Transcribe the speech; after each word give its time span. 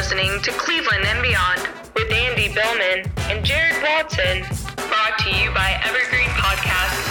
listening 0.00 0.40
to 0.40 0.50
Cleveland 0.52 1.04
and 1.04 1.20
Beyond 1.20 1.60
with 1.94 2.10
Andy 2.10 2.48
Billman 2.54 3.12
and 3.28 3.44
Jared 3.44 3.82
Watson, 3.82 4.40
brought 4.88 5.18
to 5.18 5.28
you 5.28 5.52
by 5.52 5.78
Evergreen 5.84 6.30
Podcasts. 6.30 7.06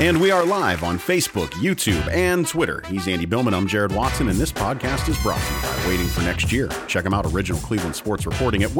And 0.00 0.20
we 0.20 0.30
are 0.30 0.44
live 0.44 0.84
on 0.84 1.00
Facebook, 1.00 1.48
YouTube, 1.54 2.08
and 2.12 2.46
Twitter. 2.46 2.84
He's 2.86 3.08
Andy 3.08 3.26
Billman. 3.26 3.54
I'm 3.54 3.66
Jared 3.66 3.90
Watson, 3.90 4.28
and 4.28 4.38
this 4.38 4.52
podcast 4.52 5.08
is 5.08 5.20
brought 5.20 5.40
to 5.40 5.52
you 5.52 5.62
by 5.62 5.88
Waiting 5.88 6.06
for 6.06 6.20
Next 6.20 6.52
Year. 6.52 6.68
Check 6.86 7.02
them 7.02 7.12
out, 7.12 7.26
original 7.26 7.60
Cleveland 7.62 7.96
sports 7.96 8.24
reporting 8.24 8.62
at 8.62 8.70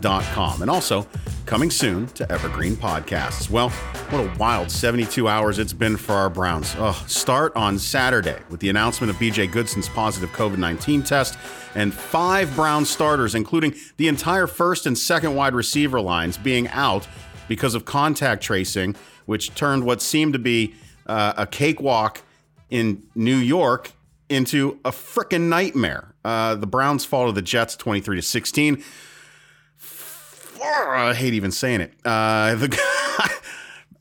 waitingfornextyear.com. 0.00 0.62
And 0.62 0.70
also 0.70 1.06
coming 1.46 1.70
soon 1.70 2.06
to 2.08 2.30
Evergreen 2.30 2.76
Podcasts. 2.76 3.50
Well, 3.50 3.70
what 4.10 4.20
a 4.20 4.38
wild 4.38 4.70
72 4.70 5.28
hours 5.28 5.58
it's 5.58 5.72
been 5.72 5.96
for 5.96 6.12
our 6.12 6.30
Browns. 6.30 6.74
Oh, 6.78 7.02
start 7.06 7.54
on 7.56 7.78
Saturday 7.78 8.38
with 8.50 8.60
the 8.60 8.68
announcement 8.68 9.10
of 9.10 9.16
BJ 9.16 9.50
Goodson's 9.50 9.88
positive 9.88 10.30
COVID 10.30 10.58
19 10.58 11.02
test 11.02 11.38
and 11.74 11.92
five 11.92 12.54
Brown 12.54 12.84
starters, 12.84 13.34
including 13.34 13.74
the 13.96 14.08
entire 14.08 14.46
first 14.46 14.86
and 14.86 14.96
second 14.96 15.34
wide 15.34 15.54
receiver 15.54 16.00
lines, 16.00 16.36
being 16.36 16.68
out 16.68 17.06
because 17.48 17.74
of 17.74 17.84
contact 17.84 18.42
tracing 18.42 18.94
which 19.28 19.54
turned 19.54 19.84
what 19.84 20.00
seemed 20.00 20.32
to 20.32 20.38
be 20.38 20.74
uh, 21.06 21.34
a 21.36 21.46
cakewalk 21.46 22.22
in 22.70 23.02
New 23.14 23.36
York 23.36 23.92
into 24.30 24.80
a 24.86 24.90
freaking 24.90 25.50
nightmare. 25.50 26.14
Uh, 26.24 26.54
the 26.54 26.66
Browns 26.66 27.04
fall 27.04 27.26
to 27.26 27.32
the 27.32 27.42
Jets 27.42 27.76
23 27.76 28.16
to 28.16 28.22
16. 28.22 28.82
I 30.62 31.14
hate 31.14 31.34
even 31.34 31.50
saying 31.50 31.80
it. 31.80 31.92
Uh, 32.04 32.54
the, 32.54 32.68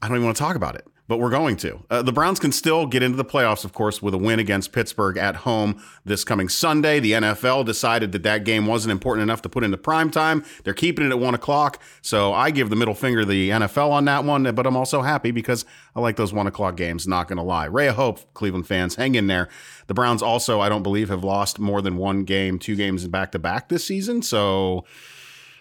I 0.01 0.07
don't 0.07 0.17
even 0.17 0.25
want 0.25 0.37
to 0.37 0.43
talk 0.43 0.55
about 0.55 0.75
it 0.75 0.87
but 1.07 1.19
we're 1.19 1.29
going 1.29 1.55
to. 1.57 1.79
Uh, 1.89 2.01
the 2.01 2.11
Browns 2.11 2.39
can 2.39 2.51
still 2.51 2.85
get 2.85 3.01
into 3.01 3.15
the 3.15 3.25
playoffs, 3.25 3.63
of 3.63 3.73
course, 3.73 4.01
with 4.01 4.13
a 4.13 4.17
win 4.17 4.39
against 4.39 4.73
Pittsburgh 4.73 5.17
at 5.17 5.37
home 5.37 5.81
this 6.03 6.23
coming 6.23 6.49
Sunday. 6.49 6.99
The 6.99 7.13
NFL 7.13 7.65
decided 7.65 8.11
that 8.11 8.23
that 8.23 8.43
game 8.43 8.65
wasn't 8.65 8.91
important 8.91 9.23
enough 9.23 9.41
to 9.43 9.49
put 9.49 9.63
into 9.63 9.77
prime 9.77 10.11
time. 10.11 10.43
They're 10.63 10.73
keeping 10.73 11.05
it 11.05 11.09
at 11.09 11.19
one 11.19 11.33
o'clock. 11.33 11.81
So 12.01 12.33
I 12.33 12.51
give 12.51 12.69
the 12.69 12.75
middle 12.75 12.93
finger 12.93 13.23
the 13.23 13.49
NFL 13.49 13.89
on 13.89 14.05
that 14.05 14.25
one, 14.25 14.53
but 14.53 14.67
I'm 14.67 14.75
also 14.75 15.01
happy 15.01 15.31
because 15.31 15.65
I 15.95 16.01
like 16.01 16.17
those 16.17 16.33
one 16.33 16.47
o'clock 16.47 16.75
games, 16.75 17.07
not 17.07 17.27
going 17.27 17.37
to 17.37 17.43
lie. 17.43 17.65
Ray 17.65 17.87
of 17.87 17.95
hope, 17.95 18.33
Cleveland 18.33 18.67
fans, 18.67 18.95
hang 18.95 19.15
in 19.15 19.27
there. 19.27 19.47
The 19.87 19.93
Browns 19.93 20.21
also, 20.21 20.59
I 20.59 20.67
don't 20.67 20.83
believe, 20.83 21.07
have 21.07 21.23
lost 21.23 21.59
more 21.59 21.81
than 21.81 21.95
one 21.95 22.25
game, 22.25 22.59
two 22.59 22.75
games 22.75 23.07
back 23.07 23.31
to 23.31 23.39
back 23.39 23.69
this 23.69 23.85
season. 23.85 24.21
So 24.21 24.83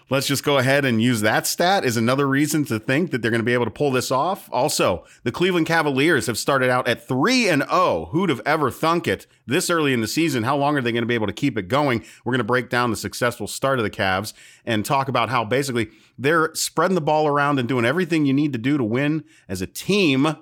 let's 0.09 0.27
just 0.27 0.45
go 0.45 0.59
ahead 0.59 0.85
and 0.85 1.03
use 1.03 1.21
that 1.21 1.47
stat 1.47 1.85
is 1.85 1.97
another 1.97 2.27
reason 2.29 2.65
to 2.65 2.79
think 2.79 3.11
that 3.11 3.23
they're 3.23 3.31
going 3.31 3.41
to 3.41 3.45
be 3.45 3.53
able 3.53 3.65
to 3.65 3.71
pull 3.71 3.91
this 3.91 4.11
off. 4.11 4.49
Also, 4.53 5.05
the 5.25 5.33
Cleveland 5.33 5.67
Cavaliers 5.67 6.27
have 6.27 6.39
started 6.39 6.71
out 6.71 6.87
at 6.87 7.07
3 7.07 7.49
and 7.49 7.63
0. 7.63 8.11
Who'd 8.13 8.31
have 8.31 8.41
ever 8.47 8.71
thunk 8.71 9.09
it 9.09 9.27
this 9.47 9.69
early 9.69 9.93
in 9.93 10.01
the 10.01 10.07
season? 10.07 10.45
How 10.45 10.57
long 10.57 10.77
are 10.77 10.81
they 10.81 10.93
going 10.93 11.03
to 11.03 11.09
be 11.09 11.15
able 11.15 11.27
to 11.27 11.33
keep 11.33 11.59
it 11.59 11.69
going? 11.69 12.05
We're 12.25 12.33
going 12.33 12.39
to 12.39 12.45
break 12.45 12.71
down 12.71 12.91
the 12.91 12.97
successful 12.97 13.47
start 13.47 13.79
of 13.79 13.85
the 13.85 13.91
Cavs 13.91 14.33
and 14.65 14.85
talk 14.85 15.09
about 15.09 15.29
how 15.29 15.45
basically 15.45 15.89
they're 16.17 16.55
spreading 16.55 16.95
the 16.95 17.01
ball 17.01 17.27
around 17.27 17.59
and 17.59 17.69
doing 17.69 17.85
everything 17.85 18.27
you 18.27 18.33
need 18.33 18.53
to 18.53 18.59
do 18.59 18.79
to 18.79 18.85
win 18.85 19.25
as 19.49 19.61
a 19.61 19.67
team. 19.67 20.37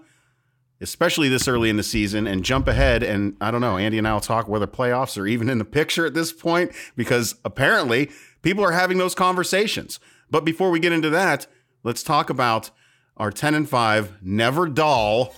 Especially 0.80 1.30
this 1.30 1.48
early 1.48 1.70
in 1.70 1.76
the 1.76 1.84
season, 1.84 2.26
and 2.26 2.44
jump 2.44 2.68
ahead. 2.68 3.02
And 3.02 3.36
I 3.40 3.50
don't 3.50 3.62
know, 3.62 3.78
Andy 3.78 3.96
and 3.96 4.06
I 4.06 4.12
will 4.12 4.20
talk 4.20 4.48
whether 4.48 4.66
playoffs 4.66 5.16
are 5.16 5.26
even 5.26 5.48
in 5.48 5.56
the 5.56 5.64
picture 5.64 6.04
at 6.04 6.12
this 6.12 6.30
point, 6.30 6.72
because 6.94 7.36
apparently 7.44 8.10
People 8.44 8.62
are 8.62 8.72
having 8.72 8.98
those 8.98 9.14
conversations. 9.14 9.98
But 10.30 10.44
before 10.44 10.70
we 10.70 10.78
get 10.78 10.92
into 10.92 11.08
that, 11.08 11.46
let's 11.82 12.02
talk 12.02 12.28
about 12.28 12.70
our 13.16 13.30
10 13.30 13.54
and 13.54 13.66
5 13.66 14.22
never 14.22 14.68
dull 14.68 15.34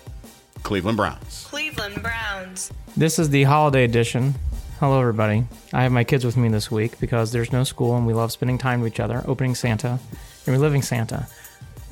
Cleveland 0.64 0.96
Browns. 0.96 1.46
Cleveland 1.48 2.02
Browns. 2.02 2.72
This 2.96 3.20
is 3.20 3.30
the 3.30 3.44
holiday 3.44 3.84
edition. 3.84 4.34
Hello, 4.80 5.00
everybody. 5.00 5.44
I 5.72 5.84
have 5.84 5.92
my 5.92 6.02
kids 6.02 6.24
with 6.24 6.36
me 6.36 6.48
this 6.48 6.68
week 6.68 6.98
because 6.98 7.30
there's 7.30 7.52
no 7.52 7.62
school 7.62 7.96
and 7.96 8.08
we 8.08 8.12
love 8.12 8.32
spending 8.32 8.58
time 8.58 8.80
with 8.80 8.92
each 8.92 9.00
other, 9.00 9.22
opening 9.26 9.54
Santa 9.54 10.00
and 10.44 10.52
reliving 10.52 10.82
Santa. 10.82 11.28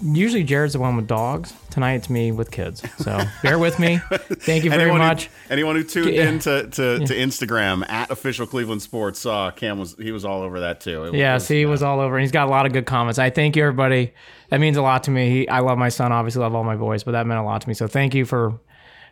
Usually 0.07 0.45
Jared's 0.45 0.75
the 0.75 0.81
one 0.81 0.97
with 0.97 1.07
dogs. 1.07 1.55
Tonight 1.71 1.95
it's 1.95 2.11
me 2.11 2.31
with 2.31 2.51
kids. 2.51 2.83
So 2.99 3.25
bear 3.43 3.59
with 3.59 3.79
me. 3.79 4.01
Thank 4.11 4.63
you 4.65 4.69
very 4.69 4.83
anyone 4.83 4.99
much. 4.99 5.27
Who, 5.27 5.53
anyone 5.53 5.77
who 5.77 5.83
tuned 5.83 6.15
yeah. 6.15 6.29
in 6.29 6.39
to, 6.41 6.69
to, 6.69 6.99
yeah. 7.01 7.07
to, 7.07 7.15
Instagram 7.15 7.89
at 7.89 8.11
official 8.11 8.47
Cleveland 8.47 8.83
Sports 8.83 9.21
saw 9.21 9.51
Cam 9.51 9.79
was 9.79 9.97
he 9.99 10.13
was 10.13 10.27
all 10.27 10.43
over 10.43 10.61
that 10.61 10.83
too. 10.83 11.05
It 11.05 11.15
yes, 11.15 11.43
was, 11.43 11.49
he 11.49 11.65
was 11.65 11.83
all 11.83 12.01
over. 12.01 12.19
He's 12.19 12.33
got 12.33 12.49
a 12.49 12.51
lot 12.51 12.67
of 12.67 12.73
good 12.75 12.85
comments. 12.85 13.19
I 13.19 13.31
thank 13.31 13.57
you 13.57 13.63
everybody. 13.63 14.13
That 14.51 14.61
means 14.61 14.77
a 14.77 14.83
lot 14.83 15.05
to 15.05 15.11
me. 15.11 15.31
He, 15.31 15.49
I 15.49 15.61
love 15.61 15.79
my 15.79 15.89
son. 15.89 16.13
Obviously, 16.13 16.43
love 16.43 16.55
all 16.55 16.65
my 16.65 16.77
boys, 16.77 17.03
but 17.03 17.13
that 17.13 17.27
meant 17.27 17.41
a 17.41 17.45
lot 17.45 17.63
to 17.63 17.69
me. 17.69 17.73
So 17.73 17.87
thank 17.87 18.15
you 18.15 18.27
for 18.27 18.61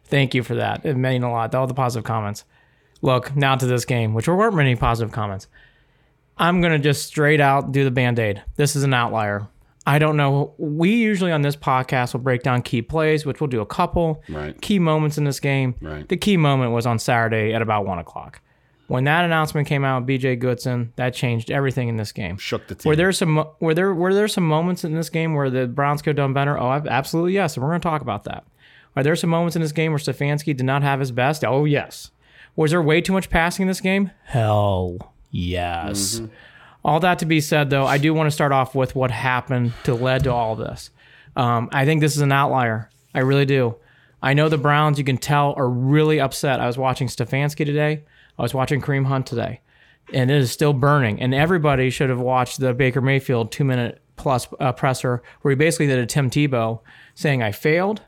thank 0.05 0.35
you 0.35 0.43
for 0.43 0.57
that. 0.57 0.85
It 0.85 0.97
meant 0.99 1.25
a 1.25 1.31
lot. 1.31 1.55
All 1.55 1.67
the 1.67 1.73
positive 1.73 2.05
comments. 2.05 2.45
Look 3.01 3.35
now 3.35 3.57
to 3.57 3.65
this 3.65 3.87
game, 3.87 4.13
which 4.13 4.27
there 4.27 4.37
weren't 4.37 4.55
many 4.55 4.77
positive 4.77 5.11
comments. 5.11 5.49
I'm 6.37 6.61
gonna 6.61 6.79
just 6.79 7.07
straight 7.07 7.41
out 7.41 7.73
do 7.73 7.83
the 7.83 7.91
band 7.91 8.19
aid. 8.19 8.43
This 8.57 8.77
is 8.77 8.83
an 8.83 8.93
outlier. 8.93 9.49
I 9.87 9.99
don't 9.99 10.17
know. 10.17 10.55
We 10.59 10.95
usually 10.95 11.33
on 11.33 11.43
this 11.43 11.57
podcast 11.57 12.13
will 12.13 12.21
break 12.21 12.43
down 12.43 12.63
key 12.63 12.83
plays, 12.83 13.27
which 13.27 13.41
we'll 13.41 13.49
do 13.49 13.61
a 13.61 13.67
couple 13.67 14.23
right. 14.29 14.59
key 14.61 14.79
moments 14.79 15.19
in 15.19 15.25
this 15.25 15.41
game. 15.41 15.75
Right. 15.81 16.09
The 16.09 16.17
key 16.17 16.37
moment 16.37 16.73
was 16.73 16.87
on 16.87 16.99
Saturday 16.99 17.53
at 17.53 17.63
about 17.63 17.87
one 17.87 17.99
o'clock. 17.99 18.41
When 18.87 19.05
that 19.05 19.25
announcement 19.25 19.67
came 19.67 19.85
out, 19.85 20.07
BJ 20.07 20.39
Goodson, 20.39 20.93
that 20.97 21.15
changed 21.15 21.51
everything 21.51 21.89
in 21.89 21.97
this 21.97 22.13
game. 22.13 22.37
Shook 22.37 22.69
the 22.69 22.75
team. 22.75 22.91
Were 22.91 22.97
there 22.97 23.11
some 23.13 23.45
were 23.59 23.75
there 23.75 23.95
were 23.95 24.13
there 24.13 24.29
some 24.29 24.47
moments 24.47 24.85
in 24.85 24.95
this 24.95 25.09
game 25.09 25.35
where 25.35 25.51
the 25.51 25.67
Browns 25.67 26.03
could 26.03 26.11
have 26.11 26.17
done 26.17 26.35
better? 26.35 26.59
Oh, 26.59 26.71
absolutely 26.71 27.33
yes, 27.33 27.57
and 27.57 27.65
we're 27.65 27.71
going 27.71 27.81
to 27.81 27.89
talk 27.89 28.03
about 28.03 28.25
that. 28.25 28.45
Are 28.95 29.03
there 29.03 29.17
some 29.17 29.31
moments 29.31 29.57
in 29.57 29.63
this 29.63 29.73
game 29.73 29.93
where 29.93 29.99
Stefanski 29.99 30.55
did 30.55 30.67
not 30.67 30.83
have 30.83 31.01
his 31.01 31.11
best? 31.11 31.45
Oh 31.45 31.65
yes. 31.65 32.11
Was 32.55 32.73
there 32.73 32.83
way 32.83 33.01
too 33.01 33.15
much 33.15 33.31
passing 33.31 33.63
in 33.63 33.69
this 33.69 33.81
game? 33.81 34.11
Hell 34.25 34.99
yes. 35.31 36.17
Mm-hmm. 36.17 36.27
All 36.85 37.01
that 37.01 37.21
to 37.21 37.27
be 37.27 37.41
said, 37.41 37.71
though, 37.71 37.87
I 37.87 37.99
do 37.99 38.13
want 38.13 38.27
to 38.27 38.33
start 38.33 38.53
off 38.53 38.75
with 38.75 38.97
what 38.97 39.11
happened 39.11 39.73
to 39.85 39.95
led 39.95 40.25
to 40.25 40.33
all 40.33 40.57
this. 40.57 40.91
Um, 41.37 41.69
I 41.73 41.85
think 41.85 42.01
this 42.01 42.17
is 42.17 42.23
an 42.23 42.33
outlier. 42.33 42.91
I 43.15 43.21
really 43.21 43.47
do. 43.47 43.77
I 44.23 44.35
know 44.35 44.49
the 44.49 44.59
Browns, 44.59 44.99
you 44.99 45.05
can 45.05 45.19
tell, 45.19 45.55
are 45.57 45.69
really 45.69 46.21
upset. 46.21 46.61
I 46.61 46.67
was 46.67 46.79
watching 46.79 47.09
Stefanski 47.09 47.65
today. 47.65 48.05
I 48.39 48.43
was 48.43 48.55
watching 48.55 48.81
Kareem 48.81 49.07
Hunt 49.07 49.27
today, 49.27 49.61
and 50.13 50.31
it 50.31 50.37
is 50.37 50.51
still 50.51 50.73
burning. 50.73 51.21
And 51.21 51.35
everybody 51.35 51.91
should 51.91 52.11
have 52.11 52.21
watched 52.21 52.61
the 52.61 52.73
Baker 52.73 53.01
Mayfield 53.01 53.53
two 53.53 53.65
minute 53.65 54.01
plus 54.17 54.47
uh, 54.61 54.73
presser 54.73 55.23
where 55.41 55.51
he 55.51 55.57
basically 55.57 55.87
did 55.87 55.99
a 55.99 56.07
Tim 56.07 56.31
Tebow 56.31 56.81
saying, 57.15 57.43
I 57.43 57.53
failed. 57.53 58.03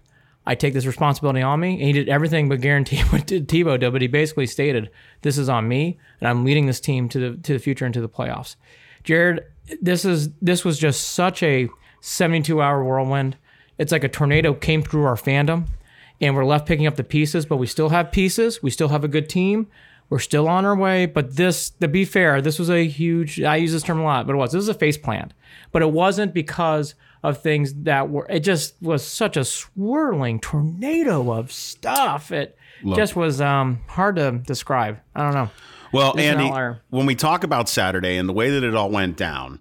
I 0.46 0.54
take 0.54 0.74
this 0.74 0.86
responsibility 0.86 1.42
on 1.42 1.60
me. 1.60 1.72
And 1.72 1.82
he 1.82 1.92
did 1.92 2.08
everything 2.08 2.48
but 2.48 2.60
guarantee 2.60 3.00
what 3.10 3.26
Tebow 3.26 3.78
did, 3.78 3.92
but 3.92 4.02
he 4.02 4.08
basically 4.08 4.46
stated, 4.46 4.90
"This 5.22 5.38
is 5.38 5.48
on 5.48 5.68
me, 5.68 5.98
and 6.20 6.28
I'm 6.28 6.44
leading 6.44 6.66
this 6.66 6.80
team 6.80 7.08
to 7.10 7.18
the 7.18 7.42
to 7.42 7.52
the 7.54 7.58
future 7.58 7.86
into 7.86 8.00
the 8.00 8.08
playoffs." 8.08 8.56
Jared, 9.02 9.44
this 9.80 10.04
is 10.04 10.30
this 10.40 10.64
was 10.64 10.78
just 10.78 11.08
such 11.10 11.42
a 11.42 11.68
72 12.00 12.60
hour 12.60 12.84
whirlwind. 12.84 13.36
It's 13.78 13.92
like 13.92 14.04
a 14.04 14.08
tornado 14.08 14.54
came 14.54 14.82
through 14.82 15.04
our 15.04 15.16
fandom, 15.16 15.66
and 16.20 16.34
we're 16.34 16.44
left 16.44 16.66
picking 16.66 16.86
up 16.86 16.96
the 16.96 17.04
pieces, 17.04 17.46
but 17.46 17.56
we 17.56 17.66
still 17.66 17.88
have 17.88 18.12
pieces. 18.12 18.62
We 18.62 18.70
still 18.70 18.88
have 18.88 19.04
a 19.04 19.08
good 19.08 19.28
team. 19.28 19.68
We're 20.10 20.18
still 20.18 20.48
on 20.48 20.64
our 20.64 20.76
way. 20.76 21.06
But 21.06 21.36
this, 21.36 21.70
to 21.70 21.88
be 21.88 22.04
fair, 22.04 22.40
this 22.40 22.58
was 22.58 22.70
a 22.70 22.86
huge. 22.86 23.40
I 23.40 23.56
use 23.56 23.72
this 23.72 23.82
term 23.82 24.00
a 24.00 24.04
lot, 24.04 24.26
but 24.26 24.34
it 24.34 24.38
was. 24.38 24.52
This 24.52 24.60
was 24.60 24.68
a 24.68 24.74
face 24.74 24.98
plant, 24.98 25.32
but 25.72 25.82
it 25.82 25.90
wasn't 25.90 26.34
because 26.34 26.94
of 27.24 27.40
things 27.40 27.72
that 27.84 28.10
were 28.10 28.26
it 28.28 28.40
just 28.40 28.80
was 28.82 29.04
such 29.04 29.36
a 29.38 29.44
swirling 29.44 30.38
tornado 30.38 31.32
of 31.32 31.50
stuff. 31.50 32.30
It 32.30 32.56
just 32.94 33.16
was 33.16 33.40
um, 33.40 33.80
hard 33.88 34.16
to 34.16 34.32
describe. 34.32 35.00
I 35.14 35.22
don't 35.22 35.34
know. 35.34 35.50
Well 35.90 36.18
andy 36.18 36.78
when 36.90 37.06
we 37.06 37.14
talk 37.14 37.44
about 37.44 37.68
saturday 37.68 38.16
and 38.16 38.28
the 38.28 38.32
way 38.32 38.50
that 38.50 38.64
it 38.64 38.74
all 38.74 38.90
went 38.90 39.16
down 39.16 39.60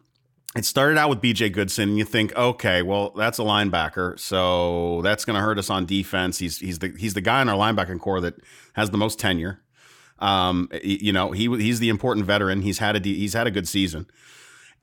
it 0.55 0.65
started 0.65 0.97
out 0.97 1.07
with 1.11 1.21
bj 1.21 1.53
goodson 1.53 1.89
and 1.89 1.97
you 1.99 2.05
think 2.05 2.35
okay 2.35 2.81
well 2.81 3.11
that's 3.11 3.37
a 3.37 3.43
linebacker 3.43 4.19
so 4.19 5.01
that's 5.03 5.25
going 5.25 5.35
to 5.35 5.41
hurt 5.41 5.59
us 5.59 5.69
on 5.69 5.85
defense. 5.85 6.39
He's 6.39 6.57
he's 6.57 6.79
the 6.79 6.91
he's 6.97 7.13
the 7.13 7.21
guy 7.21 7.43
in 7.43 7.49
our 7.49 7.55
linebacking 7.55 7.99
core 7.99 8.19
that 8.21 8.33
has 8.73 8.89
the 8.89 8.97
most 8.97 9.19
tenure. 9.19 9.61
Um, 10.17 10.69
you 10.83 11.13
know 11.13 11.33
he 11.33 11.45
he's 11.57 11.79
the 11.79 11.89
important 11.89 12.25
veteran. 12.25 12.63
He's 12.63 12.79
had 12.79 12.95
a 12.95 12.99
he's 12.99 13.33
had 13.33 13.45
a 13.45 13.51
good 13.51 13.67
season 13.67 14.07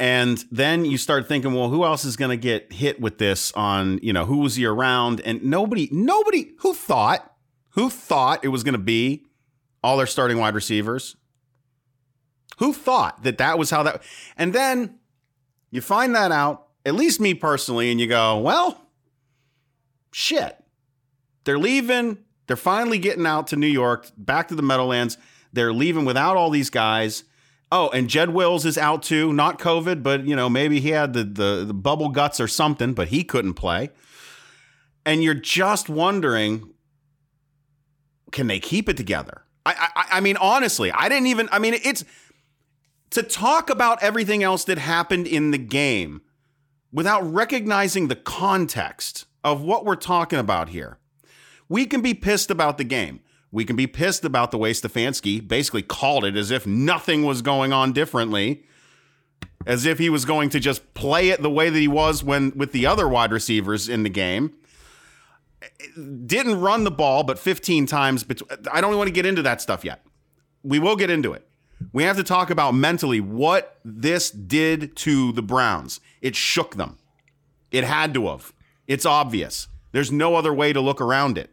and 0.00 0.42
then 0.50 0.86
you 0.86 0.96
start 0.96 1.28
thinking, 1.28 1.52
well, 1.52 1.68
who 1.68 1.84
else 1.84 2.06
is 2.06 2.16
going 2.16 2.30
to 2.30 2.36
get 2.38 2.72
hit 2.72 3.02
with 3.02 3.18
this 3.18 3.52
on, 3.52 4.00
you 4.02 4.14
know, 4.14 4.24
who 4.24 4.38
was 4.38 4.56
he 4.56 4.64
around? 4.64 5.20
And 5.20 5.44
nobody, 5.44 5.90
nobody 5.92 6.52
who 6.60 6.72
thought, 6.72 7.34
who 7.72 7.90
thought 7.90 8.42
it 8.42 8.48
was 8.48 8.64
going 8.64 8.72
to 8.72 8.78
be 8.78 9.26
all 9.84 9.98
their 9.98 10.06
starting 10.06 10.38
wide 10.38 10.54
receivers? 10.54 11.16
Who 12.60 12.72
thought 12.72 13.24
that 13.24 13.36
that 13.36 13.58
was 13.58 13.68
how 13.68 13.82
that, 13.82 14.02
and 14.38 14.54
then 14.54 14.98
you 15.70 15.82
find 15.82 16.14
that 16.14 16.32
out, 16.32 16.68
at 16.86 16.94
least 16.94 17.20
me 17.20 17.34
personally, 17.34 17.90
and 17.90 18.00
you 18.00 18.06
go, 18.06 18.38
well, 18.38 18.88
shit. 20.12 20.56
They're 21.44 21.58
leaving. 21.58 22.16
They're 22.46 22.56
finally 22.56 22.98
getting 22.98 23.26
out 23.26 23.48
to 23.48 23.56
New 23.56 23.66
York, 23.66 24.10
back 24.16 24.48
to 24.48 24.54
the 24.54 24.62
Meadowlands. 24.62 25.18
They're 25.52 25.74
leaving 25.74 26.06
without 26.06 26.38
all 26.38 26.48
these 26.48 26.70
guys. 26.70 27.24
Oh, 27.72 27.88
and 27.90 28.08
Jed 28.08 28.30
Wills 28.30 28.66
is 28.66 28.76
out 28.76 29.02
too. 29.02 29.32
Not 29.32 29.58
COVID, 29.58 30.02
but 30.02 30.26
you 30.26 30.34
know 30.34 30.48
maybe 30.48 30.80
he 30.80 30.90
had 30.90 31.12
the, 31.12 31.24
the, 31.24 31.64
the 31.66 31.74
bubble 31.74 32.08
guts 32.08 32.40
or 32.40 32.48
something, 32.48 32.94
but 32.94 33.08
he 33.08 33.22
couldn't 33.22 33.54
play. 33.54 33.90
And 35.06 35.22
you're 35.22 35.34
just 35.34 35.88
wondering, 35.88 36.74
can 38.32 38.48
they 38.48 38.60
keep 38.60 38.88
it 38.88 38.96
together? 38.96 39.44
I, 39.64 39.90
I 39.94 40.18
I 40.18 40.20
mean 40.20 40.36
honestly, 40.36 40.90
I 40.90 41.08
didn't 41.08 41.28
even 41.28 41.48
I 41.52 41.58
mean 41.58 41.74
it's 41.74 42.04
to 43.10 43.22
talk 43.22 43.70
about 43.70 44.02
everything 44.02 44.42
else 44.42 44.64
that 44.64 44.78
happened 44.78 45.26
in 45.26 45.50
the 45.50 45.58
game 45.58 46.22
without 46.92 47.22
recognizing 47.22 48.08
the 48.08 48.16
context 48.16 49.26
of 49.44 49.62
what 49.62 49.84
we're 49.84 49.96
talking 49.96 50.38
about 50.38 50.70
here. 50.70 50.98
We 51.68 51.86
can 51.86 52.00
be 52.00 52.14
pissed 52.14 52.50
about 52.50 52.78
the 52.78 52.84
game. 52.84 53.20
We 53.52 53.64
can 53.64 53.76
be 53.76 53.86
pissed 53.86 54.24
about 54.24 54.50
the 54.50 54.58
way 54.58 54.72
Stefanski 54.72 55.46
basically 55.46 55.82
called 55.82 56.24
it 56.24 56.36
as 56.36 56.50
if 56.50 56.66
nothing 56.66 57.24
was 57.24 57.42
going 57.42 57.72
on 57.72 57.92
differently, 57.92 58.64
as 59.66 59.84
if 59.84 59.98
he 59.98 60.08
was 60.08 60.24
going 60.24 60.50
to 60.50 60.60
just 60.60 60.94
play 60.94 61.30
it 61.30 61.42
the 61.42 61.50
way 61.50 61.68
that 61.68 61.78
he 61.78 61.88
was 61.88 62.22
when 62.22 62.52
with 62.56 62.72
the 62.72 62.86
other 62.86 63.08
wide 63.08 63.32
receivers 63.32 63.88
in 63.88 64.04
the 64.04 64.08
game. 64.08 64.54
Didn't 65.96 66.60
run 66.60 66.84
the 66.84 66.90
ball, 66.90 67.24
but 67.24 67.38
15 67.38 67.86
times. 67.86 68.22
Bet- 68.22 68.42
I 68.72 68.80
don't 68.80 68.96
want 68.96 69.08
to 69.08 69.12
get 69.12 69.26
into 69.26 69.42
that 69.42 69.60
stuff 69.60 69.84
yet. 69.84 70.04
We 70.62 70.78
will 70.78 70.96
get 70.96 71.10
into 71.10 71.32
it. 71.32 71.46
We 71.92 72.04
have 72.04 72.16
to 72.16 72.22
talk 72.22 72.50
about 72.50 72.72
mentally 72.74 73.20
what 73.20 73.78
this 73.84 74.30
did 74.30 74.94
to 74.96 75.32
the 75.32 75.42
Browns. 75.42 76.00
It 76.20 76.36
shook 76.36 76.76
them. 76.76 76.98
It 77.70 77.84
had 77.84 78.14
to 78.14 78.28
have. 78.28 78.52
It's 78.86 79.06
obvious. 79.06 79.68
There's 79.92 80.12
no 80.12 80.34
other 80.34 80.52
way 80.52 80.72
to 80.72 80.80
look 80.80 81.00
around 81.00 81.38
it. 81.38 81.50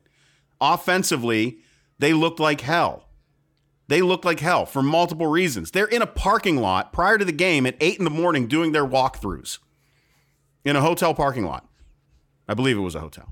Offensively, 0.59 1.59
they 1.99 2.13
looked 2.13 2.39
like 2.39 2.61
hell. 2.61 3.05
They 3.87 4.01
looked 4.01 4.25
like 4.25 4.41
hell 4.41 4.65
for 4.65 4.81
multiple 4.81 5.27
reasons. 5.27 5.71
They're 5.71 5.85
in 5.85 6.01
a 6.01 6.07
parking 6.07 6.57
lot 6.57 6.91
prior 6.91 7.17
to 7.17 7.25
the 7.25 7.31
game 7.31 7.65
at 7.65 7.77
8 7.79 7.99
in 7.99 8.03
the 8.03 8.09
morning 8.09 8.47
doing 8.47 8.73
their 8.73 8.85
walkthroughs 8.85 9.59
in 10.65 10.75
a 10.75 10.81
hotel 10.81 11.13
parking 11.13 11.45
lot. 11.45 11.67
I 12.47 12.53
believe 12.53 12.77
it 12.77 12.81
was 12.81 12.95
a 12.95 12.99
hotel. 12.99 13.29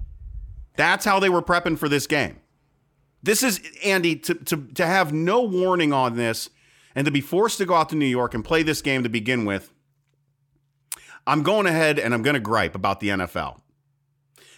That's 0.77 1.05
how 1.05 1.19
they 1.19 1.29
were 1.29 1.41
prepping 1.41 1.77
for 1.77 1.89
this 1.89 2.07
game. 2.07 2.39
This 3.21 3.43
is, 3.43 3.59
Andy, 3.83 4.15
to, 4.17 4.35
to, 4.35 4.57
to 4.75 4.85
have 4.85 5.11
no 5.11 5.41
warning 5.41 5.91
on 5.91 6.15
this 6.15 6.49
and 6.93 7.05
to 7.05 7.11
be 7.11 7.21
forced 7.21 7.57
to 7.57 7.65
go 7.65 7.73
out 7.73 7.89
to 7.89 7.95
New 7.95 8.05
York 8.05 8.33
and 8.33 8.43
play 8.43 8.63
this 8.63 8.81
game 8.81 9.03
to 9.03 9.09
begin 9.09 9.45
with, 9.45 9.73
I'm 11.27 11.43
going 11.43 11.65
ahead 11.65 11.97
and 11.97 12.13
I'm 12.13 12.21
going 12.21 12.35
to 12.35 12.39
gripe 12.39 12.75
about 12.75 12.99
the 12.99 13.09
NFL. 13.09 13.59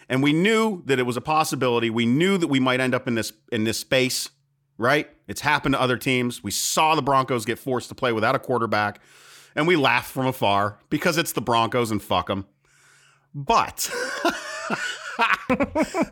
And 0.10 0.24
we 0.24 0.32
knew 0.34 0.84
that 0.86 1.00
it 1.00 1.04
was 1.04 1.18
a 1.18 1.22
possibility. 1.22 1.90
We 1.90 2.06
knew 2.06 2.38
that 2.38 2.48
we 2.48 2.60
might 2.60 2.80
end 2.80 2.96
up 2.96 3.08
in 3.08 3.16
this 3.16 3.34
in 3.52 3.66
this 3.66 3.80
space, 3.80 4.30
right? 4.78 5.10
It's 5.28 5.42
happened 5.42 5.76
to 5.76 5.82
other 5.82 5.98
teams. 5.98 6.44
We 6.44 6.52
saw 6.52 6.96
the 6.96 7.02
Broncos 7.02 7.46
get 7.46 7.60
forced 7.60 7.90
to 7.90 7.96
play 7.96 8.14
without 8.14 8.36
a 8.36 8.40
quarterback, 8.40 9.02
and 9.56 9.68
we 9.68 9.76
laughed 9.76 10.12
from 10.12 10.26
afar 10.26 10.80
because 10.90 11.18
it's 11.18 11.34
the 11.34 11.42
Broncos 11.42 11.92
and 11.92 12.02
fuck 12.02 12.28
them. 12.28 12.46
But 13.36 13.92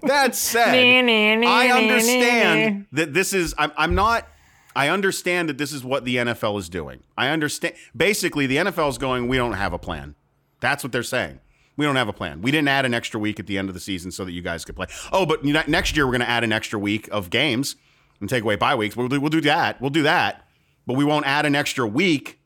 that 0.04 0.36
said, 0.36 0.74
I 1.48 1.70
understand 1.72 2.88
that 2.92 3.14
this 3.14 3.34
is 3.34 3.56
I'm, 3.58 3.72
I'm 3.78 3.96
not 3.96 4.28
I 4.76 4.90
understand 4.90 5.48
that 5.48 5.58
this 5.58 5.72
is 5.72 5.84
what 5.86 6.04
the 6.04 6.18
NFL 6.18 6.60
is 6.60 6.68
doing. 6.68 7.04
I 7.18 7.30
understand. 7.30 7.76
Basically, 7.96 8.46
the 8.46 8.58
NFL 8.58 8.90
is 8.90 8.98
going, 8.98 9.28
we 9.28 9.38
don't 9.38 9.54
have 9.54 9.72
a 9.72 9.80
plan. 9.80 10.16
That's 10.60 10.84
what 10.84 10.92
they're 10.92 11.04
saying. 11.04 11.40
We 11.78 11.86
don't 11.86 11.96
have 11.98 12.08
a 12.08 12.14
plan. 12.14 12.42
We 12.42 12.52
didn't 12.52 12.70
add 12.70 12.86
an 12.86 12.94
extra 12.94 13.20
week 13.20 13.40
at 13.40 13.48
the 13.48 13.58
end 13.58 13.70
of 13.70 13.74
the 13.74 13.82
season 13.82 14.12
so 14.12 14.24
that 14.24 14.32
you 14.32 14.42
guys 14.42 14.64
could 14.64 14.76
play. 14.76 14.88
Oh, 15.12 15.26
but 15.26 15.44
next 15.44 15.96
year 15.96 16.06
we're 16.06 16.14
going 16.14 16.22
to 16.22 16.30
add 16.30 16.44
an 16.44 16.54
extra 16.54 16.80
week 16.80 17.10
of 17.12 17.30
games 17.30 17.76
and 18.22 18.30
take 18.30 18.44
away 18.44 18.56
bye 18.56 18.76
weeks. 18.76 18.96
We'll 18.96 19.10
do, 19.10 19.20
we'll 19.20 19.30
do 19.30 19.42
that. 19.42 19.82
We'll 19.82 19.90
do 19.90 20.04
that. 20.04 20.48
But 20.88 20.94
we 20.96 21.04
won't 21.04 21.26
add 21.26 21.46
an 21.46 21.56
extra 21.56 21.86
week. 21.86 22.40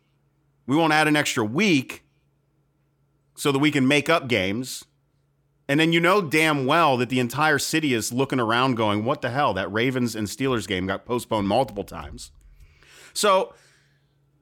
We 0.65 0.75
won't 0.75 0.93
add 0.93 1.07
an 1.07 1.15
extra 1.15 1.43
week 1.43 2.03
so 3.35 3.51
that 3.51 3.59
we 3.59 3.71
can 3.71 3.87
make 3.87 4.09
up 4.09 4.27
games. 4.27 4.85
And 5.67 5.79
then 5.79 5.93
you 5.93 5.99
know 5.99 6.21
damn 6.21 6.65
well 6.65 6.97
that 6.97 7.09
the 7.09 7.19
entire 7.19 7.59
city 7.59 7.93
is 7.93 8.11
looking 8.11 8.39
around 8.39 8.75
going, 8.75 9.05
what 9.05 9.21
the 9.21 9.29
hell? 9.29 9.53
That 9.53 9.71
Ravens 9.71 10.15
and 10.15 10.27
Steelers 10.27 10.67
game 10.67 10.87
got 10.87 11.05
postponed 11.05 11.47
multiple 11.47 11.83
times. 11.83 12.31
So 13.13 13.53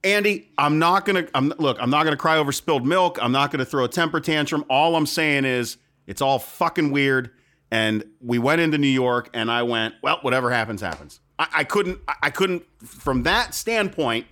Andy, 0.04 0.50
I'm 0.56 0.78
not 0.78 1.04
gonna. 1.04 1.26
I'm 1.34 1.52
look. 1.58 1.76
I'm 1.80 1.90
not 1.90 2.04
gonna 2.04 2.16
cry 2.16 2.38
over 2.38 2.52
spilled 2.52 2.86
milk. 2.86 3.18
I'm 3.20 3.32
not 3.32 3.50
gonna 3.50 3.64
throw 3.64 3.84
a 3.84 3.88
temper 3.88 4.20
tantrum. 4.20 4.64
All 4.70 4.94
I'm 4.94 5.06
saying 5.06 5.44
is 5.44 5.76
it's 6.06 6.22
all 6.22 6.38
fucking 6.38 6.90
weird. 6.90 7.30
And 7.70 8.04
we 8.20 8.38
went 8.38 8.62
into 8.62 8.78
New 8.78 8.86
York, 8.86 9.28
and 9.34 9.50
I 9.50 9.62
went, 9.62 9.94
well, 10.02 10.18
whatever 10.22 10.50
happens, 10.50 10.80
happens. 10.80 11.20
I, 11.38 11.48
I 11.56 11.64
couldn't. 11.64 11.98
I 12.22 12.30
couldn't. 12.30 12.64
From 12.82 13.24
that 13.24 13.54
standpoint, 13.54 14.26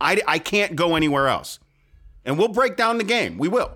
I 0.00 0.20
I 0.26 0.38
can't 0.38 0.76
go 0.76 0.96
anywhere 0.96 1.28
else. 1.28 1.58
And 2.24 2.38
we'll 2.38 2.48
break 2.48 2.76
down 2.76 2.98
the 2.98 3.04
game. 3.04 3.38
We 3.38 3.48
will. 3.48 3.72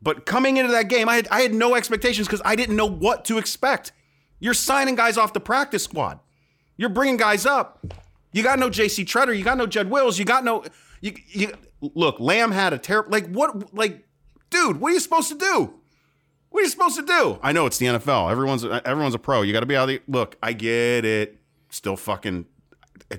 But 0.00 0.26
coming 0.26 0.56
into 0.56 0.72
that 0.72 0.88
game, 0.88 1.08
I 1.08 1.16
had 1.16 1.28
I 1.28 1.40
had 1.42 1.52
no 1.52 1.74
expectations 1.74 2.26
because 2.26 2.42
I 2.44 2.56
didn't 2.56 2.76
know 2.76 2.86
what 2.86 3.24
to 3.26 3.38
expect. 3.38 3.92
You're 4.40 4.54
signing 4.54 4.94
guys 4.94 5.18
off 5.18 5.32
the 5.32 5.40
practice 5.40 5.84
squad. 5.84 6.20
You're 6.76 6.88
bringing 6.90 7.16
guys 7.16 7.44
up 7.44 7.84
you 8.38 8.44
got 8.44 8.60
no 8.60 8.70
J.C. 8.70 9.04
Tretter. 9.04 9.36
You 9.36 9.42
got 9.42 9.58
no 9.58 9.66
Jed 9.66 9.90
Wills. 9.90 10.16
You 10.16 10.24
got 10.24 10.44
no. 10.44 10.64
You, 11.00 11.12
you 11.26 11.52
look. 11.80 12.20
Lamb 12.20 12.52
had 12.52 12.72
a 12.72 12.78
terrible. 12.78 13.10
Like 13.10 13.28
what? 13.28 13.74
Like, 13.74 14.06
dude, 14.48 14.80
what 14.80 14.92
are 14.92 14.94
you 14.94 15.00
supposed 15.00 15.28
to 15.30 15.34
do? 15.36 15.74
What 16.50 16.60
are 16.60 16.62
you 16.62 16.68
supposed 16.68 16.96
to 16.96 17.04
do? 17.04 17.40
I 17.42 17.50
know 17.50 17.66
it's 17.66 17.78
the 17.78 17.86
NFL. 17.86 18.30
Everyone's 18.30 18.64
everyone's 18.64 19.16
a 19.16 19.18
pro. 19.18 19.42
You 19.42 19.52
got 19.52 19.60
to 19.60 19.66
be 19.66 19.74
out 19.74 19.88
of 19.88 19.88
the. 19.88 20.02
Look, 20.06 20.36
I 20.40 20.52
get 20.52 21.04
it. 21.04 21.40
Still 21.70 21.96
fucking. 21.96 22.46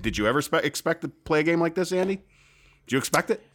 Did 0.02 0.18
you 0.18 0.26
ever 0.26 0.42
spe- 0.42 0.64
expect 0.64 1.02
to 1.02 1.10
play 1.10 1.42
a 1.42 1.44
game 1.44 1.60
like 1.60 1.76
this, 1.76 1.92
Andy? 1.92 2.22
Did 2.88 2.94
you 2.94 2.98
expect 2.98 3.30
it? 3.30 3.46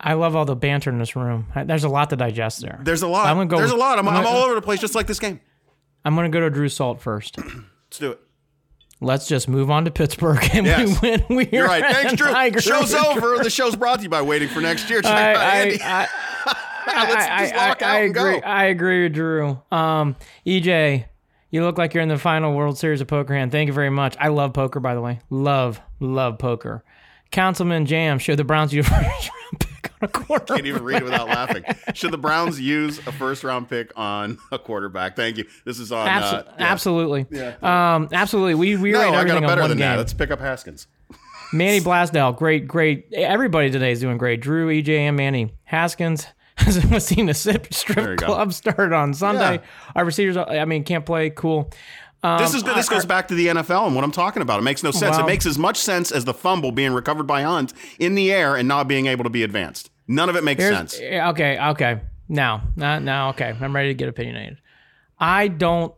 I 0.00 0.14
love 0.14 0.34
all 0.34 0.46
the 0.46 0.56
banter 0.56 0.88
in 0.90 0.98
this 0.98 1.14
room. 1.14 1.46
There's 1.66 1.84
a 1.84 1.88
lot 1.90 2.08
to 2.10 2.16
digest 2.16 2.62
there. 2.62 2.80
There's 2.82 3.02
a 3.02 3.08
lot. 3.08 3.26
I'm 3.26 3.36
gonna 3.36 3.46
go 3.48 3.58
There's 3.58 3.70
a 3.70 3.76
lot. 3.76 3.98
I'm, 3.98 4.08
I'm, 4.08 4.16
I'm 4.16 4.26
all 4.26 4.44
over 4.44 4.54
the 4.54 4.62
place, 4.62 4.80
just 4.80 4.94
like 4.94 5.06
this 5.06 5.18
game. 5.18 5.40
I'm 6.06 6.14
gonna 6.14 6.30
go 6.30 6.40
to 6.40 6.48
Drew 6.48 6.70
Salt 6.70 7.02
first. 7.02 7.36
Let's 7.38 7.98
do 7.98 8.12
it 8.12 8.20
let's 9.04 9.28
just 9.28 9.48
move 9.48 9.70
on 9.70 9.84
to 9.84 9.90
Pittsburgh 9.90 10.38
and 10.52 10.66
yes. 10.66 11.00
we 11.00 11.10
win. 11.10 11.24
We 11.28 11.48
You're 11.52 11.66
right. 11.66 11.84
Thanks, 11.84 12.14
Drew. 12.14 12.32
Show's 12.60 12.94
over. 12.94 13.38
The 13.38 13.50
show's 13.50 13.76
brought 13.76 13.98
to 13.98 14.02
you 14.04 14.08
by 14.08 14.22
Waiting 14.22 14.48
for 14.48 14.60
Next 14.60 14.88
Year. 14.90 15.00
I, 15.04 15.78
I, 15.82 16.08
I, 16.86 17.74
I, 17.76 17.76
I, 17.80 17.98
agree. 18.00 18.40
I 18.42 18.64
agree 18.66 19.04
with 19.04 19.14
Drew. 19.14 19.60
Um, 19.70 20.16
EJ, 20.46 21.06
you 21.50 21.62
look 21.62 21.78
like 21.78 21.94
you're 21.94 22.02
in 22.02 22.08
the 22.08 22.18
final 22.18 22.54
World 22.54 22.78
Series 22.78 23.00
of 23.00 23.06
Poker 23.06 23.34
Hand. 23.34 23.52
Thank 23.52 23.68
you 23.68 23.72
very 23.72 23.90
much. 23.90 24.16
I 24.18 24.28
love 24.28 24.52
poker, 24.52 24.80
by 24.80 24.94
the 24.94 25.00
way. 25.00 25.20
Love, 25.30 25.80
love 26.00 26.38
poker. 26.38 26.84
Councilman 27.30 27.86
Jam, 27.86 28.18
show 28.18 28.36
the 28.36 28.44
Browns 28.44 28.72
you 28.72 28.82
a 30.04 30.08
quarterback. 30.12 30.56
Can't 30.56 30.66
even 30.66 30.84
read 30.84 30.98
it 31.02 31.04
without 31.04 31.28
laughing. 31.28 31.64
Should 31.94 32.12
the 32.12 32.18
Browns 32.18 32.60
use 32.60 32.98
a 33.06 33.12
first 33.12 33.42
round 33.44 33.68
pick 33.68 33.92
on 33.96 34.38
a 34.52 34.58
quarterback? 34.58 35.16
Thank 35.16 35.38
you. 35.38 35.44
This 35.64 35.78
is 35.78 35.90
on. 35.92 36.06
Abso- 36.06 36.40
uh, 36.40 36.42
yeah. 36.46 36.52
Absolutely. 36.58 37.26
Yeah. 37.30 37.54
Um, 37.62 38.08
absolutely. 38.12 38.54
We 38.54 38.76
we 38.76 38.92
no, 38.92 39.00
rate 39.00 39.14
everything 39.14 39.38
I 39.38 39.40
got 39.40 39.46
better 39.48 39.62
on 39.62 39.64
one 39.64 39.70
than 39.70 39.78
game. 39.78 39.88
that. 39.90 39.98
Let's 39.98 40.14
pick 40.14 40.30
up 40.30 40.40
Haskins. 40.40 40.86
Manny 41.52 41.80
Blasdell, 41.80 42.36
great, 42.36 42.66
great. 42.66 43.12
Everybody 43.12 43.70
today 43.70 43.92
is 43.92 44.00
doing 44.00 44.18
great. 44.18 44.40
Drew, 44.40 44.68
EJ, 44.68 44.88
and 45.00 45.16
Manny 45.16 45.52
Haskins 45.64 46.26
was 46.90 47.06
seen 47.06 47.28
a 47.28 47.34
strip 47.34 47.68
club 48.18 48.52
started 48.52 48.92
on 48.92 49.14
Sunday. 49.14 49.54
Yeah. 49.56 49.60
Our 49.94 50.04
receivers, 50.04 50.36
I 50.36 50.64
mean, 50.64 50.82
can't 50.84 51.06
play. 51.06 51.30
Cool. 51.30 51.70
Um, 52.24 52.38
this 52.38 52.54
is 52.54 52.62
good. 52.62 52.74
this 52.74 52.88
goes 52.88 53.04
back 53.04 53.28
to 53.28 53.34
the 53.34 53.48
NFL 53.48 53.86
and 53.86 53.94
what 53.94 54.02
I'm 54.02 54.10
talking 54.10 54.40
about. 54.40 54.58
It 54.58 54.62
makes 54.62 54.82
no 54.82 54.90
sense. 54.90 55.16
Well, 55.16 55.26
it 55.26 55.28
makes 55.28 55.44
as 55.44 55.58
much 55.58 55.76
sense 55.76 56.10
as 56.10 56.24
the 56.24 56.32
fumble 56.32 56.72
being 56.72 56.92
recovered 56.94 57.26
by 57.26 57.42
Hunt 57.42 57.74
in 57.98 58.14
the 58.14 58.32
air 58.32 58.56
and 58.56 58.66
not 58.66 58.88
being 58.88 59.06
able 59.06 59.24
to 59.24 59.30
be 59.30 59.42
advanced. 59.42 59.90
None 60.06 60.28
of 60.28 60.36
it 60.36 60.44
makes 60.44 60.62
sense. 60.62 61.00
Okay, 61.00 61.58
okay. 61.58 62.00
Now, 62.28 62.62
now, 62.76 62.98
now, 62.98 63.30
okay. 63.30 63.54
I'm 63.60 63.74
ready 63.74 63.88
to 63.88 63.94
get 63.94 64.08
opinionated. 64.08 64.58
I 65.18 65.48
don't 65.48 65.94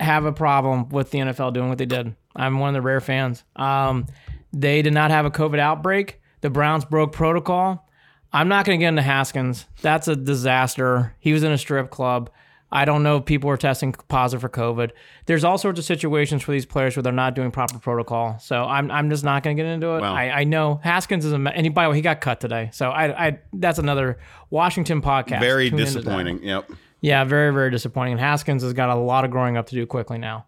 have 0.00 0.24
a 0.24 0.32
problem 0.32 0.88
with 0.88 1.10
the 1.10 1.18
NFL 1.18 1.52
doing 1.52 1.68
what 1.68 1.78
they 1.78 1.86
did. 1.86 2.14
I'm 2.36 2.58
one 2.58 2.68
of 2.68 2.74
the 2.74 2.82
rare 2.82 3.00
fans. 3.00 3.44
Um, 3.56 4.06
they 4.52 4.82
did 4.82 4.92
not 4.92 5.10
have 5.10 5.24
a 5.24 5.30
COVID 5.30 5.58
outbreak. 5.58 6.20
The 6.40 6.50
Browns 6.50 6.84
broke 6.84 7.12
protocol. 7.12 7.88
I'm 8.32 8.48
not 8.48 8.64
going 8.64 8.78
to 8.78 8.82
get 8.82 8.88
into 8.88 9.02
Haskins. 9.02 9.66
That's 9.82 10.08
a 10.08 10.16
disaster. 10.16 11.14
He 11.18 11.32
was 11.32 11.42
in 11.42 11.52
a 11.52 11.58
strip 11.58 11.90
club. 11.90 12.30
I 12.74 12.86
don't 12.86 13.02
know 13.02 13.18
if 13.18 13.26
people 13.26 13.50
are 13.50 13.58
testing 13.58 13.92
positive 14.08 14.40
for 14.40 14.48
COVID. 14.48 14.92
There's 15.26 15.44
all 15.44 15.58
sorts 15.58 15.78
of 15.78 15.84
situations 15.84 16.42
for 16.42 16.52
these 16.52 16.64
players 16.64 16.96
where 16.96 17.02
they're 17.02 17.12
not 17.12 17.34
doing 17.34 17.50
proper 17.50 17.78
protocol. 17.78 18.38
So 18.38 18.64
I'm, 18.64 18.90
I'm 18.90 19.10
just 19.10 19.22
not 19.22 19.42
going 19.42 19.54
to 19.54 19.62
get 19.62 19.68
into 19.68 19.94
it. 19.96 20.00
I, 20.00 20.30
I 20.30 20.44
know 20.44 20.80
Haskins 20.82 21.26
is 21.26 21.32
a 21.32 21.36
and 21.36 21.66
he, 21.66 21.68
by 21.68 21.84
the 21.84 21.90
way 21.90 21.96
he 21.96 22.02
got 22.02 22.22
cut 22.22 22.40
today. 22.40 22.70
So 22.72 22.88
I, 22.88 23.26
I 23.26 23.38
that's 23.52 23.78
another 23.78 24.18
Washington 24.48 25.02
podcast. 25.02 25.40
Very 25.40 25.68
Tune 25.68 25.78
disappointing. 25.80 26.42
Yep. 26.42 26.70
Yeah, 27.02 27.24
very 27.24 27.52
very 27.52 27.70
disappointing. 27.70 28.12
And 28.12 28.20
Haskins 28.20 28.62
has 28.62 28.72
got 28.72 28.88
a 28.88 28.94
lot 28.94 29.26
of 29.26 29.30
growing 29.30 29.58
up 29.58 29.66
to 29.66 29.74
do 29.74 29.84
quickly 29.84 30.16
now. 30.16 30.46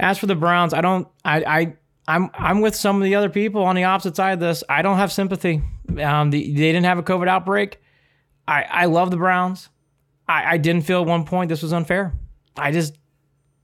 As 0.00 0.18
for 0.18 0.26
the 0.26 0.34
Browns, 0.34 0.74
I 0.74 0.80
don't 0.80 1.06
I 1.24 1.44
I 1.44 1.76
I'm 2.08 2.30
I'm 2.34 2.60
with 2.60 2.74
some 2.74 2.96
of 2.96 3.02
the 3.04 3.14
other 3.14 3.28
people 3.28 3.62
on 3.62 3.76
the 3.76 3.84
opposite 3.84 4.16
side 4.16 4.32
of 4.32 4.40
this. 4.40 4.64
I 4.68 4.82
don't 4.82 4.96
have 4.96 5.12
sympathy. 5.12 5.62
Um, 6.02 6.30
the, 6.30 6.42
they 6.42 6.72
didn't 6.72 6.84
have 6.84 6.98
a 6.98 7.04
COVID 7.04 7.28
outbreak. 7.28 7.80
I 8.48 8.62
I 8.64 8.84
love 8.86 9.12
the 9.12 9.16
Browns. 9.16 9.68
I, 10.28 10.54
I 10.54 10.56
didn't 10.58 10.82
feel 10.82 11.02
at 11.02 11.06
one 11.06 11.24
point 11.24 11.48
this 11.48 11.62
was 11.62 11.72
unfair. 11.72 12.12
I 12.56 12.72
just 12.72 12.96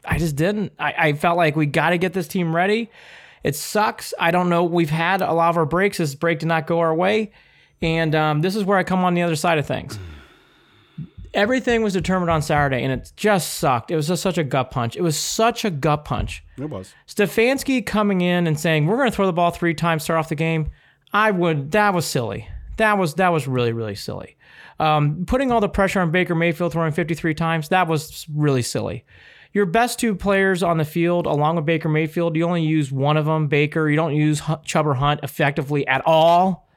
I 0.04 0.18
just 0.18 0.36
didn't. 0.36 0.72
I, 0.78 0.94
I 0.98 1.12
felt 1.14 1.36
like 1.36 1.56
we 1.56 1.66
got 1.66 1.90
to 1.90 1.98
get 1.98 2.12
this 2.12 2.28
team 2.28 2.54
ready. 2.54 2.90
It 3.42 3.56
sucks. 3.56 4.14
I 4.18 4.30
don't 4.30 4.48
know. 4.48 4.64
We've 4.64 4.90
had 4.90 5.20
a 5.20 5.32
lot 5.32 5.50
of 5.50 5.56
our 5.56 5.66
breaks. 5.66 5.98
This 5.98 6.14
break 6.14 6.38
did 6.40 6.46
not 6.46 6.66
go 6.66 6.80
our 6.80 6.94
way. 6.94 7.32
And 7.80 8.14
um, 8.14 8.40
this 8.40 8.54
is 8.54 8.64
where 8.64 8.78
I 8.78 8.84
come 8.84 9.04
on 9.04 9.14
the 9.14 9.22
other 9.22 9.36
side 9.36 9.58
of 9.58 9.66
things. 9.66 9.98
Everything 11.34 11.82
was 11.82 11.94
determined 11.94 12.30
on 12.30 12.42
Saturday, 12.42 12.84
and 12.84 12.92
it 12.92 13.10
just 13.16 13.54
sucked. 13.54 13.90
It 13.90 13.96
was 13.96 14.06
just 14.06 14.22
such 14.22 14.38
a 14.38 14.44
gut 14.44 14.70
punch. 14.70 14.96
It 14.96 15.02
was 15.02 15.18
such 15.18 15.64
a 15.64 15.70
gut 15.70 16.04
punch. 16.04 16.44
It 16.58 16.68
was. 16.68 16.94
Stefanski 17.08 17.84
coming 17.84 18.20
in 18.20 18.46
and 18.46 18.60
saying 18.60 18.86
we're 18.86 18.98
going 18.98 19.10
to 19.10 19.16
throw 19.16 19.26
the 19.26 19.32
ball 19.32 19.50
three 19.50 19.74
times, 19.74 20.04
start 20.04 20.18
off 20.18 20.28
the 20.28 20.34
game. 20.34 20.70
I 21.12 21.30
would. 21.30 21.72
That 21.72 21.94
was 21.94 22.06
silly. 22.06 22.48
That 22.76 22.98
was 22.98 23.14
that 23.14 23.30
was 23.30 23.46
really 23.48 23.72
really 23.72 23.94
silly. 23.94 24.36
Um, 24.82 25.24
putting 25.26 25.52
all 25.52 25.60
the 25.60 25.68
pressure 25.68 26.00
on 26.00 26.10
Baker 26.10 26.34
Mayfield 26.34 26.72
throwing 26.72 26.90
53 26.90 27.34
times. 27.34 27.68
That 27.68 27.86
was 27.86 28.26
really 28.34 28.62
silly. 28.62 29.04
Your 29.52 29.64
best 29.64 30.00
two 30.00 30.16
players 30.16 30.62
on 30.62 30.78
the 30.78 30.84
field, 30.84 31.26
along 31.26 31.54
with 31.54 31.66
Baker 31.66 31.88
Mayfield, 31.88 32.34
you 32.34 32.44
only 32.44 32.64
use 32.64 32.90
one 32.90 33.16
of 33.16 33.26
them, 33.26 33.46
Baker. 33.46 33.88
You 33.88 33.94
don't 33.94 34.16
use 34.16 34.42
Chubb 34.64 34.86
or 34.88 34.94
Hunt 34.94 35.20
effectively 35.22 35.86
at 35.86 36.02
all. 36.04 36.68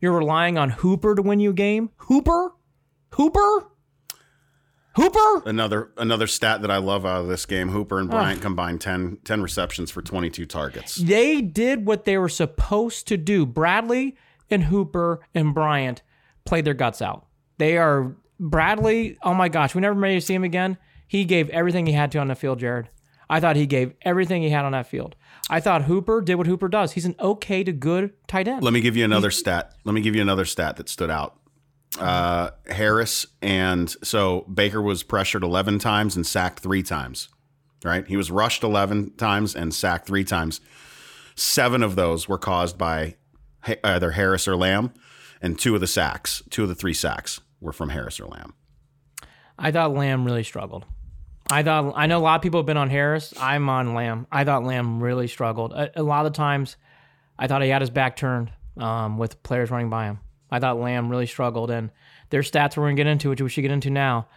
You're 0.00 0.16
relying 0.16 0.56
on 0.56 0.70
Hooper 0.70 1.14
to 1.14 1.20
win 1.20 1.40
you 1.40 1.50
a 1.50 1.52
game. 1.52 1.90
Hooper, 1.96 2.54
Hooper, 3.10 3.66
Hooper. 4.94 5.42
Another 5.44 5.90
another 5.96 6.26
stat 6.26 6.62
that 6.62 6.70
I 6.70 6.78
love 6.78 7.04
out 7.04 7.22
of 7.22 7.28
this 7.28 7.44
game: 7.44 7.68
Hooper 7.68 7.98
and 7.98 8.10
Bryant 8.10 8.40
combined 8.40 8.80
10, 8.80 9.18
10 9.24 9.42
receptions 9.42 9.90
for 9.90 10.00
twenty 10.00 10.30
two 10.30 10.46
targets. 10.46 10.96
They 10.96 11.40
did 11.40 11.86
what 11.86 12.04
they 12.04 12.18
were 12.18 12.28
supposed 12.28 13.08
to 13.08 13.16
do. 13.16 13.44
Bradley 13.46 14.16
and 14.50 14.64
Hooper 14.64 15.20
and 15.34 15.52
Bryant 15.54 16.02
played 16.44 16.64
their 16.64 16.74
guts 16.74 17.02
out. 17.02 17.26
They 17.58 17.76
are 17.78 18.14
Bradley. 18.38 19.18
Oh 19.22 19.34
my 19.34 19.48
gosh, 19.48 19.74
we 19.74 19.80
never 19.80 19.94
made 19.94 20.14
to 20.14 20.20
see 20.20 20.34
him 20.34 20.44
again. 20.44 20.78
He 21.06 21.24
gave 21.24 21.48
everything 21.50 21.86
he 21.86 21.92
had 21.92 22.10
to 22.12 22.18
on 22.18 22.28
the 22.28 22.34
field, 22.34 22.58
Jared. 22.58 22.88
I 23.28 23.40
thought 23.40 23.56
he 23.56 23.66
gave 23.66 23.94
everything 24.02 24.42
he 24.42 24.50
had 24.50 24.64
on 24.64 24.72
that 24.72 24.86
field. 24.86 25.16
I 25.48 25.60
thought 25.60 25.84
Hooper 25.84 26.20
did 26.20 26.34
what 26.34 26.46
Hooper 26.46 26.68
does. 26.68 26.92
He's 26.92 27.06
an 27.06 27.14
okay 27.18 27.64
to 27.64 27.72
good 27.72 28.12
tight 28.26 28.48
end. 28.48 28.62
Let 28.62 28.72
me 28.72 28.80
give 28.80 28.96
you 28.96 29.04
another 29.04 29.30
stat. 29.30 29.74
Let 29.84 29.94
me 29.94 30.00
give 30.00 30.14
you 30.14 30.22
another 30.22 30.44
stat 30.44 30.76
that 30.76 30.88
stood 30.88 31.10
out. 31.10 31.38
Uh, 31.98 32.50
Harris 32.66 33.26
and 33.40 33.90
so 34.02 34.42
Baker 34.52 34.80
was 34.80 35.02
pressured 35.02 35.42
11 35.42 35.78
times 35.78 36.16
and 36.16 36.26
sacked 36.26 36.60
three 36.60 36.82
times. 36.82 37.28
Right? 37.84 38.06
He 38.06 38.16
was 38.16 38.30
rushed 38.30 38.62
11 38.62 39.16
times 39.16 39.54
and 39.54 39.74
sacked 39.74 40.06
three 40.06 40.24
times. 40.24 40.60
Seven 41.34 41.82
of 41.82 41.96
those 41.96 42.28
were 42.28 42.38
caused 42.38 42.78
by 42.78 43.16
either 43.82 44.12
Harris 44.12 44.46
or 44.46 44.56
Lamb, 44.56 44.92
and 45.42 45.58
two 45.58 45.74
of 45.74 45.80
the 45.80 45.86
sacks, 45.86 46.42
two 46.48 46.62
of 46.62 46.68
the 46.68 46.74
three 46.74 46.94
sacks 46.94 47.40
were 47.60 47.72
from 47.72 47.90
Harris 47.90 48.20
or 48.20 48.26
Lamb. 48.26 48.54
I 49.58 49.70
thought 49.70 49.92
Lamb 49.92 50.24
really 50.24 50.44
struggled. 50.44 50.86
I 51.50 51.62
thought 51.62 51.92
I 51.96 52.06
know 52.06 52.18
a 52.18 52.20
lot 52.20 52.36
of 52.36 52.42
people 52.42 52.60
have 52.60 52.66
been 52.66 52.76
on 52.76 52.88
Harris. 52.88 53.34
I'm 53.38 53.68
on 53.68 53.94
Lamb. 53.94 54.26
I 54.32 54.44
thought 54.44 54.64
Lamb 54.64 55.02
really 55.02 55.28
struggled. 55.28 55.72
A, 55.72 56.00
a 56.00 56.02
lot 56.02 56.24
of 56.24 56.32
times, 56.32 56.76
I 57.38 57.48
thought 57.48 57.62
he 57.62 57.68
had 57.68 57.82
his 57.82 57.90
back 57.90 58.16
turned 58.16 58.50
um, 58.76 59.18
with 59.18 59.42
players 59.42 59.70
running 59.70 59.90
by 59.90 60.06
him. 60.06 60.20
I 60.50 60.60
thought 60.60 60.78
Lamb 60.78 61.10
really 61.10 61.26
struggled, 61.26 61.70
and 61.70 61.90
their 62.30 62.42
stats 62.42 62.76
we're 62.76 62.84
going 62.84 62.96
to 62.96 63.00
get 63.00 63.10
into, 63.10 63.28
which 63.28 63.42
we 63.42 63.48
should 63.48 63.62
get 63.62 63.70
into 63.70 63.90
now. 63.90 64.28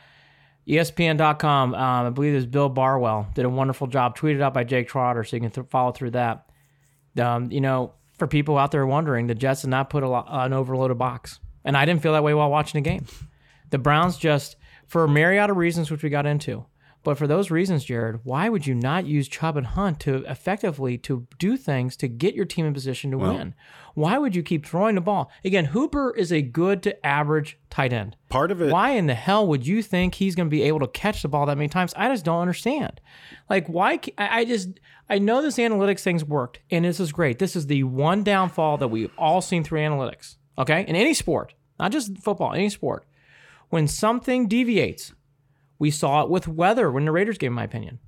ESPN.com, 0.67 1.75
um, 1.75 2.07
I 2.07 2.09
believe 2.09 2.33
it 2.33 2.37
was 2.37 2.45
Bill 2.47 2.69
Barnwell, 2.69 3.27
did 3.35 3.45
a 3.45 3.49
wonderful 3.49 3.87
job. 3.87 4.17
Tweeted 4.17 4.41
out 4.41 4.53
by 4.53 4.63
Jake 4.63 4.87
Trotter, 4.87 5.23
so 5.23 5.35
you 5.35 5.41
can 5.41 5.51
th- 5.51 5.67
follow 5.69 5.91
through 5.91 6.11
that. 6.11 6.49
Um, 7.19 7.51
you 7.51 7.61
know, 7.61 7.93
for 8.17 8.27
people 8.27 8.57
out 8.57 8.71
there 8.71 8.85
wondering, 8.85 9.27
the 9.27 9.35
Jets 9.35 9.61
did 9.61 9.69
not 9.69 9.89
put 9.89 10.03
lot, 10.03 10.27
an 10.29 10.53
overloaded 10.53 10.97
box, 10.97 11.39
and 11.63 11.75
I 11.75 11.85
didn't 11.85 12.01
feel 12.01 12.13
that 12.13 12.23
way 12.23 12.33
while 12.33 12.49
watching 12.49 12.81
the 12.81 12.89
game. 12.89 13.05
The 13.71 13.77
Browns 13.77 14.17
just, 14.17 14.55
for 14.87 15.03
a 15.03 15.09
myriad 15.09 15.49
of 15.49 15.57
reasons, 15.57 15.89
which 15.91 16.03
we 16.03 16.09
got 16.09 16.25
into, 16.25 16.65
but 17.05 17.19
for 17.19 17.27
those 17.27 17.51
reasons, 17.51 17.85
Jared, 17.85 18.21
why 18.23 18.49
would 18.49 18.65
you 18.65 18.73
not 18.73 19.05
use 19.05 19.27
Chubb 19.27 19.55
and 19.55 19.67
Hunt 19.67 19.99
to 20.01 20.25
effectively 20.29 20.97
to 20.97 21.27
do 21.37 21.55
things 21.55 21.95
to 21.97 22.07
get 22.07 22.33
your 22.33 22.45
team 22.45 22.65
in 22.65 22.73
position 22.73 23.11
to 23.11 23.17
win? 23.19 23.53
Why 23.93 24.17
would 24.17 24.35
you 24.35 24.41
keep 24.41 24.65
throwing 24.65 24.95
the 24.95 25.01
ball? 25.01 25.31
Again, 25.45 25.65
Hooper 25.65 26.15
is 26.17 26.33
a 26.33 26.41
good 26.41 26.81
to 26.81 27.05
average 27.05 27.59
tight 27.69 27.93
end. 27.93 28.17
Part 28.29 28.49
of 28.51 28.59
it, 28.59 28.71
Why 28.71 28.89
in 28.89 29.05
the 29.05 29.13
hell 29.13 29.45
would 29.45 29.67
you 29.67 29.83
think 29.83 30.15
he's 30.15 30.33
going 30.33 30.47
to 30.47 30.51
be 30.51 30.63
able 30.63 30.79
to 30.79 30.87
catch 30.87 31.21
the 31.21 31.27
ball 31.27 31.45
that 31.45 31.57
many 31.57 31.69
times? 31.69 31.93
I 31.95 32.09
just 32.09 32.25
don't 32.25 32.41
understand. 32.41 32.99
Like, 33.51 33.67
why? 33.67 33.99
I 34.17 34.43
just, 34.43 34.69
I 35.07 35.19
know 35.19 35.43
this 35.43 35.57
analytics 35.57 36.01
thing's 36.01 36.25
worked, 36.25 36.59
and 36.71 36.83
this 36.83 36.99
is 36.99 37.11
great. 37.11 37.37
This 37.37 37.55
is 37.55 37.67
the 37.67 37.83
one 37.83 38.23
downfall 38.23 38.79
that 38.79 38.87
we've 38.87 39.11
all 39.15 39.41
seen 39.41 39.63
through 39.63 39.81
analytics, 39.81 40.37
okay? 40.57 40.83
In 40.87 40.95
any 40.95 41.13
sport, 41.13 41.53
not 41.79 41.91
just 41.91 42.17
football, 42.17 42.53
any 42.53 42.69
sport. 42.69 43.05
When 43.69 43.87
something 43.87 44.47
deviates, 44.47 45.13
we 45.79 45.91
saw 45.91 46.23
it 46.23 46.29
with 46.29 46.47
weather 46.47 46.91
when 46.91 47.05
the 47.05 47.11
Raiders 47.11 47.37
game, 47.37 47.47
in 47.51 47.53
my 47.53 47.63
opinion, 47.63 47.99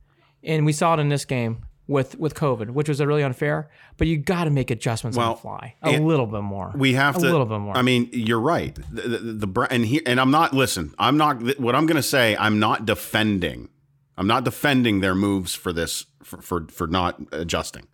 and 0.43 0.65
we 0.65 0.73
saw 0.73 0.93
it 0.93 0.99
in 0.99 1.09
this 1.09 1.25
game 1.25 1.65
with 1.87 2.17
with 2.19 2.35
COVID, 2.35 2.71
which 2.71 2.89
was 2.89 2.99
really 2.99 3.23
unfair. 3.23 3.69
But 3.97 4.07
you 4.07 4.17
got 4.17 4.43
to 4.43 4.49
make 4.49 4.69
adjustments 4.71 5.17
on 5.17 5.31
the 5.31 5.35
fly 5.37 5.75
a 5.81 5.99
little 5.99 6.27
bit 6.27 6.41
more. 6.41 6.73
we 6.75 6.93
have 6.93 7.15
a 7.15 7.19
to 7.19 7.25
little 7.25 7.45
bit 7.45 7.59
more. 7.59 7.75
I 7.75 7.81
mean, 7.81 8.09
you're 8.11 8.39
right. 8.39 8.77
The, 8.91 9.01
the, 9.01 9.47
the 9.47 9.67
and 9.71 9.85
and 10.05 10.19
I'm 10.19 10.31
not. 10.31 10.53
Listen, 10.53 10.93
I'm 10.99 11.17
not. 11.17 11.59
What 11.59 11.75
I'm 11.75 11.85
going 11.85 11.95
to 11.97 12.03
say, 12.03 12.35
I'm 12.37 12.59
not 12.59 12.85
defending. 12.85 13.69
I'm 14.17 14.27
not 14.27 14.43
defending 14.43 14.99
their 14.99 15.15
moves 15.15 15.53
for 15.53 15.71
this 15.71 16.05
for 16.23 16.41
for, 16.41 16.67
for 16.69 16.87
not 16.87 17.19
adjusting. 17.31 17.87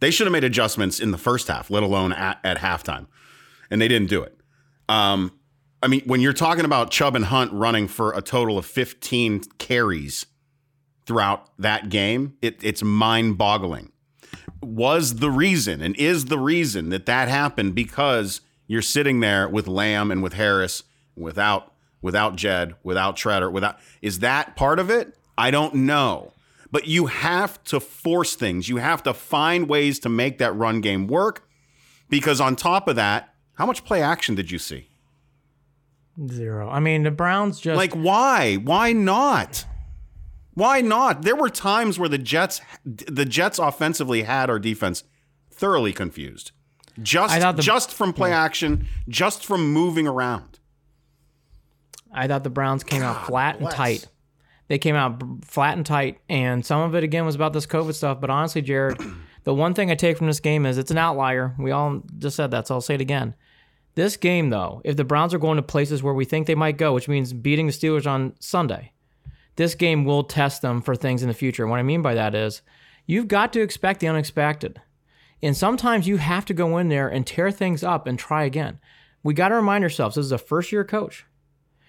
They 0.00 0.10
should 0.10 0.26
have 0.26 0.32
made 0.32 0.44
adjustments 0.44 0.98
in 0.98 1.12
the 1.12 1.18
first 1.18 1.46
half, 1.46 1.70
let 1.70 1.84
alone 1.84 2.12
at, 2.12 2.40
at 2.42 2.58
halftime, 2.58 3.06
and 3.70 3.80
they 3.80 3.86
didn't 3.86 4.08
do 4.10 4.22
it. 4.22 4.36
Um, 4.88 5.32
I 5.82 5.88
mean, 5.88 6.02
when 6.06 6.20
you're 6.20 6.32
talking 6.32 6.64
about 6.64 6.90
Chubb 6.90 7.16
and 7.16 7.24
Hunt 7.24 7.52
running 7.52 7.88
for 7.88 8.12
a 8.12 8.22
total 8.22 8.56
of 8.56 8.66
15 8.66 9.42
carries 9.58 10.26
throughout 11.06 11.50
that 11.58 11.88
game, 11.88 12.36
it, 12.40 12.60
it's 12.62 12.82
mind-boggling 12.82 13.92
was 14.62 15.16
the 15.16 15.30
reason 15.30 15.82
and 15.82 15.96
is 15.96 16.26
the 16.26 16.38
reason 16.38 16.90
that 16.90 17.06
that 17.06 17.28
happened 17.28 17.74
because 17.74 18.40
you're 18.66 18.82
sitting 18.82 19.20
there 19.20 19.48
with 19.48 19.66
Lamb 19.66 20.10
and 20.10 20.22
with 20.22 20.34
Harris 20.34 20.84
without 21.16 21.72
without 22.00 22.34
Jed, 22.34 22.74
without 22.82 23.16
Tretter, 23.16 23.50
without 23.50 23.78
is 24.00 24.20
that 24.20 24.56
part 24.56 24.78
of 24.78 24.90
it? 24.90 25.16
I 25.36 25.50
don't 25.50 25.74
know. 25.74 26.32
But 26.70 26.86
you 26.86 27.06
have 27.06 27.62
to 27.64 27.80
force 27.80 28.34
things. 28.34 28.68
You 28.68 28.78
have 28.78 29.02
to 29.02 29.12
find 29.12 29.68
ways 29.68 29.98
to 30.00 30.08
make 30.08 30.38
that 30.38 30.56
run 30.56 30.80
game 30.80 31.06
work 31.06 31.46
because 32.08 32.40
on 32.40 32.56
top 32.56 32.88
of 32.88 32.96
that, 32.96 33.34
how 33.54 33.66
much 33.66 33.84
play 33.84 34.02
action 34.02 34.34
did 34.34 34.50
you 34.50 34.58
see? 34.58 34.88
Zero. 36.28 36.68
I 36.68 36.80
mean, 36.80 37.02
the 37.04 37.10
Browns 37.10 37.60
just 37.60 37.76
Like 37.76 37.94
why? 37.94 38.56
Why 38.56 38.92
not? 38.92 39.64
Why 40.54 40.80
not? 40.82 41.22
There 41.22 41.36
were 41.36 41.48
times 41.48 41.98
where 41.98 42.08
the 42.08 42.18
Jets 42.18 42.60
the 42.84 43.24
Jets 43.24 43.58
offensively 43.58 44.22
had 44.22 44.50
our 44.50 44.58
defense 44.58 45.04
thoroughly 45.50 45.92
confused. 45.92 46.52
Just 47.00 47.40
the- 47.40 47.62
just 47.62 47.92
from 47.94 48.12
play 48.12 48.32
action, 48.32 48.86
just 49.08 49.46
from 49.46 49.72
moving 49.72 50.06
around. 50.06 50.58
I 52.12 52.28
thought 52.28 52.44
the 52.44 52.50
Browns 52.50 52.84
came 52.84 53.02
out 53.02 53.26
flat 53.26 53.58
and 53.58 53.70
tight. 53.70 54.06
They 54.68 54.78
came 54.78 54.94
out 54.94 55.22
flat 55.44 55.76
and 55.76 55.84
tight, 55.86 56.20
and 56.28 56.64
some 56.64 56.80
of 56.82 56.94
it 56.94 57.04
again 57.04 57.24
was 57.24 57.34
about 57.34 57.52
this 57.54 57.66
COVID 57.66 57.94
stuff. 57.94 58.20
But 58.20 58.28
honestly, 58.30 58.60
Jared, 58.60 58.98
the 59.44 59.54
one 59.54 59.72
thing 59.72 59.90
I 59.90 59.94
take 59.94 60.18
from 60.18 60.26
this 60.26 60.40
game 60.40 60.66
is 60.66 60.76
it's 60.76 60.90
an 60.90 60.98
outlier. 60.98 61.54
We 61.58 61.70
all 61.70 62.02
just 62.18 62.36
said 62.36 62.50
that, 62.50 62.66
so 62.66 62.74
I'll 62.74 62.80
say 62.82 62.94
it 62.94 63.00
again. 63.00 63.34
This 63.94 64.16
game, 64.16 64.50
though, 64.50 64.80
if 64.84 64.96
the 64.96 65.04
Browns 65.04 65.34
are 65.34 65.38
going 65.38 65.56
to 65.56 65.62
places 65.62 66.02
where 66.02 66.14
we 66.14 66.24
think 66.24 66.46
they 66.46 66.54
might 66.54 66.78
go, 66.78 66.94
which 66.94 67.08
means 67.08 67.32
beating 67.32 67.66
the 67.66 67.72
Steelers 67.72 68.06
on 68.06 68.34
Sunday, 68.40 68.92
this 69.56 69.74
game 69.74 70.04
will 70.04 70.24
test 70.24 70.62
them 70.62 70.80
for 70.80 70.96
things 70.96 71.22
in 71.22 71.28
the 71.28 71.34
future. 71.34 71.62
And 71.62 71.70
what 71.70 71.80
I 71.80 71.82
mean 71.82 72.00
by 72.00 72.14
that 72.14 72.34
is 72.34 72.62
you've 73.06 73.28
got 73.28 73.52
to 73.52 73.60
expect 73.60 74.00
the 74.00 74.08
unexpected. 74.08 74.80
And 75.42 75.56
sometimes 75.56 76.06
you 76.06 76.16
have 76.18 76.44
to 76.46 76.54
go 76.54 76.78
in 76.78 76.88
there 76.88 77.08
and 77.08 77.26
tear 77.26 77.50
things 77.50 77.82
up 77.82 78.06
and 78.06 78.18
try 78.18 78.44
again. 78.44 78.78
We 79.22 79.34
got 79.34 79.48
to 79.48 79.56
remind 79.56 79.84
ourselves 79.84 80.16
this 80.16 80.26
is 80.26 80.32
a 80.32 80.38
first 80.38 80.72
year 80.72 80.84
coach. 80.84 81.26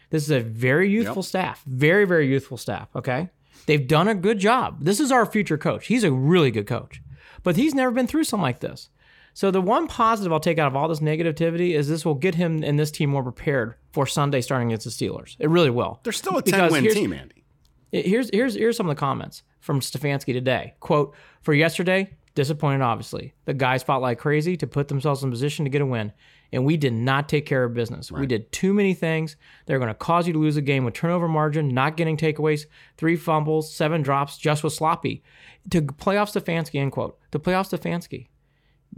This 0.10 0.24
is 0.24 0.32
a 0.32 0.42
very 0.42 0.90
youthful 0.90 1.24
staff, 1.24 1.64
very, 1.66 2.06
very 2.06 2.28
youthful 2.28 2.58
staff. 2.58 2.90
Okay. 2.96 3.30
They've 3.66 3.88
done 3.88 4.08
a 4.08 4.16
good 4.16 4.40
job. 4.40 4.78
This 4.82 5.00
is 5.00 5.12
our 5.12 5.26
future 5.26 5.58
coach. 5.58 5.88
He's 5.88 6.04
a 6.04 6.12
really 6.12 6.52
good 6.52 6.68
coach, 6.68 7.02
but 7.44 7.56
he's 7.56 7.74
never 7.74 7.92
been 7.92 8.08
through 8.08 8.26
something 8.26 8.44
like 8.44 8.60
this. 8.60 8.90
So, 9.34 9.50
the 9.50 9.62
one 9.62 9.88
positive 9.88 10.32
I'll 10.32 10.40
take 10.40 10.60
out 10.60 10.68
of 10.68 10.76
all 10.76 10.88
this 10.88 11.00
negativity 11.00 11.72
is 11.72 11.88
this 11.90 12.06
will 12.06 12.14
get 12.14 12.36
him 12.36 12.64
and 12.64 12.78
this 12.78 12.92
team 12.92 13.10
more 13.10 13.24
prepared 13.24 13.76
for 13.92 14.06
Sunday 14.06 14.42
starting 14.42 14.70
against 14.70 14.86
the 14.86 14.92
Steelers. 14.92 15.36
It 15.40 15.50
really 15.50 15.72
will. 15.72 16.00
They're 16.04 16.14
still 16.14 16.38
a 16.38 16.42
10 16.44 16.72
win 16.72 16.84
team, 16.94 17.14
Andy. 17.14 17.44
Here's 17.92 18.30
here's 18.32 18.56
here's 18.56 18.78
some 18.78 18.90
of 18.90 18.96
the 18.96 19.00
comments 19.00 19.44
from 19.60 19.80
Stefanski 19.80 20.34
today. 20.34 20.76
Quote, 20.80 21.16
for 21.42 21.54
yesterday, 21.54 22.16
disappointed 22.36 22.82
obviously. 22.82 23.34
The 23.46 23.54
guys 23.54 23.84
fought 23.84 24.02
like 24.02 24.20
crazy 24.20 24.56
to 24.58 24.68
put 24.68 24.88
themselves 24.88 25.24
in 25.24 25.32
position 25.32 25.66
to 25.66 25.70
get 25.70 25.82
a 25.82 25.86
win. 25.86 26.12
And 26.52 26.66
we 26.66 26.78
did 26.78 26.94
not 26.94 27.28
take 27.28 27.48
care 27.48 27.64
of 27.64 27.74
business. 27.74 28.12
We 28.12 28.28
did 28.28 28.52
too 28.52 28.76
many 28.76 28.94
things. 28.94 29.38
They're 29.66 29.80
going 29.80 29.88
to 29.88 29.96
cause 29.96 30.28
you 30.28 30.34
to 30.34 30.40
lose 30.40 30.56
a 30.56 30.62
game 30.62 30.86
with 30.86 30.94
turnover 30.94 31.28
margin, 31.28 31.70
not 31.70 31.98
getting 31.98 32.16
takeaways, 32.16 32.68
three 32.96 33.16
fumbles, 33.16 33.74
seven 33.74 34.04
drops, 34.04 34.38
just 34.38 34.64
was 34.64 34.76
sloppy. 34.76 35.24
To 35.72 35.82
playoff 35.82 36.32
Stefanski, 36.32 36.80
end 36.80 36.92
quote. 36.92 37.18
To 37.32 37.40
playoff 37.40 37.76
Stefanski 37.76 38.28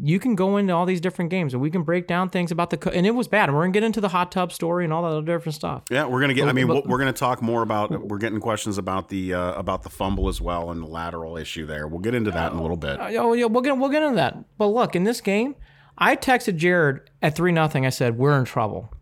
you 0.01 0.19
can 0.19 0.35
go 0.35 0.57
into 0.57 0.73
all 0.73 0.85
these 0.85 0.99
different 0.99 1.31
games 1.31 1.53
and 1.53 1.61
we 1.61 1.69
can 1.69 1.83
break 1.83 2.05
down 2.07 2.29
things 2.29 2.51
about 2.51 2.69
the 2.69 2.77
co- 2.77 2.89
and 2.89 3.05
it 3.07 3.11
was 3.11 3.27
bad 3.27 3.47
and 3.49 3.55
we're 3.55 3.63
gonna 3.63 3.71
get 3.71 3.83
into 3.83 4.01
the 4.01 4.09
hot 4.09 4.31
tub 4.31 4.51
story 4.51 4.83
and 4.83 4.91
all 4.91 5.01
that 5.03 5.09
other 5.09 5.21
different 5.25 5.55
stuff 5.55 5.83
Yeah, 5.89 6.05
we're 6.05 6.19
gonna 6.21 6.33
get. 6.33 6.47
I 6.47 6.51
mean, 6.53 6.67
but- 6.67 6.85
we're 6.87 6.97
gonna 6.97 7.13
talk 7.13 7.41
more 7.41 7.61
about. 7.61 7.91
We're 8.07 8.17
getting 8.17 8.39
questions 8.39 8.77
about 8.77 9.09
the 9.09 9.33
uh, 9.33 9.53
about 9.53 9.83
the 9.83 9.89
fumble 9.89 10.27
as 10.27 10.41
well 10.41 10.71
and 10.71 10.81
the 10.81 10.87
lateral 10.87 11.37
issue 11.37 11.65
there. 11.65 11.87
We'll 11.87 11.99
get 12.01 12.13
into 12.15 12.31
that 12.31 12.51
in 12.51 12.57
a 12.57 12.61
little 12.61 12.77
bit. 12.77 12.97
oh 12.99 13.33
yeah 13.33 13.45
we'll 13.45 13.61
get, 13.61 13.77
we'll 13.77 13.89
get 13.89 14.03
into 14.03 14.15
that 14.17 14.37
but 14.57 14.67
look 14.67 14.95
in 14.95 15.03
this 15.05 15.21
game 15.21 15.55
i 15.97 16.15
texted 16.15 16.57
jared 16.57 17.09
at 17.21 17.35
3 17.35 17.51
nothing 17.53 17.85
i 17.85 17.89
said 17.89 18.17
we're 18.17 18.37
in 18.37 18.43
trouble 18.45 18.93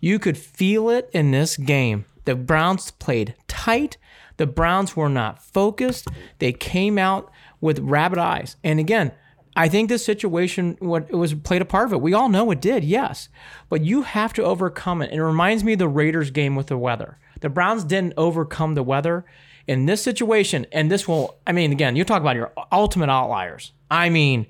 you 0.00 0.18
could 0.18 0.36
feel 0.36 0.88
it 0.90 1.08
in 1.12 1.30
this 1.30 1.56
game 1.56 2.04
The 2.24 2.34
Browns 2.34 2.90
played 2.90 3.34
tight. 3.48 3.96
The 4.38 4.46
Browns 4.46 4.96
were 4.96 5.08
not 5.10 5.42
focused. 5.42 6.08
They 6.40 6.52
came 6.52 6.98
out 6.98 7.30
with 7.60 7.78
rabbit 7.78 8.18
eyes. 8.18 8.56
And 8.64 8.80
again, 8.80 9.12
I 9.56 9.68
think 9.68 9.88
this 9.88 10.04
situation 10.04 10.76
what 10.80 11.06
it 11.08 11.14
was 11.14 11.34
played 11.34 11.62
a 11.62 11.64
part 11.64 11.86
of 11.86 11.92
it. 11.92 12.00
We 12.00 12.14
all 12.14 12.28
know 12.28 12.50
it 12.50 12.60
did, 12.60 12.84
yes. 12.84 13.28
But 13.68 13.82
you 13.84 14.02
have 14.02 14.32
to 14.34 14.42
overcome 14.42 15.02
it. 15.02 15.10
And 15.10 15.20
it 15.20 15.24
reminds 15.24 15.62
me 15.62 15.74
of 15.74 15.78
the 15.78 15.88
Raiders 15.88 16.30
game 16.30 16.56
with 16.56 16.66
the 16.66 16.78
weather. 16.78 17.18
The 17.40 17.48
Browns 17.48 17.84
didn't 17.84 18.14
overcome 18.16 18.74
the 18.74 18.82
weather 18.82 19.24
in 19.66 19.86
this 19.86 20.02
situation, 20.02 20.66
and 20.72 20.90
this 20.90 21.08
will 21.08 21.36
I 21.46 21.52
mean, 21.52 21.72
again, 21.72 21.96
you 21.96 22.04
talk 22.04 22.20
about 22.20 22.36
your 22.36 22.52
ultimate 22.72 23.10
outliers. 23.10 23.72
I 23.90 24.08
mean, 24.08 24.46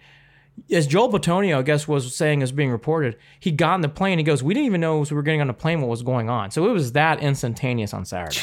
as 0.70 0.87
Joel 0.87 1.12
Bitonio, 1.12 1.58
I 1.58 1.62
guess, 1.62 1.87
was 1.87 2.14
saying 2.14 2.42
as 2.42 2.52
being 2.52 2.70
reported, 2.70 3.16
he 3.38 3.50
got 3.50 3.75
on 3.75 3.80
the 3.80 3.88
plane. 3.88 4.18
He 4.18 4.25
goes, 4.25 4.42
"We 4.42 4.54
didn't 4.54 4.66
even 4.66 4.80
know 4.80 5.00
we 5.00 5.14
were 5.14 5.23
getting 5.23 5.40
on 5.40 5.49
the 5.49 5.52
plane 5.52 5.80
what 5.80 5.88
was 5.88 6.02
going 6.02 6.30
on." 6.30 6.50
So 6.50 6.66
it 6.66 6.73
was 6.73 6.92
that 6.92 7.20
instantaneous 7.20 7.92
on 7.92 8.04
Saturday. 8.04 8.40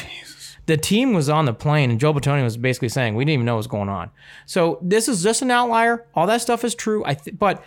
The 0.68 0.78
team 0.78 1.14
was 1.14 1.28
on 1.30 1.46
the 1.46 1.54
plane, 1.54 1.90
and 1.92 2.00
Joe 2.00 2.14
Bitonio 2.14 2.44
was 2.44 2.56
basically 2.58 2.90
saying, 2.90 3.16
"We 3.16 3.26
didn't 3.26 3.34
even 3.34 3.46
know 3.46 3.54
what 3.56 3.58
was 3.58 3.68
going 3.68 3.90
on." 3.90 4.12
So 4.46 4.78
this 4.82 5.08
is 5.08 5.24
just 5.24 5.42
an 5.42 5.52
outlier. 5.52 6.06
All 6.16 6.28
that 6.28 6.42
stuff 6.42 6.64
is 6.64 6.76
true. 6.76 7.04
I 7.06 7.16
th- 7.16 7.38
but 7.38 7.64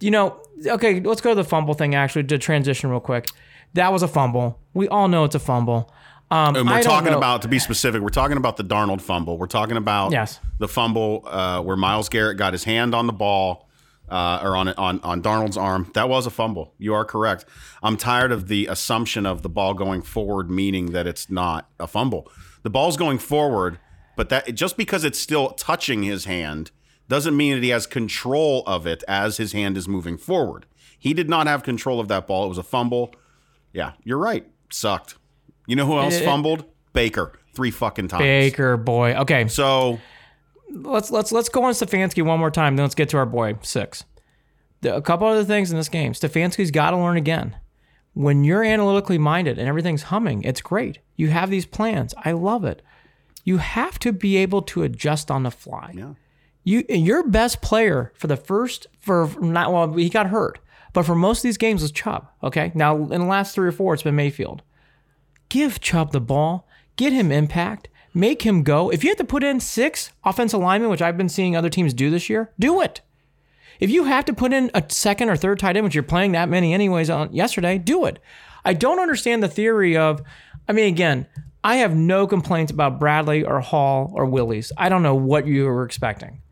you 0.00 0.10
know, 0.10 0.40
okay, 0.66 1.00
let's 1.00 1.20
go 1.20 1.30
to 1.30 1.34
the 1.36 1.44
fumble 1.44 1.74
thing. 1.74 1.94
Actually, 1.94 2.24
to 2.24 2.38
transition 2.38 2.88
real 2.90 3.00
quick, 3.00 3.28
that 3.74 3.92
was 3.92 4.02
a 4.02 4.08
fumble. 4.08 4.58
We 4.74 4.88
all 4.88 5.08
know 5.08 5.24
it's 5.24 5.34
a 5.34 5.38
fumble. 5.40 5.92
Um, 6.30 6.56
And 6.56 6.68
we're 6.68 6.82
talking 6.82 7.12
know- 7.12 7.16
about, 7.18 7.40
to 7.42 7.48
be 7.48 7.58
specific, 7.58 8.02
we're 8.02 8.08
talking 8.10 8.36
about 8.36 8.58
the 8.58 8.62
Darnold 8.64 9.00
fumble. 9.00 9.38
We're 9.38 9.46
talking 9.46 9.78
about 9.78 10.12
Yes. 10.12 10.40
the 10.58 10.68
fumble 10.68 11.24
uh, 11.26 11.62
where 11.62 11.76
Myles 11.76 12.08
Garrett 12.10 12.36
got 12.36 12.52
his 12.52 12.64
hand 12.64 12.94
on 12.94 13.06
the 13.06 13.14
ball 13.14 13.66
uh, 14.10 14.40
or 14.42 14.56
on 14.56 14.68
on 14.68 15.00
on 15.02 15.22
Darnold's 15.22 15.56
arm. 15.56 15.90
That 15.94 16.08
was 16.08 16.26
a 16.26 16.30
fumble. 16.30 16.74
You 16.78 16.94
are 16.94 17.04
correct. 17.04 17.44
I'm 17.82 17.96
tired 17.96 18.32
of 18.32 18.48
the 18.48 18.66
assumption 18.66 19.26
of 19.26 19.42
the 19.42 19.48
ball 19.48 19.74
going 19.74 20.02
forward, 20.02 20.50
meaning 20.50 20.86
that 20.92 21.06
it's 21.06 21.30
not 21.30 21.68
a 21.78 21.86
fumble. 21.86 22.30
The 22.62 22.70
ball's 22.70 22.96
going 22.96 23.18
forward, 23.18 23.78
but 24.16 24.28
that 24.30 24.54
just 24.54 24.76
because 24.76 25.04
it's 25.04 25.18
still 25.18 25.50
touching 25.50 26.02
his 26.02 26.24
hand 26.24 26.70
doesn't 27.08 27.36
mean 27.36 27.54
that 27.54 27.62
he 27.62 27.70
has 27.70 27.86
control 27.86 28.62
of 28.66 28.86
it 28.86 29.02
as 29.08 29.38
his 29.38 29.52
hand 29.52 29.76
is 29.76 29.88
moving 29.88 30.18
forward. 30.18 30.66
He 30.98 31.14
did 31.14 31.28
not 31.28 31.46
have 31.46 31.62
control 31.62 32.00
of 32.00 32.08
that 32.08 32.26
ball. 32.26 32.44
It 32.46 32.48
was 32.48 32.58
a 32.58 32.62
fumble. 32.62 33.14
Yeah, 33.72 33.92
you're 34.04 34.18
right. 34.18 34.46
Sucked. 34.70 35.16
You 35.66 35.76
know 35.76 35.86
who 35.86 35.98
else 35.98 36.20
fumbled? 36.20 36.64
Baker. 36.92 37.32
Three 37.54 37.70
fucking 37.70 38.08
times. 38.08 38.22
Baker 38.22 38.76
boy. 38.76 39.14
Okay, 39.14 39.48
So 39.48 39.98
let's 40.70 41.10
let's 41.10 41.32
let's 41.32 41.48
go 41.48 41.64
on 41.64 41.72
Stefanski 41.72 42.22
one 42.22 42.38
more 42.38 42.50
time. 42.50 42.76
Then 42.76 42.84
let's 42.84 42.94
get 42.94 43.08
to 43.10 43.16
our 43.16 43.26
boy 43.26 43.58
six. 43.62 44.04
The, 44.80 44.94
a 44.94 45.02
couple 45.02 45.26
other 45.26 45.44
things 45.44 45.70
in 45.70 45.76
this 45.76 45.88
game. 45.88 46.12
Stefanski's 46.12 46.70
got 46.70 46.90
to 46.90 46.96
learn 46.96 47.16
again. 47.16 47.56
When 48.14 48.44
you're 48.44 48.64
analytically 48.64 49.18
minded 49.18 49.58
and 49.58 49.68
everything's 49.68 50.04
humming, 50.04 50.42
it's 50.42 50.60
great. 50.60 50.98
You 51.16 51.28
have 51.28 51.50
these 51.50 51.66
plans. 51.66 52.14
I 52.24 52.32
love 52.32 52.64
it. 52.64 52.82
You 53.44 53.58
have 53.58 53.98
to 54.00 54.12
be 54.12 54.36
able 54.36 54.62
to 54.62 54.82
adjust 54.82 55.30
on 55.30 55.42
the 55.42 55.50
fly. 55.50 55.92
Yeah. 55.94 56.14
You 56.64 56.84
your 56.88 57.26
best 57.26 57.62
player 57.62 58.12
for 58.14 58.26
the 58.26 58.36
first 58.36 58.86
for 58.98 59.30
not 59.40 59.72
well 59.72 59.92
he 59.94 60.08
got 60.08 60.26
hurt, 60.26 60.58
but 60.92 61.04
for 61.04 61.14
most 61.14 61.38
of 61.38 61.42
these 61.44 61.58
games 61.58 61.82
was 61.82 61.92
Chubb. 61.92 62.28
Okay, 62.42 62.72
now 62.74 62.96
in 62.96 63.20
the 63.20 63.26
last 63.26 63.54
three 63.54 63.68
or 63.68 63.72
four 63.72 63.94
it's 63.94 64.02
been 64.02 64.16
Mayfield. 64.16 64.62
Give 65.48 65.80
Chubb 65.80 66.12
the 66.12 66.20
ball, 66.20 66.68
get 66.96 67.12
him 67.12 67.32
impact, 67.32 67.88
make 68.14 68.42
him 68.42 68.62
go. 68.62 68.90
If 68.90 69.04
you 69.04 69.10
have 69.10 69.18
to 69.18 69.24
put 69.24 69.44
in 69.44 69.60
six 69.60 70.12
offensive 70.24 70.60
linemen, 70.60 70.90
which 70.90 71.02
I've 71.02 71.16
been 71.16 71.28
seeing 71.28 71.56
other 71.56 71.70
teams 71.70 71.94
do 71.94 72.10
this 72.10 72.28
year, 72.28 72.52
do 72.58 72.80
it. 72.80 73.00
If 73.80 73.90
you 73.90 74.04
have 74.04 74.24
to 74.24 74.32
put 74.32 74.52
in 74.52 74.70
a 74.74 74.84
second 74.88 75.28
or 75.28 75.36
third 75.36 75.58
tight 75.58 75.76
end, 75.76 75.84
which 75.84 75.94
you're 75.94 76.02
playing 76.02 76.32
that 76.32 76.48
many 76.48 76.74
anyways 76.74 77.10
on 77.10 77.32
yesterday, 77.32 77.78
do 77.78 78.06
it. 78.06 78.18
I 78.64 78.74
don't 78.74 78.98
understand 78.98 79.42
the 79.42 79.48
theory 79.48 79.96
of, 79.96 80.20
I 80.68 80.72
mean, 80.72 80.92
again, 80.92 81.26
I 81.62 81.76
have 81.76 81.94
no 81.94 82.26
complaints 82.26 82.72
about 82.72 82.98
Bradley 82.98 83.44
or 83.44 83.60
Hall 83.60 84.12
or 84.14 84.24
Willies. 84.26 84.72
I 84.76 84.88
don't 84.88 85.02
know 85.02 85.14
what 85.14 85.46
you 85.46 85.64
were 85.64 85.84
expecting. 85.84 86.42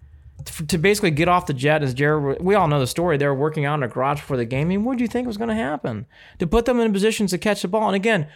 To 0.68 0.78
basically 0.78 1.10
get 1.10 1.26
off 1.26 1.46
the 1.46 1.54
jet, 1.54 1.82
as 1.82 1.94
Jared, 1.94 2.40
we 2.40 2.54
all 2.54 2.68
know 2.68 2.78
the 2.78 2.86
story. 2.86 3.16
They 3.16 3.26
were 3.26 3.34
working 3.34 3.64
out 3.64 3.74
in 3.74 3.82
a 3.82 3.88
garage 3.88 4.20
before 4.20 4.36
the 4.36 4.44
game. 4.44 4.66
I 4.66 4.68
mean, 4.68 4.84
what 4.84 4.96
do 4.96 5.02
you 5.02 5.08
think 5.08 5.26
was 5.26 5.36
going 5.36 5.48
to 5.48 5.56
happen? 5.56 6.06
To 6.38 6.46
put 6.46 6.66
them 6.66 6.78
in 6.78 6.92
positions 6.92 7.32
to 7.32 7.38
catch 7.38 7.62
the 7.62 7.68
ball. 7.68 7.88
And 7.88 7.96
again, 7.96 8.28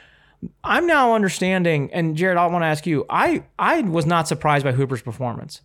I'm 0.65 0.87
now 0.87 1.15
understanding, 1.15 1.91
and 1.93 2.17
Jared, 2.17 2.39
I 2.39 2.47
want 2.47 2.63
to 2.63 2.67
ask 2.67 2.87
you. 2.87 3.05
I 3.11 3.45
I 3.59 3.83
was 3.83 4.07
not 4.07 4.29
surprised 4.29 4.65
by 4.65 4.73
Hooper's 4.73 5.03
performance. 5.03 5.61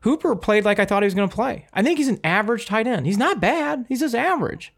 Hooper 0.00 0.36
played 0.36 0.64
like 0.64 0.78
I 0.78 0.84
thought 0.84 1.02
he 1.02 1.06
was 1.06 1.14
going 1.14 1.28
to 1.28 1.34
play. 1.34 1.66
I 1.72 1.82
think 1.82 1.98
he's 1.98 2.08
an 2.08 2.20
average 2.22 2.66
tight 2.66 2.86
end. 2.86 3.06
He's 3.06 3.16
not 3.16 3.40
bad. 3.40 3.86
He's 3.88 4.00
just 4.00 4.14
average. 4.14 4.72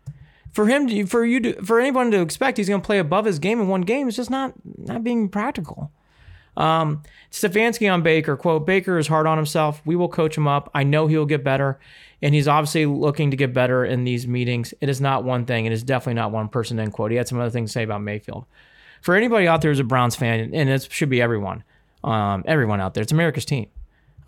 For 0.53 0.69
him, 0.69 0.87
to, 0.87 1.05
for 1.05 1.25
you, 1.25 1.41
to, 1.41 1.63
for 1.65 1.81
anyone 1.81 2.11
to 2.13 2.21
expect 2.21 2.57
he's 2.57 2.69
going 2.69 2.81
to 2.81 2.87
play 2.87 2.99
above 2.99 3.25
his 3.25 3.39
game 3.39 3.61
in 3.61 3.69
one 3.69 3.83
game 3.83 4.09
is 4.09 4.17
just 4.17 4.31
not 4.31 4.55
not 4.79 5.05
being 5.05 5.29
practical. 5.29 5.91
Um, 6.57 7.03
Stefanski 7.31 7.93
on 7.93 8.03
Baker 8.03 8.37
quote: 8.37 8.65
Baker 8.65 8.99
is 8.99 9.09
hard 9.09 9.27
on 9.27 9.37
himself. 9.37 9.83
We 9.85 9.97
will 9.97 10.09
coach 10.09 10.37
him 10.37 10.49
up. 10.49 10.71
I 10.75 10.85
know 10.85 11.09
he'll 11.09 11.27
get 11.27 11.45
better, 11.45 11.79
and 12.23 12.35
he's 12.35 12.49
obviously 12.49 12.87
looking 12.87 13.31
to 13.33 13.37
get 13.37 13.53
better 13.53 13.85
in 13.85 14.05
these 14.05 14.27
meetings. 14.27 14.73
It 14.81 14.89
is 14.89 15.01
not 15.01 15.25
one 15.25 15.45
thing. 15.45 15.67
It 15.67 15.73
is 15.73 15.83
definitely 15.83 16.15
not 16.15 16.31
one 16.31 16.49
person. 16.49 16.81
End 16.81 16.93
quote. 16.93 17.11
He 17.11 17.17
had 17.19 17.29
some 17.29 17.39
other 17.39 17.51
things 17.51 17.71
to 17.71 17.73
say 17.75 17.83
about 17.83 18.01
Mayfield. 18.01 18.47
For 19.03 19.15
anybody 19.15 19.47
out 19.47 19.63
there 19.63 19.71
who's 19.71 19.81
a 19.81 19.85
Browns 19.85 20.17
fan, 20.17 20.55
and 20.55 20.69
it 20.69 20.89
should 20.91 21.11
be 21.11 21.23
everyone, 21.23 21.65
um, 22.05 22.45
everyone 22.47 22.81
out 22.81 22.95
there, 22.95 23.03
it's 23.03 23.13
America's 23.13 23.45
team. 23.45 23.69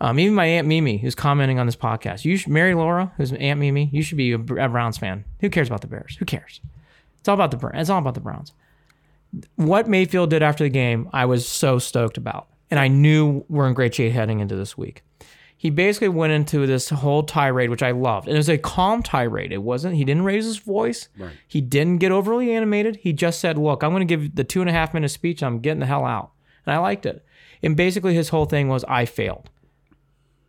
Um, 0.01 0.17
even 0.19 0.33
my 0.33 0.45
aunt 0.45 0.67
Mimi, 0.67 0.97
who's 0.97 1.15
commenting 1.15 1.59
on 1.59 1.65
this 1.65 1.75
podcast, 1.75 2.23
you 2.23 2.37
should, 2.37 2.51
Mary 2.51 2.73
Laura, 2.73 3.11
who's 3.17 3.33
Aunt 3.33 3.59
Mimi, 3.59 3.89
you 3.91 4.01
should 4.01 4.17
be 4.17 4.31
a, 4.31 4.37
a 4.37 4.69
Browns 4.69 4.97
fan. 4.97 5.25
Who 5.41 5.49
cares 5.49 5.67
about 5.67 5.81
the 5.81 5.87
Bears? 5.87 6.15
Who 6.17 6.25
cares? 6.25 6.61
It's 7.19 7.27
all 7.27 7.33
about 7.33 7.51
the 7.51 7.71
it's 7.73 7.89
all 7.89 7.99
about 7.99 8.13
the 8.13 8.21
Browns. 8.21 8.53
What 9.55 9.87
Mayfield 9.89 10.29
did 10.29 10.41
after 10.41 10.63
the 10.63 10.69
game, 10.69 11.09
I 11.11 11.25
was 11.25 11.47
so 11.47 11.79
stoked 11.79 12.17
about, 12.17 12.47
and 12.71 12.79
I 12.79 12.87
knew 12.87 13.43
we're 13.49 13.67
in 13.67 13.73
great 13.73 13.93
shape 13.93 14.13
heading 14.13 14.39
into 14.39 14.55
this 14.55 14.77
week. 14.77 15.03
He 15.61 15.69
basically 15.69 16.07
went 16.07 16.31
into 16.31 16.65
this 16.65 16.87
whole 16.87 17.21
tirade, 17.21 17.69
which 17.69 17.83
I 17.83 17.91
loved. 17.91 18.29
And 18.29 18.35
it 18.37 18.39
was 18.39 18.47
a 18.47 18.57
calm 18.57 19.03
tirade. 19.03 19.51
It 19.51 19.61
wasn't. 19.61 19.97
He 19.97 20.05
didn't 20.05 20.23
raise 20.23 20.45
his 20.45 20.57
voice. 20.57 21.09
He 21.45 21.59
didn't 21.59 21.97
get 21.97 22.13
overly 22.13 22.53
animated. 22.53 22.95
He 22.95 23.11
just 23.11 23.41
said, 23.41 23.57
"Look, 23.57 23.83
I'm 23.83 23.91
going 23.91 24.07
to 24.07 24.17
give 24.17 24.35
the 24.35 24.45
two 24.45 24.61
and 24.61 24.69
a 24.69 24.73
half 24.73 24.93
minute 24.93 25.09
speech. 25.09 25.43
I'm 25.43 25.59
getting 25.59 25.81
the 25.81 25.85
hell 25.85 26.05
out," 26.05 26.31
and 26.65 26.73
I 26.73 26.77
liked 26.77 27.05
it. 27.05 27.25
And 27.61 27.75
basically, 27.75 28.13
his 28.13 28.29
whole 28.29 28.45
thing 28.45 28.69
was, 28.69 28.85
"I 28.85 29.03
failed." 29.03 29.49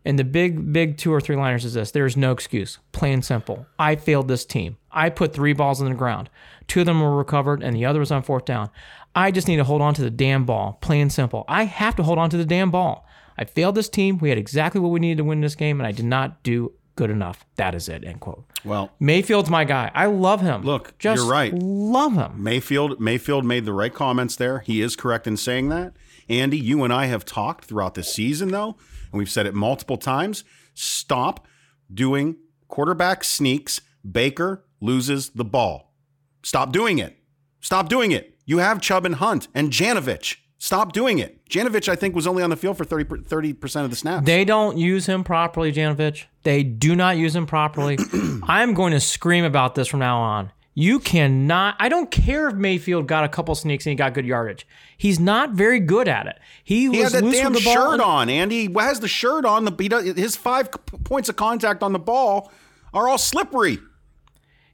And 0.05 0.17
the 0.17 0.25
big, 0.25 0.73
big 0.73 0.97
two 0.97 1.13
or 1.13 1.21
three 1.21 1.35
liners 1.35 1.65
is 1.65 1.75
this 1.75 1.91
there 1.91 2.07
is 2.07 2.17
no 2.17 2.31
excuse. 2.31 2.79
Plain 2.93 3.15
and 3.15 3.25
simple. 3.25 3.67
I 3.81 3.97
failed 3.97 4.29
this 4.29 4.45
team. 4.45 4.77
I 4.93 5.11
put 5.11 5.35
three 5.35 5.55
balls 5.55 5.81
in 5.81 5.89
the 5.89 5.95
ground. 5.97 6.31
Two 6.69 6.81
of 6.81 6.87
them 6.87 7.01
were 7.01 7.17
recovered, 7.17 7.65
and 7.65 7.75
the 7.75 7.85
other 7.85 7.99
was 7.99 8.13
on 8.13 8.23
fourth 8.23 8.45
down. 8.45 8.71
I 9.13 9.33
just 9.33 9.49
need 9.49 9.57
to 9.57 9.65
hold 9.65 9.83
on 9.83 9.93
to 9.95 10.03
the 10.03 10.11
damn 10.11 10.45
ball. 10.45 10.79
Plain 10.81 11.03
and 11.03 11.13
simple. 11.13 11.45
I 11.49 11.65
have 11.65 11.97
to 11.97 12.05
hold 12.05 12.19
on 12.19 12.31
to 12.31 12.37
the 12.37 12.45
damn 12.45 12.71
ball. 12.71 13.05
I 13.41 13.45
failed 13.45 13.75
this 13.75 13.89
team. 13.89 14.19
We 14.19 14.29
had 14.29 14.39
exactly 14.39 14.81
what 14.81 14.91
we 14.91 15.01
needed 15.01 15.17
to 15.17 15.25
win 15.25 15.41
this 15.41 15.55
game, 15.55 15.81
and 15.81 15.87
I 15.87 15.93
did 15.93 16.05
not 16.05 16.43
do 16.43 16.75
good 16.95 17.11
enough. 17.11 17.47
That 17.57 17.75
is 17.75 17.89
it. 17.89 18.05
End 18.05 18.21
quote. 18.21 18.45
Well, 18.67 18.93
Mayfield's 19.01 19.49
my 19.49 19.65
guy. 19.65 19.91
I 19.95 20.05
love 20.05 20.43
him. 20.43 20.63
Look, 20.63 20.99
just 20.99 21.23
you're 21.23 21.31
right. 21.31 21.51
Love 21.55 22.13
him. 22.13 22.43
Mayfield 22.43 23.01
Mayfield 23.01 23.47
made 23.47 23.65
the 23.65 23.73
right 23.73 23.93
comments 23.93 24.37
there. 24.37 24.59
He 24.61 24.83
is 24.83 24.95
correct 24.95 25.27
in 25.27 25.39
saying 25.39 25.71
that. 25.71 25.95
Andy, 26.29 26.59
you 26.59 26.85
and 26.85 26.93
I 26.93 27.07
have 27.07 27.25
talked 27.25 27.65
throughout 27.65 27.95
the 27.95 28.03
season 28.03 28.51
though, 28.51 28.77
and 29.11 29.19
we've 29.19 29.31
said 29.31 29.47
it 29.47 29.55
multiple 29.55 29.97
times. 29.97 30.45
Stop 30.75 31.47
doing 31.93 32.37
quarterback 32.69 33.25
sneaks. 33.25 33.81
Baker 34.09 34.65
loses 34.81 35.31
the 35.31 35.45
ball. 35.45 35.95
Stop 36.43 36.73
doing 36.73 36.99
it. 36.99 37.17
Stop 37.61 37.89
doing 37.89 38.13
it. 38.13 38.37
You 38.45 38.59
have 38.59 38.81
Chubb 38.83 39.07
and 39.07 39.15
Hunt 39.15 39.49
and 39.55 39.71
Janovich. 39.71 40.37
Stop 40.59 40.93
doing 40.93 41.19
it. 41.19 41.40
Janovich, 41.51 41.89
I 41.89 41.97
think, 41.97 42.15
was 42.15 42.27
only 42.27 42.43
on 42.43 42.51
the 42.51 42.57
field 42.57 42.77
for 42.79 42.85
30 42.85 43.53
percent 43.55 43.85
of 43.85 43.91
the 43.91 43.97
snaps. 43.97 44.25
They 44.25 44.45
don't 44.45 44.79
use 44.79 45.07
him 45.07 45.25
properly, 45.25 45.73
Janovich. 45.73 46.25
They 46.45 46.63
do 46.63 46.95
not 46.97 47.17
use 47.17 47.35
him 47.35 47.47
properly. 47.47 47.99
I'm 48.45 48.73
going 48.75 48.93
to 48.93 49.01
scream 49.01 49.45
about 49.45 49.75
this 49.75 49.89
from 49.89 50.01
now 50.01 50.19
on. 50.21 50.53
You 50.75 51.01
cannot. 51.01 51.75
I 51.81 51.89
don't 51.89 52.11
care 52.11 52.49
if 52.49 52.55
Mayfield 52.55 53.09
got 53.09 53.25
a 53.25 53.29
couple 53.29 53.55
sneaks 53.55 53.85
and 53.85 53.91
he 53.91 53.97
got 53.97 54.15
good 54.15 54.25
yardage. 54.25 54.67
He's 54.97 55.19
not 55.19 55.51
very 55.51 55.81
good 55.81 56.07
at 56.09 56.27
it. 56.27 56.39
He, 56.63 56.83
He 56.83 56.89
was 57.03 57.13
had 57.13 57.25
that 57.25 57.33
damn 57.33 57.53
the 57.53 57.61
shirt 57.61 58.01
on, 58.01 58.29
Andy. 58.29 58.69
He 58.69 58.73
has 58.79 59.01
the 59.01 59.09
shirt 59.09 59.45
on. 59.45 59.65
The 59.65 59.75
he 59.79 59.89
does, 59.89 60.05
his 60.17 60.37
five 60.37 60.71
points 61.05 61.29
of 61.29 61.37
contact 61.37 61.83
on 61.83 61.93
the 61.93 61.99
ball 61.99 62.53
are 62.95 63.09
all 63.09 63.19
slippery. 63.19 63.79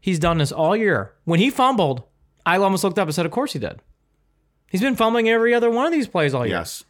He's 0.00 0.18
done 0.18 0.38
this 0.38 0.52
all 0.52 0.76
year. 0.76 1.14
When 1.24 1.40
he 1.40 1.50
fumbled, 1.50 2.04
I 2.44 2.58
almost 2.58 2.84
looked 2.84 2.98
up 2.98 3.08
and 3.08 3.14
said, 3.14 3.26
"Of 3.26 3.32
course 3.32 3.54
he 3.54 3.58
did." 3.58 3.80
He's 4.70 4.80
been 4.80 4.96
fumbling 4.96 5.28
every 5.28 5.54
other 5.54 5.70
one 5.70 5.86
of 5.86 5.92
these 5.92 6.08
plays 6.08 6.34
all 6.34 6.46
year. 6.46 6.56
Yes. 6.56 6.84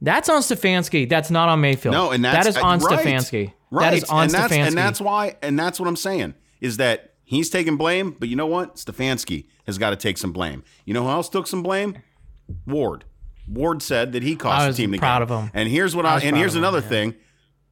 That's 0.00 0.28
on 0.28 0.42
Stefanski. 0.42 1.08
That's 1.08 1.30
not 1.30 1.48
on 1.48 1.60
Mayfield. 1.60 1.94
No, 1.94 2.10
and 2.10 2.24
that's 2.24 2.44
that 2.44 2.46
is 2.46 2.56
on 2.56 2.82
uh, 2.82 2.86
right. 2.86 2.98
Stefanski. 3.06 3.52
Right. 3.70 3.90
That 3.90 3.94
is 3.94 4.04
on 4.04 4.24
and 4.24 4.30
that's, 4.30 4.52
Stefanski. 4.52 4.66
And 4.66 4.76
that's 4.76 5.00
why, 5.00 5.36
and 5.42 5.58
that's 5.58 5.80
what 5.80 5.88
I'm 5.88 5.96
saying 5.96 6.34
is 6.60 6.76
that 6.76 7.14
he's 7.24 7.50
taking 7.50 7.76
blame, 7.76 8.10
but 8.18 8.28
you 8.28 8.36
know 8.36 8.46
what? 8.46 8.76
Stefanski 8.76 9.46
has 9.66 9.78
got 9.78 9.90
to 9.90 9.96
take 9.96 10.18
some 10.18 10.32
blame. 10.32 10.64
You 10.84 10.94
know 10.94 11.02
who 11.04 11.10
else 11.10 11.28
took 11.28 11.46
some 11.46 11.62
blame? 11.62 11.96
Ward. 12.66 13.04
Ward 13.48 13.82
said 13.82 14.12
that 14.12 14.22
he 14.22 14.36
cost 14.36 14.66
the 14.68 14.72
team 14.82 14.90
the 14.90 14.96
game. 14.96 15.00
proud 15.00 15.26
game. 15.26 15.36
of 15.36 15.44
him. 15.44 15.50
And 15.54 15.68
here's 15.68 15.94
what 15.96 16.04
I 16.06 16.16
I, 16.16 16.20
and 16.20 16.36
here's 16.36 16.54
him, 16.54 16.62
another 16.62 16.80
yeah. 16.80 16.88
thing. 16.88 17.14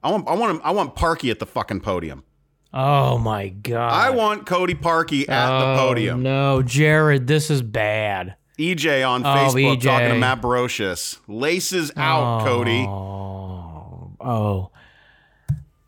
I 0.03 0.11
want 0.11 0.29
I 0.29 0.35
want 0.35 0.57
him, 0.57 0.61
I 0.65 0.71
want 0.73 0.97
Parkey 0.97 1.31
at 1.31 1.39
the 1.39 1.47
fucking 1.47 1.81
podium. 1.81 2.25
oh 2.73 3.19
my 3.19 3.49
god! 3.49 3.93
I 3.93 4.11
want 4.11 4.47
Cody 4.47 4.75
Parkey 4.75 5.29
at 5.29 5.59
the 5.59 5.73
Oh, 5.75 5.77
podium. 5.79 6.23
No, 6.23 6.63
Jared, 6.63 7.27
this 7.27 7.51
is 7.51 7.63
bad. 7.63 8.37
EJ 8.59 9.09
on 9.09 9.25
Oh, 9.25 9.29
Facebook 9.29 9.79
EJ. 9.79 9.83
talking 9.83 10.09
to 10.11 10.19
Matt 10.19 10.41
Brocious. 10.41 11.19
Laces 11.27 11.91
out, 11.97 12.45
Cody. 12.45 12.85
Oh. 12.89 14.13
oh, 14.21 14.71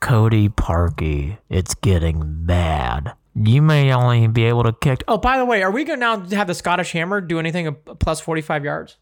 Cody 0.01 0.49
Parkey, 0.49 1.39
it's 1.49 1.75
getting 1.75 2.45
bad. 2.45 3.13
You 3.35 3.61
may 3.63 3.93
only 3.93 4.27
be 4.29 4.45
able 4.45 4.63
to 4.65 4.73
kick. 4.73 5.05
Oh, 5.09 5.19
by 5.19 5.39
the 5.39 5.45
way, 5.45 5.63
are 5.63 5.71
we 5.71 5.85
going 5.85 6.01
to 6.01 6.07
now 6.07 6.21
have 6.37 6.47
the 6.47 6.55
Scottish 6.55 6.93
Hammer 6.93 7.21
do 7.21 7.39
anything 7.39 7.75
plus 7.99 8.21
45 8.21 8.65
yards? 8.65 8.97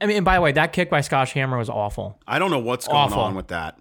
I 0.00 0.06
mean, 0.06 0.16
and 0.16 0.24
by 0.24 0.36
the 0.36 0.40
way, 0.40 0.52
that 0.52 0.72
kick 0.72 0.88
by 0.90 1.02
Scottish 1.02 1.32
Hammer 1.32 1.58
was 1.58 1.68
awful. 1.68 2.18
I 2.26 2.38
don't 2.38 2.50
know 2.50 2.58
what's 2.58 2.88
going 2.88 3.12
on 3.12 3.34
with 3.34 3.48
that. 3.48 3.78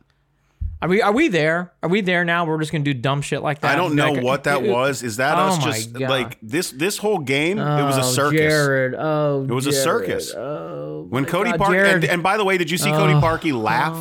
Are 0.81 0.87
we 0.87 1.01
are 1.01 1.11
we 1.11 1.27
there? 1.27 1.73
Are 1.83 1.89
we 1.89 1.99
there 1.99 2.23
now? 2.23 2.45
We're 2.45 2.57
just 2.59 2.71
going 2.71 2.85
to 2.85 2.93
do 2.93 2.97
dumb 2.99 3.21
shit 3.21 3.41
like 3.43 3.59
that. 3.61 3.71
I 3.73 3.75
don't 3.75 3.95
know 3.95 4.13
Like, 4.13 4.23
what 4.23 4.43
that 4.45 4.63
was. 4.63 5.03
Is 5.03 5.17
that 5.17 5.37
Oh 5.37 5.41
us 5.41 5.57
just 5.63 5.91
God. 5.93 6.09
like 6.09 6.37
this 6.41 6.71
this 6.71 6.97
whole 6.97 7.19
game? 7.19 7.59
it 7.59 7.83
was 7.83 7.97
a 7.97 8.01
Oh, 8.01 8.03
circus. 8.03 8.39
Jared. 8.39 8.95
Oh, 8.97 9.43
It 9.43 9.51
was 9.53 9.67
a 9.67 9.73
circus. 9.73 10.33
Oh, 10.33 11.05
When 11.09 11.25
Cody 11.25 11.51
Park 11.53 11.73
and, 11.75 12.05
and 12.05 12.23
by 12.23 12.37
the 12.37 12.45
way, 12.45 12.57
did 12.57 12.71
you 12.71 12.77
see 12.77 12.91
Cody 12.91 13.13
oh. 13.13 13.19
Parkey 13.21 13.51
laugh 13.53 13.93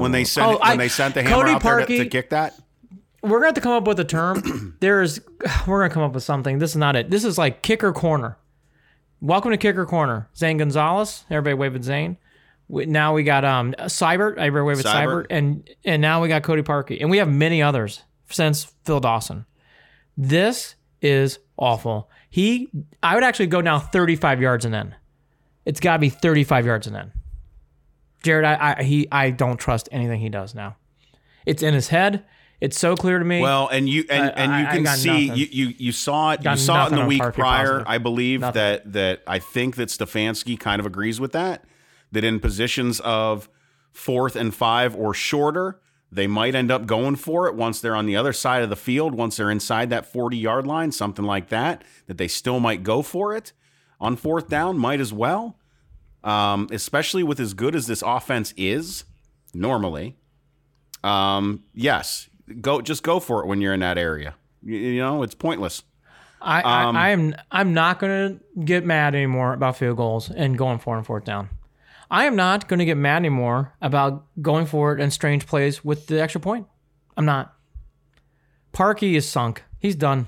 when 0.00 0.12
they 0.12 0.24
sent 0.24 0.46
Oh, 0.46 0.50
when 0.52 0.60
I- 0.62 0.76
they 0.76 0.88
sent 0.88 1.14
the 1.14 1.22
hammer 1.22 1.42
Cody 1.42 1.50
out 1.52 1.62
there 1.62 1.80
to, 1.86 1.98
to 1.98 2.06
kick 2.06 2.30
that? 2.30 2.54
we're 3.22 3.40
going 3.40 3.42
to 3.42 3.46
have 3.48 3.54
to 3.54 3.60
come 3.62 3.72
up 3.72 3.86
with 3.86 3.98
a 4.00 4.04
term. 4.04 4.76
There's, 4.80 5.18
we're 5.66 5.78
going 5.80 5.88
to 5.90 5.94
come 5.94 6.02
up 6.02 6.12
with 6.12 6.22
something. 6.24 6.58
This 6.58 6.70
is 6.72 6.76
not 6.76 6.94
it. 6.94 7.08
This 7.10 7.24
is 7.24 7.38
like 7.38 7.62
kicker 7.62 7.90
corner. 7.92 8.36
Welcome 9.22 9.50
to 9.52 9.56
kicker 9.56 9.86
corner. 9.86 10.28
Zane 10.36 10.58
Gonzalez. 10.58 11.24
Everybody 11.30 11.54
wave 11.54 11.74
at 11.74 11.84
Zane. 11.84 12.18
We, 12.74 12.86
now 12.86 13.14
we 13.14 13.22
got 13.22 13.44
um 13.44 13.68
wave 13.68 13.78
at 13.78 13.90
Seibert. 13.90 14.26
Cybert. 14.84 15.26
And 15.30 15.70
and 15.84 16.02
now 16.02 16.20
we 16.20 16.28
got 16.28 16.42
Cody 16.42 16.62
Parkey. 16.62 16.98
And 17.00 17.08
we 17.08 17.18
have 17.18 17.28
many 17.28 17.62
others 17.62 18.02
since 18.28 18.64
Phil 18.84 18.98
Dawson. 18.98 19.46
This 20.16 20.74
is 21.00 21.38
awful. 21.56 22.10
He, 22.30 22.68
I 23.00 23.14
would 23.14 23.22
actually 23.22 23.46
go 23.46 23.60
now 23.60 23.78
35 23.78 24.40
yards 24.40 24.64
and 24.64 24.74
in. 24.74 24.94
It's 25.64 25.78
got 25.78 25.94
to 25.94 25.98
be 26.00 26.08
35 26.08 26.66
yards 26.66 26.86
and 26.88 26.96
in. 26.96 27.12
Jared, 28.24 28.44
I, 28.44 28.74
I 28.78 28.82
he 28.82 29.06
I 29.12 29.30
don't 29.30 29.56
trust 29.58 29.88
anything 29.92 30.18
he 30.20 30.28
does 30.28 30.54
now. 30.54 30.76
It's 31.46 31.62
in 31.62 31.74
his 31.74 31.88
head. 31.88 32.24
It's 32.60 32.78
so 32.78 32.96
clear 32.96 33.18
to 33.18 33.24
me. 33.24 33.40
Well, 33.40 33.68
and 33.68 33.88
you 33.88 34.04
and, 34.10 34.32
and 34.36 34.50
you 34.50 34.58
I- 34.66 34.70
I 34.70 34.74
can 34.74 34.82
got 34.82 34.98
see 34.98 35.28
nothing. 35.28 35.36
you, 35.36 35.46
you 35.50 35.74
you 35.78 35.92
saw 35.92 36.32
it 36.32 36.44
you 36.44 36.56
saw 36.56 36.86
it 36.86 36.92
in 36.92 36.98
the 36.98 37.06
week 37.06 37.20
prior. 37.20 37.32
positive. 37.34 37.84
I 37.86 37.98
believe 37.98 38.40
Nothing. 38.40 38.54
that 38.60 38.92
that 38.94 39.22
I 39.28 39.38
think 39.38 39.76
that 39.76 39.90
Stefanski 39.90 40.58
kind 40.58 40.80
of 40.80 40.86
agrees 40.86 41.20
with 41.20 41.32
that. 41.32 41.64
That 42.14 42.24
in 42.24 42.40
positions 42.40 43.00
of 43.00 43.48
fourth 43.92 44.34
and 44.34 44.54
five 44.54 44.96
or 44.96 45.14
shorter, 45.14 45.80
they 46.10 46.26
might 46.26 46.54
end 46.54 46.70
up 46.70 46.86
going 46.86 47.16
for 47.16 47.48
it 47.48 47.54
once 47.54 47.80
they're 47.80 47.96
on 47.96 48.06
the 48.06 48.16
other 48.16 48.32
side 48.32 48.62
of 48.62 48.70
the 48.70 48.76
field, 48.76 49.14
once 49.14 49.36
they're 49.36 49.50
inside 49.50 49.90
that 49.90 50.06
40 50.06 50.36
yard 50.36 50.66
line, 50.66 50.92
something 50.92 51.24
like 51.24 51.48
that, 51.48 51.82
that 52.06 52.18
they 52.18 52.28
still 52.28 52.60
might 52.60 52.82
go 52.82 53.02
for 53.02 53.34
it 53.34 53.52
on 54.00 54.16
fourth 54.16 54.48
down, 54.48 54.78
might 54.78 55.00
as 55.00 55.12
well. 55.12 55.58
Um, 56.22 56.68
especially 56.72 57.22
with 57.22 57.38
as 57.38 57.52
good 57.52 57.74
as 57.74 57.86
this 57.86 58.00
offense 58.00 58.54
is 58.56 59.04
normally. 59.52 60.16
Um, 61.02 61.64
yes, 61.74 62.30
go 62.60 62.80
just 62.80 63.02
go 63.02 63.20
for 63.20 63.42
it 63.42 63.46
when 63.46 63.60
you're 63.60 63.74
in 63.74 63.80
that 63.80 63.98
area. 63.98 64.34
You, 64.62 64.76
you 64.76 65.00
know, 65.00 65.22
it's 65.22 65.34
pointless. 65.34 65.82
I, 66.40 66.62
um, 66.62 66.96
I 66.96 67.12
I'm 67.12 67.34
I'm 67.50 67.74
not 67.74 67.98
gonna 67.98 68.38
get 68.64 68.86
mad 68.86 69.14
anymore 69.14 69.52
about 69.52 69.76
field 69.76 69.98
goals 69.98 70.30
and 70.30 70.56
going 70.56 70.78
for 70.78 70.94
it 70.94 70.98
and 70.98 71.06
fourth 71.06 71.24
down. 71.24 71.50
I 72.10 72.24
am 72.26 72.36
not 72.36 72.68
gonna 72.68 72.84
get 72.84 72.96
mad 72.96 73.16
anymore 73.16 73.74
about 73.80 74.26
going 74.42 74.66
for 74.66 74.92
it 74.92 75.00
and 75.00 75.12
strange 75.12 75.46
plays 75.46 75.84
with 75.84 76.06
the 76.06 76.20
extra 76.20 76.40
point. 76.40 76.66
I'm 77.16 77.24
not. 77.24 77.54
Parkey 78.72 79.14
is 79.14 79.28
sunk. 79.28 79.62
He's 79.78 79.94
done. 79.96 80.26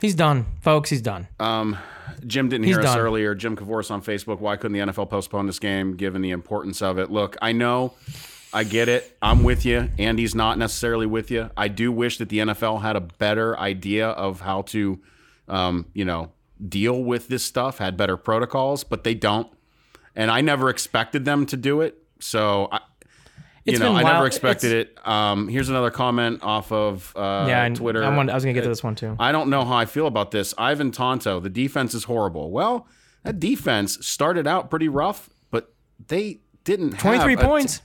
He's 0.00 0.14
done, 0.14 0.44
folks. 0.60 0.90
He's 0.90 1.00
done. 1.00 1.28
Um, 1.40 1.78
Jim 2.26 2.48
didn't 2.48 2.64
He's 2.66 2.76
hear 2.76 2.80
us 2.84 2.94
done. 2.94 2.98
earlier. 2.98 3.34
Jim 3.34 3.56
Kavoris 3.56 3.90
on 3.90 4.02
Facebook. 4.02 4.40
Why 4.40 4.56
couldn't 4.56 4.74
the 4.78 4.92
NFL 4.92 5.08
postpone 5.08 5.46
this 5.46 5.58
game 5.58 5.96
given 5.96 6.20
the 6.22 6.30
importance 6.32 6.82
of 6.82 6.98
it? 6.98 7.10
Look, 7.10 7.36
I 7.40 7.52
know, 7.52 7.94
I 8.52 8.64
get 8.64 8.88
it. 8.88 9.16
I'm 9.22 9.42
with 9.42 9.64
you. 9.64 9.88
Andy's 9.98 10.34
not 10.34 10.58
necessarily 10.58 11.06
with 11.06 11.30
you. 11.30 11.50
I 11.56 11.68
do 11.68 11.90
wish 11.90 12.18
that 12.18 12.28
the 12.28 12.38
NFL 12.38 12.82
had 12.82 12.94
a 12.96 13.00
better 13.00 13.58
idea 13.58 14.08
of 14.08 14.40
how 14.40 14.62
to, 14.62 15.00
um, 15.48 15.86
you 15.94 16.04
know, 16.04 16.32
deal 16.68 17.02
with 17.02 17.28
this 17.28 17.42
stuff, 17.44 17.78
had 17.78 17.96
better 17.96 18.16
protocols, 18.18 18.84
but 18.84 19.02
they 19.02 19.14
don't. 19.14 19.48
And 20.16 20.30
I 20.30 20.40
never 20.40 20.70
expected 20.70 21.24
them 21.24 21.46
to 21.46 21.56
do 21.56 21.82
it. 21.82 21.96
So, 22.18 22.68
I, 22.72 22.80
you 23.64 23.72
It's 23.72 23.80
know, 23.80 23.94
I 23.94 24.02
never 24.02 24.26
expected 24.26 24.72
it. 24.72 25.06
Um, 25.06 25.48
here's 25.48 25.68
another 25.68 25.90
comment 25.90 26.42
off 26.42 26.72
of 26.72 27.12
uh, 27.16 27.46
yeah, 27.48 27.68
Twitter. 27.68 28.02
I, 28.02 28.08
I 28.08 28.34
was 28.34 28.44
gonna 28.44 28.54
get 28.54 28.62
to 28.62 28.68
this 28.68 28.82
one 28.82 28.94
too. 28.94 29.16
I 29.18 29.32
don't 29.32 29.50
know 29.50 29.64
how 29.64 29.74
I 29.74 29.84
feel 29.84 30.06
about 30.06 30.30
this. 30.30 30.54
Ivan 30.56 30.90
Tonto, 30.90 31.40
the 31.40 31.50
defense 31.50 31.92
is 31.92 32.04
horrible. 32.04 32.50
Well, 32.50 32.86
that 33.24 33.38
defense 33.40 34.04
started 34.06 34.46
out 34.46 34.70
pretty 34.70 34.88
rough, 34.88 35.28
but 35.50 35.74
they 36.06 36.40
didn't 36.64 36.98
23 36.98 37.34
a- 37.34 37.36
points. 37.38 37.82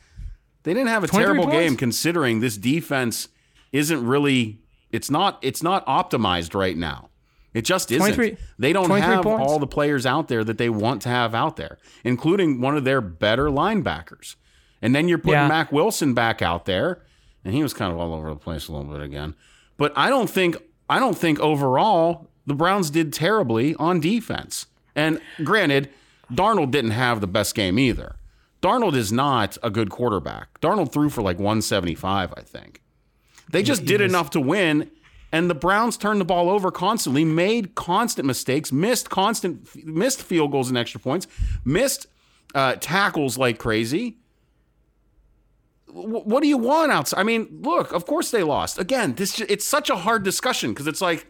they 0.64 0.74
didn't 0.74 0.90
have 0.90 1.04
a 1.04 1.08
terrible 1.08 1.46
points? 1.46 1.58
game 1.58 1.76
considering 1.76 2.40
this 2.40 2.58
defense 2.58 3.28
isn't 3.72 4.06
really 4.06 4.60
it's 4.92 5.10
not 5.10 5.40
it's 5.42 5.64
not 5.64 5.86
optimized 5.88 6.54
right 6.54 6.78
now. 6.78 7.10
It 7.54 7.64
just 7.66 7.92
isn't. 7.92 8.40
they 8.58 8.72
don't 8.74 8.90
have 8.90 9.24
points. 9.24 9.44
all 9.46 9.60
the 9.60 9.68
players 9.68 10.06
out 10.06 10.28
there 10.30 10.44
that 10.44 10.58
they 10.58 10.70
want 10.70 11.02
to 11.04 11.10
have 11.10 11.36
out 11.36 11.58
there, 11.58 11.78
including 12.04 12.62
one 12.62 12.78
of 12.78 12.84
their 12.86 13.02
better 13.02 13.48
linebackers. 13.48 14.36
And 14.82 14.96
then 14.96 15.08
you're 15.08 15.18
putting 15.18 15.34
Yeah. 15.34 15.48
Mack 15.48 15.72
Wilson 15.72 16.14
back 16.14 16.42
out 16.42 16.66
there, 16.66 17.04
and 17.44 17.54
he 17.54 17.62
was 17.62 17.74
kind 17.74 17.92
of 17.92 18.00
all 18.00 18.14
over 18.14 18.30
the 18.30 18.36
place 18.38 18.68
a 18.68 18.72
little 18.72 18.92
bit 18.92 19.02
again. 19.04 19.36
But 19.78 19.92
I 19.96 20.10
don't 20.10 20.30
think 20.30 20.58
I 20.90 21.00
don't 21.00 21.18
think 21.18 21.40
overall 21.40 22.30
the 22.46 22.54
Browns 22.56 22.90
did 22.90 23.14
terribly 23.14 23.76
on 23.76 24.00
defense. 24.00 24.68
And 24.96 25.20
granted, 25.44 25.90
Darnold 26.32 26.72
didn't 26.72 26.92
have 26.92 27.22
the 27.22 27.28
best 27.28 27.56
game 27.56 27.78
either. 27.80 28.16
Darnold 28.62 28.96
is 28.96 29.12
not 29.12 29.58
a 29.64 29.70
good 29.70 29.90
quarterback. 29.90 30.60
Darnold 30.62 30.92
threw 30.92 31.10
for 31.10 31.22
like 31.22 31.38
175, 31.38 32.34
I 32.38 32.42
think. 32.42 32.82
They 33.50 33.64
just 33.64 33.86
did 33.86 34.02
enough 34.02 34.30
to 34.32 34.40
win, 34.40 34.90
and 35.32 35.50
the 35.50 35.56
Browns 35.56 35.98
turned 35.98 36.20
the 36.22 36.26
ball 36.26 36.50
over 36.50 36.72
constantly, 36.72 37.24
made 37.26 37.76
constant 37.76 38.26
mistakes, 38.26 38.72
missed 38.72 39.10
constant 39.10 39.68
missed 39.86 40.22
field 40.22 40.52
goals 40.52 40.70
and 40.70 40.78
extra 40.78 41.00
points, 41.00 41.28
missed 41.64 42.08
uh, 42.54 42.76
tackles 42.80 43.38
like 43.38 43.58
crazy. 43.58 44.18
Wh- 45.88 46.26
What 46.28 46.42
do 46.44 46.48
you 46.50 46.58
want 46.58 46.92
outside? 46.92 47.20
I 47.20 47.24
mean, 47.24 47.48
look, 47.62 47.92
of 47.94 48.06
course 48.06 48.32
they 48.32 48.44
lost. 48.44 48.78
Again, 48.80 49.16
this 49.16 49.40
it's 49.42 49.68
such 49.68 49.90
a 49.90 49.96
hard 49.96 50.24
discussion 50.24 50.72
because 50.72 50.88
it's 50.88 51.02
like, 51.02 51.28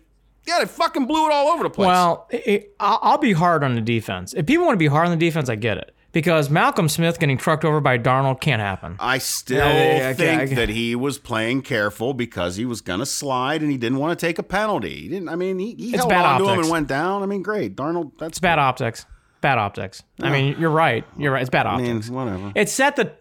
yeah, 0.47 0.59
they 0.59 0.65
fucking 0.65 1.05
blew 1.05 1.27
it 1.27 1.31
all 1.33 1.49
over 1.49 1.63
the 1.63 1.69
place. 1.69 1.87
Well, 1.87 2.27
it, 2.31 2.73
I'll 2.79 3.17
be 3.19 3.33
hard 3.33 3.63
on 3.63 3.75
the 3.75 3.81
defense. 3.81 4.33
If 4.33 4.45
people 4.47 4.65
want 4.65 4.75
to 4.75 4.79
be 4.79 4.87
hard 4.87 5.05
on 5.07 5.11
the 5.17 5.23
defense, 5.25 5.49
I 5.49 5.55
get 5.55 5.77
it. 5.77 5.95
Because 6.11 6.49
Malcolm 6.49 6.89
Smith 6.89 7.19
getting 7.19 7.37
trucked 7.37 7.63
over 7.63 7.79
by 7.79 7.97
Darnold 7.97 8.41
can't 8.41 8.61
happen. 8.61 8.97
I 8.99 9.17
still 9.17 9.65
Yeah, 9.65 9.73
yeah, 9.73 9.97
yeah, 10.09 10.13
think 10.13 10.41
okay. 10.41 10.55
that 10.55 10.69
he 10.69 10.93
was 10.93 11.17
playing 11.17 11.61
careful 11.61 12.13
because 12.13 12.57
he 12.57 12.65
was 12.65 12.81
going 12.81 12.99
to 12.99 13.05
slide 13.05 13.61
and 13.61 13.71
he 13.71 13.77
didn't 13.77 13.97
want 13.97 14.19
to 14.19 14.25
take 14.25 14.37
a 14.37 14.43
penalty. 14.43 15.01
He 15.03 15.07
didn't. 15.07 15.29
I 15.29 15.35
mean, 15.35 15.57
he, 15.57 15.73
he 15.75 15.91
held 15.91 16.09
bad 16.09 16.25
on 16.25 16.41
to 16.41 16.49
him 16.49 16.59
and 16.59 16.69
went 16.69 16.87
down. 16.89 17.23
I 17.23 17.27
mean, 17.27 17.41
great, 17.41 17.75
Darnold. 17.77 18.11
That's 18.19 18.31
It's 18.31 18.39
bad 18.39 18.59
optics. 18.59 19.05
Bad 19.39 19.57
optics. 19.57 20.03
I 20.21 20.29
mean, 20.29 20.55
you're 20.59 20.69
right. 20.69 21.05
You're 21.17 21.31
right. 21.31 21.41
It's 21.41 21.49
bad 21.49 21.65
I 21.65 21.77
mean, 21.77 21.91
optics. 21.97 22.09
whatever. 22.09 22.51
It 22.55 22.67
set 22.69 22.95
the. 22.97 23.13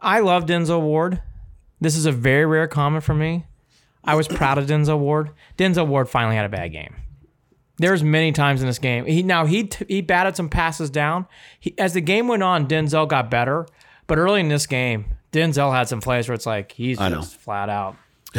I 0.00 0.18
love 0.20 0.44
Denzel 0.46 0.80
Ward. 0.80 1.22
This 1.80 1.96
is 1.96 2.04
a 2.06 2.12
very 2.12 2.44
rare 2.46 2.66
comment 2.68 3.04
from 3.04 3.18
me. 3.18 3.46
I 4.04 4.16
was 4.16 4.26
proud 4.26 4.58
of 4.58 4.66
Denzel 4.66 4.98
Ward. 4.98 5.30
Denzel 5.56 5.86
Ward 5.86 6.08
finally 6.08 6.34
had 6.34 6.44
a 6.44 6.48
bad 6.48 6.72
game. 6.72 6.96
There's 7.82 8.02
many 8.02 8.32
times 8.32 8.60
in 8.62 8.68
this 8.68 8.78
game. 8.78 9.04
He 9.06 9.22
now 9.22 9.44
he 9.44 9.64
t- 9.64 9.84
he 9.88 10.00
batted 10.00 10.36
some 10.36 10.48
passes 10.48 10.88
down. 10.88 11.26
He, 11.58 11.74
as 11.78 11.94
the 11.94 12.00
game 12.00 12.28
went 12.28 12.42
on, 12.42 12.66
Denzel 12.68 13.08
got 13.08 13.30
better. 13.30 13.66
But 14.06 14.18
early 14.18 14.40
in 14.40 14.48
this 14.48 14.66
game, 14.66 15.06
Denzel 15.32 15.74
had 15.74 15.88
some 15.88 16.00
plays 16.00 16.28
where 16.28 16.34
it's 16.34 16.46
like 16.46 16.72
he's 16.72 16.98
know. 17.00 17.10
just 17.10 17.36
flat 17.36 17.68
out. 17.68 17.96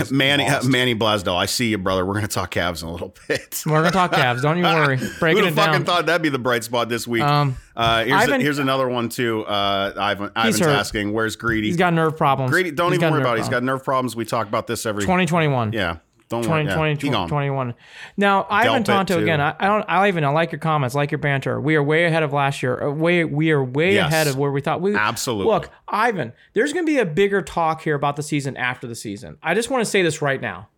Manny, 0.09 0.45
uh, 0.45 0.63
Manny 0.63 0.95
Blasdell, 0.95 1.35
I 1.35 1.45
see 1.45 1.69
you, 1.69 1.77
brother. 1.77 2.03
We're 2.03 2.13
going 2.13 2.25
to 2.25 2.33
talk 2.33 2.51
Cavs 2.51 2.81
in 2.81 2.89
a 2.89 2.91
little 2.91 3.13
bit. 3.27 3.61
We're 3.65 3.73
gonna 3.73 3.91
talk 3.91 4.11
Cavs. 4.11 4.41
Don't 4.41 4.57
you 4.57 4.63
worry. 4.63 4.97
Breaking 5.19 5.43
Who'd 5.43 5.51
it 5.51 5.55
have 5.55 5.55
fucking 5.55 5.71
down. 5.73 5.85
thought 5.85 6.05
that'd 6.07 6.21
be 6.23 6.29
the 6.29 6.39
bright 6.39 6.63
spot 6.63 6.89
this 6.89 7.07
week? 7.07 7.21
Um, 7.21 7.57
uh, 7.75 8.03
here's, 8.03 8.23
Ivan- 8.23 8.41
here's 8.41 8.57
another 8.59 8.89
one 8.89 9.09
too. 9.09 9.43
Uh, 9.45 9.93
Ivan, 9.95 10.31
Ivan's 10.35 10.59
hurt. 10.59 10.69
asking, 10.69 11.13
"Where's 11.13 11.35
Greedy?" 11.35 11.67
He's 11.67 11.77
got 11.77 11.93
nerve 11.93 12.17
problems. 12.17 12.51
Greedy. 12.51 12.71
Don't 12.71 12.91
He's 12.91 13.01
even 13.01 13.11
worry 13.13 13.21
about 13.21 13.37
it. 13.37 13.41
He's 13.41 13.49
got 13.49 13.61
nerve 13.61 13.83
problems. 13.83 14.15
We 14.15 14.25
talk 14.25 14.47
about 14.47 14.65
this 14.65 14.85
every. 14.87 15.03
2021. 15.03 15.73
Yeah. 15.73 15.97
Don't 16.41 16.49
worry. 16.49 16.63
2020, 16.63 16.91
Yeah. 16.91 16.97
He 17.01 17.09
gone. 17.09 17.27
21. 17.29 17.73
Now, 18.17 18.45
Ivan 18.49 18.83
Tonto 18.83 19.21
again. 19.21 19.39
I, 19.41 19.55
I 19.59 19.67
don't. 19.67 19.85
I 19.87 20.07
even. 20.07 20.23
I 20.23 20.29
like 20.29 20.51
your 20.51 20.59
comments. 20.59 20.95
Like 20.95 21.11
your 21.11 21.19
banter. 21.19 21.59
We 21.61 21.75
are 21.75 21.83
way 21.83 22.05
ahead 22.05 22.23
of 22.23 22.33
last 22.33 22.61
year. 22.63 22.83
Uh, 22.83 22.91
Way. 22.91 23.23
We 23.23 23.51
are 23.51 23.63
way 23.63 23.93
Yes. 23.95 24.11
ahead 24.11 24.27
of 24.27 24.37
where 24.37 24.51
we 24.51 24.61
thought 24.61 24.81
we. 24.81 24.95
Absolutely. 24.95 25.51
Look, 25.53 25.69
Ivan. 25.87 26.33
There's 26.53 26.73
going 26.73 26.85
to 26.85 26.91
be 26.91 26.99
a 26.99 27.05
bigger 27.05 27.41
talk 27.41 27.81
here 27.81 27.95
about 27.95 28.15
the 28.15 28.23
season 28.23 28.57
after 28.57 28.87
the 28.87 28.95
season. 28.95 29.37
I 29.43 29.53
just 29.53 29.69
want 29.69 29.81
to 29.81 29.89
say 29.89 30.01
this 30.01 30.21
right 30.21 30.41
now. 30.41 30.69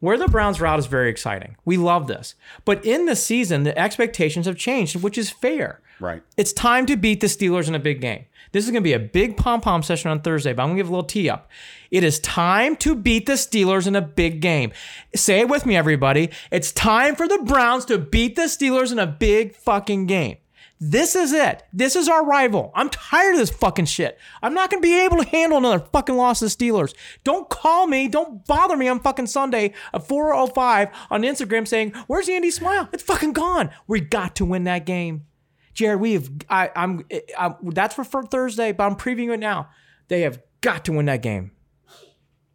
Where 0.00 0.18
the 0.18 0.28
Browns 0.28 0.60
route 0.60 0.78
is 0.78 0.86
very 0.86 1.08
exciting. 1.08 1.56
We 1.64 1.76
love 1.78 2.06
this. 2.06 2.34
But 2.64 2.84
in 2.84 3.06
the 3.06 3.16
season, 3.16 3.62
the 3.62 3.78
expectations 3.78 4.46
have 4.46 4.56
changed, 4.56 4.96
which 4.96 5.16
is 5.16 5.30
fair. 5.30 5.80
Right. 5.98 6.22
It's 6.36 6.52
time 6.52 6.84
to 6.86 6.96
beat 6.96 7.20
the 7.20 7.26
Steelers 7.28 7.68
in 7.68 7.74
a 7.74 7.78
big 7.78 8.02
game. 8.02 8.26
This 8.52 8.64
is 8.64 8.70
going 8.70 8.82
to 8.82 8.86
be 8.88 8.92
a 8.92 8.98
big 8.98 9.36
pom 9.36 9.60
pom 9.60 9.82
session 9.82 10.10
on 10.10 10.20
Thursday, 10.20 10.52
but 10.52 10.62
I'm 10.62 10.68
going 10.68 10.76
to 10.76 10.82
give 10.82 10.88
a 10.88 10.92
little 10.92 11.04
tee 11.04 11.30
up. 11.30 11.50
It 11.90 12.04
is 12.04 12.20
time 12.20 12.76
to 12.76 12.94
beat 12.94 13.26
the 13.26 13.34
Steelers 13.34 13.86
in 13.86 13.96
a 13.96 14.02
big 14.02 14.40
game. 14.40 14.72
Say 15.14 15.40
it 15.40 15.48
with 15.48 15.64
me, 15.64 15.76
everybody. 15.76 16.30
It's 16.50 16.72
time 16.72 17.16
for 17.16 17.26
the 17.26 17.38
Browns 17.38 17.86
to 17.86 17.98
beat 17.98 18.36
the 18.36 18.42
Steelers 18.42 18.92
in 18.92 18.98
a 18.98 19.06
big 19.06 19.54
fucking 19.54 20.06
game. 20.06 20.36
This 20.78 21.16
is 21.16 21.32
it. 21.32 21.62
This 21.72 21.96
is 21.96 22.06
our 22.08 22.24
rival. 22.24 22.70
I'm 22.74 22.90
tired 22.90 23.32
of 23.32 23.38
this 23.38 23.50
fucking 23.50 23.86
shit. 23.86 24.18
I'm 24.42 24.52
not 24.52 24.70
going 24.70 24.82
to 24.82 24.86
be 24.86 25.00
able 25.04 25.16
to 25.18 25.28
handle 25.28 25.56
another 25.58 25.78
fucking 25.78 26.16
loss 26.16 26.40
to 26.40 26.46
the 26.46 26.50
Steelers. 26.50 26.94
Don't 27.24 27.48
call 27.48 27.86
me. 27.86 28.08
Don't 28.08 28.44
bother 28.46 28.76
me 28.76 28.86
on 28.86 29.00
fucking 29.00 29.28
Sunday 29.28 29.72
at 29.94 30.06
4.05 30.06 30.90
on 31.10 31.22
Instagram 31.22 31.66
saying, 31.66 31.92
where's 32.08 32.28
Andy 32.28 32.50
Smile? 32.50 32.90
It's 32.92 33.02
fucking 33.02 33.32
gone. 33.32 33.70
We 33.86 34.00
got 34.00 34.36
to 34.36 34.44
win 34.44 34.64
that 34.64 34.84
game. 34.84 35.24
Jared, 35.72 36.00
we 36.00 36.14
have. 36.14 36.30
I, 36.48 36.70
I'm. 36.74 37.04
I, 37.38 37.54
that's 37.62 37.94
for, 37.94 38.04
for 38.04 38.22
Thursday, 38.22 38.72
but 38.72 38.84
I'm 38.84 38.96
previewing 38.96 39.34
it 39.34 39.40
now. 39.40 39.68
They 40.08 40.22
have 40.22 40.40
got 40.62 40.86
to 40.86 40.92
win 40.92 41.04
that 41.06 41.20
game. 41.20 41.52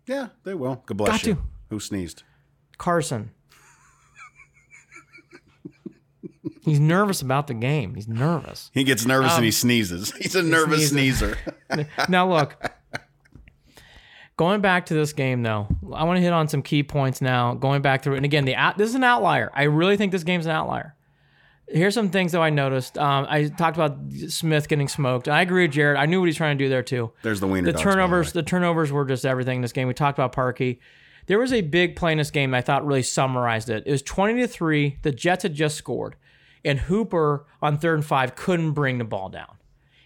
Yeah, 0.07 0.29
they 0.43 0.55
will. 0.55 0.81
God 0.87 0.97
bless 0.97 1.09
Got 1.11 1.25
you. 1.27 1.33
to. 1.35 1.41
Who 1.69 1.79
sneezed? 1.79 2.23
Carson. 2.79 3.31
He's 6.63 6.79
nervous 6.79 7.21
about 7.21 7.47
the 7.47 7.53
game. 7.55 7.95
He's 7.95 8.07
nervous. 8.07 8.69
He 8.73 8.83
gets 8.83 9.05
nervous 9.05 9.31
Um, 9.31 9.37
and 9.37 9.45
he 9.45 9.51
sneezes. 9.51 10.11
He's 10.19 10.35
a 10.35 10.43
nervous 10.43 10.89
sneezes. 10.89 11.35
sneezer. 11.69 11.87
now 12.09 12.29
look, 12.29 12.55
going 14.37 14.61
back 14.61 14.85
to 14.87 14.93
this 14.93 15.13
game 15.13 15.43
though, 15.43 15.67
I 15.93 16.03
want 16.03 16.17
to 16.17 16.21
hit 16.21 16.33
on 16.33 16.47
some 16.47 16.61
key 16.61 16.83
points 16.83 17.21
now. 17.21 17.53
Going 17.55 17.81
back 17.81 18.03
through, 18.03 18.13
it. 18.13 18.17
and 18.17 18.25
again, 18.25 18.45
the 18.45 18.55
out, 18.55 18.77
this 18.77 18.89
is 18.89 18.95
an 18.95 19.03
outlier. 19.03 19.51
I 19.53 19.63
really 19.63 19.97
think 19.97 20.11
this 20.11 20.23
game's 20.23 20.45
an 20.45 20.51
outlier. 20.51 20.95
Here's 21.67 21.93
some 21.93 22.09
things 22.09 22.33
though 22.33 22.41
I 22.43 22.49
noticed. 22.49 22.97
Um, 22.97 23.25
I 23.29 23.45
talked 23.45 23.77
about 23.77 23.97
Smith 24.27 24.67
getting 24.67 24.87
smoked. 24.89 25.27
I 25.29 25.41
agree 25.41 25.63
with 25.63 25.71
Jared. 25.71 25.97
I 25.97 26.05
knew 26.05 26.19
what 26.19 26.25
he's 26.25 26.35
trying 26.35 26.57
to 26.57 26.63
do 26.63 26.69
there 26.69 26.83
too. 26.83 27.11
There's 27.21 27.39
the 27.39 27.47
wiener 27.47 27.67
the 27.67 27.71
dogs, 27.71 27.83
the 27.83 27.89
turnovers. 27.91 28.27
way. 28.27 28.41
The, 28.41 28.43
turnovers 28.43 28.91
were 28.91 29.05
just 29.05 29.25
everything 29.25 29.57
in 29.57 29.61
this 29.61 29.71
game. 29.71 29.87
We 29.87 29.93
talked 29.93 30.19
about 30.19 30.33
Parkey. 30.35 30.79
There 31.27 31.39
was 31.39 31.53
a 31.53 31.61
big 31.61 31.95
play 31.95 32.11
in 32.11 32.17
this 32.17 32.31
game. 32.31 32.53
I 32.53 32.61
thought 32.61 32.85
really 32.85 33.03
summarized 33.03 33.69
it. 33.69 33.83
It 33.85 33.91
was 33.91 34.01
20 34.01 34.41
to 34.41 34.47
three. 34.47 34.97
The 35.03 35.11
Jets 35.11 35.43
had 35.43 35.53
just 35.53 35.77
scored, 35.77 36.15
and 36.63 36.79
Hooper 36.79 37.45
on 37.61 37.77
third 37.77 37.95
and 37.95 38.05
five 38.05 38.35
couldn't 38.35 38.71
bring 38.71 38.97
the 38.97 39.03
ball 39.03 39.29
down. 39.29 39.57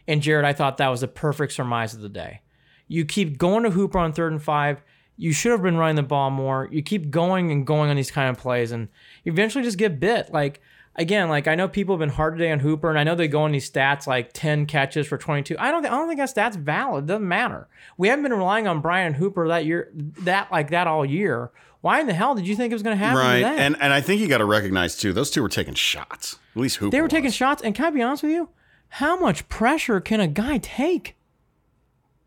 And 0.08 0.22
Jared, 0.22 0.46
I 0.46 0.54
thought 0.54 0.78
that 0.78 0.90
was 0.90 1.02
the 1.02 1.08
perfect 1.08 1.54
surmise 1.54 1.94
of 1.94 2.02
the 2.02 2.10
day. 2.10 2.42
You 2.88 3.06
keep 3.06 3.38
going 3.38 3.64
to 3.64 3.72
Hooper 3.72 3.98
on 3.98 4.14
third 4.14 4.32
and 4.32 4.42
five. 4.42 4.82
You 5.18 5.34
should 5.34 5.52
have 5.52 5.64
been 5.64 5.78
running 5.78 5.96
the 5.96 6.04
ball 6.04 6.30
more. 6.30 6.70
You 6.72 6.82
keep 6.82 7.10
going 7.10 7.52
and 7.52 7.66
going 7.66 7.90
on 7.90 7.96
these 7.96 8.12
kind 8.12 8.30
of 8.30 8.38
plays, 8.38 8.72
and 8.72 8.90
you 9.24 9.32
eventually 9.32 9.64
just 9.64 9.78
get 9.78 10.00
bit. 10.00 10.32
Like 10.32 10.62
again, 10.96 11.30
like 11.30 11.48
I 11.48 11.56
know 11.56 11.68
people 11.68 11.96
have 11.96 12.00
been 12.00 12.10
hard 12.10 12.38
today 12.38 12.52
on 12.52 12.60
Hooper, 12.60 12.90
and 12.90 13.00
I 13.00 13.04
know 13.04 13.16
they 13.16 13.28
go 13.28 13.44
on 13.44 13.52
these 13.52 13.70
stats 13.70 14.08
like 14.08 14.34
ten 14.34 14.66
catches 14.66 15.08
for 15.08 15.18
twenty 15.18 15.42
two. 15.42 15.56
I 15.58 15.72
don't, 15.72 15.86
I 15.86 15.90
don't 15.90 16.08
think 16.08 16.20
that 16.20 16.30
stat's 16.30 16.58
valid. 16.58 17.06
It 17.06 17.08
doesn't 17.08 17.28
matter. 17.28 17.68
We 17.98 18.10
haven't 18.10 18.24
been 18.24 18.34
relying 18.34 18.68
on 18.68 18.82
Brian 18.82 19.14
Hooper 19.14 19.48
that 19.48 19.66
year, 19.66 19.92
that 19.94 20.52
like 20.52 20.70
that 20.72 20.86
all 20.88 21.06
year. 21.06 21.52
Why 21.82 22.02
in 22.02 22.08
the 22.08 22.14
hell 22.14 22.36
did 22.36 22.48
you 22.48 22.56
think 22.56 22.72
it 22.72 22.76
was 22.76 22.84
going 22.84 22.98
to 22.98 23.04
happen? 23.04 23.20
Right. 23.20 23.36
today? 23.38 23.58
And 23.58 23.78
and 23.80 23.94
I 23.94 24.02
think 24.02 24.22
you 24.22 24.28
got 24.28 24.40
to 24.40 24.46
recognize 24.46 24.98
too, 24.98 25.14
those 25.14 25.32
two 25.32 25.42
were 25.42 25.50
taking 25.50 25.76
shots. 25.76 26.40
At 26.56 26.62
least 26.62 26.78
Hooper. 26.78 26.92
They 26.92 27.02
were 27.02 27.08
taking 27.08 27.26
was. 27.26 27.34
shots, 27.34 27.62
and 27.62 27.76
can 27.76 27.86
I 27.86 27.90
be 27.90 28.02
honest 28.02 28.24
with 28.24 28.32
you? 28.32 28.50
How 28.90 29.20
much 29.20 29.50
pressure 29.50 30.00
can 30.00 30.20
a 30.20 30.28
guy 30.28 30.58
take? 30.60 31.16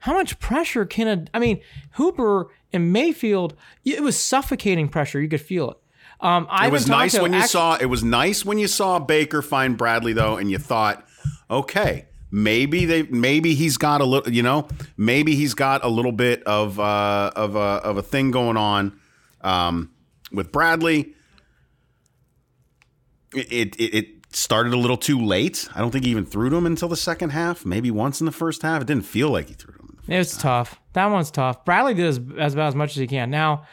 How 0.01 0.13
much 0.15 0.39
pressure 0.39 0.85
can 0.85 1.09
a? 1.09 1.31
I 1.33 1.39
mean, 1.39 1.61
Hooper 1.93 2.49
and 2.73 2.93
Mayfield, 2.93 3.55
it 3.85 4.03
was 4.03 4.19
suffocating 4.19 4.89
pressure. 4.89 5.21
You 5.21 5.29
could 5.29 5.41
feel 5.41 5.71
it. 5.71 5.77
Um, 6.21 6.49
It 6.63 6.73
was 6.73 6.89
nice 6.89 7.19
when 7.19 7.33
you 7.33 7.43
saw 7.47 7.77
it 7.77 7.87
was 7.87 8.05
nice 8.05 8.45
when 8.45 8.59
you 8.59 8.69
saw 8.69 8.99
Baker 8.99 9.41
find 9.41 9.77
Bradley 9.77 10.13
though, 10.13 10.37
and 10.37 10.51
you 10.51 10.59
thought, 10.59 11.07
okay, 11.51 12.07
maybe 12.31 12.85
they 12.85 13.05
maybe 13.05 13.55
he's 13.55 13.77
got 13.77 14.01
a 14.01 14.05
little, 14.05 14.33
you 14.33 14.43
know, 14.43 14.69
maybe 14.97 15.37
he's 15.37 15.55
got 15.55 15.85
a 15.85 15.89
little 15.89 16.13
bit 16.13 16.43
of 16.43 16.79
uh, 16.79 17.31
of 17.35 17.57
a 17.57 17.59
of 17.59 17.97
a 17.97 18.03
thing 18.03 18.31
going 18.31 18.57
on 18.57 18.99
um, 19.41 19.91
with 20.33 20.53
Bradley. 20.53 21.15
It, 23.35 23.77
it 23.79 23.95
it 23.95 24.18
started 24.31 24.73
a 24.73 24.77
little 24.77 24.97
too 24.97 25.25
late. 25.25 25.69
I 25.75 25.81
don't 25.81 25.91
think 25.91 26.05
he 26.05 26.11
even 26.11 26.27
threw 26.27 26.51
to 26.51 26.57
him 26.57 26.67
until 26.67 26.89
the 26.89 26.97
second 26.97 27.31
half. 27.31 27.65
Maybe 27.65 27.91
once 27.91 28.21
in 28.21 28.27
the 28.27 28.33
first 28.33 28.63
half. 28.63 28.83
It 28.83 28.87
didn't 28.87 29.05
feel 29.05 29.31
like 29.31 29.49
he 29.49 29.55
threw 29.55 29.73
to 29.75 29.79
him. 29.81 29.99
It 30.09 30.19
was 30.19 30.37
tough. 30.37 30.81
That 30.95 31.07
one's 31.07 31.31
tough. 31.31 31.65
Bradley 31.65 31.95
did 31.95 32.07
as, 32.07 32.21
as 32.39 32.55
about 32.55 32.69
as 32.69 32.75
much 32.75 32.91
as 32.91 32.97
he 32.97 33.07
can. 33.07 33.31
Now, 33.31 33.65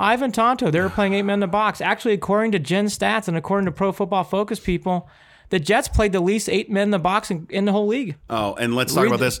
Ivan 0.00 0.32
Tonto, 0.32 0.70
they 0.70 0.80
were 0.80 0.88
playing 0.90 1.14
eight 1.14 1.22
men 1.22 1.34
in 1.34 1.40
the 1.40 1.46
box. 1.46 1.80
Actually, 1.80 2.14
according 2.14 2.52
to 2.52 2.58
Gen 2.58 2.86
Stats 2.86 3.28
and 3.28 3.36
according 3.36 3.66
to 3.66 3.72
Pro 3.72 3.92
Football 3.92 4.24
Focus 4.24 4.58
people, 4.60 5.08
the 5.50 5.60
Jets 5.60 5.88
played 5.88 6.12
the 6.12 6.20
least 6.20 6.48
eight 6.48 6.70
men 6.70 6.84
in 6.84 6.90
the 6.90 6.98
box 6.98 7.30
in, 7.30 7.46
in 7.50 7.64
the 7.66 7.72
whole 7.72 7.86
league. 7.86 8.16
Oh, 8.30 8.54
and 8.54 8.74
let's 8.74 8.94
talk 8.94 9.02
Read 9.04 9.08
about 9.12 9.20
this. 9.20 9.40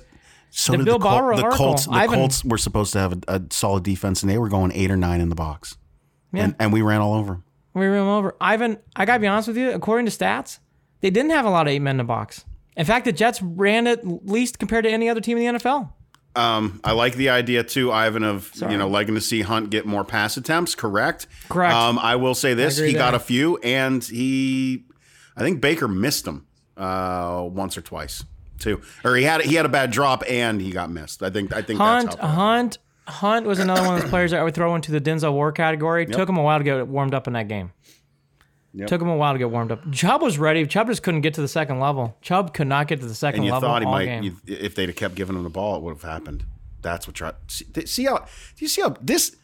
So 0.50 0.72
the 0.72 0.78
did 0.78 0.84
Bill 0.84 0.98
the, 0.98 1.04
Col- 1.08 1.36
the. 1.36 1.48
Colts. 1.56 1.86
The 1.86 1.92
Ivan- 1.92 2.16
Colts 2.18 2.44
were 2.44 2.58
supposed 2.58 2.92
to 2.92 2.98
have 2.98 3.12
a, 3.14 3.18
a 3.28 3.42
solid 3.50 3.82
defense, 3.84 4.22
and 4.22 4.28
they 4.30 4.36
were 4.36 4.50
going 4.50 4.70
eight 4.72 4.90
or 4.90 4.96
nine 4.98 5.22
in 5.22 5.30
the 5.30 5.34
box, 5.34 5.78
Yeah. 6.34 6.44
and, 6.44 6.56
and 6.60 6.72
we 6.72 6.82
ran 6.82 7.00
all 7.00 7.14
over 7.14 7.32
them. 7.32 7.44
We 7.74 7.86
ran 7.86 8.02
him 8.02 8.08
over. 8.08 8.36
Ivan, 8.40 8.78
I 8.94 9.04
gotta 9.04 9.20
be 9.20 9.26
honest 9.26 9.48
with 9.48 9.56
you. 9.56 9.70
According 9.72 10.06
to 10.06 10.12
stats, 10.12 10.58
they 11.00 11.10
didn't 11.10 11.30
have 11.30 11.46
a 11.46 11.50
lot 11.50 11.66
of 11.66 11.72
eight 11.72 11.80
men 11.80 11.92
in 11.92 11.98
the 11.98 12.04
box. 12.04 12.44
In 12.76 12.86
fact, 12.86 13.04
the 13.04 13.12
Jets 13.12 13.42
ran 13.42 13.86
it 13.86 14.00
least 14.26 14.58
compared 14.58 14.84
to 14.84 14.90
any 14.90 15.08
other 15.08 15.20
team 15.20 15.38
in 15.38 15.54
the 15.54 15.60
NFL. 15.60 15.92
Um, 16.34 16.80
I 16.82 16.92
like 16.92 17.14
the 17.14 17.28
idea 17.28 17.62
too, 17.62 17.92
Ivan, 17.92 18.22
of 18.22 18.50
you 18.56 18.78
know 18.78 18.88
liking 18.88 19.14
to 19.14 19.20
see 19.20 19.42
Hunt 19.42 19.70
get 19.70 19.84
more 19.84 20.04
pass 20.04 20.36
attempts. 20.36 20.74
Correct. 20.74 21.26
Correct. 21.50 21.74
Um, 21.74 21.98
I 21.98 22.16
will 22.16 22.34
say 22.34 22.54
this: 22.54 22.78
he 22.78 22.94
got 22.94 23.10
there. 23.10 23.16
a 23.16 23.20
few, 23.20 23.58
and 23.58 24.02
he, 24.02 24.84
I 25.36 25.40
think 25.40 25.60
Baker 25.60 25.88
missed 25.88 26.24
them 26.24 26.46
uh, 26.76 27.46
once 27.50 27.76
or 27.76 27.82
twice 27.82 28.24
too, 28.58 28.80
or 29.04 29.14
he 29.16 29.24
had 29.24 29.42
he 29.42 29.56
had 29.56 29.66
a 29.66 29.68
bad 29.68 29.90
drop 29.90 30.22
and 30.26 30.60
he 30.60 30.70
got 30.70 30.90
missed. 30.90 31.22
I 31.22 31.28
think 31.28 31.54
I 31.54 31.60
think 31.60 31.78
Hunt, 31.78 32.14
Hunt, 32.14 32.78
Hunt 33.06 33.46
was 33.46 33.58
another 33.58 33.82
one 33.82 33.96
of 33.96 34.02
those 34.02 34.10
players 34.10 34.30
that 34.30 34.40
I 34.40 34.44
would 34.44 34.54
throw 34.54 34.74
into 34.74 34.92
the 34.92 35.00
Denzel 35.00 35.32
Ward 35.32 35.56
category. 35.56 36.06
Took 36.06 36.28
him 36.28 36.36
a 36.36 36.42
while 36.42 36.58
to 36.58 36.64
get 36.64 36.86
warmed 36.86 37.14
up 37.14 37.26
in 37.26 37.32
that 37.32 37.48
game. 37.48 37.72
Yep. 38.74 38.88
Took 38.88 39.02
him 39.02 39.08
a 39.08 39.16
while 39.16 39.34
to 39.34 39.38
get 39.38 39.50
warmed 39.50 39.70
up. 39.70 39.90
Chubb 39.92 40.22
was 40.22 40.38
ready. 40.38 40.66
Chubb 40.66 40.86
just 40.86 41.02
couldn't 41.02 41.20
get 41.20 41.34
to 41.34 41.42
the 41.42 41.48
second 41.48 41.78
level. 41.78 42.16
Chubb 42.22 42.54
could 42.54 42.68
not 42.68 42.88
get 42.88 43.00
to 43.00 43.06
the 43.06 43.14
second 43.14 43.40
and 43.40 43.46
you 43.46 43.52
level 43.52 43.68
thought 43.68 43.82
he 43.82 43.86
might 43.86 44.22
you, 44.22 44.36
if 44.46 44.74
they'd 44.74 44.88
have 44.88 44.96
kept 44.96 45.14
giving 45.14 45.36
him 45.36 45.42
the 45.42 45.50
ball, 45.50 45.76
it 45.76 45.82
would 45.82 45.92
have 45.92 46.02
happened. 46.02 46.44
That's 46.80 47.06
what 47.06 47.14
try. 47.14 47.32
See, 47.48 47.66
see 47.86 48.04
how 48.04 48.18
do 48.18 48.24
you 48.58 48.68
see 48.68 48.80
how 48.82 48.96
this 49.00 49.36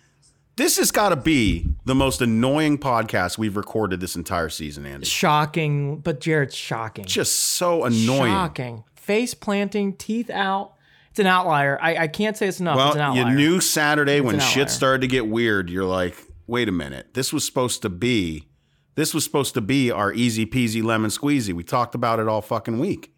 this 0.56 0.76
has 0.78 0.90
got 0.90 1.10
to 1.10 1.16
be 1.16 1.66
the 1.84 1.94
most 1.94 2.20
annoying 2.20 2.78
podcast 2.78 3.38
we've 3.38 3.56
recorded 3.56 4.00
this 4.00 4.16
entire 4.16 4.48
season, 4.48 4.86
Andy. 4.86 5.06
shocking, 5.06 5.98
but 5.98 6.20
Jared's 6.20 6.54
shocking. 6.54 7.04
Just 7.04 7.36
so 7.36 7.84
annoying. 7.84 8.32
Shocking. 8.32 8.84
Face 8.96 9.34
planting, 9.34 9.92
teeth 9.94 10.30
out. 10.30 10.74
It's 11.18 11.24
an 11.24 11.26
outlier. 11.26 11.76
I, 11.82 11.96
I 12.04 12.06
can't 12.06 12.36
say 12.36 12.46
it's 12.46 12.60
enough. 12.60 12.76
it's 12.78 12.94
an 12.94 13.00
Well, 13.00 13.10
outlier. 13.18 13.30
you 13.32 13.36
knew 13.36 13.60
Saturday 13.60 14.20
when 14.20 14.38
shit 14.38 14.70
started 14.70 15.00
to 15.00 15.08
get 15.08 15.26
weird. 15.26 15.68
You're 15.68 15.84
like, 15.84 16.14
wait 16.46 16.68
a 16.68 16.72
minute. 16.72 17.12
This 17.14 17.32
was 17.32 17.44
supposed 17.44 17.82
to 17.82 17.88
be, 17.88 18.46
this 18.94 19.12
was 19.12 19.24
supposed 19.24 19.54
to 19.54 19.60
be 19.60 19.90
our 19.90 20.12
easy 20.12 20.46
peasy 20.46 20.80
lemon 20.80 21.10
squeezy. 21.10 21.52
We 21.52 21.64
talked 21.64 21.96
about 21.96 22.20
it 22.20 22.28
all 22.28 22.40
fucking 22.40 22.78
week. 22.78 23.12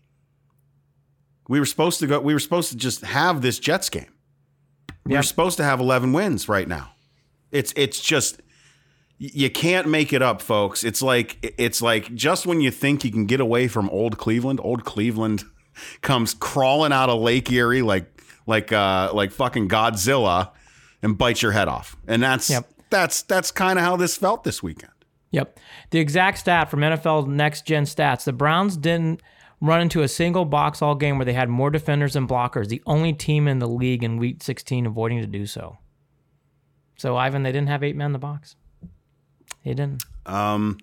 We 1.47 1.59
were 1.61 1.67
supposed 1.67 2.01
to 2.01 2.07
go. 2.07 2.21
We 2.21 2.33
were 2.33 2.41
supposed 2.41 2.71
to 2.71 2.77
just 2.79 3.03
have 3.03 3.43
this 3.43 3.59
Jets 3.59 3.91
game. 3.91 4.15
We 5.05 5.15
were 5.17 5.23
supposed 5.23 5.59
to 5.59 5.65
have 5.65 5.79
11 5.79 6.15
wins 6.15 6.49
right 6.49 6.67
now. 6.69 6.93
It's 7.53 7.75
it's 7.77 8.01
just 8.01 8.41
you 9.19 9.51
can't 9.51 9.89
make 9.89 10.15
it 10.15 10.23
up, 10.23 10.41
folks. 10.41 10.85
It's 10.85 11.03
like 11.03 11.55
it's 11.59 11.83
like 11.83 12.15
just 12.15 12.47
when 12.47 12.63
you 12.63 12.71
think 12.71 13.05
you 13.05 13.11
can 13.13 13.27
get 13.27 13.41
away 13.41 13.69
from 13.69 13.91
old 13.91 14.17
Cleveland, 14.17 14.59
old 14.63 14.87
Cleveland 14.87 15.45
comes 16.03 16.35
crawling 16.35 16.93
out 16.93 17.09
of 17.09 17.21
Lake 17.21 17.51
Erie 17.51 17.83
like 17.83 18.07
like 18.47 18.73
uh 18.73 19.11
like 19.13 19.31
fucking 19.33 19.69
Godzilla 19.69 20.51
and 21.03 21.17
bites 21.17 21.43
your 21.43 21.53
head 21.53 21.69
off. 21.69 21.97
And 22.07 22.23
that's 22.23 22.51
Yep. 22.51 22.69
that's 22.91 23.23
that's 23.23 23.51
kind 23.51 23.79
of 23.79 23.85
how 23.85 23.97
this 23.97 24.17
felt 24.17 24.45
this 24.45 24.63
weekend. 24.63 24.93
Yep. 25.33 25.59
The 25.91 26.01
exact 26.01 26.39
stat 26.39 26.71
from 26.71 26.81
NFL 26.81 27.29
Next 27.29 27.65
Gen 27.67 27.85
Stats 27.85 28.25
the 28.25 28.33
Browns 28.33 28.77
didn't 28.77 29.23
run 29.61 29.81
into 29.83 30.03
a 30.03 30.09
single 30.09 30.45
box 30.47 30.81
all 30.83 30.95
game 30.95 31.19
where 31.19 31.25
they 31.27 31.35
had 31.35 31.49
more 31.49 31.71
defenders 31.71 32.15
than 32.15 32.27
blockers. 32.27 32.69
The 32.69 32.83
only 32.87 33.13
team 33.13 33.47
in 33.47 33.59
the 33.59 33.69
league 33.69 34.03
in 34.03 34.17
week 34.17 34.43
16 34.43 34.87
avoiding 34.87 35.21
to 35.21 35.27
do 35.27 35.45
so. 35.47 35.79
So, 36.97 37.17
Ivan, 37.17 37.43
they 37.43 37.53
didn't 37.53 37.69
have 37.69 37.83
eight 37.83 37.95
men 37.97 38.07
in 38.07 38.13
the 38.13 38.19
box. 38.19 38.57
They 39.65 39.75
didn't. 39.75 40.03
Um, 40.27 40.79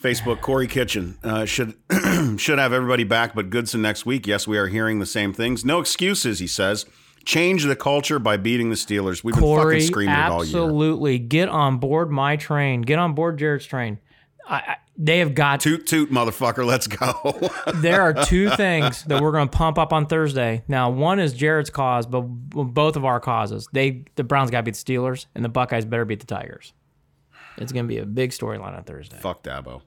Facebook 0.00 0.40
Corey 0.40 0.66
Kitchen 0.66 1.18
uh, 1.22 1.44
should 1.44 1.74
should 2.38 2.58
have 2.58 2.72
everybody 2.72 3.04
back, 3.04 3.34
but 3.34 3.50
Goodson 3.50 3.82
next 3.82 4.06
week. 4.06 4.26
Yes, 4.26 4.46
we 4.46 4.56
are 4.58 4.68
hearing 4.68 4.98
the 4.98 5.06
same 5.06 5.32
things. 5.32 5.64
No 5.64 5.80
excuses, 5.80 6.38
he 6.38 6.46
says. 6.46 6.86
Change 7.24 7.64
the 7.64 7.76
culture 7.76 8.18
by 8.18 8.36
beating 8.36 8.70
the 8.70 8.76
Steelers. 8.76 9.22
We've 9.22 9.34
been 9.34 9.44
fucking 9.44 9.80
screaming 9.82 10.14
it 10.14 10.18
all 10.18 10.44
year. 10.44 10.56
absolutely. 10.56 11.18
Get 11.18 11.48
on 11.48 11.78
board 11.78 12.10
my 12.10 12.36
train. 12.36 12.82
Get 12.82 12.98
on 12.98 13.14
board 13.14 13.38
Jared's 13.38 13.66
train. 13.66 13.98
I, 14.48 14.54
I, 14.56 14.76
They 14.96 15.18
have 15.18 15.34
got 15.34 15.60
Toot 15.60 15.86
toot, 15.86 16.10
motherfucker. 16.10 16.64
Let's 16.64 16.86
go. 16.86 17.50
there 17.74 18.00
are 18.00 18.14
two 18.14 18.48
things 18.50 19.04
that 19.04 19.20
we're 19.20 19.32
going 19.32 19.48
to 19.48 19.54
pump 19.56 19.78
up 19.78 19.92
on 19.92 20.06
Thursday. 20.06 20.62
Now, 20.68 20.88
one 20.90 21.18
is 21.20 21.34
Jared's 21.34 21.68
cause, 21.68 22.06
but 22.06 22.22
both 22.22 22.96
of 22.96 23.04
our 23.04 23.20
causes. 23.20 23.68
They 23.72 24.04
the 24.14 24.24
Browns 24.24 24.50
got 24.50 24.58
to 24.58 24.62
beat 24.62 24.76
the 24.76 24.92
Steelers, 24.92 25.26
and 25.34 25.44
the 25.44 25.50
Buckeyes 25.50 25.84
better 25.84 26.06
beat 26.06 26.20
the 26.20 26.26
Tigers. 26.26 26.72
It's 27.58 27.72
going 27.72 27.84
to 27.84 27.88
be 27.88 27.98
a 27.98 28.06
big 28.06 28.30
storyline 28.30 28.76
on 28.76 28.84
Thursday. 28.84 29.16
Fuck 29.18 29.42
Dabo. 29.42 29.82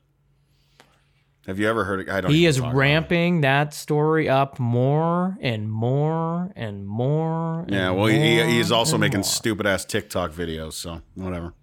Have 1.47 1.57
you 1.59 1.67
ever 1.67 1.83
heard? 1.85 2.07
I 2.07 2.21
don't. 2.21 2.31
He 2.31 2.45
is 2.45 2.57
talk 2.57 2.65
about 2.65 2.75
it. 2.75 2.77
ramping 2.79 3.41
that 3.41 3.73
story 3.73 4.29
up 4.29 4.59
more 4.59 5.37
and 5.41 5.71
more 5.71 6.51
and 6.55 6.85
more. 6.85 7.61
And 7.61 7.71
Yeah, 7.71 7.89
well, 7.91 8.05
he, 8.05 8.37
more 8.37 8.45
he's 8.45 8.71
also 8.71 8.97
making 8.99 9.23
stupid 9.23 9.65
ass 9.65 9.83
TikTok 9.83 10.31
videos. 10.33 10.73
So 10.73 11.01
whatever. 11.15 11.53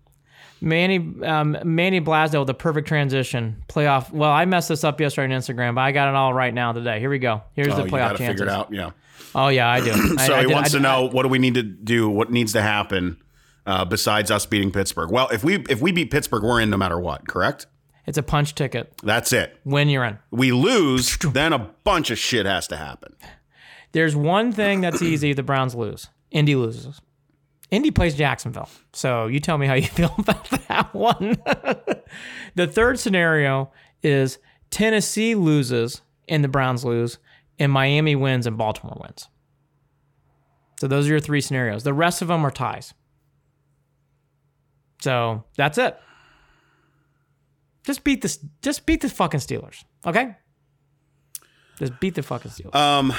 Manny 0.61 0.97
um, 1.23 1.57
Manny 1.63 2.01
Blasdale, 2.01 2.45
the 2.45 2.55
perfect 2.55 2.89
transition 2.89 3.63
playoff. 3.69 4.11
Well, 4.11 4.33
I 4.33 4.45
messed 4.47 4.69
this 4.69 4.83
up 4.83 5.01
yesterday 5.01 5.33
on 5.33 5.41
Instagram, 5.41 5.77
but 5.77 5.83
I 5.83 5.93
got 5.93 6.09
it 6.09 6.17
all 6.17 6.35
right 6.35 6.53
now 6.53 6.73
today. 6.73 6.99
Here 6.99 7.11
we 7.11 7.21
go. 7.21 7.43
Here's 7.53 7.69
Oh, 7.73 7.77
the 7.77 7.83
playoff 7.85 8.17
chances. 8.17 8.27
figure 8.27 8.45
it 8.47 8.49
out. 8.49 8.73
Yeah. 8.73 8.91
Oh 9.37 9.47
yeah, 9.47 9.69
I 9.71 9.81
do. 9.81 9.93
I- 10.19 10.27
So 10.27 10.35
I 10.35 10.41
he 10.41 10.47
did- 10.49 10.55
wants 10.55 10.75
I- 10.75 10.79
to 10.79 10.83
know 10.83 11.05
what 11.09 11.23
do 11.23 11.29
we 11.29 11.39
need 11.39 11.55
to 11.55 11.63
do? 11.63 12.09
What 12.11 12.33
needs 12.33 12.55
to 12.55 12.63
happen 12.63 13.19
uh, 13.69 13.85
besides 13.85 14.31
us 14.31 14.47
beating 14.47 14.73
Pittsburgh? 14.73 15.11
Well, 15.11 15.29
if 15.29 15.45
we 15.45 15.57
if 15.69 15.81
we 15.81 15.93
beat 15.93 16.11
Pittsburgh, 16.11 16.43
we're 16.43 16.61
in 16.61 16.71
no 16.71 16.77
matter 16.77 16.99
what. 16.99 17.29
Correct. 17.29 17.67
It's 18.07 18.17
a 18.17 18.23
punch 18.23 18.55
ticket. 18.55 18.93
That's 19.03 19.35
it. 19.35 19.59
Win, 19.67 19.91
you're 19.91 20.05
in. 20.05 20.19
We 20.31 20.51
lose, 20.51 21.19
then 21.19 21.53
a 21.53 21.59
bunch 21.85 22.11
of 22.11 22.19
shit 22.19 22.47
has 22.47 22.67
to 22.69 22.79
happen. 22.79 23.15
There's 23.93 24.17
one 24.17 24.51
thing 24.51 24.81
that's 24.81 25.03
easy. 25.03 25.35
The 25.35 25.43
Browns 25.43 25.75
lose. 25.75 26.09
Indy 26.31 26.55
loses. 26.55 27.03
Indy 27.71 27.91
plays 27.91 28.15
Jacksonville. 28.15 28.71
So 28.95 29.27
you 29.27 29.41
tell 29.41 29.59
me 29.59 29.67
how 29.67 29.75
you 29.75 29.87
feel 29.87 30.15
about 30.17 30.49
that 30.69 30.95
one. 30.95 31.37
the 32.55 32.67
third 32.67 32.99
scenario 32.99 33.71
is 34.03 34.39
Tennessee 34.71 35.35
loses 35.35 36.01
and 36.29 36.43
the 36.43 36.49
Browns 36.49 36.85
lose, 36.85 37.19
and 37.59 37.71
Miami 37.71 38.15
wins 38.17 38.47
and 38.47 38.57
Baltimore 38.57 38.99
wins. 39.03 39.29
So 40.81 40.87
those 40.87 41.07
are 41.07 41.11
your 41.11 41.21
three 41.21 41.41
scenarios. 41.41 41.85
The 41.85 41.95
rest 41.95 42.23
of 42.23 42.29
them 42.29 42.45
are 42.47 42.51
ties. 42.51 42.95
So 45.01 45.45
that's 45.57 45.79
it. 45.79 45.99
Just 47.85 48.05
beat 48.05 48.23
this. 48.23 48.39
Just 48.63 48.87
beat 48.87 49.01
the 49.01 49.09
fucking 49.09 49.41
Steelers. 49.41 49.85
Okay. 50.07 50.37
Just 51.79 51.99
beat 52.01 52.15
the 52.15 52.23
fucking 52.23 52.51
Steelers. 52.51 52.75
Um, 52.75 53.13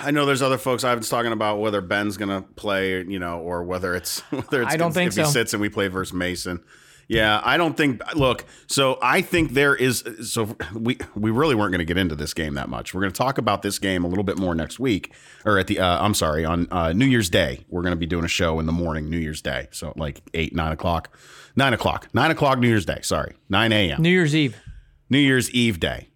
I 0.00 0.10
know 0.10 0.26
there's 0.26 0.42
other 0.42 0.58
folks. 0.58 0.84
I 0.84 0.94
was 0.94 1.08
talking 1.08 1.32
about 1.32 1.60
whether 1.60 1.80
Ben's 1.80 2.16
gonna 2.16 2.42
play, 2.42 3.02
you 3.02 3.18
know, 3.18 3.38
or 3.38 3.62
whether 3.64 3.94
it's 3.94 4.20
whether 4.30 4.62
it's 4.62 4.72
I 4.72 4.76
don't 4.76 4.92
think 4.92 5.08
if 5.08 5.16
he 5.16 5.24
sits 5.24 5.52
and 5.52 5.60
we 5.60 5.68
play 5.68 5.88
versus 5.88 6.12
Mason. 6.12 6.64
Yeah, 7.08 7.40
I 7.42 7.56
don't 7.56 7.74
think. 7.74 8.02
Look, 8.14 8.44
so 8.66 8.98
I 9.00 9.22
think 9.22 9.54
there 9.54 9.74
is. 9.74 10.04
So 10.22 10.54
we 10.74 10.98
we 11.14 11.30
really 11.30 11.54
weren't 11.54 11.72
going 11.72 11.78
to 11.78 11.86
get 11.86 11.96
into 11.96 12.14
this 12.14 12.34
game 12.34 12.54
that 12.54 12.68
much. 12.68 12.92
We're 12.92 13.00
going 13.00 13.12
to 13.12 13.16
talk 13.16 13.38
about 13.38 13.62
this 13.62 13.78
game 13.78 14.04
a 14.04 14.08
little 14.08 14.24
bit 14.24 14.36
more 14.36 14.54
next 14.54 14.78
week, 14.78 15.14
or 15.46 15.58
at 15.58 15.68
the. 15.68 15.80
Uh, 15.80 16.04
I'm 16.04 16.12
sorry, 16.12 16.44
on 16.44 16.68
uh, 16.70 16.92
New 16.92 17.06
Year's 17.06 17.30
Day. 17.30 17.64
We're 17.70 17.80
going 17.80 17.92
to 17.92 17.96
be 17.96 18.04
doing 18.04 18.26
a 18.26 18.28
show 18.28 18.60
in 18.60 18.66
the 18.66 18.72
morning, 18.72 19.08
New 19.08 19.16
Year's 19.18 19.40
Day. 19.40 19.68
So 19.70 19.94
like 19.96 20.20
eight, 20.34 20.54
nine 20.54 20.70
o'clock, 20.70 21.16
nine 21.56 21.72
o'clock, 21.72 22.08
nine 22.12 22.30
o'clock 22.30 22.58
New 22.58 22.68
Year's 22.68 22.84
Day. 22.84 22.98
Sorry, 23.00 23.34
nine 23.48 23.72
a.m. 23.72 24.02
New 24.02 24.10
Year's 24.10 24.36
Eve, 24.36 24.60
New 25.08 25.18
Year's 25.18 25.50
Eve 25.52 25.80
day. 25.80 26.08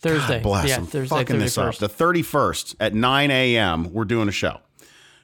Thursday. 0.00 0.34
God 0.34 0.42
Bless. 0.44 0.68
yeah, 0.68 0.76
I'm 0.76 0.86
Thursday, 0.86 1.14
fucking 1.14 1.38
this 1.40 1.58
up. 1.58 1.76
The 1.76 1.88
31st 1.88 2.76
at 2.78 2.94
9 2.94 3.30
a.m. 3.32 3.92
We're 3.92 4.04
doing 4.04 4.28
a 4.28 4.32
show, 4.32 4.60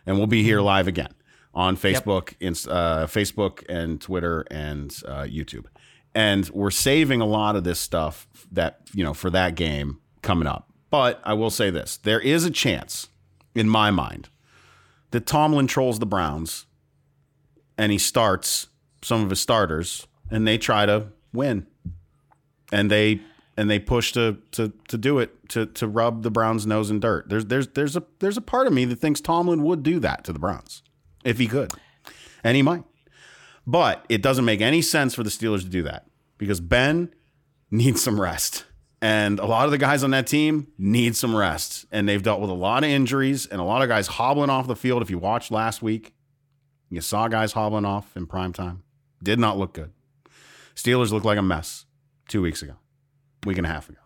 and 0.04 0.18
we'll 0.18 0.26
be 0.26 0.42
here 0.42 0.60
live 0.60 0.88
again 0.88 1.14
on 1.54 1.76
Facebook, 1.76 2.34
Inst- 2.40 2.68
uh, 2.68 3.06
Facebook 3.08 3.64
and 3.68 4.00
Twitter 4.00 4.44
and 4.50 4.94
uh, 5.06 5.22
YouTube. 5.22 5.66
And 6.14 6.48
we're 6.50 6.70
saving 6.70 7.20
a 7.20 7.26
lot 7.26 7.56
of 7.56 7.64
this 7.64 7.80
stuff 7.80 8.28
that 8.52 8.80
you 8.92 9.02
know 9.02 9.14
for 9.14 9.30
that 9.30 9.54
game 9.54 10.00
coming 10.22 10.46
up. 10.46 10.70
But 10.90 11.20
I 11.24 11.34
will 11.34 11.50
say 11.50 11.70
this: 11.70 11.96
there 11.96 12.20
is 12.20 12.44
a 12.44 12.50
chance, 12.50 13.08
in 13.54 13.68
my 13.68 13.90
mind, 13.90 14.28
that 15.10 15.26
Tomlin 15.26 15.66
trolls 15.66 15.98
the 15.98 16.06
Browns, 16.06 16.66
and 17.76 17.90
he 17.90 17.98
starts 17.98 18.68
some 19.02 19.22
of 19.22 19.30
his 19.30 19.40
starters, 19.40 20.06
and 20.30 20.46
they 20.46 20.58
try 20.58 20.86
to 20.86 21.08
win 21.32 21.66
and 22.74 22.90
they 22.90 23.20
and 23.56 23.70
they 23.70 23.78
push 23.78 24.12
to 24.12 24.38
to 24.50 24.72
to 24.88 24.98
do 24.98 25.18
it 25.18 25.48
to 25.48 25.66
to 25.66 25.86
rub 25.86 26.22
the 26.22 26.30
Browns' 26.30 26.66
nose 26.66 26.90
in 26.90 27.00
dirt. 27.00 27.28
There's 27.28 27.46
there's 27.46 27.68
there's 27.68 27.96
a 27.96 28.02
there's 28.18 28.36
a 28.36 28.42
part 28.42 28.66
of 28.66 28.72
me 28.72 28.84
that 28.86 28.96
thinks 28.96 29.20
Tomlin 29.20 29.62
would 29.62 29.82
do 29.82 30.00
that 30.00 30.24
to 30.24 30.32
the 30.32 30.38
Browns 30.38 30.82
if 31.24 31.38
he 31.38 31.46
could, 31.46 31.72
and 32.42 32.56
he 32.56 32.62
might. 32.62 32.84
But 33.66 34.04
it 34.08 34.22
doesn't 34.22 34.44
make 34.44 34.60
any 34.60 34.82
sense 34.82 35.14
for 35.14 35.22
the 35.22 35.30
Steelers 35.30 35.62
to 35.62 35.68
do 35.68 35.82
that 35.82 36.06
because 36.38 36.60
Ben 36.60 37.12
needs 37.70 38.02
some 38.02 38.20
rest. 38.20 38.64
And 39.00 39.38
a 39.38 39.44
lot 39.44 39.66
of 39.66 39.70
the 39.70 39.78
guys 39.78 40.02
on 40.02 40.12
that 40.12 40.26
team 40.26 40.68
need 40.78 41.16
some 41.16 41.36
rest. 41.36 41.84
And 41.92 42.08
they've 42.08 42.22
dealt 42.22 42.40
with 42.40 42.50
a 42.50 42.54
lot 42.54 42.84
of 42.84 42.90
injuries 42.90 43.46
and 43.46 43.60
a 43.60 43.64
lot 43.64 43.82
of 43.82 43.88
guys 43.88 44.06
hobbling 44.06 44.50
off 44.50 44.66
the 44.66 44.76
field. 44.76 45.02
If 45.02 45.10
you 45.10 45.18
watched 45.18 45.50
last 45.50 45.82
week, 45.82 46.14
you 46.88 47.00
saw 47.00 47.28
guys 47.28 47.52
hobbling 47.52 47.84
off 47.84 48.16
in 48.16 48.26
prime 48.26 48.52
time. 48.52 48.82
Did 49.22 49.38
not 49.38 49.58
look 49.58 49.74
good. 49.74 49.92
Steelers 50.74 51.10
looked 51.10 51.26
like 51.26 51.38
a 51.38 51.42
mess 51.42 51.84
two 52.28 52.40
weeks 52.42 52.62
ago, 52.62 52.74
week 53.44 53.58
and 53.58 53.66
a 53.66 53.70
half 53.70 53.88
ago. 53.88 53.98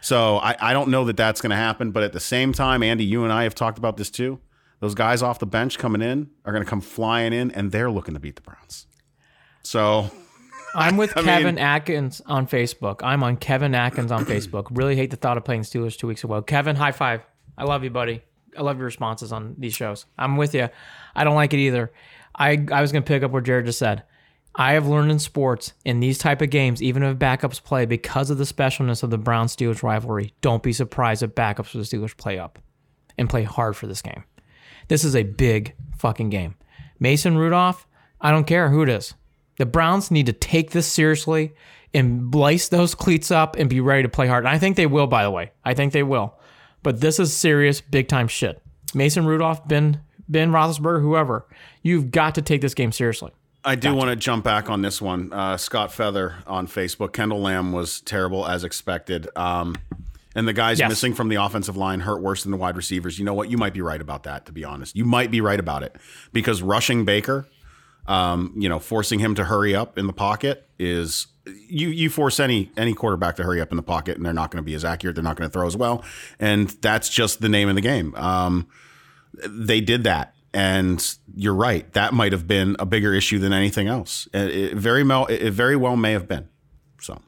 So 0.00 0.36
I, 0.36 0.56
I 0.60 0.72
don't 0.72 0.88
know 0.88 1.04
that 1.06 1.16
that's 1.16 1.40
going 1.40 1.50
to 1.50 1.56
happen. 1.56 1.90
But 1.90 2.02
at 2.02 2.12
the 2.12 2.20
same 2.20 2.52
time, 2.52 2.82
Andy, 2.82 3.04
you 3.04 3.24
and 3.24 3.32
I 3.32 3.44
have 3.44 3.54
talked 3.54 3.78
about 3.78 3.96
this 3.96 4.10
too. 4.10 4.40
Those 4.80 4.94
guys 4.94 5.22
off 5.22 5.38
the 5.38 5.46
bench 5.46 5.78
coming 5.78 6.02
in 6.02 6.30
are 6.44 6.52
going 6.52 6.64
to 6.64 6.68
come 6.68 6.80
flying 6.80 7.32
in, 7.32 7.50
and 7.52 7.72
they're 7.72 7.90
looking 7.90 8.14
to 8.14 8.20
beat 8.20 8.36
the 8.36 8.42
Browns. 8.42 8.86
So 9.62 10.10
I'm 10.74 10.96
with 10.96 11.12
I 11.16 11.22
Kevin 11.22 11.54
mean- 11.56 11.64
Atkins 11.64 12.20
on 12.26 12.46
Facebook. 12.46 13.00
I'm 13.02 13.22
on 13.22 13.36
Kevin 13.36 13.74
Atkins 13.74 14.12
on 14.12 14.24
Facebook. 14.26 14.66
Really 14.70 14.96
hate 14.96 15.10
the 15.10 15.16
thought 15.16 15.36
of 15.36 15.44
playing 15.44 15.62
Steelers 15.62 15.96
two 15.96 16.06
weeks 16.06 16.22
ago. 16.24 16.42
Kevin, 16.42 16.76
high 16.76 16.92
five. 16.92 17.22
I 17.56 17.64
love 17.64 17.84
you, 17.84 17.90
buddy. 17.90 18.22
I 18.56 18.62
love 18.62 18.76
your 18.78 18.86
responses 18.86 19.32
on 19.32 19.54
these 19.58 19.74
shows. 19.74 20.06
I'm 20.18 20.36
with 20.36 20.54
you. 20.54 20.68
I 21.14 21.24
don't 21.24 21.34
like 21.34 21.52
it 21.54 21.58
either. 21.58 21.92
I 22.34 22.66
I 22.70 22.80
was 22.82 22.92
gonna 22.92 23.02
pick 23.02 23.22
up 23.22 23.30
what 23.30 23.44
Jared 23.44 23.66
just 23.66 23.78
said. 23.78 24.02
I 24.54 24.72
have 24.72 24.86
learned 24.86 25.10
in 25.10 25.18
sports 25.18 25.74
in 25.84 26.00
these 26.00 26.16
type 26.16 26.40
of 26.40 26.48
games, 26.48 26.82
even 26.82 27.02
if 27.02 27.18
backups 27.18 27.62
play, 27.62 27.84
because 27.84 28.30
of 28.30 28.38
the 28.38 28.44
specialness 28.44 29.02
of 29.02 29.10
the 29.10 29.18
Brown 29.18 29.48
Steelers 29.48 29.82
rivalry, 29.82 30.32
don't 30.40 30.62
be 30.62 30.72
surprised 30.72 31.22
if 31.22 31.34
backups 31.34 31.66
for 31.66 31.76
the 31.78 31.84
Steelers 31.84 32.16
play 32.16 32.38
up 32.38 32.58
and 33.18 33.28
play 33.28 33.42
hard 33.42 33.76
for 33.76 33.86
this 33.86 34.00
game. 34.00 34.24
This 34.88 35.04
is 35.04 35.16
a 35.16 35.22
big 35.22 35.74
fucking 35.98 36.30
game. 36.30 36.54
Mason 36.98 37.36
Rudolph, 37.36 37.86
I 38.20 38.30
don't 38.30 38.46
care 38.46 38.70
who 38.70 38.82
it 38.82 38.88
is. 38.88 39.14
The 39.58 39.66
Browns 39.66 40.10
need 40.10 40.26
to 40.26 40.32
take 40.32 40.70
this 40.70 40.86
seriously 40.86 41.54
and 41.94 42.34
lace 42.34 42.68
those 42.68 42.94
cleats 42.94 43.30
up 43.30 43.56
and 43.56 43.70
be 43.70 43.80
ready 43.80 44.02
to 44.02 44.08
play 44.08 44.26
hard. 44.26 44.44
And 44.44 44.54
I 44.54 44.58
think 44.58 44.76
they 44.76 44.86
will, 44.86 45.06
by 45.06 45.22
the 45.22 45.30
way. 45.30 45.52
I 45.64 45.74
think 45.74 45.92
they 45.92 46.02
will. 46.02 46.38
But 46.82 47.00
this 47.00 47.18
is 47.18 47.34
serious, 47.34 47.80
big 47.80 48.08
time 48.08 48.28
shit. 48.28 48.62
Mason 48.94 49.26
Rudolph, 49.26 49.66
Ben 49.66 50.00
Ben 50.28 50.50
Roethlisberger, 50.50 51.00
whoever, 51.00 51.46
you've 51.82 52.10
got 52.10 52.34
to 52.34 52.42
take 52.42 52.60
this 52.60 52.74
game 52.74 52.92
seriously. 52.92 53.32
I 53.64 53.74
do 53.74 53.94
want 53.94 54.10
to 54.10 54.16
jump 54.16 54.44
back 54.44 54.70
on 54.70 54.82
this 54.82 55.02
one. 55.02 55.32
Uh, 55.32 55.56
Scott 55.56 55.92
Feather 55.92 56.36
on 56.46 56.68
Facebook. 56.68 57.12
Kendall 57.12 57.40
Lamb 57.40 57.72
was 57.72 58.00
terrible 58.00 58.46
as 58.46 58.62
expected. 58.62 59.28
Um, 59.34 59.74
and 60.36 60.46
the 60.46 60.52
guys 60.52 60.78
Yes. 60.78 60.88
missing 60.88 61.14
from 61.14 61.28
the 61.28 61.34
offensive 61.36 61.76
line 61.76 62.00
hurt 62.00 62.20
worse 62.22 62.44
than 62.44 62.52
the 62.52 62.58
wide 62.58 62.76
receivers. 62.76 63.18
You 63.18 63.24
know 63.24 63.34
what? 63.34 63.50
You 63.50 63.56
might 63.58 63.72
be 63.74 63.80
right 63.80 64.00
about 64.00 64.22
that, 64.22 64.46
to 64.46 64.52
be 64.52 64.62
honest. 64.64 64.94
You 64.94 65.04
might 65.04 65.32
be 65.32 65.40
right 65.40 65.58
about 65.58 65.82
it 65.82 65.96
because 66.32 66.62
rushing 66.62 67.04
Baker, 67.04 67.48
um, 68.06 68.52
you 68.56 68.68
know, 68.68 68.78
forcing 68.78 69.18
him 69.18 69.34
to 69.34 69.44
hurry 69.44 69.74
up 69.74 69.98
in 69.98 70.06
the 70.06 70.12
pocket 70.12 70.68
is 70.78 71.26
you 71.68 71.88
you 71.88 72.10
force 72.10 72.38
any 72.38 72.70
any 72.76 72.92
quarterback 72.92 73.36
to 73.36 73.42
hurry 73.44 73.60
up 73.60 73.70
in 73.72 73.76
the 73.76 73.82
pocket 73.82 74.16
and 74.16 74.24
they're 74.26 74.32
not 74.32 74.50
going 74.50 74.62
to 74.62 74.66
be 74.66 74.74
as 74.74 74.84
accurate. 74.84 75.14
They're 75.16 75.24
not 75.24 75.36
going 75.36 75.48
to 75.48 75.52
throw 75.52 75.66
as 75.66 75.76
well, 75.76 76.04
and 76.38 76.68
that's 76.80 77.08
just 77.08 77.40
the 77.40 77.48
name 77.48 77.68
of 77.68 77.74
the 77.74 77.80
game. 77.80 78.14
Um, 78.14 78.68
they 79.48 79.80
did 79.80 80.04
that. 80.04 80.34
And 80.54 81.04
you're 81.34 81.54
right. 81.54 81.92
That 81.92 82.14
might 82.14 82.32
have 82.32 82.46
been 82.46 82.76
a 82.78 82.86
bigger 82.86 83.12
issue 83.12 83.38
than 83.38 83.52
anything 83.52 83.88
else. 83.88 84.26
It, 84.32 84.48
it 84.72 84.74
very 84.78 85.04
well, 85.04 85.26
it 85.26 85.50
very 85.50 85.76
well 85.76 85.96
may 85.96 86.12
have 86.12 86.26
been. 86.26 86.48
So 86.98 87.20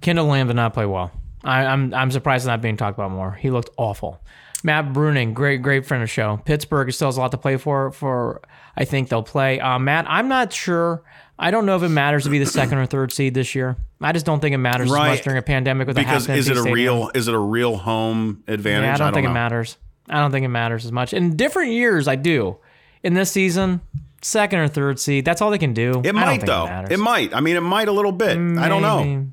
Kendall 0.00 0.26
Lamb 0.26 0.46
did 0.46 0.54
not 0.54 0.72
play 0.72 0.86
well. 0.86 1.10
I, 1.44 1.64
I'm 1.64 1.92
I'm 1.94 2.10
surprised 2.10 2.42
it's 2.42 2.46
not 2.48 2.60
being 2.62 2.76
talked 2.76 2.98
about 2.98 3.10
more. 3.10 3.32
He 3.32 3.50
looked 3.50 3.70
awful. 3.76 4.20
Matt 4.62 4.92
Bruning, 4.92 5.32
great 5.32 5.62
great 5.62 5.86
friend 5.86 6.02
of 6.02 6.08
the 6.08 6.12
show. 6.12 6.38
Pittsburgh 6.44 6.92
still 6.92 7.08
has 7.08 7.16
a 7.16 7.20
lot 7.20 7.30
to 7.32 7.38
play 7.38 7.56
for. 7.56 7.92
For 7.92 8.42
I 8.76 8.84
think 8.84 9.08
they'll 9.08 9.22
play. 9.22 9.58
Uh, 9.60 9.78
Matt, 9.78 10.04
I'm 10.08 10.28
not 10.28 10.52
sure. 10.52 11.02
I 11.38 11.50
don't 11.50 11.64
know 11.64 11.76
if 11.76 11.82
it 11.82 11.88
matters 11.88 12.24
to 12.24 12.30
be 12.30 12.38
the 12.38 12.44
second 12.46 12.76
or 12.76 12.84
third 12.84 13.12
seed 13.12 13.32
this 13.32 13.54
year. 13.54 13.76
I 14.02 14.12
just 14.12 14.26
don't 14.26 14.40
think 14.40 14.52
it 14.54 14.58
matters 14.58 14.90
Right. 14.90 15.10
as 15.12 15.16
much 15.18 15.24
during 15.24 15.38
a 15.38 15.42
pandemic 15.42 15.86
with 15.86 15.96
because 15.96 16.28
a 16.28 16.32
half 16.32 16.38
is 16.38 16.48
it 16.48 16.56
a 16.58 16.60
stadium. 16.60 16.74
real 16.74 17.10
is 17.14 17.28
it 17.28 17.34
a 17.34 17.38
real 17.38 17.76
home 17.78 18.42
advantage? 18.46 18.84
Yeah, 18.88 18.94
I 18.94 18.98
don't 18.98 19.14
think 19.14 19.24
know. 19.24 19.30
it 19.30 19.34
matters. 19.34 19.78
I 20.10 20.18
don't 20.20 20.32
think 20.32 20.44
it 20.44 20.48
matters 20.48 20.84
as 20.84 20.92
much. 20.92 21.14
In 21.14 21.36
different 21.36 21.72
years, 21.72 22.06
I 22.08 22.16
do. 22.16 22.58
In 23.02 23.14
this 23.14 23.30
season, 23.32 23.80
second 24.20 24.58
or 24.58 24.68
third 24.68 24.98
seed, 25.00 25.24
that's 25.24 25.40
all 25.40 25.50
they 25.50 25.56
can 25.58 25.72
do. 25.72 25.90
It 25.90 25.98
I 25.98 26.02
don't 26.02 26.14
might 26.14 26.40
though. 26.44 26.66
It. 26.66 26.92
It, 26.92 26.98
might. 26.98 27.34
I 27.34 27.40
mean, 27.40 27.56
it 27.56 27.60
might 27.62 27.88
a 27.88 27.92
little 27.92 28.12
bit. 28.12 28.36
I 28.36 28.68
don't 28.68 28.82
know. 28.82 29.26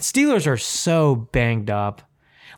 Steelers 0.00 0.46
are 0.46 0.56
so 0.56 1.14
banged 1.32 1.70
up. 1.70 2.02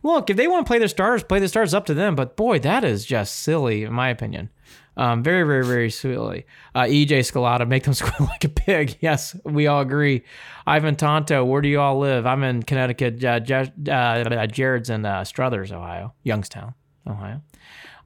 Look, 0.02 0.30
if 0.30 0.36
they 0.36 0.48
want 0.48 0.66
to 0.66 0.68
play 0.70 0.78
their 0.78 0.88
starters, 0.88 1.22
play 1.22 1.38
the 1.38 1.48
starters 1.48 1.74
up 1.74 1.86
to 1.86 1.94
them. 1.94 2.16
But 2.16 2.36
boy, 2.36 2.58
that 2.60 2.82
is 2.84 3.04
just 3.04 3.40
silly, 3.40 3.84
in 3.84 3.92
my 3.92 4.08
opinion. 4.08 4.50
Um, 4.96 5.22
very, 5.22 5.44
very, 5.44 5.64
very 5.64 5.90
sweetly. 5.90 6.44
Uh, 6.74 6.82
EJ 6.82 7.20
Scalata, 7.20 7.66
make 7.66 7.84
them 7.84 7.94
squeal 7.94 8.28
like 8.28 8.44
a 8.44 8.48
pig. 8.48 8.98
Yes, 9.00 9.36
we 9.44 9.66
all 9.66 9.80
agree. 9.80 10.22
Ivan 10.66 10.96
Tonto, 10.96 11.44
where 11.44 11.62
do 11.62 11.68
you 11.68 11.80
all 11.80 11.98
live? 11.98 12.26
I'm 12.26 12.42
in 12.42 12.62
Connecticut. 12.62 13.24
Uh, 13.24 13.40
J- 13.40 13.72
uh, 13.90 14.46
Jared's 14.46 14.90
in 14.90 15.04
uh, 15.04 15.24
Struthers, 15.24 15.72
Ohio, 15.72 16.14
Youngstown, 16.24 16.74
Ohio. 17.06 17.40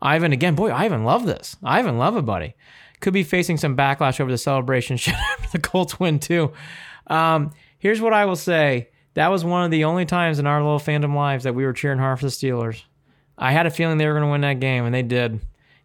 Ivan, 0.00 0.32
again, 0.32 0.54
boy, 0.54 0.70
Ivan, 0.72 1.04
love 1.04 1.24
this. 1.26 1.56
Ivan, 1.64 1.98
love 1.98 2.16
it, 2.16 2.22
buddy. 2.26 2.54
Could 3.00 3.14
be 3.14 3.24
facing 3.24 3.56
some 3.56 3.76
backlash 3.76 4.20
over 4.20 4.30
the 4.30 4.38
celebration 4.38 4.96
shit 4.98 5.14
after 5.14 5.58
the 5.58 5.58
Colts 5.58 5.98
win, 5.98 6.18
too. 6.18 6.52
Um, 7.08 7.52
here's 7.78 8.00
what 8.00 8.12
I 8.12 8.26
will 8.26 8.36
say. 8.36 8.90
That 9.16 9.28
was 9.28 9.46
one 9.46 9.64
of 9.64 9.70
the 9.70 9.84
only 9.84 10.04
times 10.04 10.38
in 10.38 10.46
our 10.46 10.62
little 10.62 10.78
fandom 10.78 11.14
lives 11.14 11.44
that 11.44 11.54
we 11.54 11.64
were 11.64 11.72
cheering 11.72 11.98
hard 11.98 12.18
for 12.20 12.26
the 12.26 12.30
Steelers. 12.30 12.82
I 13.38 13.50
had 13.50 13.64
a 13.64 13.70
feeling 13.70 13.96
they 13.96 14.06
were 14.06 14.12
going 14.12 14.24
to 14.26 14.30
win 14.30 14.42
that 14.42 14.60
game, 14.60 14.84
and 14.84 14.94
they 14.94 15.02
did. 15.02 15.40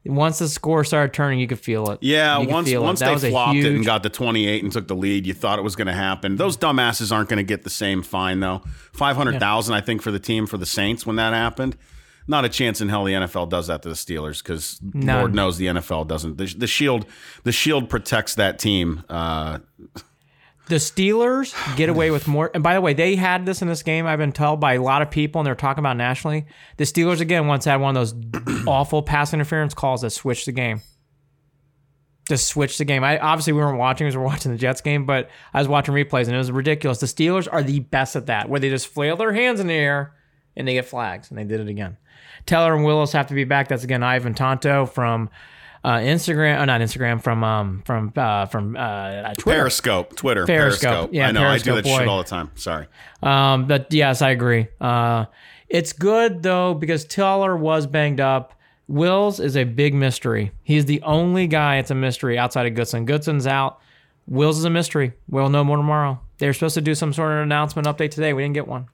Once 0.05 0.39
the 0.39 0.49
score 0.49 0.83
started 0.83 1.13
turning, 1.13 1.39
you 1.39 1.47
could 1.47 1.59
feel 1.59 1.91
it. 1.91 1.99
Yeah, 2.01 2.39
You 2.41 2.49
once 2.49 2.73
once 2.75 2.99
they 2.99 3.29
flopped 3.29 3.55
it 3.55 3.73
and 3.73 3.85
got 3.85 4.03
the 4.03 4.09
28 4.09 4.63
and 4.63 4.73
took 4.73 4.89
the 4.89 4.95
lead, 4.95 5.25
you 5.25 5.33
thought 5.33 5.59
it 5.59 5.61
was 5.61 5.77
going 5.77 5.87
to 5.87 5.93
happen. 5.93 6.35
Those 6.35 6.57
dumbasses 6.57 7.09
aren't 7.11 7.29
going 7.29 7.37
to 7.37 7.43
get 7.43 7.63
the 7.63 7.69
same 7.69 8.03
fine 8.03 8.41
though. 8.41 8.63
500,000 8.93 9.73
I 9.75 9.79
think 9.79 10.01
for 10.01 10.11
the 10.11 10.19
team 10.19 10.45
for 10.45 10.57
the 10.57 10.65
Saints 10.65 11.05
when 11.05 11.15
that 11.15 11.33
happened. 11.33 11.77
Not 12.27 12.45
a 12.45 12.49
chance 12.49 12.81
in 12.81 12.89
hell 12.89 13.03
the 13.05 13.13
NFL 13.13 13.49
does 13.49 13.67
that 13.67 13.81
to 13.83 13.89
the 13.89 13.95
Steelers 13.95 14.43
cuz 14.43 14.79
Lord 14.93 15.35
knows 15.35 15.57
the 15.57 15.67
NFL 15.67 16.07
doesn't. 16.07 16.37
The, 16.37 16.47
the 16.57 16.67
shield 16.67 17.05
the 17.43 17.51
shield 17.51 17.87
protects 17.89 18.35
that 18.35 18.59
team. 18.59 19.03
Uh, 19.07 19.59
The 20.67 20.75
Steelers 20.75 21.53
get 21.75 21.89
away 21.89 22.11
with 22.11 22.27
more. 22.27 22.49
And 22.53 22.63
by 22.63 22.73
the 22.75 22.81
way, 22.81 22.93
they 22.93 23.15
had 23.15 23.45
this 23.45 23.61
in 23.61 23.67
this 23.67 23.83
game. 23.83 24.05
I've 24.05 24.19
been 24.19 24.31
told 24.31 24.59
by 24.59 24.75
a 24.75 24.81
lot 24.81 25.01
of 25.01 25.11
people, 25.11 25.41
and 25.41 25.45
they're 25.45 25.55
talking 25.55 25.81
about 25.81 25.97
nationally. 25.97 26.45
The 26.77 26.85
Steelers 26.85 27.19
again 27.19 27.47
once 27.47 27.65
had 27.65 27.81
one 27.81 27.97
of 27.97 28.13
those 28.13 28.63
awful 28.67 29.01
pass 29.01 29.33
interference 29.33 29.73
calls 29.73 30.01
that 30.01 30.11
switched 30.11 30.45
the 30.45 30.51
game. 30.51 30.81
Just 32.29 32.47
switched 32.47 32.77
the 32.77 32.85
game. 32.85 33.03
I 33.03 33.19
obviously 33.19 33.53
we 33.53 33.59
weren't 33.59 33.79
watching 33.79 34.05
because 34.05 34.15
we 34.15 34.21
were 34.21 34.27
watching 34.29 34.51
the 34.51 34.57
Jets 34.57 34.81
game, 34.81 35.05
but 35.05 35.29
I 35.53 35.59
was 35.59 35.67
watching 35.67 35.93
replays 35.93 36.27
and 36.27 36.35
it 36.35 36.37
was 36.37 36.51
ridiculous. 36.51 36.99
The 36.99 37.07
Steelers 37.07 37.49
are 37.51 37.63
the 37.63 37.79
best 37.79 38.15
at 38.15 38.27
that, 38.27 38.47
where 38.47 38.59
they 38.59 38.69
just 38.69 38.87
flail 38.87 39.17
their 39.17 39.33
hands 39.33 39.59
in 39.59 39.67
the 39.67 39.73
air 39.73 40.13
and 40.55 40.67
they 40.67 40.73
get 40.73 40.85
flags, 40.85 41.29
and 41.29 41.37
they 41.37 41.43
did 41.43 41.59
it 41.59 41.67
again. 41.69 41.97
Teller 42.45 42.75
and 42.75 42.85
Willis 42.85 43.13
have 43.13 43.27
to 43.27 43.33
be 43.33 43.43
back. 43.43 43.67
That's 43.67 43.83
again 43.83 44.03
Ivan 44.03 44.33
Tonto 44.33 44.85
from 44.85 45.29
uh, 45.83 45.95
Instagram, 45.95 46.59
uh, 46.59 46.65
not 46.65 46.81
Instagram, 46.81 47.21
from 47.21 47.43
um, 47.43 47.81
from 47.85 48.13
uh, 48.15 48.45
from 48.45 48.75
uh, 48.77 49.33
Twitter. 49.33 49.59
Periscope, 49.59 50.15
Twitter, 50.15 50.45
Periscope. 50.45 51.09
Yeah, 51.13 51.27
I 51.27 51.31
know 51.31 51.47
I 51.47 51.57
do 51.57 51.71
Periscope, 51.71 51.83
that 51.83 51.99
shit 51.99 52.07
all 52.07 52.17
the 52.19 52.29
time. 52.29 52.51
Sorry. 52.55 52.87
Um, 53.23 53.67
but 53.67 53.91
yes, 53.91 54.21
I 54.21 54.29
agree. 54.29 54.67
Uh, 54.79 55.25
it's 55.69 55.93
good 55.93 56.43
though 56.43 56.73
because 56.73 57.05
Teller 57.05 57.55
was 57.57 57.87
banged 57.87 58.19
up. 58.19 58.53
Wills 58.87 59.39
is 59.39 59.55
a 59.55 59.63
big 59.63 59.93
mystery. 59.93 60.51
He's 60.63 60.85
the 60.85 61.01
only 61.03 61.47
guy. 61.47 61.77
It's 61.77 61.91
a 61.91 61.95
mystery 61.95 62.37
outside 62.37 62.67
of 62.67 62.75
Goodson. 62.75 63.05
Goodson's 63.05 63.47
out. 63.47 63.79
Wills 64.27 64.57
is 64.57 64.65
a 64.65 64.69
mystery. 64.69 65.13
We'll 65.29 65.49
know 65.49 65.63
more 65.63 65.77
tomorrow. 65.77 66.19
They 66.37 66.47
were 66.47 66.53
supposed 66.53 66.75
to 66.75 66.81
do 66.81 66.93
some 66.93 67.13
sort 67.13 67.31
of 67.31 67.39
announcement 67.39 67.87
update 67.87 68.11
today. 68.11 68.33
We 68.33 68.43
didn't 68.43 68.55
get 68.55 68.67
one. 68.67 68.87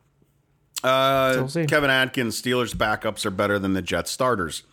Uh, 0.83 1.33
we'll 1.37 1.47
see. 1.47 1.65
Kevin 1.65 1.89
Atkins, 1.89 2.39
Steelers 2.39 2.75
backups 2.75 3.25
are 3.25 3.31
better 3.31 3.57
than 3.57 3.73
the 3.73 3.81
Jets 3.81 4.11
starters. 4.11 4.63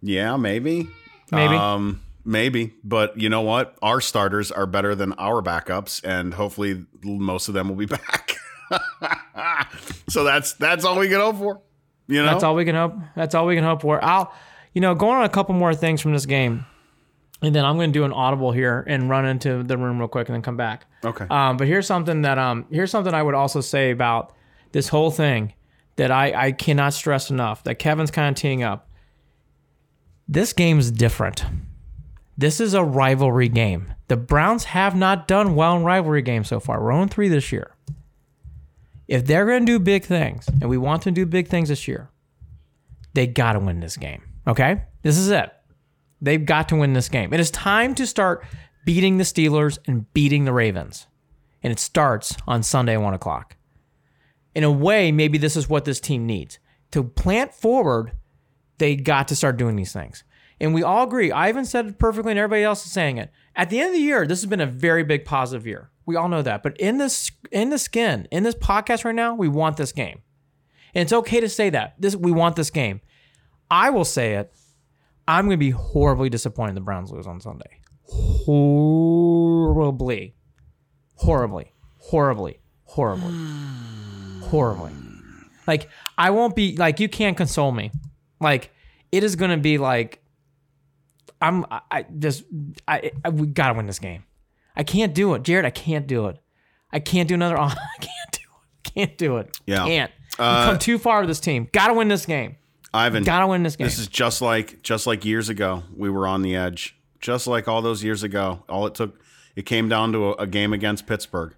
Yeah, 0.00 0.36
maybe. 0.36 0.88
Maybe. 1.30 1.54
Um, 1.54 2.02
maybe. 2.24 2.74
But 2.82 3.18
you 3.20 3.28
know 3.28 3.42
what? 3.42 3.76
Our 3.82 4.00
starters 4.00 4.50
are 4.52 4.66
better 4.66 4.94
than 4.94 5.12
our 5.14 5.42
backups, 5.42 6.02
and 6.04 6.34
hopefully 6.34 6.84
most 7.02 7.48
of 7.48 7.54
them 7.54 7.68
will 7.68 7.76
be 7.76 7.86
back. 7.86 8.36
so 10.08 10.24
that's 10.24 10.54
that's 10.54 10.84
all 10.84 10.98
we 10.98 11.08
can 11.08 11.20
hope 11.20 11.36
for. 11.36 11.60
You 12.06 12.22
know, 12.22 12.26
That's 12.32 12.44
all 12.44 12.54
we 12.54 12.64
can 12.64 12.74
hope. 12.74 12.96
That's 13.16 13.34
all 13.34 13.46
we 13.46 13.54
can 13.54 13.64
hope 13.64 13.80
for. 13.80 14.02
I'll, 14.04 14.32
you 14.74 14.80
know, 14.82 14.94
going 14.94 15.16
on 15.16 15.24
a 15.24 15.28
couple 15.28 15.54
more 15.54 15.74
things 15.74 16.02
from 16.02 16.12
this 16.12 16.26
game, 16.26 16.66
and 17.40 17.54
then 17.54 17.64
I'm 17.64 17.76
going 17.76 17.92
to 17.92 17.98
do 17.98 18.04
an 18.04 18.12
audible 18.12 18.52
here 18.52 18.84
and 18.86 19.08
run 19.08 19.24
into 19.24 19.62
the 19.62 19.78
room 19.78 19.98
real 19.98 20.08
quick 20.08 20.28
and 20.28 20.34
then 20.34 20.42
come 20.42 20.56
back. 20.56 20.84
Okay. 21.02 21.26
Um, 21.30 21.56
but 21.56 21.66
here's 21.66 21.86
something 21.86 22.22
that 22.22 22.38
um, 22.38 22.66
here's 22.70 22.90
something 22.90 23.14
I 23.14 23.22
would 23.22 23.34
also 23.34 23.60
say 23.62 23.90
about 23.90 24.34
this 24.72 24.88
whole 24.88 25.10
thing 25.10 25.54
that 25.96 26.10
I 26.10 26.48
I 26.48 26.52
cannot 26.52 26.92
stress 26.92 27.30
enough 27.30 27.64
that 27.64 27.76
Kevin's 27.76 28.10
kind 28.10 28.36
of 28.36 28.40
teeing 28.40 28.62
up. 28.62 28.90
This 30.26 30.52
game's 30.52 30.90
different. 30.90 31.44
This 32.36 32.60
is 32.60 32.74
a 32.74 32.82
rivalry 32.82 33.48
game. 33.48 33.92
The 34.08 34.16
Browns 34.16 34.64
have 34.64 34.96
not 34.96 35.28
done 35.28 35.54
well 35.54 35.76
in 35.76 35.84
rivalry 35.84 36.22
games 36.22 36.48
so 36.48 36.60
far. 36.60 36.82
We're 36.82 36.92
on 36.92 37.08
three 37.08 37.28
this 37.28 37.52
year. 37.52 37.74
If 39.06 39.26
they're 39.26 39.46
going 39.46 39.66
to 39.66 39.72
do 39.72 39.78
big 39.78 40.04
things, 40.04 40.48
and 40.48 40.68
we 40.68 40.78
want 40.78 41.04
them 41.04 41.14
to 41.14 41.20
do 41.20 41.26
big 41.26 41.48
things 41.48 41.68
this 41.68 41.86
year, 41.86 42.10
they 43.12 43.26
got 43.26 43.52
to 43.52 43.58
win 43.58 43.80
this 43.80 43.96
game. 43.96 44.22
Okay? 44.46 44.82
This 45.02 45.18
is 45.18 45.28
it. 45.28 45.52
They've 46.20 46.44
got 46.44 46.70
to 46.70 46.76
win 46.76 46.94
this 46.94 47.10
game. 47.10 47.32
It 47.34 47.40
is 47.40 47.50
time 47.50 47.94
to 47.96 48.06
start 48.06 48.44
beating 48.86 49.18
the 49.18 49.24
Steelers 49.24 49.78
and 49.86 50.12
beating 50.14 50.46
the 50.46 50.52
Ravens. 50.52 51.06
And 51.62 51.70
it 51.70 51.78
starts 51.78 52.34
on 52.46 52.62
Sunday 52.62 52.94
at 52.94 53.02
1 53.02 53.14
o'clock. 53.14 53.56
In 54.54 54.64
a 54.64 54.70
way, 54.70 55.12
maybe 55.12 55.36
this 55.36 55.56
is 55.56 55.68
what 55.68 55.84
this 55.84 56.00
team 56.00 56.26
needs. 56.26 56.58
To 56.92 57.04
plant 57.04 57.52
forward, 57.52 58.12
they 58.78 58.96
got 58.96 59.28
to 59.28 59.36
start 59.36 59.56
doing 59.56 59.76
these 59.76 59.92
things. 59.92 60.24
And 60.60 60.72
we 60.74 60.82
all 60.82 61.06
agree. 61.06 61.32
Ivan 61.32 61.64
said 61.64 61.86
it 61.86 61.98
perfectly, 61.98 62.32
and 62.32 62.38
everybody 62.38 62.62
else 62.62 62.86
is 62.86 62.92
saying 62.92 63.18
it. 63.18 63.30
At 63.56 63.70
the 63.70 63.80
end 63.80 63.88
of 63.88 63.94
the 63.94 64.00
year, 64.00 64.26
this 64.26 64.40
has 64.40 64.48
been 64.48 64.60
a 64.60 64.66
very 64.66 65.02
big 65.02 65.24
positive 65.24 65.66
year. 65.66 65.90
We 66.06 66.16
all 66.16 66.28
know 66.28 66.42
that. 66.42 66.62
But 66.62 66.76
in 66.78 66.98
this 66.98 67.30
in 67.50 67.70
the 67.70 67.78
skin, 67.78 68.28
in 68.30 68.42
this 68.42 68.54
podcast 68.54 69.04
right 69.04 69.14
now, 69.14 69.34
we 69.34 69.48
want 69.48 69.76
this 69.76 69.92
game. 69.92 70.20
And 70.94 71.02
it's 71.02 71.12
okay 71.12 71.40
to 71.40 71.48
say 71.48 71.70
that. 71.70 71.94
This 71.98 72.14
we 72.14 72.30
want 72.30 72.56
this 72.56 72.70
game. 72.70 73.00
I 73.70 73.90
will 73.90 74.04
say 74.04 74.34
it. 74.34 74.52
I'm 75.26 75.46
going 75.46 75.54
to 75.54 75.58
be 75.58 75.70
horribly 75.70 76.28
disappointed 76.28 76.76
the 76.76 76.82
Browns 76.82 77.10
lose 77.10 77.26
on 77.26 77.40
Sunday. 77.40 77.80
Horribly. 78.04 78.74
Horribly. 81.16 81.72
Horribly. 81.98 82.60
Horribly. 82.84 83.34
Horribly. 84.42 84.92
Like 85.66 85.88
I 86.18 86.30
won't 86.30 86.54
be 86.54 86.76
like 86.76 87.00
you 87.00 87.08
can't 87.08 87.36
console 87.36 87.72
me. 87.72 87.90
Like 88.40 88.70
it 89.12 89.22
is 89.24 89.36
going 89.36 89.50
to 89.50 89.56
be 89.56 89.78
like 89.78 90.22
I'm 91.40 91.64
I, 91.70 91.80
I 91.90 92.06
just 92.18 92.44
I, 92.88 93.10
I 93.24 93.28
we 93.30 93.46
got 93.46 93.68
to 93.68 93.74
win 93.74 93.86
this 93.86 93.98
game. 93.98 94.24
I 94.76 94.82
can't 94.82 95.14
do 95.14 95.34
it. 95.34 95.42
Jared, 95.42 95.64
I 95.64 95.70
can't 95.70 96.06
do 96.06 96.26
it. 96.28 96.38
I 96.92 96.98
can't 97.00 97.28
do 97.28 97.34
another 97.34 97.58
I 97.58 97.68
can't 98.00 98.32
do 98.32 98.38
it. 98.40 98.94
Can't 98.94 99.18
do 99.18 99.36
it. 99.38 99.58
Yeah. 99.66 99.84
Can't. 99.86 100.10
We've 100.38 100.46
Uh, 100.46 100.64
come 100.66 100.78
too 100.78 100.98
far 100.98 101.20
with 101.20 101.28
this 101.28 101.40
team. 101.40 101.68
Got 101.72 101.88
to 101.88 101.94
win 101.94 102.08
this 102.08 102.26
game. 102.26 102.56
Ivan, 102.92 103.24
Got 103.24 103.40
to 103.40 103.46
win 103.48 103.62
this 103.64 103.74
game. 103.76 103.86
this 103.86 103.98
is 103.98 104.06
just 104.06 104.40
like 104.40 104.82
just 104.82 105.06
like 105.06 105.24
years 105.24 105.48
ago. 105.48 105.82
We 105.96 106.08
were 106.10 106.26
on 106.28 106.42
the 106.42 106.54
edge, 106.54 106.96
just 107.20 107.46
like 107.48 107.66
all 107.68 107.82
those 107.82 108.04
years 108.04 108.22
ago. 108.22 108.62
All 108.68 108.86
it 108.86 108.94
took, 108.94 109.20
it 109.56 109.66
came 109.66 109.88
down 109.88 110.12
to 110.12 110.28
a, 110.30 110.32
a 110.42 110.46
game 110.46 110.72
against 110.72 111.04
Pittsburgh. 111.06 111.54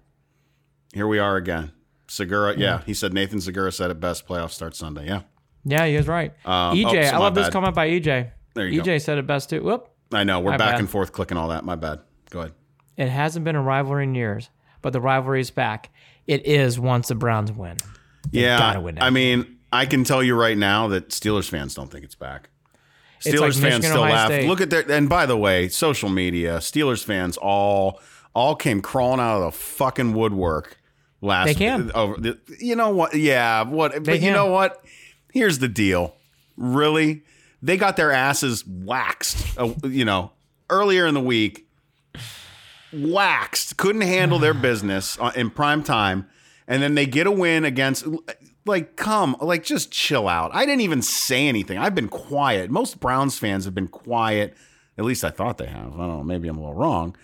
Here 0.93 1.05
we 1.07 1.19
are 1.19 1.35
again. 1.35 1.73
Segura, 2.07 2.57
yeah, 2.57 2.81
he 2.85 2.93
said 2.93 3.13
Nathan 3.13 3.39
Segura 3.41 3.71
said 3.71 3.91
it 3.91 3.99
best. 3.99 4.25
Playoff 4.27 4.49
start 4.51 4.75
Sunday. 4.75 5.05
Yeah, 5.07 5.23
Yeah, 5.69 5.85
he 5.85 5.97
was 5.97 6.07
right. 6.07 6.33
Um, 6.45 6.77
EJ, 6.77 6.85
oh, 6.85 7.09
so 7.09 7.15
I 7.15 7.17
love 7.17 7.35
this 7.35 7.49
comment 7.49 7.75
by 7.75 7.89
EJ. 7.89 8.31
There 8.53 8.67
you 8.67 8.81
EJ 8.81 8.85
go. 8.85 8.91
EJ 8.91 9.01
said 9.01 9.17
it 9.17 9.27
best 9.27 9.49
too. 9.49 9.61
Whoop. 9.61 9.89
I 10.13 10.23
know 10.23 10.39
we're 10.39 10.51
My 10.51 10.57
back 10.57 10.71
bad. 10.73 10.79
and 10.79 10.89
forth 10.89 11.11
clicking 11.11 11.37
all 11.37 11.49
that. 11.49 11.65
My 11.65 11.75
bad. 11.75 11.99
Go 12.29 12.39
ahead. 12.39 12.53
It 12.95 13.09
hasn't 13.09 13.43
been 13.43 13.55
a 13.55 13.61
rivalry 13.61 14.05
in 14.05 14.15
years, 14.15 14.49
but 14.81 14.93
the 14.93 15.01
rivalry 15.01 15.41
is 15.41 15.51
back. 15.51 15.89
It 16.25 16.45
is 16.45 16.79
once 16.79 17.09
the 17.09 17.15
Browns 17.15 17.51
win. 17.51 17.77
Yeah, 18.31 18.57
gotta 18.57 18.81
win 18.81 18.97
I 18.99 19.09
mean, 19.09 19.57
I 19.71 19.85
can 19.85 20.03
tell 20.03 20.23
you 20.23 20.35
right 20.35 20.57
now 20.57 20.87
that 20.89 21.09
Steelers 21.09 21.49
fans 21.49 21.75
don't 21.75 21.91
think 21.91 22.03
it's 22.03 22.15
back. 22.15 22.49
It's 23.19 23.27
Steelers 23.27 23.39
like 23.39 23.53
fans 23.53 23.61
Michigan, 23.61 23.81
still 23.83 24.03
Ohio 24.03 24.13
laugh. 24.13 24.27
State. 24.29 24.47
Look 24.47 24.61
at 24.61 24.69
their 24.69 24.91
and 24.91 25.09
by 25.09 25.25
the 25.25 25.37
way, 25.37 25.69
social 25.69 26.09
media, 26.09 26.57
Steelers 26.57 27.03
fans 27.03 27.37
all 27.37 27.99
all 28.33 28.55
came 28.55 28.81
crawling 28.81 29.19
out 29.19 29.37
of 29.37 29.43
the 29.43 29.51
fucking 29.57 30.13
woodwork 30.13 30.79
last. 31.21 31.47
They 31.47 31.55
can. 31.55 31.91
Over 31.93 32.19
the, 32.19 32.39
you 32.59 32.75
know 32.75 32.89
what? 32.89 33.13
Yeah, 33.15 33.63
what? 33.63 33.93
They 33.93 33.99
but 33.99 34.21
you 34.21 34.31
know 34.31 34.47
what? 34.47 34.83
Here's 35.37 35.59
the 35.59 35.67
deal. 35.67 36.15
Really, 36.55 37.21
they 37.61 37.77
got 37.77 37.95
their 37.95 38.11
asses 38.11 38.65
waxed. 38.65 39.55
Uh, 39.55 39.73
you 39.83 40.03
know, 40.03 40.31
earlier 40.67 41.05
in 41.05 41.13
the 41.13 41.21
week, 41.21 41.67
waxed. 42.91 43.77
Couldn't 43.77 44.01
handle 44.01 44.39
their 44.39 44.55
business 44.55 45.15
uh, 45.19 45.31
in 45.35 45.51
prime 45.51 45.83
time, 45.83 46.27
and 46.67 46.81
then 46.81 46.95
they 46.95 47.05
get 47.05 47.27
a 47.27 47.31
win 47.31 47.65
against. 47.65 48.07
Like, 48.65 48.95
come, 48.95 49.35
like, 49.39 49.63
just 49.63 49.91
chill 49.91 50.27
out. 50.27 50.49
I 50.55 50.65
didn't 50.65 50.81
even 50.81 51.03
say 51.03 51.47
anything. 51.47 51.77
I've 51.77 51.93
been 51.93 52.09
quiet. 52.09 52.71
Most 52.71 52.99
Browns 52.99 53.37
fans 53.37 53.65
have 53.65 53.75
been 53.75 53.87
quiet. 53.87 54.57
At 54.97 55.05
least 55.05 55.23
I 55.23 55.29
thought 55.29 55.59
they 55.59 55.67
have. 55.67 55.93
I 55.93 55.97
don't 55.97 56.17
know. 56.17 56.23
Maybe 56.23 56.47
I'm 56.47 56.57
a 56.57 56.61
little 56.61 56.73
wrong. 56.73 57.15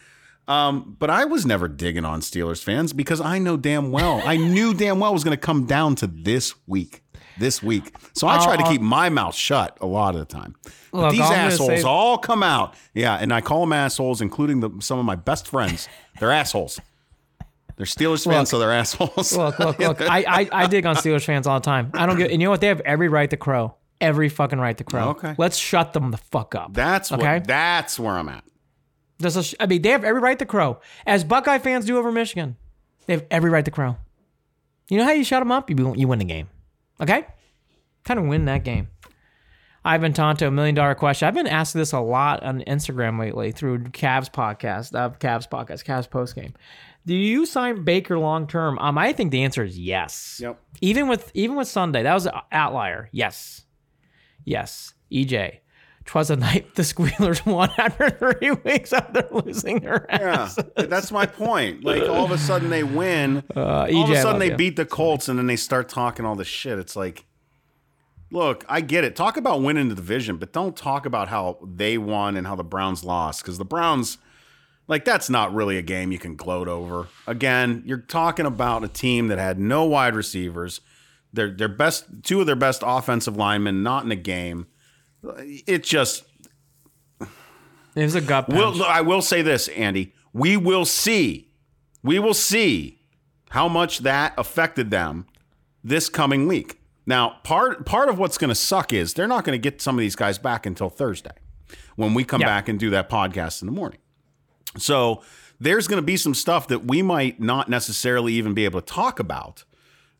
Um, 0.47 0.95
but 0.99 1.09
I 1.09 1.25
was 1.25 1.45
never 1.45 1.67
digging 1.67 2.05
on 2.05 2.21
Steelers 2.21 2.63
fans 2.63 2.93
because 2.93 3.19
I 3.19 3.39
know 3.39 3.57
damn 3.57 3.91
well. 3.91 4.21
I 4.23 4.37
knew 4.37 4.73
damn 4.73 4.99
well 4.99 5.13
was 5.13 5.23
going 5.23 5.35
to 5.35 5.41
come 5.41 5.65
down 5.65 5.95
to 5.95 6.07
this 6.07 6.53
week. 6.67 7.02
This 7.37 7.63
week. 7.63 7.93
So 8.13 8.27
I 8.27 8.43
try 8.43 8.57
to 8.57 8.63
keep 8.63 8.81
uh, 8.81 8.83
my 8.83 9.09
mouth 9.09 9.33
shut 9.35 9.77
a 9.81 9.85
lot 9.87 10.13
of 10.15 10.19
the 10.19 10.25
time. 10.25 10.55
But 10.91 10.97
Look, 10.97 11.11
these 11.11 11.21
all 11.21 11.27
I'm 11.27 11.33
gonna 11.33 11.47
assholes 11.47 11.69
say- 11.69 11.83
all 11.83 12.17
come 12.17 12.43
out. 12.43 12.75
Yeah, 12.93 13.15
and 13.15 13.33
I 13.33 13.41
call 13.41 13.61
them 13.61 13.73
assholes, 13.73 14.21
including 14.21 14.59
the, 14.59 14.69
some 14.79 14.99
of 14.99 15.05
my 15.05 15.15
best 15.15 15.47
friends. 15.47 15.87
They're 16.19 16.31
assholes. 16.31 16.79
They're 17.75 17.87
Steelers 17.87 18.23
fans, 18.23 18.49
so 18.49 18.59
they're 18.59 18.71
assholes. 18.71 19.35
Look, 19.35 19.57
look, 19.57 19.79
look. 19.79 20.01
I, 20.09 20.23
I, 20.27 20.49
I 20.51 20.67
dig 20.67 20.85
on 20.85 20.95
Steelers 20.95 21.25
fans 21.25 21.47
all 21.47 21.59
the 21.59 21.65
time. 21.65 21.89
I 21.95 22.05
don't 22.05 22.17
get, 22.17 22.29
and 22.31 22.39
you 22.39 22.45
know 22.45 22.51
what? 22.51 22.61
They 22.61 22.67
have 22.67 22.81
every 22.81 23.09
right 23.09 23.29
to 23.31 23.37
crow. 23.37 23.73
every 23.99 24.29
fucking 24.29 24.59
right 24.59 24.77
to 24.77 24.83
crow. 24.83 25.09
Okay. 25.09 25.33
Let's 25.39 25.57
shut 25.57 25.93
them 25.93 26.11
the 26.11 26.17
fuck 26.17 26.53
up. 26.53 26.73
That's 26.73 27.11
okay. 27.11 27.37
what. 27.39 27.47
That's 27.47 27.97
where 27.99 28.13
I'm 28.13 28.29
at. 28.29 28.43
There's 29.17 29.37
a 29.37 29.43
sh- 29.43 29.55
I 29.59 29.65
mean, 29.65 29.81
they 29.81 29.89
have 29.89 30.03
every 30.03 30.21
right 30.21 30.37
to 30.37 30.45
crow, 30.45 30.79
as 31.07 31.23
Buckeye 31.23 31.57
fans 31.57 31.85
do 31.85 31.97
over 31.97 32.11
Michigan. 32.11 32.57
They 33.07 33.13
have 33.13 33.25
every 33.31 33.49
right 33.49 33.65
to 33.65 33.71
crow. 33.71 33.97
You 34.89 34.97
know 34.99 35.05
how 35.05 35.11
you 35.11 35.23
shut 35.23 35.41
them 35.41 35.51
up? 35.51 35.69
You 35.69 35.95
you 35.95 36.07
win 36.07 36.19
the 36.19 36.25
game. 36.25 36.49
Okay, 37.01 37.25
kind 38.03 38.19
of 38.19 38.25
win 38.27 38.45
that 38.45 38.63
game. 38.63 38.87
Ivan 39.85 40.13
Tonto, 40.13 40.49
million 40.49 40.75
dollar 40.75 40.95
question. 40.95 41.27
I've 41.27 41.33
been 41.33 41.47
asked 41.47 41.73
this 41.73 41.91
a 41.91 41.99
lot 41.99 42.41
on 42.43 42.61
Instagram 42.61 43.19
lately 43.19 43.51
through 43.51 43.79
Cavs 43.79 44.31
podcast, 44.31 44.95
uh, 44.95 45.09
Cavs 45.09 45.49
podcast, 45.49 45.83
Cavs 45.83 46.09
post 46.09 46.35
game. 46.35 46.53
Do 47.05 47.13
you 47.13 47.45
sign 47.45 47.83
Baker 47.83 48.17
long 48.17 48.47
term? 48.47 48.79
Um, 48.79 48.97
I 48.97 49.11
think 49.11 49.31
the 49.31 49.43
answer 49.43 49.63
is 49.63 49.77
yes. 49.77 50.39
Yep. 50.41 50.57
Even 50.79 51.09
with 51.09 51.31
even 51.33 51.57
with 51.57 51.67
Sunday, 51.67 52.03
that 52.03 52.13
was 52.13 52.27
an 52.27 52.33
outlier. 52.51 53.09
Yes, 53.11 53.65
yes. 54.45 54.93
EJ, 55.11 55.59
twas 56.05 56.29
a 56.29 56.35
night 56.35 56.75
the 56.75 56.83
Squealers 56.83 57.45
won 57.45 57.69
after 57.77 58.09
three 58.09 58.51
weeks 58.65 58.93
after 58.93 59.27
losing 59.31 59.79
their 59.79 60.05
Yeah, 60.09 60.49
that's 60.75 61.11
my 61.11 61.25
point. 61.25 61.83
Like 61.83 62.03
all 62.03 62.25
of 62.25 62.31
a 62.31 62.37
sudden 62.37 62.69
they 62.69 62.83
win. 62.83 63.43
Uh, 63.55 63.87
all 63.93 64.03
of 64.05 64.09
a 64.09 64.21
sudden 64.21 64.39
they 64.39 64.49
you. 64.51 64.57
beat 64.57 64.75
the 64.75 64.85
Colts, 64.85 65.29
and 65.29 65.37
then 65.37 65.47
they 65.47 65.55
start 65.55 65.87
talking 65.87 66.25
all 66.25 66.35
this 66.35 66.47
shit. 66.47 66.79
It's 66.79 66.95
like, 66.95 67.25
look, 68.31 68.65
I 68.67 68.81
get 68.81 69.03
it. 69.03 69.15
Talk 69.15 69.37
about 69.37 69.61
winning 69.61 69.89
the 69.89 69.95
division, 69.95 70.37
but 70.37 70.51
don't 70.51 70.75
talk 70.75 71.05
about 71.05 71.27
how 71.27 71.59
they 71.63 71.97
won 71.97 72.35
and 72.35 72.47
how 72.47 72.55
the 72.55 72.63
Browns 72.63 73.03
lost 73.03 73.43
because 73.43 73.57
the 73.57 73.65
Browns, 73.65 74.17
like, 74.87 75.05
that's 75.05 75.29
not 75.29 75.53
really 75.53 75.77
a 75.77 75.81
game 75.83 76.11
you 76.11 76.17
can 76.17 76.35
gloat 76.35 76.67
over. 76.67 77.07
Again, 77.27 77.83
you're 77.85 77.97
talking 77.99 78.45
about 78.45 78.83
a 78.83 78.87
team 78.87 79.27
that 79.27 79.37
had 79.37 79.59
no 79.59 79.85
wide 79.85 80.15
receivers. 80.15 80.81
Their 81.31 81.51
their 81.51 81.69
best 81.69 82.05
two 82.23 82.41
of 82.41 82.47
their 82.47 82.55
best 82.55 82.81
offensive 82.85 83.37
linemen 83.37 83.83
not 83.83 84.03
in 84.03 84.11
a 84.11 84.15
game. 84.15 84.67
It 85.23 85.83
just 85.83 86.23
It 87.21 87.27
was 87.95 88.15
a 88.15 88.21
gut 88.21 88.47
punch. 88.49 88.57
Will 88.77 88.83
I 88.83 89.01
will 89.01 89.21
say 89.21 89.41
this, 89.41 89.67
Andy. 89.69 90.13
We 90.33 90.57
will 90.57 90.85
see. 90.85 91.49
We 92.01 92.19
will 92.19 92.33
see 92.33 92.99
how 93.51 93.67
much 93.67 93.99
that 93.99 94.33
affected 94.37 94.89
them 94.91 95.27
this 95.83 96.09
coming 96.09 96.47
week. 96.47 96.79
Now, 97.05 97.37
part 97.43 97.85
part 97.85 98.09
of 98.09 98.17
what's 98.17 98.37
going 98.37 98.49
to 98.49 98.55
suck 98.55 98.91
is 98.93 99.13
they're 99.13 99.27
not 99.27 99.43
going 99.43 99.59
to 99.59 99.61
get 99.61 99.81
some 99.81 99.95
of 99.95 99.99
these 99.99 100.15
guys 100.15 100.37
back 100.37 100.65
until 100.65 100.89
Thursday 100.89 101.35
when 101.95 102.13
we 102.13 102.23
come 102.23 102.41
Yeah. 102.41 102.47
back 102.47 102.67
and 102.69 102.79
do 102.79 102.89
that 102.91 103.09
podcast 103.09 103.61
in 103.61 103.65
the 103.67 103.71
morning. 103.73 103.99
So, 104.77 105.21
there's 105.59 105.87
going 105.87 106.01
to 106.01 106.05
be 106.05 106.17
some 106.17 106.33
stuff 106.33 106.67
that 106.69 106.85
we 106.85 107.01
might 107.01 107.39
not 107.39 107.69
necessarily 107.69 108.33
even 108.33 108.53
be 108.53 108.65
able 108.65 108.81
to 108.81 108.85
talk 108.93 109.19
about 109.19 109.63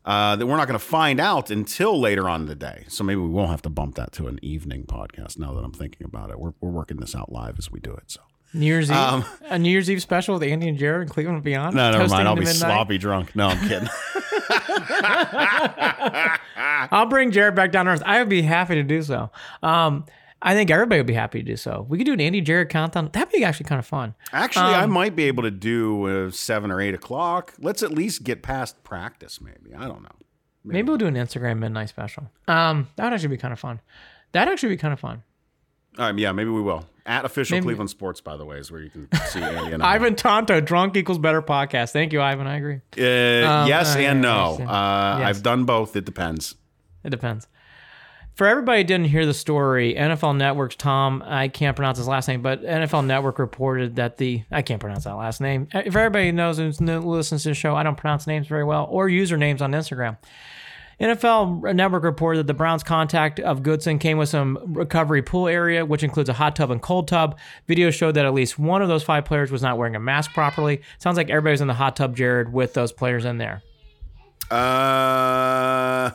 uh, 0.06 0.36
that 0.36 0.45
we're 0.45 0.58
not 0.58 0.68
going 0.68 0.80
to 0.80 0.86
find 0.86 1.20
out 1.20 1.49
until 1.49 1.99
later 1.99 2.30
on 2.30 2.41
in 2.41 2.47
the 2.47 2.56
day. 2.56 2.86
So 2.88 3.04
maybe 3.04 3.22
we 3.22 3.30
won't 3.30 3.49
have 3.51 3.62
to 3.64 3.70
bump 3.70 3.95
that 3.95 4.12
to 4.14 4.28
an 4.28 4.39
evening 4.41 4.86
podcast. 4.86 5.39
Now 5.39 5.54
that 5.54 5.64
I'm 5.64 5.72
thinking 5.72 6.06
about 6.06 6.30
it, 6.30 6.39
we're, 6.39 6.54
we're 6.62 6.70
working 6.72 6.97
this 6.97 7.16
out 7.16 7.32
live 7.32 7.56
as 7.58 7.72
we 7.72 7.80
do 7.80 7.93
it. 7.93 8.04
So 8.12 8.20
New 8.54 8.66
Year's 8.66 8.91
Eve, 8.91 8.97
Um, 8.97 9.26
a 9.43 9.58
New 9.58 9.70
Year's 9.72 9.89
Eve 9.89 10.01
special 10.01 10.36
with 10.36 10.43
Andy 10.43 10.68
and 10.68 10.78
Jared 10.78 11.04
and 11.04 11.12
Cleveland 11.12 11.38
and 11.38 11.43
Beyond. 11.43 11.76
no, 11.76 11.91
never 11.91 12.08
mind. 12.08 12.28
I'll 12.28 12.36
be 12.36 12.41
midnight. 12.41 12.56
sloppy 12.56 12.97
drunk. 12.97 13.36
No, 13.36 13.47
I'm 13.47 13.60
kidding. 13.68 13.89
I'll 16.91 17.06
bring 17.08 17.32
Jared 17.32 17.56
back 17.56 17.72
down 17.72 17.86
to 17.86 17.91
earth. 17.91 18.04
I 18.06 18.20
would 18.20 18.30
be 18.30 18.41
happy 18.41 18.76
to 18.76 18.84
do 18.84 19.01
so. 19.01 19.30
Um, 19.62 20.06
I 20.46 20.54
think 20.54 20.70
everybody 20.70 21.00
would 21.00 21.08
be 21.08 21.14
happy 21.14 21.39
to 21.39 21.46
do 21.46 21.56
so. 21.56 21.86
We 21.88 21.98
could 21.98 22.06
do 22.06 22.12
an 22.14 22.20
Andy 22.20 22.41
Jared 22.41 22.68
countdown. 22.70 23.10
That'd 23.14 23.32
be 23.32 23.44
actually 23.46 23.66
kind 23.66 23.80
of 23.80 23.86
fun. 23.86 24.14
Actually, 24.34 24.74
I 24.74 24.86
might 24.86 25.16
be 25.16 25.24
able 25.24 25.44
to 25.44 25.52
do 25.52 26.28
uh, 26.28 26.32
seven 26.32 26.70
or 26.70 26.82
eight 26.82 26.94
o'clock. 26.94 27.54
Let's 27.60 27.82
at 27.82 27.91
least 27.91 28.24
get 28.24 28.44
past 28.44 28.84
practice. 28.84 29.39
Maybe 29.39 29.74
I 29.74 29.88
don't 29.88 30.04
know. 30.04 30.10
Maybe 30.66 30.88
we'll 30.89 30.98
do 30.98 31.08
an 31.08 31.16
Instagram 31.16 31.60
midnight 31.60 31.89
special. 31.89 32.30
Um, 32.48 32.88
that 32.98 33.06
would 33.06 33.14
actually 33.14 33.30
be 33.30 33.38
kind 33.38 33.52
of 33.54 33.60
fun. 33.60 33.80
That'd 34.34 34.52
actually 34.52 34.70
be 34.70 34.78
kind 34.78 34.94
of 34.94 35.00
fun. 35.00 35.24
Right, 35.98 36.18
yeah, 36.18 36.32
maybe 36.32 36.50
we 36.50 36.62
will. 36.62 36.86
At 37.06 37.24
official 37.26 37.56
Maybe- 37.58 37.66
Cleveland 37.66 37.89
Sports, 37.89 38.20
by 38.22 38.36
the 38.38 38.46
way, 38.46 38.58
is 38.58 38.72
where 38.72 38.82
you 38.82 38.89
can 38.89 39.08
see 39.28 39.41
Andy 39.41 39.74
and 39.74 39.84
I. 39.84 39.94
Ivan 39.96 40.16
Tonto, 40.16 40.60
drunk 40.62 40.96
equals 40.96 41.20
better 41.20 41.41
podcast. 41.41 41.91
Thank 41.91 42.14
you, 42.14 42.22
Ivan. 42.22 42.48
I 42.48 42.58
agree. 42.58 42.76
Uh, 42.98 43.66
yes 43.68 43.96
uh, 43.96 44.00
and 44.00 44.22
no. 44.22 44.56
Uh, 44.60 45.18
Yes. 45.20 45.28
I've 45.30 45.44
done 45.44 45.66
both. 45.66 45.96
It 45.96 46.06
depends. 46.06 46.56
It 47.04 47.10
depends. 47.12 47.48
For 48.36 48.48
everybody 48.48 48.84
didn't 48.84 49.06
hear 49.06 49.28
the 49.28 49.34
story, 49.34 49.94
NFL 49.94 50.38
Network's 50.38 50.76
Tom, 50.76 51.24
I 51.24 51.50
can't 51.50 51.76
pronounce 51.76 52.00
his 52.00 52.08
last 52.08 52.28
name, 52.28 52.42
but 52.42 52.64
NFL 52.64 53.06
Network 53.06 53.38
reported 53.38 53.98
that 53.98 54.18
the, 54.18 54.44
I 54.52 54.64
can't 54.64 54.80
pronounce 54.80 55.04
that 55.04 55.14
last 55.14 55.40
name. 55.40 55.68
If 55.72 55.96
everybody 55.96 56.32
knows 56.32 56.58
who 56.58 56.72
listens 56.72 57.44
to 57.44 57.50
the 57.50 57.56
show, 57.56 57.76
I 57.76 57.84
don't 57.84 57.96
pronounce 57.96 58.26
names 58.26 58.48
very 58.48 58.64
well 58.64 58.88
or 58.90 59.08
usernames 59.08 59.62
on 59.62 59.72
Instagram. 59.72 60.18
NFL 61.00 61.76
Network 61.76 62.04
reported 62.04 62.40
that 62.40 62.48
the 62.48 62.54
Browns' 62.56 62.82
contact 62.82 63.40
of 63.40 63.62
Goodson 63.62 64.00
came 64.00 64.18
with 64.18 64.30
some 64.30 64.58
recovery 64.74 65.22
pool 65.22 65.48
area, 65.48 65.86
which 65.86 66.02
includes 66.02 66.30
a 66.30 66.34
hot 66.34 66.56
tub 66.56 66.72
and 66.72 66.82
cold 66.82 67.08
tub. 67.08 67.38
Video 67.68 67.92
showed 67.92 68.14
that 68.16 68.26
at 68.26 68.34
least 68.34 68.58
one 68.58 68.82
of 68.82 68.88
those 68.88 69.04
five 69.04 69.26
players 69.26 69.52
was 69.52 69.62
not 69.62 69.78
wearing 69.78 69.96
a 69.96 70.00
mask 70.00 70.34
properly. 70.34 70.82
Sounds 70.98 71.18
like 71.18 71.30
everybody's 71.30 71.62
in 71.62 71.68
the 71.68 71.74
hot 71.76 71.96
tub, 71.96 72.16
Jared, 72.16 72.52
with 72.52 72.74
those 72.74 72.92
players 72.92 73.26
in 73.26 73.38
there. 73.38 73.62
Uh, 74.50 76.12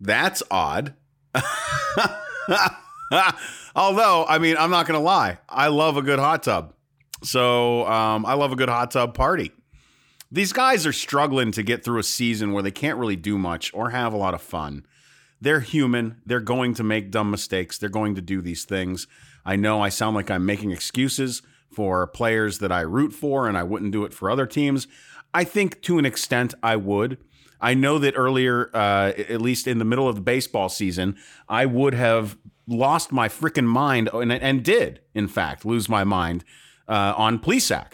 that's 0.00 0.42
odd. 0.50 0.94
Although, 3.76 4.24
I 4.28 4.38
mean, 4.38 4.56
I'm 4.58 4.70
not 4.70 4.86
going 4.86 4.98
to 4.98 5.04
lie. 5.04 5.38
I 5.48 5.68
love 5.68 5.96
a 5.96 6.02
good 6.02 6.18
hot 6.18 6.42
tub. 6.42 6.74
So 7.22 7.86
um, 7.86 8.24
I 8.24 8.34
love 8.34 8.52
a 8.52 8.56
good 8.56 8.68
hot 8.68 8.90
tub 8.90 9.14
party. 9.14 9.52
These 10.32 10.52
guys 10.52 10.86
are 10.86 10.92
struggling 10.92 11.52
to 11.52 11.62
get 11.62 11.84
through 11.84 11.98
a 11.98 12.04
season 12.04 12.52
where 12.52 12.62
they 12.62 12.70
can't 12.70 12.98
really 12.98 13.16
do 13.16 13.36
much 13.36 13.72
or 13.74 13.90
have 13.90 14.12
a 14.12 14.16
lot 14.16 14.34
of 14.34 14.40
fun. 14.40 14.86
They're 15.40 15.60
human. 15.60 16.20
They're 16.24 16.40
going 16.40 16.74
to 16.74 16.84
make 16.84 17.10
dumb 17.10 17.30
mistakes. 17.30 17.78
They're 17.78 17.88
going 17.88 18.14
to 18.14 18.20
do 18.20 18.40
these 18.40 18.64
things. 18.64 19.06
I 19.44 19.56
know 19.56 19.82
I 19.82 19.88
sound 19.88 20.14
like 20.14 20.30
I'm 20.30 20.46
making 20.46 20.70
excuses 20.70 21.42
for 21.70 22.06
players 22.06 22.58
that 22.58 22.72
I 22.72 22.80
root 22.80 23.12
for 23.12 23.48
and 23.48 23.56
I 23.56 23.62
wouldn't 23.62 23.92
do 23.92 24.04
it 24.04 24.12
for 24.12 24.30
other 24.30 24.46
teams. 24.46 24.86
I 25.32 25.44
think 25.44 25.80
to 25.82 25.98
an 25.98 26.04
extent 26.04 26.54
I 26.62 26.76
would. 26.76 27.18
I 27.60 27.74
know 27.74 27.98
that 27.98 28.14
earlier, 28.16 28.70
uh, 28.74 29.12
at 29.16 29.40
least 29.40 29.66
in 29.66 29.78
the 29.78 29.84
middle 29.84 30.08
of 30.08 30.14
the 30.14 30.20
baseball 30.20 30.68
season, 30.68 31.16
I 31.48 31.66
would 31.66 31.94
have 31.94 32.36
lost 32.66 33.12
my 33.12 33.28
freaking 33.28 33.66
mind 33.66 34.08
and, 34.12 34.32
and 34.32 34.64
did, 34.64 35.00
in 35.14 35.28
fact, 35.28 35.64
lose 35.64 35.88
my 35.88 36.04
mind 36.04 36.44
uh, 36.88 37.14
on 37.16 37.38
Plesac 37.38 37.92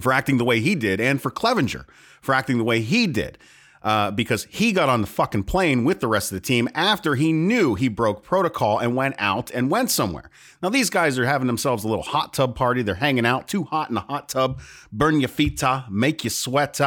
for 0.00 0.12
acting 0.12 0.38
the 0.38 0.44
way 0.44 0.60
he 0.60 0.74
did 0.74 1.00
and 1.00 1.20
for 1.20 1.30
Clevenger 1.30 1.86
for 2.20 2.34
acting 2.34 2.58
the 2.58 2.64
way 2.64 2.80
he 2.80 3.06
did. 3.06 3.38
Uh, 3.82 4.10
because 4.10 4.46
he 4.50 4.72
got 4.72 4.90
on 4.90 5.00
the 5.00 5.06
fucking 5.06 5.42
plane 5.42 5.84
with 5.84 6.00
the 6.00 6.06
rest 6.06 6.30
of 6.30 6.36
the 6.36 6.46
team 6.46 6.68
after 6.74 7.14
he 7.14 7.32
knew 7.32 7.74
he 7.74 7.88
broke 7.88 8.22
protocol 8.22 8.78
and 8.78 8.94
went 8.94 9.14
out 9.16 9.50
and 9.52 9.70
went 9.70 9.90
somewhere. 9.90 10.28
Now, 10.62 10.68
these 10.68 10.90
guys 10.90 11.18
are 11.18 11.24
having 11.24 11.46
themselves 11.46 11.82
a 11.82 11.88
little 11.88 12.02
hot 12.02 12.34
tub 12.34 12.54
party. 12.54 12.82
They're 12.82 12.96
hanging 12.96 13.24
out, 13.24 13.48
too 13.48 13.64
hot 13.64 13.88
in 13.88 13.94
the 13.94 14.02
hot 14.02 14.28
tub, 14.28 14.60
burn 14.92 15.18
your 15.18 15.30
feet, 15.30 15.62
make 15.88 16.24
you 16.24 16.28
sweat. 16.28 16.78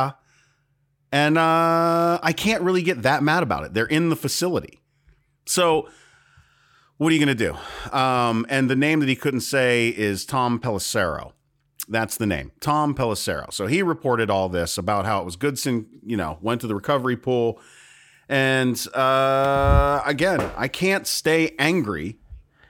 And 1.14 1.38
uh, 1.38 2.20
I 2.24 2.34
can't 2.34 2.64
really 2.64 2.82
get 2.82 3.04
that 3.04 3.22
mad 3.22 3.44
about 3.44 3.66
it. 3.66 3.76
They're 3.76 3.86
in 3.86 4.10
the 4.10 4.16
facility. 4.16 4.82
So, 5.46 5.88
what 6.98 7.12
are 7.12 7.16
you 7.16 7.24
going 7.24 7.38
to 7.38 7.54
do? 7.54 7.96
Um, 7.96 8.48
and 8.50 8.68
the 8.68 8.76
name 8.76 9.00
that 9.00 9.08
he 9.08 9.16
couldn't 9.16 9.42
say 9.42 9.90
is 9.90 10.26
Tom 10.26 10.60
Pelissero. 10.60 11.34
That's 11.88 12.18
the 12.18 12.26
name, 12.26 12.52
Tom 12.62 12.96
Pelissero. 12.96 13.54
So 13.54 13.68
he 13.68 13.84
reported 13.84 14.32
all 14.32 14.50
this 14.50 14.76
about 14.78 15.06
how 15.06 15.22
it 15.22 15.26
was 15.26 15.36
Goodson, 15.36 15.86
you 16.04 16.18
know, 16.18 16.40
went 16.42 16.62
to 16.62 16.68
the 16.68 16.74
recovery 16.74 17.18
pool. 17.18 17.60
And 18.28 18.76
uh, 18.96 20.02
again, 20.06 20.42
I 20.56 20.68
can't 20.68 21.06
stay 21.06 21.54
angry 21.60 22.18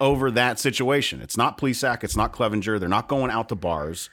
over 0.01 0.29
that 0.31 0.59
situation. 0.59 1.21
It's 1.21 1.37
not 1.37 1.57
Plesac, 1.57 2.03
it's 2.03 2.17
not 2.17 2.33
Clevenger. 2.33 2.77
They're 2.77 2.89
not 2.89 3.07
going 3.07 3.31
out 3.31 3.47
to 3.49 3.55
bars. 3.55 4.09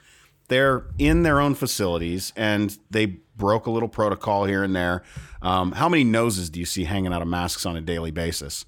They're 0.48 0.84
in 0.98 1.22
their 1.22 1.40
own 1.40 1.54
facilities 1.54 2.32
and 2.36 2.76
they 2.90 3.20
broke 3.40 3.66
a 3.66 3.70
little 3.72 3.88
protocol 3.88 4.44
here 4.44 4.62
and 4.62 4.76
there. 4.76 5.02
Um, 5.42 5.72
how 5.72 5.88
many 5.88 6.04
noses 6.04 6.48
do 6.50 6.60
you 6.60 6.66
see 6.66 6.84
hanging 6.84 7.12
out 7.12 7.22
of 7.22 7.26
masks 7.28 7.66
on 7.66 7.76
a 7.76 7.80
daily 7.80 8.12
basis? 8.12 8.66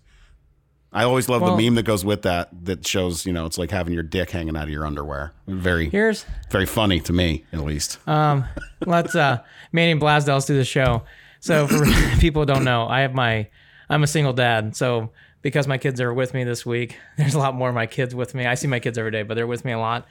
I 0.94 1.04
always 1.04 1.28
love 1.28 1.40
Well- 1.40 1.56
the 1.56 1.62
meme 1.64 1.76
that 1.76 1.84
goes 1.84 2.04
with 2.04 2.22
that 2.22 2.48
that 2.64 2.86
shows, 2.86 3.24
you 3.24 3.32
know, 3.32 3.46
it's 3.46 3.56
like 3.56 3.70
having 3.70 3.94
your 3.94 4.02
dick 4.02 4.30
hanging 4.30 4.56
out 4.56 4.64
of 4.64 4.68
your 4.70 4.84
underwear. 4.84 5.32
Very 5.46 5.88
Here's 5.88 6.26
very 6.50 6.66
funny 6.66 7.00
to 7.00 7.12
me, 7.12 7.44
at 7.52 7.60
least. 7.60 7.98
let's 8.06 9.14
uh 9.14 9.38
Manny 9.72 9.92
and 9.92 10.00
Blasdell's 10.00 10.44
do 10.46 10.56
the 10.56 10.64
show. 10.64 11.02
So 11.40 11.66
for 11.66 11.86
people 12.20 12.42
who 12.42 12.46
don't 12.46 12.64
know, 12.64 12.86
I 12.88 13.00
have 13.00 13.14
my 13.14 13.48
I'm 13.88 14.02
a 14.02 14.06
single 14.06 14.32
dad. 14.34 14.76
So 14.76 15.10
because 15.40 15.66
my 15.66 15.78
kids 15.78 15.98
are 16.00 16.12
with 16.12 16.34
me 16.34 16.44
this 16.44 16.66
week, 16.66 16.98
there's 17.16 17.34
a 17.34 17.38
lot 17.38 17.54
more 17.54 17.70
of 17.70 17.74
my 17.74 17.86
kids 17.86 18.14
with 18.14 18.34
me. 18.34 18.44
I 18.46 18.54
see 18.54 18.66
my 18.68 18.78
kids 18.78 18.98
every 18.98 19.10
day, 19.12 19.22
but 19.22 19.34
they're 19.34 19.46
with 19.46 19.64
me 19.64 19.72
a 19.72 19.78
lot. 19.78 20.06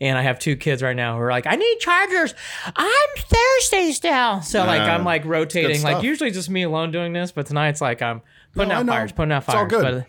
And 0.00 0.16
I 0.16 0.22
have 0.22 0.38
two 0.38 0.54
kids 0.56 0.80
right 0.82 0.94
now 0.94 1.16
who 1.16 1.22
are 1.22 1.30
like, 1.30 1.46
I 1.46 1.56
need 1.56 1.78
chargers. 1.80 2.32
I'm 2.76 3.08
thirsty 3.16 3.92
still. 3.92 4.42
So 4.42 4.64
like 4.64 4.78
Yeah. 4.80 4.94
I'm 4.94 5.04
like 5.04 5.24
rotating. 5.24 5.82
Like 5.82 5.94
stuff. 5.94 6.04
usually 6.04 6.30
just 6.30 6.48
me 6.48 6.62
alone 6.62 6.92
doing 6.92 7.12
this, 7.12 7.32
but 7.32 7.46
tonight 7.46 7.70
it's 7.70 7.80
like 7.80 8.00
I'm 8.00 8.22
putting 8.54 8.68
No, 8.68 8.76
I 8.76 8.78
out 8.78 8.86
know. 8.86 8.92
fires, 8.92 9.12
putting 9.12 9.32
out 9.32 9.42
It's 9.44 9.48
all 9.48 9.68
fires. 9.68 9.70
good. 9.70 10.06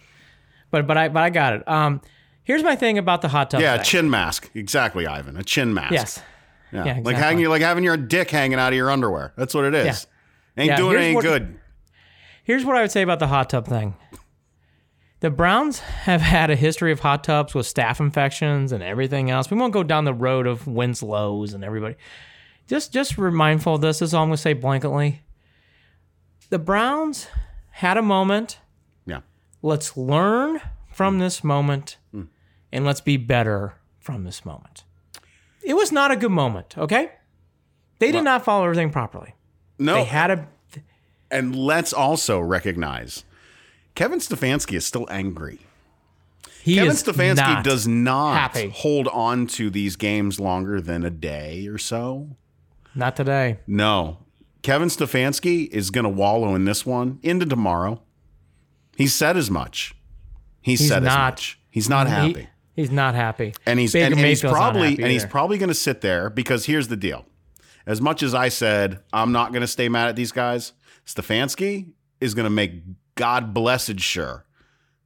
But 0.71 0.81
but 0.81 0.87
but 0.87 0.97
I 0.97 1.09
but 1.09 1.23
I 1.23 1.29
got 1.31 1.53
it. 1.53 1.67
Um 1.67 2.01
here's 2.43 2.61
my 2.63 2.75
thing 2.75 2.97
about 2.99 3.21
the 3.23 3.29
hot 3.29 3.49
tub. 3.49 3.61
yeah, 3.61 3.73
a 3.73 3.77
thing. 3.77 3.85
chin 3.85 4.09
mask. 4.11 4.51
Exactly, 4.53 5.07
Ivan. 5.07 5.37
A 5.37 5.43
chin 5.43 5.73
mask. 5.73 5.91
Yes. 5.91 6.21
Yeah. 6.71 6.79
yeah, 6.79 6.85
Like 6.91 6.97
exactly. 6.99 7.15
hanging 7.23 7.45
like 7.49 7.61
having 7.63 7.83
your 7.83 7.97
dick 7.97 8.29
hanging 8.29 8.59
out 8.59 8.71
of 8.71 8.77
your 8.77 8.91
underwear. 8.91 9.33
That's 9.37 9.55
what 9.55 9.65
it 9.65 9.73
is. 9.73 10.05
Ain't 10.55 10.67
Yeah, 10.67 10.77
doing 10.77 10.91
here's 10.91 11.03
any 11.05 11.15
what- 11.15 11.23
good. 11.23 11.55
Here's 12.43 12.63
what 12.65 12.75
I 12.77 12.81
would 12.81 12.91
say 12.91 13.01
about 13.01 13.17
the 13.19 13.27
hot 13.27 13.49
tub 13.49 13.67
thing. 13.67 13.95
The 15.19 15.29
Browns 15.29 15.79
have 15.79 16.21
had 16.35 16.49
a 16.49 16.55
history 16.55 16.91
of 16.91 16.99
hot 16.99 17.23
tubs 17.23 17.53
with 17.53 17.65
staph 17.65 17.99
infections 17.99 18.71
and 18.71 18.83
everything 18.83 19.29
else. 19.29 19.51
We 19.51 19.57
won't 19.57 19.73
go 19.73 19.83
down 19.83 20.05
the 20.05 20.13
road 20.13 20.47
of 20.47 20.67
Winslow's 20.67 21.53
and 21.53 21.63
everybody. 21.63 21.95
Just 22.67 22.93
just 22.93 23.17
mindful 23.17 23.75
of 23.75 23.81
this. 23.81 23.99
This 23.99 24.09
is 24.09 24.13
all 24.13 24.23
I'm 24.23 24.29
gonna 24.29 24.37
say 24.37 24.53
blanketly. 24.53 25.19
The 26.49 26.59
Browns 26.59 27.27
had 27.71 27.97
a 27.97 28.01
moment. 28.01 28.59
Yeah. 29.05 29.21
Let's 29.61 29.97
learn 29.97 30.61
from 30.93 31.17
mm. 31.17 31.19
this 31.21 31.43
moment 31.43 31.97
mm. 32.13 32.27
and 32.71 32.85
let's 32.85 33.01
be 33.01 33.17
better 33.17 33.73
from 33.99 34.23
this 34.23 34.45
moment. 34.45 34.83
It 35.63 35.73
was 35.73 35.91
not 35.91 36.11
a 36.11 36.15
good 36.15 36.31
moment, 36.31 36.77
okay? 36.77 37.11
They 37.99 38.11
did 38.11 38.23
not 38.23 38.45
follow 38.45 38.63
everything 38.63 38.91
properly. 38.91 39.35
No. 39.77 39.95
They 39.95 40.03
had 40.05 40.31
a 40.31 40.47
and 41.31 41.55
let's 41.55 41.93
also 41.93 42.39
recognize 42.39 43.23
Kevin 43.99 44.19
Stefanski 44.19 44.75
is 44.77 44.85
still 44.85 45.05
angry. 45.11 45.59
he 46.61 46.75
Kevin 46.75 46.93
Stefanski 46.93 47.35
not 47.35 47.65
does 47.65 47.85
not 47.85 48.33
happy. 48.53 48.69
hold 48.73 49.09
on 49.09 49.45
to 49.47 49.69
these 49.69 49.97
games 49.97 50.39
longer 50.39 50.79
than 50.79 51.03
a 51.03 51.09
day 51.09 51.67
or 51.67 51.77
so. 51.77 52.29
not 52.95 53.17
today. 53.17 53.59
No. 53.67 54.19
Kevin 54.61 54.87
Stefanski 54.87 55.67
is 55.67 55.89
going 55.91 56.03
to 56.05 56.09
wallow 56.09 56.55
in 56.55 56.63
this 56.63 56.85
one 56.85 57.19
into 57.23 57.45
tomorrow. 57.45 58.01
He 58.95 59.05
said 59.05 59.35
as 59.35 59.51
much. 59.51 59.93
He 60.61 60.77
He's 60.77 60.87
said 60.87 61.03
as 61.05 61.13
much. 61.17 61.59
He's 61.69 61.89
not 61.89 62.07
He- 62.07 62.13
happy. 62.13 62.47
he's 62.77 62.91
not 62.91 63.15
happy. 63.15 63.53
and 63.65 63.81
he's 63.81 63.93
and, 63.95 64.13
and 64.13 64.25
he's 64.25 64.39
probably 64.39 64.93
and 64.97 65.07
he's 65.11 65.25
probably 65.25 65.57
going 65.57 65.67
to 65.67 65.75
sit 65.75 65.99
there 65.99 66.29
because 66.29 66.67
here's 66.67 66.87
the 66.87 66.95
deal. 66.95 67.25
As 67.85 67.99
much 67.99 68.23
as 68.23 68.33
I 68.33 68.47
said 68.47 69.01
I'm 69.11 69.33
not 69.33 69.51
going 69.51 69.59
to 69.59 69.67
stay 69.67 69.89
mad 69.89 70.07
at 70.07 70.15
these 70.15 70.31
guys, 70.31 70.71
Stefanski 71.05 71.91
is 72.21 72.33
going 72.33 72.45
to 72.45 72.49
make 72.49 72.75
God 73.19 73.53
blessed 73.53 73.99
sure 73.99 74.45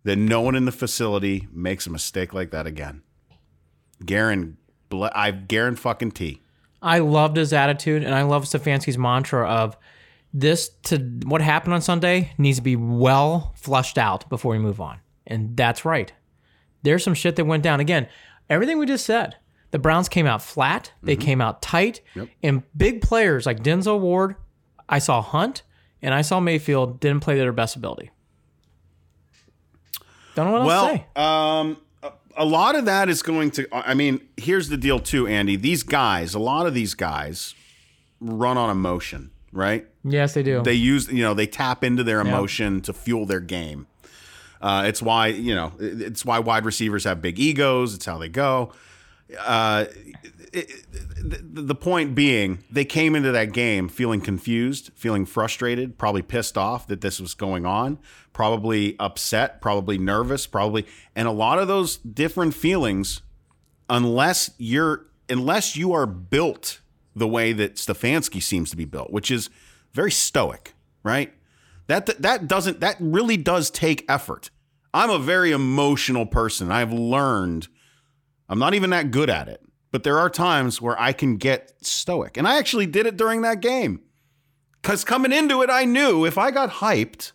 that 0.04 0.18
no 0.18 0.40
one 0.40 0.56
in 0.56 0.66
the 0.66 0.72
facility 0.72 1.48
makes 1.52 1.88
a 1.88 1.90
mistake 1.90 2.32
like 2.32 2.52
that 2.52 2.68
again. 2.68 3.02
Garen, 4.06 4.58
I 4.92 5.32
Garen 5.32 5.76
fucking 5.76 6.12
T. 6.12 6.40
I 6.80 7.00
loved 7.00 7.38
his 7.38 7.54
attitude, 7.54 8.04
and 8.04 8.14
I 8.14 8.22
love 8.22 8.44
Stefanski's 8.44 9.00
mantra 9.00 9.50
of 9.50 9.76
this 10.32 10.70
to 10.84 11.00
what 11.26 11.42
happened 11.42 11.74
on 11.74 11.82
Sunday 11.82 12.34
needs 12.38 12.60
to 12.60 12.62
be 12.62 12.76
well 12.76 13.52
flushed 13.56 13.98
out 13.98 14.30
before 14.30 14.52
we 14.52 14.60
move 14.60 14.80
on. 14.80 15.00
And 15.26 15.58
that's 15.58 15.84
right. 15.84 16.14
There's 16.84 17.04
some 17.04 17.16
shit 17.16 17.36
that 17.38 17.46
went 17.46 17.64
down. 17.64 17.80
Again, 17.80 18.08
everything 18.48 18.78
we 18.78 18.86
just 18.86 19.08
said. 19.08 19.38
The 19.72 19.80
Browns 19.80 20.08
came 20.08 20.28
out 20.28 20.44
flat. 20.44 20.92
They 21.02 21.16
mm-hmm. 21.16 21.22
came 21.24 21.42
out 21.42 21.64
tight. 21.64 22.02
And 22.44 22.62
big 22.78 23.02
players 23.02 23.48
like 23.48 23.64
Denzel 23.64 24.00
Ward, 24.00 24.36
I 24.88 25.00
saw 25.00 25.20
Hunt, 25.20 25.64
and 26.04 26.14
I 26.14 26.22
saw 26.22 26.40
Mayfield 26.40 27.00
didn't 27.00 27.22
play 27.22 27.34
to 27.36 27.40
their 27.40 27.52
best 27.52 27.76
ability. 27.76 28.12
Don't 30.36 30.48
know 30.48 30.52
what 30.54 30.62
else 30.62 30.68
Well, 30.68 30.88
to 30.90 30.96
say. 30.98 31.06
um, 31.16 31.78
a- 32.02 32.44
a 32.44 32.46
lot 32.46 32.76
of 32.76 32.86
that 32.86 33.10
is 33.10 33.22
going 33.22 33.52
to. 33.52 33.68
I 33.72 33.94
mean, 33.94 34.20
here's 34.38 34.70
the 34.70 34.78
deal, 34.78 35.00
too, 35.00 35.28
Andy. 35.28 35.56
These 35.56 35.84
guys, 35.84 36.34
a 36.34 36.40
lot 36.40 36.66
of 36.66 36.74
these 36.74 36.94
guys, 36.96 37.54
run 38.20 38.58
on 38.58 38.70
emotion, 38.70 39.30
right? 39.52 39.86
Yes, 40.04 40.34
they 40.34 40.42
do. 40.44 40.62
They 40.64 40.74
use, 40.74 41.08
you 41.12 41.24
know, 41.24 41.34
they 41.34 41.46
tap 41.48 41.84
into 41.84 42.04
their 42.04 42.20
emotion 42.20 42.82
to 42.82 42.94
fuel 42.94 43.26
their 43.26 43.40
game. 43.40 43.88
Uh, 44.62 44.86
it's 44.88 45.02
why, 45.02 45.28
you 45.28 45.54
know, 45.54 45.74
it's 45.80 46.26
why 46.26 46.40
wide 46.40 46.66
receivers 46.66 47.04
have 47.04 47.22
big 47.22 47.38
egos. 47.40 47.94
It's 47.94 48.06
how 48.06 48.18
they 48.18 48.30
go. 48.30 48.72
Uh, 49.40 49.86
it- 50.54 50.86
the, 51.24 51.62
the 51.62 51.76
point 51.76 52.16
being, 52.16 52.60
they 52.70 52.86
came 52.86 53.16
into 53.16 53.32
that 53.32 53.54
game 53.54 53.88
feeling 53.88 54.20
confused, 54.22 54.92
feeling 54.96 55.26
frustrated, 55.26 55.98
probably 55.98 56.22
pissed 56.22 56.58
off 56.58 56.86
that 56.88 57.02
this 57.02 57.20
was 57.20 57.34
going 57.34 57.66
on, 57.66 57.98
probably 58.34 58.96
upset, 59.00 59.62
probably 59.62 59.98
nervous, 59.98 60.46
probably, 60.48 60.86
and 61.16 61.28
a 61.28 61.32
lot 61.32 61.60
of 61.60 61.68
those 61.68 61.98
different 61.98 62.54
feelings 62.54 63.22
unless 63.90 64.52
you're 64.58 65.06
unless 65.30 65.76
you 65.78 65.94
are 65.94 66.06
built 66.06 66.82
the 67.16 67.28
way 67.28 67.54
that 67.54 67.76
Stefanski 67.76 68.42
seems 68.42 68.70
to 68.72 68.76
be 68.78 68.86
built, 68.86 69.12
which 69.12 69.32
is 69.32 69.50
very 69.94 70.12
stoic, 70.12 70.74
right? 71.04 71.34
That 71.88 72.08
that 72.22 72.48
doesn't 72.48 72.80
that 72.82 72.98
really 73.00 73.38
does 73.38 73.70
take 73.70 74.06
effort. 74.10 74.50
I'm 74.94 75.10
a 75.10 75.20
very 75.20 75.52
emotional 75.52 76.26
person. 76.26 76.72
I've 76.72 76.92
learned 76.94 77.68
I'm 78.50 78.60
not 78.60 78.74
even 78.74 78.90
that 78.92 79.12
good 79.12 79.30
at 79.30 79.48
it, 79.48 79.63
but 79.94 80.04
there 80.04 80.18
are 80.20 80.30
times 80.30 80.82
where 80.82 81.00
I 81.00 81.14
can 81.14 81.38
get 81.38 81.72
stoic. 81.86 82.36
And 82.36 82.48
I 82.48 82.58
actually 82.58 82.88
did 82.88 83.06
it 83.06 83.16
during 83.16 83.44
that 83.44 83.62
game. 83.62 84.02
Cuz 84.82 85.06
coming 85.06 85.32
into 85.32 85.62
it 85.62 85.70
I 85.70 85.86
knew 85.86 86.26
if 86.26 86.38
I 86.38 86.52
got 86.52 86.70
hyped 86.70 87.32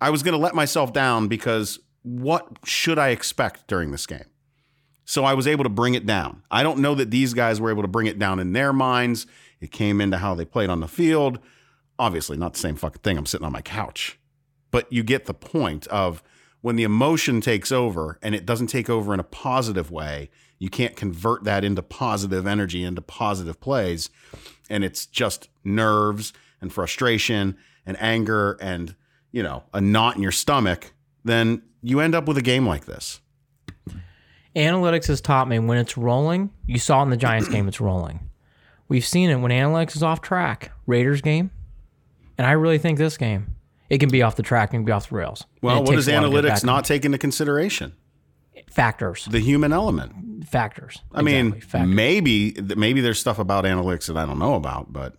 I 0.00 0.10
was 0.10 0.22
going 0.22 0.32
to 0.32 0.38
let 0.38 0.54
myself 0.54 0.92
down 0.92 1.28
because 1.28 1.78
what 2.02 2.46
should 2.64 2.98
I 2.98 3.08
expect 3.08 3.66
during 3.66 3.90
this 3.90 4.06
game? 4.06 4.26
So 5.04 5.24
I 5.24 5.34
was 5.34 5.46
able 5.46 5.64
to 5.64 5.70
bring 5.70 5.94
it 5.94 6.06
down. 6.06 6.42
I 6.50 6.62
don't 6.62 6.78
know 6.78 6.94
that 6.94 7.10
these 7.10 7.34
guys 7.34 7.60
were 7.60 7.70
able 7.70 7.82
to 7.82 7.88
bring 7.88 8.06
it 8.06 8.18
down 8.18 8.38
in 8.38 8.52
their 8.52 8.72
minds. 8.72 9.26
It 9.60 9.72
came 9.72 10.00
into 10.00 10.18
how 10.18 10.34
they 10.34 10.44
played 10.44 10.70
on 10.70 10.80
the 10.80 10.88
field. 10.88 11.38
Obviously, 11.98 12.36
not 12.36 12.52
the 12.52 12.60
same 12.60 12.76
fucking 12.76 13.02
thing. 13.02 13.18
I'm 13.18 13.26
sitting 13.26 13.46
on 13.46 13.52
my 13.52 13.62
couch. 13.62 14.18
But 14.70 14.92
you 14.92 15.02
get 15.02 15.26
the 15.26 15.34
point 15.34 15.86
of 15.88 16.22
when 16.60 16.76
the 16.76 16.84
emotion 16.84 17.40
takes 17.40 17.72
over 17.72 18.18
and 18.22 18.34
it 18.34 18.46
doesn't 18.46 18.66
take 18.68 18.90
over 18.90 19.14
in 19.14 19.20
a 19.20 19.24
positive 19.24 19.90
way, 19.90 20.30
you 20.58 20.68
can't 20.68 20.96
convert 20.96 21.44
that 21.44 21.64
into 21.64 21.82
positive 21.82 22.46
energy, 22.46 22.82
into 22.82 23.00
positive 23.00 23.60
plays. 23.60 24.10
And 24.68 24.84
it's 24.84 25.06
just 25.06 25.48
nerves 25.64 26.32
and 26.60 26.72
frustration 26.72 27.56
and 27.86 27.96
anger 28.00 28.58
and, 28.60 28.94
you 29.30 29.42
know, 29.42 29.64
a 29.72 29.80
knot 29.80 30.16
in 30.16 30.22
your 30.22 30.32
stomach. 30.32 30.92
Then 31.24 31.62
you 31.82 32.00
end 32.00 32.14
up 32.14 32.26
with 32.26 32.36
a 32.36 32.42
game 32.42 32.66
like 32.66 32.86
this. 32.86 33.20
analytics 34.56 35.06
has 35.06 35.20
taught 35.20 35.48
me 35.48 35.58
when 35.58 35.78
it's 35.78 35.96
rolling, 35.96 36.50
you 36.66 36.78
saw 36.78 37.02
in 37.02 37.10
the 37.10 37.16
Giants 37.16 37.48
game, 37.48 37.68
it's 37.68 37.80
rolling. 37.80 38.28
We've 38.88 39.04
seen 39.04 39.30
it 39.30 39.36
when 39.36 39.52
analytics 39.52 39.96
is 39.96 40.02
off 40.02 40.20
track. 40.20 40.72
Raiders 40.86 41.20
game, 41.20 41.50
and 42.38 42.46
I 42.46 42.52
really 42.52 42.78
think 42.78 42.98
this 42.98 43.16
game, 43.18 43.54
it 43.90 43.98
can 43.98 44.08
be 44.08 44.22
off 44.22 44.36
the 44.36 44.42
track 44.42 44.72
and 44.72 44.86
be 44.86 44.92
off 44.92 45.10
the 45.10 45.16
rails. 45.16 45.44
Well, 45.60 45.84
what 45.84 45.94
does 45.94 46.08
a 46.08 46.12
while 46.12 46.30
to 46.30 46.42
get 46.42 46.44
analytics 46.44 46.64
not 46.64 46.84
take 46.84 47.04
into 47.04 47.18
consideration? 47.18 47.94
Factors? 48.70 49.26
The 49.30 49.40
human 49.40 49.72
element. 49.72 50.46
Factors. 50.48 50.98
I 51.12 51.22
mean, 51.22 51.60
factors. 51.60 51.94
maybe 51.94 52.56
maybe 52.76 53.00
there's 53.00 53.18
stuff 53.18 53.38
about 53.38 53.64
analytics 53.64 54.06
that 54.06 54.16
I 54.16 54.24
don't 54.24 54.38
know 54.38 54.54
about, 54.54 54.92
but 54.92 55.16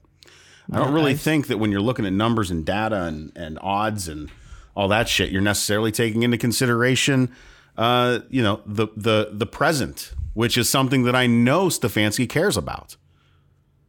I 0.72 0.78
don't 0.78 0.94
really 0.94 1.16
think 1.16 1.48
that 1.48 1.58
when 1.58 1.72
you're 1.72 1.82
looking 1.82 2.06
at 2.06 2.14
numbers 2.14 2.52
and 2.52 2.66
data 2.66 3.04
and, 3.04 3.32
and 3.36 3.58
odds 3.62 4.08
and 4.08 4.30
all 4.76 4.88
that 4.90 5.10
shit, 5.10 5.32
you're 5.32 5.42
necessarily 5.42 5.92
taking 5.92 6.24
into 6.24 6.38
consideration, 6.38 7.32
uh, 7.78 8.20
you 8.30 8.44
know, 8.44 8.62
the 8.66 8.88
the 8.96 9.30
the 9.34 9.46
present, 9.46 10.14
which 10.34 10.58
is 10.58 10.70
something 10.70 11.04
that 11.04 11.16
I 11.16 11.28
know 11.28 11.68
Stefanski 11.68 12.30
cares 12.30 12.56
about, 12.56 12.98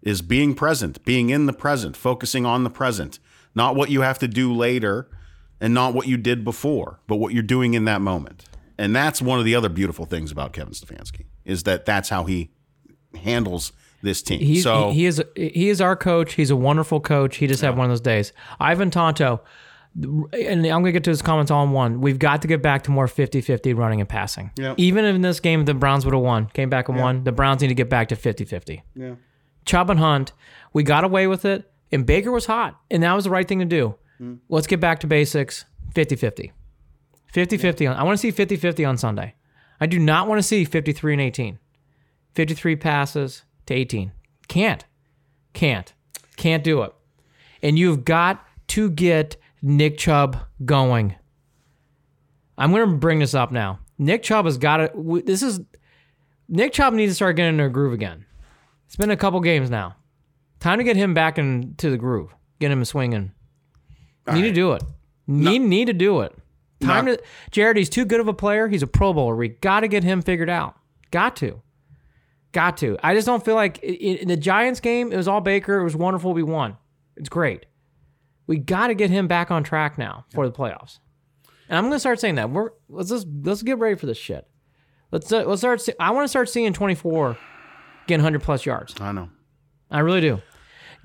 is 0.03 0.23
being 0.23 0.55
present, 0.55 1.05
being 1.05 1.31
in 1.31 1.47
the 1.47 1.53
present, 1.53 1.97
focusing 1.97 2.47
on 2.47 2.65
the 2.65 2.71
present, 2.71 3.19
not 3.55 3.77
what 3.77 3.91
you 3.91 4.01
have 4.01 4.19
to 4.21 4.29
do 4.29 4.53
later, 4.53 5.09
and 5.61 5.75
not 5.75 5.95
what 5.95 6.07
you 6.07 6.17
did 6.17 6.45
before, 6.45 7.01
but 7.07 7.17
what 7.17 7.35
you're 7.35 7.43
doing 7.43 7.75
in 7.75 7.85
that 7.85 8.01
moment. 8.01 8.47
And 8.81 8.97
that's 8.97 9.21
one 9.21 9.39
of 9.39 9.45
the 9.45 9.55
other 9.55 9.69
beautiful 9.69 10.07
things 10.07 10.33
about 10.33 10.55
Kevin 10.55 10.73
Stefanski 10.73 11.27
is 11.45 11.65
that 11.65 11.85
that's 11.85 12.09
how 12.09 12.25
he 12.25 12.51
handles 13.15 13.73
this 14.03 14.23
team. 14.23 14.41
He's, 14.41 14.63
so 14.63 14.89
he, 14.89 15.01
he 15.01 15.07
is 15.07 15.23
he 15.37 15.69
is 15.69 15.83
our 15.83 15.95
coach. 15.95 16.33
He's 16.33 16.51
a 16.51 16.57
wonderful 16.57 16.99
coach. 16.99 17.37
He 17.37 17.47
just 17.47 17.61
had 17.61 17.77
one 17.77 17.85
of 17.85 17.91
those 17.91 18.01
days. 18.01 18.33
Ivan 18.59 18.91
Tonto, 18.91 19.43
and 19.95 20.33
I'm 20.33 20.63
going 20.63 20.85
to 20.85 20.93
get 20.93 21.05
to 21.05 21.11
his 21.11 21.21
comments 21.21 21.51
all 21.51 21.63
in 21.65 21.73
one. 21.73 22.01
We've 22.01 22.19
got 22.19 22.41
to 22.41 22.49
get 22.49 22.63
back 22.63 22.85
to 22.85 22.91
more 22.91 23.07
50-50 23.07 23.77
running 23.77 24.01
and 24.01 24.09
passing. 24.09 24.51
Yep. 24.57 24.77
Even 24.79 25.05
in 25.05 25.21
this 25.21 25.41
game, 25.41 25.67
the 25.67 25.75
Browns 25.75 26.07
would 26.07 26.15
have 26.15 26.23
won, 26.23 26.47
came 26.47 26.71
back 26.71 26.89
and 26.89 26.99
won. 26.99 27.25
The 27.25 27.33
Browns 27.33 27.61
need 27.61 27.69
to 27.69 27.75
get 27.75 27.91
back 27.91 28.09
to 28.09 28.17
50-50. 28.17 28.81
Yeah. 28.95 29.17
Chubb 29.67 29.91
and 29.91 30.01
Hunt, 30.01 30.33
we 30.73 30.85
got 30.85 31.05
away 31.05 31.27
with 31.27 31.45
it, 31.45 31.71
and 31.93 32.07
Baker 32.07 32.31
was 32.31 32.47
hot, 32.47 32.81
and 32.91 33.03
that 33.03 33.13
was 33.13 33.25
the 33.25 33.31
right 33.31 33.47
thing 33.47 33.59
to 33.59 33.67
do. 33.67 33.97
Mm. 34.19 34.39
Let's 34.49 34.67
get 34.67 34.81
back 34.81 35.01
to 35.01 35.07
basics 35.07 35.67
50-50. 35.95 36.53
50-50 37.33 37.91
on, 37.91 37.97
I 37.97 38.03
want 38.03 38.19
to 38.19 38.21
see 38.21 38.33
50-50 38.33 38.89
on 38.89 38.97
Sunday. 38.97 39.35
I 39.81 39.87
do 39.87 39.99
not 39.99 40.29
want 40.29 40.39
to 40.39 40.43
see 40.43 40.65
53 40.65 41.15
and 41.15 41.23
18. 41.23 41.59
53 42.35 42.77
passes 42.77 43.43
to 43.67 43.75
18. 43.75 44.13
Can't. 44.49 44.85
Can't. 45.53 45.93
Can't 46.37 46.63
do 46.63 46.83
it. 46.83 46.93
And 47.63 47.79
you've 47.79 48.05
got 48.05 48.45
to 48.69 48.91
get 48.91 49.37
Nick 49.63 49.99
Chubb 49.99 50.37
going. 50.65 51.17
I'm 52.59 52.73
going 52.73 52.89
to 52.89 52.97
bring 52.97 53.21
this 53.21 53.35
up 53.35 53.51
now. 53.51 53.81
Nick 53.99 54.23
Chubb 54.23 54.45
has 54.45 54.59
got 54.59 54.79
to. 54.79 55.23
This 55.25 55.43
is. 55.43 55.61
Nick 56.49 56.73
Chubb 56.73 56.95
needs 56.95 57.13
to 57.13 57.15
start 57.15 57.37
getting 57.37 57.55
into 57.55 57.65
a 57.65 57.69
groove 57.69 57.93
again. 57.93 58.27
It's 58.87 58.97
been 58.97 59.11
a 59.11 59.17
couple 59.17 59.41
games 59.41 59.71
now. 59.71 59.97
Time 60.59 60.79
to 60.79 60.85
get 60.85 60.97
him 60.97 61.15
back 61.15 61.39
into 61.39 61.91
the 61.91 61.97
groove. 61.97 62.35
Get 62.59 62.71
him 62.71 62.85
swinging. 62.85 63.33
need 64.33 64.43
to 64.43 64.53
do 64.53 64.73
it. 64.73 64.83
Need 65.27 65.61
need 65.63 65.87
to 65.87 65.93
do 65.93 66.21
it. 66.21 66.37
Time 66.81 67.07
Not- 67.07 67.19
to. 67.19 67.25
Jared, 67.51 67.77
he's 67.77 67.91
too 67.91 68.05
good 68.05 68.21
of 68.21 68.29
a 68.29 68.33
player. 68.35 68.69
He's 68.69 68.83
a 68.83 68.87
Pro 68.87 69.13
Bowler. 69.13 69.37
We 69.37 69.49
got 69.49 69.81
to 69.81 69.89
get 69.89 70.03
him 70.05 70.23
figured 70.23 70.49
out. 70.51 70.77
Got 71.11 71.37
to. 71.37 71.61
Got 72.53 72.79
to. 72.79 72.97
I 73.03 73.15
just 73.15 73.27
don't 73.27 73.45
feel 73.45 73.55
like 73.55 73.79
in 73.83 74.29
the 74.29 74.37
Giants 74.37 74.81
game, 74.81 75.13
it 75.13 75.17
was 75.17 75.29
all 75.29 75.41
Baker. 75.41 75.79
It 75.79 75.85
was 75.85 75.95
wonderful. 75.95 76.33
We 76.33 76.43
won. 76.43 76.77
It's 77.17 77.29
great. 77.29 77.67
We 78.47 78.59
got 78.59 78.89
to 78.89 78.95
get 78.95 79.11
him 79.11 79.29
back 79.29 79.51
on 79.51 79.63
track 79.63 79.99
now 79.99 80.25
for 80.35 80.49
the 80.49 80.53
playoffs. 80.53 80.99
And 81.69 81.79
I'm 81.79 81.85
gonna 81.85 82.01
start 82.01 82.19
saying 82.19 82.35
that. 82.35 82.51
We're 82.51 82.71
let's 82.89 83.11
just 83.11 83.29
let's 83.45 83.63
get 83.63 83.79
ready 83.79 83.95
for 83.95 84.07
this 84.07 84.19
shit. 84.19 84.45
Let's 85.13 85.31
uh, 85.31 85.45
let's 85.45 85.61
start. 85.61 85.81
See, 85.81 85.93
I 86.01 86.11
want 86.11 86.25
to 86.25 86.29
start 86.29 86.49
seeing 86.49 86.73
24 86.73 87.39
getting 88.09 88.23
100 88.23 88.43
plus 88.43 88.67
yards. 88.67 88.95
I 89.01 89.13
know. 89.13 89.29
I 89.89 90.01
really 90.01 90.21
do. 90.21 90.43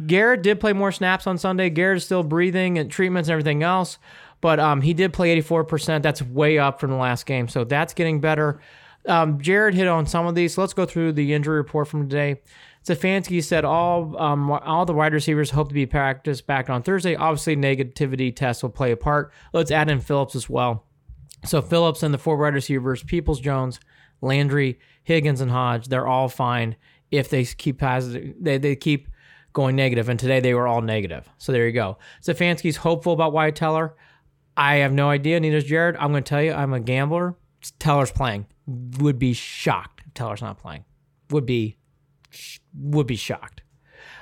Garrett 0.07 0.41
did 0.41 0.59
play 0.59 0.73
more 0.73 0.91
snaps 0.91 1.28
on 1.28 1.38
Sunday. 1.38 1.69
Garrett 1.69 1.97
is 1.97 2.05
still 2.05 2.23
breathing 2.23 2.80
and 2.80 2.89
treatments 2.89 3.30
and 3.30 3.34
everything 3.34 3.61
else, 3.61 3.99
but 4.42 4.60
um, 4.60 4.82
he 4.82 4.94
did 4.94 5.14
play 5.14 5.40
84%. 5.42 6.02
That's 6.02 6.22
way 6.22 6.58
up 6.58 6.80
from 6.80 6.92
the 6.92 6.98
last 6.98 7.26
game, 7.26 7.48
so 7.48 7.64
that's 7.64 7.94
getting 7.94 8.20
better. 8.20 8.60
Um, 9.08 9.40
Jared 9.42 9.76
hit 9.76 9.88
on 9.88 10.06
some 10.06 10.26
of 10.26 10.36
these. 10.36 10.58
Let's 10.58 10.74
go 10.74 10.86
through 10.86 11.14
the 11.14 11.34
injury 11.34 11.58
report 11.58 11.88
from 11.88 12.10
today. 12.10 12.42
Stefanski 12.86 13.44
said 13.44 13.66
all 13.66 14.16
um, 14.22 14.52
all 14.52 14.86
the 14.86 14.94
wide 14.94 15.14
receivers 15.14 15.50
hope 15.52 15.70
to 15.70 15.74
be 15.74 15.88
practiced 15.88 16.46
back 16.46 16.70
on 16.70 16.84
Thursday. 16.84 17.16
Obviously, 17.16 17.56
negativity 17.56 18.36
tests 18.36 18.62
will 18.62 18.70
play 18.70 18.92
a 18.92 18.98
part. 18.98 19.32
Let's 19.54 19.72
add 19.72 19.90
in 19.90 20.00
Phillips 20.02 20.36
as 20.36 20.50
well. 20.50 20.86
So 21.46 21.62
Phillips 21.62 22.04
and 22.04 22.14
the 22.14 22.20
four 22.20 22.38
wide 22.38 22.54
receivers, 22.54 23.04
Peoples 23.04 23.40
Jones, 23.40 23.80
Landry, 24.22 24.80
Higgins, 25.04 25.42
and 25.42 25.52
Hodge, 25.52 25.88
they're 25.88 26.08
all 26.08 26.30
fine 26.30 26.76
if 27.10 27.30
they 27.30 27.46
keep 27.46 27.80
positive. 27.80 28.36
They, 28.40 28.60
they 28.60 28.76
keep 28.76 29.10
going 29.54 29.76
negative, 29.76 30.08
and 30.08 30.20
today 30.20 30.40
they 30.40 30.54
were 30.54 30.68
all 30.68 30.82
negative. 30.82 31.28
So 31.40 31.52
there 31.52 31.66
you 31.66 31.74
go. 31.74 31.98
Stefanski's 32.22 32.78
hopeful 32.78 33.14
about 33.14 33.34
Wyatt 33.34 33.56
Teller. 33.56 33.96
I 34.58 34.78
have 34.78 34.93
no 34.93 35.10
idea. 35.10 35.39
Neither 35.39 35.58
is 35.58 35.66
Jared. 35.66 35.95
I'm 35.97 36.12
going 36.12 36.24
to 36.24 36.30
tell 36.30 36.41
you, 36.41 36.53
I'm 36.53 36.74
a 36.74 36.80
gambler. 36.80 37.36
Teller's 37.80 38.12
playing. 38.12 38.45
Would 38.99 39.20
be 39.20 39.34
shocked 39.34 40.03
if 40.06 40.14
Teller's 40.14 40.41
not 40.41 40.60
playing. 40.60 40.86
Would 41.30 41.45
be 41.45 41.78
would 42.74 43.08
be 43.08 43.16
shocked. 43.16 43.62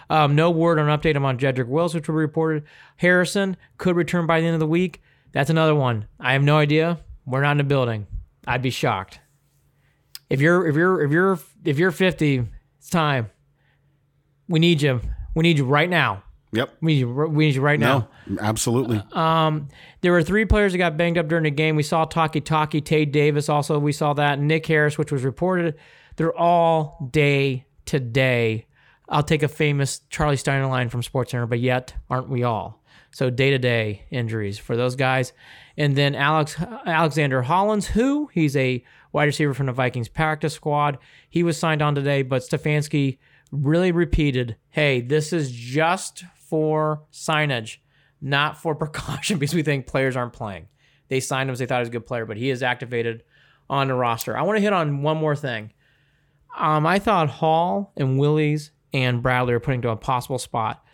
Um, 0.09 0.35
no 0.35 0.51
word 0.51 0.79
on 0.79 0.87
update 0.87 1.19
on 1.21 1.37
Jedrick 1.37 1.67
Wills, 1.67 1.95
which 1.95 2.07
we 2.07 2.15
reported. 2.15 2.63
Harrison 2.97 3.57
could 3.77 3.95
return 3.95 4.27
by 4.27 4.39
the 4.39 4.47
end 4.47 4.53
of 4.53 4.59
the 4.59 4.67
week. 4.67 5.01
That's 5.31 5.49
another 5.49 5.73
one. 5.73 6.07
I 6.19 6.33
have 6.33 6.43
no 6.43 6.57
idea. 6.57 6.99
We're 7.25 7.41
not 7.41 7.51
in 7.51 7.57
the 7.57 7.63
building. 7.63 8.07
I'd 8.45 8.61
be 8.61 8.69
shocked. 8.69 9.19
If 10.29 10.41
you're 10.41 10.67
if 10.67 10.75
you're 10.75 11.01
if 11.03 11.11
you're 11.11 11.39
if 11.65 11.79
you're 11.79 11.91
50, 11.91 12.45
it's 12.77 12.89
time. 12.89 13.29
We 14.47 14.59
need 14.59 14.81
you. 14.81 15.01
We 15.35 15.43
need 15.43 15.57
you 15.57 15.65
right 15.65 15.89
now. 15.89 16.23
Yep. 16.53 16.77
We 16.81 16.93
need 16.93 16.99
you, 16.99 17.09
we 17.09 17.45
need 17.47 17.55
you 17.55 17.61
right 17.61 17.79
now. 17.79 18.09
No, 18.27 18.37
absolutely. 18.39 19.01
Uh, 19.11 19.19
um, 19.19 19.69
there 20.01 20.11
were 20.11 20.23
three 20.23 20.45
players 20.45 20.71
that 20.71 20.77
got 20.77 20.97
banged 20.97 21.17
up 21.17 21.27
during 21.27 21.43
the 21.43 21.51
game. 21.51 21.75
We 21.75 21.83
saw 21.83 22.05
Taki 22.05 22.41
Taki, 22.41 22.79
Tae 22.79 23.05
Davis 23.05 23.49
also. 23.49 23.79
We 23.79 23.91
saw 23.91 24.13
that. 24.13 24.39
Nick 24.39 24.65
Harris, 24.67 24.97
which 24.97 25.11
was 25.11 25.23
reported. 25.23 25.75
They're 26.15 26.35
all 26.37 27.09
day 27.11 27.65
to 27.85 27.99
day. 27.99 28.67
I'll 29.09 29.23
take 29.23 29.43
a 29.43 29.47
famous 29.47 30.01
Charlie 30.09 30.37
Steiner 30.37 30.67
line 30.67 30.89
from 30.89 31.01
SportsCenter, 31.01 31.49
but 31.49 31.59
yet 31.59 31.95
aren't 32.09 32.29
we 32.29 32.43
all? 32.43 32.83
So 33.11 33.29
day 33.29 33.51
to 33.51 33.59
day 33.59 34.03
injuries 34.09 34.57
for 34.57 34.75
those 34.75 34.95
guys. 34.95 35.33
And 35.77 35.95
then 35.95 36.15
Alex 36.15 36.55
Alexander 36.85 37.41
Hollins, 37.43 37.87
who 37.87 38.29
he's 38.33 38.55
a 38.55 38.83
wide 39.11 39.25
receiver 39.25 39.53
from 39.53 39.67
the 39.67 39.71
Vikings 39.71 40.07
practice 40.07 40.53
squad. 40.53 40.97
He 41.29 41.43
was 41.43 41.57
signed 41.57 41.81
on 41.81 41.95
today, 41.95 42.23
but 42.23 42.41
Stefanski 42.41 43.17
really 43.51 43.91
repeated, 43.91 44.55
"Hey, 44.71 44.99
this 45.01 45.31
is 45.31 45.51
just 45.51 46.23
for 46.53 47.01
signage, 47.11 47.77
not 48.21 48.61
for 48.61 48.75
precaution, 48.83 49.39
because 49.39 49.55
we 49.55 49.63
think 49.63 49.87
players 49.87 50.15
aren't 50.15 50.33
playing." 50.33 50.67
They 51.07 51.19
signed 51.19 51.49
him 51.49 51.53
because 51.53 51.59
they 51.59 51.65
thought 51.65 51.77
he 51.77 51.81
was 51.81 51.89
a 51.89 51.93
good 51.93 52.05
player, 52.05 52.27
but 52.27 52.37
he 52.37 52.51
is 52.51 52.61
activated 52.61 53.23
on 53.71 53.87
the 53.87 53.95
roster. 53.95 54.37
I 54.37 54.43
want 54.43 54.57
to 54.57 54.61
hit 54.61 54.71
on 54.71 55.01
one 55.01 55.17
more 55.17 55.35
thing. 55.35 55.73
Um, 56.55 56.85
I 56.85 56.99
thought 56.99 57.27
Hall 57.27 57.91
and 57.97 58.19
Willies 58.19 58.69
and 58.93 59.23
Bradley 59.23 59.53
were 59.53 59.59
putting 59.59 59.81
to 59.81 59.89
a 59.89 59.95
possible 59.95 60.37
spot. 60.37 60.85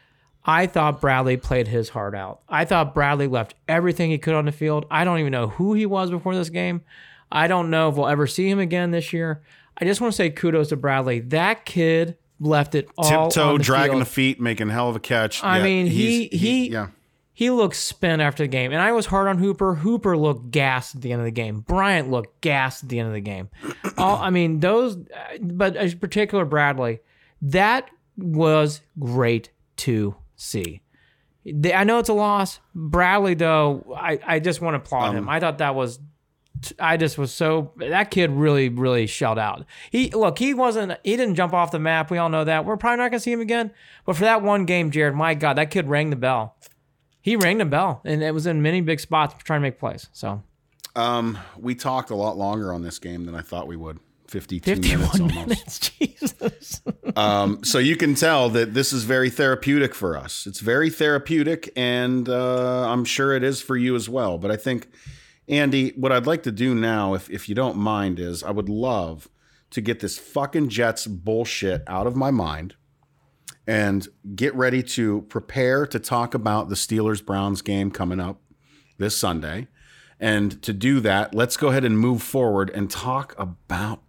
I 0.46 0.66
thought 0.66 1.02
Bradley 1.02 1.36
played 1.36 1.68
his 1.68 1.90
heart 1.90 2.16
out. 2.16 2.42
I 2.48 2.64
thought 2.64 2.94
Bradley 2.94 3.28
left 3.28 3.56
everything 3.68 4.12
he 4.12 4.18
could 4.18 4.34
on 4.34 4.46
the 4.46 4.54
field. 4.54 4.86
I 4.90 5.04
don't 5.04 5.20
even 5.20 5.34
know 5.34 5.48
who 5.48 5.74
he 5.74 5.86
was 5.86 6.10
before 6.10 6.36
this 6.36 6.50
game. 6.50 6.84
I 7.30 7.48
don't 7.48 7.70
know 7.70 7.90
if 7.90 7.96
we'll 7.96 8.08
ever 8.08 8.28
see 8.28 8.50
him 8.50 8.60
again 8.60 8.92
this 8.92 9.12
year. 9.12 9.44
I 9.78 9.84
just 9.84 10.00
want 10.00 10.14
to 10.14 10.16
say 10.16 10.30
kudos 10.30 10.70
to 10.70 10.78
Bradley. 10.78 11.20
That 11.20 11.66
kid 11.66 12.18
left 12.40 12.76
it 12.76 12.90
all 12.98 13.30
Tiptoe, 13.30 13.58
the 13.58 13.64
dragging 13.64 13.92
field. 13.94 14.02
the 14.02 14.06
feet, 14.10 14.40
making 14.40 14.70
a 14.70 14.74
hell 14.74 14.90
of 14.90 14.96
a 14.96 15.00
catch. 15.00 15.44
I 15.44 15.58
Yeah, 15.58 15.64
mean, 15.64 15.88
he- 15.88 16.28
he- 16.28 16.70
yeah. 16.72 16.88
He 17.34 17.50
looked 17.52 17.78
spent 17.78 18.22
after 18.22 18.44
the 18.44 18.48
game, 18.50 18.74
and 18.74 18.82
I 18.82 18.92
was 18.92 19.06
hard 19.06 19.30
on 19.30 19.38
Hooper. 19.38 19.76
Hooper 19.76 20.18
looked 20.18 20.52
gassed 20.52 20.96
at 20.96 21.02
the 21.02 21.14
end 21.14 21.22
of 21.22 21.26
the 21.26 21.32
game. 21.32 21.62
Bryant 21.62 22.12
looked 22.12 22.42
gassed 22.42 22.84
at 22.84 22.90
the 22.90 23.00
end 23.00 23.08
of 23.08 23.14
the 23.14 23.22
game. 23.22 23.48
All, 23.98 24.18
I 24.18 24.30
mean, 24.30 24.60
those, 24.60 24.98
but 25.40 25.78
in 25.78 25.98
particular, 26.00 26.44
Bradley, 26.44 27.00
that 27.42 27.90
was 28.18 28.82
great 29.00 29.52
to 29.78 30.16
see. 30.36 30.82
I 31.74 31.86
know 31.86 32.00
it's 32.00 32.10
a 32.10 32.14
loss. 32.14 32.60
Bradley, 32.76 33.36
though, 33.36 33.96
I, 33.98 34.20
I 34.26 34.40
just 34.40 34.60
want 34.60 34.74
to 34.74 34.80
applaud 34.86 35.12
Um, 35.12 35.16
him. 35.16 35.30
I 35.30 35.40
thought 35.40 35.60
that 35.60 35.76
was, 35.76 35.98
I 36.80 36.98
just 36.98 37.18
was 37.18 37.34
so 37.34 37.72
that 37.78 38.12
kid 38.12 38.32
really, 38.32 38.70
really 38.70 39.08
shelled 39.08 39.40
out. 39.40 39.66
He 39.92 40.10
look, 40.12 40.40
he 40.40 40.54
wasn't, 40.54 40.98
he 41.04 41.16
didn't 41.18 41.36
jump 41.36 41.54
off 41.54 41.72
the 41.72 41.80
map. 41.80 42.12
We 42.12 42.18
all 42.18 42.30
know 42.30 42.44
that. 42.44 42.66
We're 42.66 42.78
probably 42.78 42.98
not 42.98 43.12
gonna 43.12 43.20
see 43.20 43.32
him 43.32 43.42
again. 43.42 43.72
But 44.06 44.16
for 44.16 44.24
that 44.24 44.42
one 44.42 44.66
game, 44.66 44.92
Jared, 44.92 45.16
my 45.16 45.34
God, 45.34 45.58
that 45.58 45.72
kid 45.72 45.88
rang 45.88 46.10
the 46.10 46.16
bell. 46.16 46.56
He 47.22 47.36
rang 47.36 47.58
the 47.58 47.66
bell, 47.66 48.02
and 48.06 48.24
it 48.24 48.34
was 48.34 48.48
in 48.48 48.62
many 48.62 48.82
big 48.82 49.00
spots 49.00 49.36
trying 49.44 49.60
to 49.60 49.64
make 49.64 49.80
plays. 49.80 50.08
So 50.14 50.42
Um, 50.96 51.38
we 51.58 51.76
talked 51.76 52.10
a 52.10 52.16
lot 52.16 52.38
longer 52.38 52.74
on 52.74 52.82
this 52.82 52.98
game 53.00 53.26
than 53.26 53.36
I 53.36 53.42
thought 53.42 53.68
we 53.68 53.76
would. 53.76 54.00
52 54.28 54.76
minutes 54.76 55.20
almost. 55.20 55.48
minutes, 55.48 55.80
Jesus. 56.00 56.82
Um, 57.16 57.64
so 57.64 57.80
you 57.80 57.96
can 57.96 58.14
tell 58.14 58.50
that 58.50 58.76
this 58.76 58.94
is 58.94 59.04
very 59.04 59.32
therapeutic 59.32 59.96
for 59.96 60.16
us. 60.16 60.46
It's 60.46 60.60
very 60.60 60.92
therapeutic, 60.92 61.72
and 61.76 62.30
uh, 62.30 62.88
I'm 62.90 63.06
sure 63.06 63.34
it 63.36 63.44
is 63.44 63.60
for 63.60 63.76
you 63.76 63.96
as 63.96 64.08
well. 64.08 64.38
But 64.38 64.52
I 64.52 64.56
think, 64.56 64.88
Andy, 65.50 65.90
what 65.96 66.12
I'd 66.12 66.28
like 66.28 66.44
to 66.44 66.52
do 66.52 66.76
now, 66.76 67.16
if 67.16 67.30
if 67.30 67.50
you 67.50 67.56
don't 67.56 67.76
mind, 67.76 68.20
is 68.20 68.44
I 68.44 68.52
would 68.52 68.70
love 68.70 69.28
to 69.72 69.82
get 69.82 70.00
this 70.00 70.18
fucking 70.18 70.70
Jets 70.70 71.08
bullshit 71.08 71.84
out 71.88 72.06
of 72.06 72.16
my 72.16 72.30
mind 72.30 72.76
and 73.66 74.08
get 74.36 74.54
ready 74.56 74.84
to 74.84 75.22
prepare 75.24 75.88
to 75.88 76.00
talk 76.00 76.34
about 76.34 76.70
the 76.70 76.76
Steelers 76.76 77.24
Browns 77.24 77.62
game 77.62 77.90
coming 77.90 78.20
up 78.20 78.42
this 78.98 79.18
Sunday. 79.18 79.68
And 80.20 80.62
to 80.64 80.74
do 80.74 81.00
that, 81.00 81.34
let's 81.34 81.58
go 81.58 81.70
ahead 81.70 81.86
and 81.86 81.98
move 81.98 82.22
forward 82.22 82.70
and 82.72 82.90
talk 82.90 83.34
about 83.38 84.04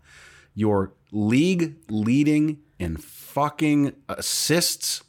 your 0.54 0.92
league 1.10 1.76
leading 1.88 2.58
in 2.78 2.96
fucking 2.96 3.94
assists, 4.08 5.04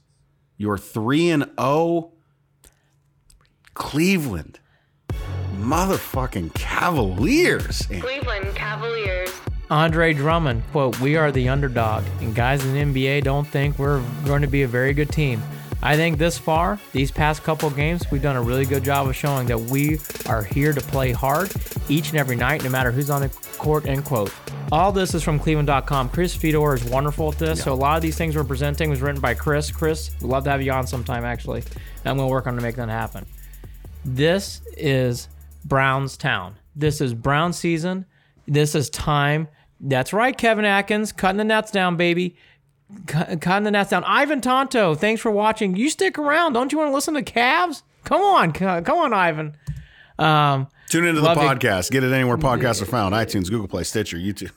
your 0.57 0.77
3 0.77 1.29
and 1.29 1.51
0 1.59 2.13
Cleveland 3.73 4.59
motherfucking 5.62 6.53
Cavaliers. 6.53 7.86
Cleveland 7.88 8.55
Cavaliers. 8.55 9.30
Andre 9.70 10.14
Drummond, 10.14 10.64
quote, 10.72 10.99
We 10.99 11.16
are 11.16 11.32
the 11.32 11.47
underdog, 11.47 12.03
and 12.20 12.36
guys 12.36 12.66
in 12.66 12.93
the 12.93 13.01
NBA 13.01 13.24
don't 13.24 13.47
think 13.47 13.80
we're 13.80 14.03
going 14.26 14.41
to 14.41 14.47
be 14.47 14.64
a 14.64 14.68
very 14.68 14.93
good 14.93 15.09
team. 15.09 15.41
I 15.84 15.95
think 15.95 16.18
this 16.18 16.38
far, 16.38 16.80
these 16.91 17.09
past 17.09 17.43
couple 17.43 17.70
games, 17.70 18.03
we've 18.12 18.22
done 18.22 18.36
a 18.36 18.41
really 18.41 18.66
good 18.66 18.84
job 18.84 19.07
of 19.07 19.16
showing 19.16 19.47
that 19.47 19.59
we 19.59 19.99
are 20.28 20.43
here 20.43 20.74
to 20.74 20.82
play 20.82 21.12
hard 21.12 21.51
each 21.89 22.09
and 22.09 22.20
every 22.20 22.36
night, 22.36 22.64
no 22.64 22.70
matter 22.70 22.91
who's 22.91 23.09
on 23.09 23.22
the 23.22 23.30
court, 23.57 23.86
end 23.86 24.05
quote. 24.05 24.32
All 24.72 24.91
this 24.91 25.14
is 25.16 25.24
from 25.24 25.39
Cleveland.com. 25.39 26.09
Chris 26.09 26.36
Fedor 26.36 26.76
is 26.76 26.84
wonderful 26.84 27.32
at 27.32 27.39
this. 27.39 27.64
So 27.64 27.74
a 27.74 27.76
lot 27.76 27.95
of 27.95 28.01
these 28.01 28.16
things 28.16 28.36
we're 28.36 28.43
presenting 28.43 28.89
was 28.89 29.01
written 29.01 29.22
by 29.22 29.34
Chris. 29.34 29.72
Chris, 29.72 30.12
we'd 30.22 30.28
love 30.28 30.43
to 30.43 30.51
have 30.51 30.62
you 30.62 30.72
on 30.72 30.86
sometime, 30.86 31.26
actually. 31.26 31.64
I'm 32.05 32.18
going 32.18 32.28
to 32.28 32.32
work 32.32 32.45
on 32.45 32.55
to 32.55 32.62
make 32.62 32.76
that 32.76 32.89
happen. 32.89 33.26
This 34.05 34.62
is 34.78 35.30
Brown's 35.66 36.18
town. 36.18 36.57
This 36.76 37.01
is 37.01 37.14
Brown 37.14 37.53
season. 37.53 38.05
This 38.47 38.76
is 38.76 38.89
time. 38.89 39.47
That's 39.80 40.14
right, 40.14 40.38
Kevin 40.38 40.66
Atkins, 40.66 41.12
cutting 41.12 41.38
the 41.38 41.43
nets 41.43 41.72
down, 41.72 41.97
baby. 41.97 42.36
Cu- 43.07 43.38
Cutting 43.38 43.64
the 43.64 43.72
nets 43.72 43.89
down. 43.89 44.03
Ivan 44.03 44.41
Tonto, 44.41 44.95
thanks 44.95 45.22
for 45.22 45.32
watching. 45.32 45.76
You 45.76 45.89
stick 45.89 46.18
around. 46.20 46.53
Don't 46.53 46.72
you 46.72 46.78
want 46.78 46.89
to 46.89 46.93
listen 46.93 47.14
to 47.14 47.24
Cavs? 47.24 47.84
Come 48.03 48.22
on, 48.22 48.51
come 48.51 48.97
on, 48.97 49.14
Ivan. 49.14 49.55
Um, 50.20 50.68
Tune 50.89 51.05
into 51.05 51.22
the 51.22 51.26
Love 51.28 51.38
it. 51.38 51.41
podcast. 51.41 51.89
Get 51.91 52.03
it 52.03 52.12
anywhere 52.12 52.38
podcasts 52.38 52.82
are 52.82 52.86
found 52.86 53.16
iTunes, 53.16 53.49
Google 53.49 53.68
Play, 53.68 53.84
Stitcher, 53.84 54.18
YouTube. 54.18 54.51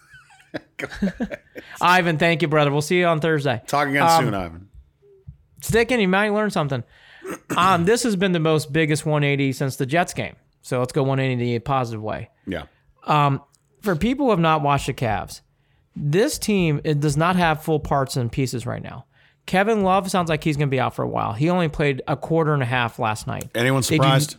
Ivan, 1.80 2.18
thank 2.18 2.42
you, 2.42 2.48
brother. 2.48 2.70
We'll 2.70 2.82
see 2.82 2.98
you 2.98 3.06
on 3.06 3.20
Thursday. 3.20 3.62
Talk 3.66 3.88
again 3.88 4.02
Um, 4.02 4.24
soon, 4.24 4.34
Ivan. 4.34 4.68
Stick 5.60 5.90
in, 5.92 6.00
you 6.00 6.08
might 6.08 6.30
learn 6.30 6.50
something. 6.50 6.82
Um, 7.56 7.86
this 7.86 8.02
has 8.02 8.16
been 8.16 8.32
the 8.32 8.40
most 8.40 8.70
biggest 8.70 9.06
180 9.06 9.52
since 9.52 9.76
the 9.76 9.86
Jets 9.86 10.12
game. 10.12 10.36
So 10.64 10.78
let's 10.78 10.92
go 10.92 11.02
180 11.02 11.52
the 11.52 11.58
positive 11.60 12.02
way. 12.02 12.30
Yeah. 12.46 12.62
Um, 13.06 13.42
for 13.82 13.94
people 13.94 14.26
who 14.26 14.30
have 14.30 14.40
not 14.40 14.62
watched 14.62 14.86
the 14.86 14.94
Cavs, 14.94 15.42
this 15.94 16.38
team 16.38 16.80
it 16.84 17.00
does 17.00 17.16
not 17.18 17.36
have 17.36 17.62
full 17.62 17.78
parts 17.78 18.16
and 18.16 18.32
pieces 18.32 18.64
right 18.66 18.82
now. 18.82 19.04
Kevin 19.44 19.82
Love 19.82 20.10
sounds 20.10 20.30
like 20.30 20.42
he's 20.42 20.56
going 20.56 20.68
to 20.68 20.74
be 20.74 20.80
out 20.80 20.94
for 20.96 21.02
a 21.02 21.08
while. 21.08 21.34
He 21.34 21.50
only 21.50 21.68
played 21.68 22.00
a 22.08 22.16
quarter 22.16 22.54
and 22.54 22.62
a 22.62 22.66
half 22.66 22.98
last 22.98 23.26
night. 23.26 23.50
Anyone 23.54 23.82
They 23.82 23.98
do- 23.98 24.02
surprised? 24.02 24.36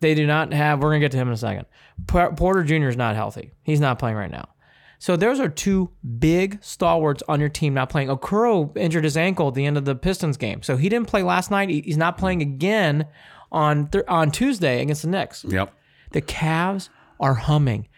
They 0.00 0.14
do 0.14 0.26
not 0.26 0.52
have. 0.52 0.80
We're 0.80 0.90
going 0.90 1.00
to 1.00 1.04
get 1.04 1.12
to 1.12 1.16
him 1.16 1.28
in 1.28 1.34
a 1.34 1.38
second. 1.38 1.64
Porter 2.06 2.62
Jr. 2.62 2.88
is 2.88 2.96
not 2.96 3.14
healthy. 3.16 3.52
He's 3.62 3.80
not 3.80 3.98
playing 3.98 4.16
right 4.16 4.30
now. 4.30 4.50
So 4.98 5.16
those 5.16 5.40
are 5.40 5.48
two 5.48 5.90
big 6.18 6.62
stalwarts 6.62 7.22
on 7.26 7.40
your 7.40 7.48
team 7.48 7.72
not 7.72 7.88
playing. 7.88 8.08
Okoro 8.08 8.76
injured 8.76 9.04
his 9.04 9.16
ankle 9.16 9.48
at 9.48 9.54
the 9.54 9.64
end 9.64 9.78
of 9.78 9.86
the 9.86 9.94
Pistons 9.94 10.36
game, 10.36 10.62
so 10.62 10.76
he 10.76 10.90
didn't 10.90 11.08
play 11.08 11.22
last 11.22 11.50
night. 11.50 11.68
He's 11.70 11.96
not 11.96 12.18
playing 12.18 12.42
again 12.42 13.06
on 13.54 13.86
th- 13.86 14.04
on 14.08 14.30
Tuesday 14.30 14.82
against 14.82 15.02
the 15.02 15.08
Knicks. 15.08 15.44
Yep. 15.48 15.72
The 16.12 16.20
Cavs 16.20 16.90
are 17.18 17.34
humming. 17.34 17.88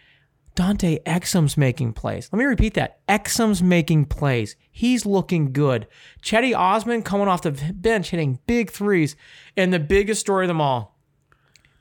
Dante 0.55 1.01
Exum's 1.05 1.57
making 1.57 1.93
plays. 1.93 2.31
Let 2.33 2.39
me 2.39 2.45
repeat 2.45 2.75
that. 2.75 3.01
Exum's 3.09 3.63
making 3.63 4.07
plays. 4.07 4.57
He's 4.71 5.05
looking 5.05 5.53
good. 5.53 5.87
Cedi 6.23 6.57
Osman 6.57 7.03
coming 7.03 7.29
off 7.29 7.43
the 7.43 7.53
bench 7.75 8.11
hitting 8.11 8.39
big 8.47 8.71
threes. 8.71 9.17
And 9.55 9.73
the 9.73 9.79
biggest 9.79 10.21
story 10.21 10.47
of 10.47 10.49
them 10.49 10.61
all, 10.63 10.99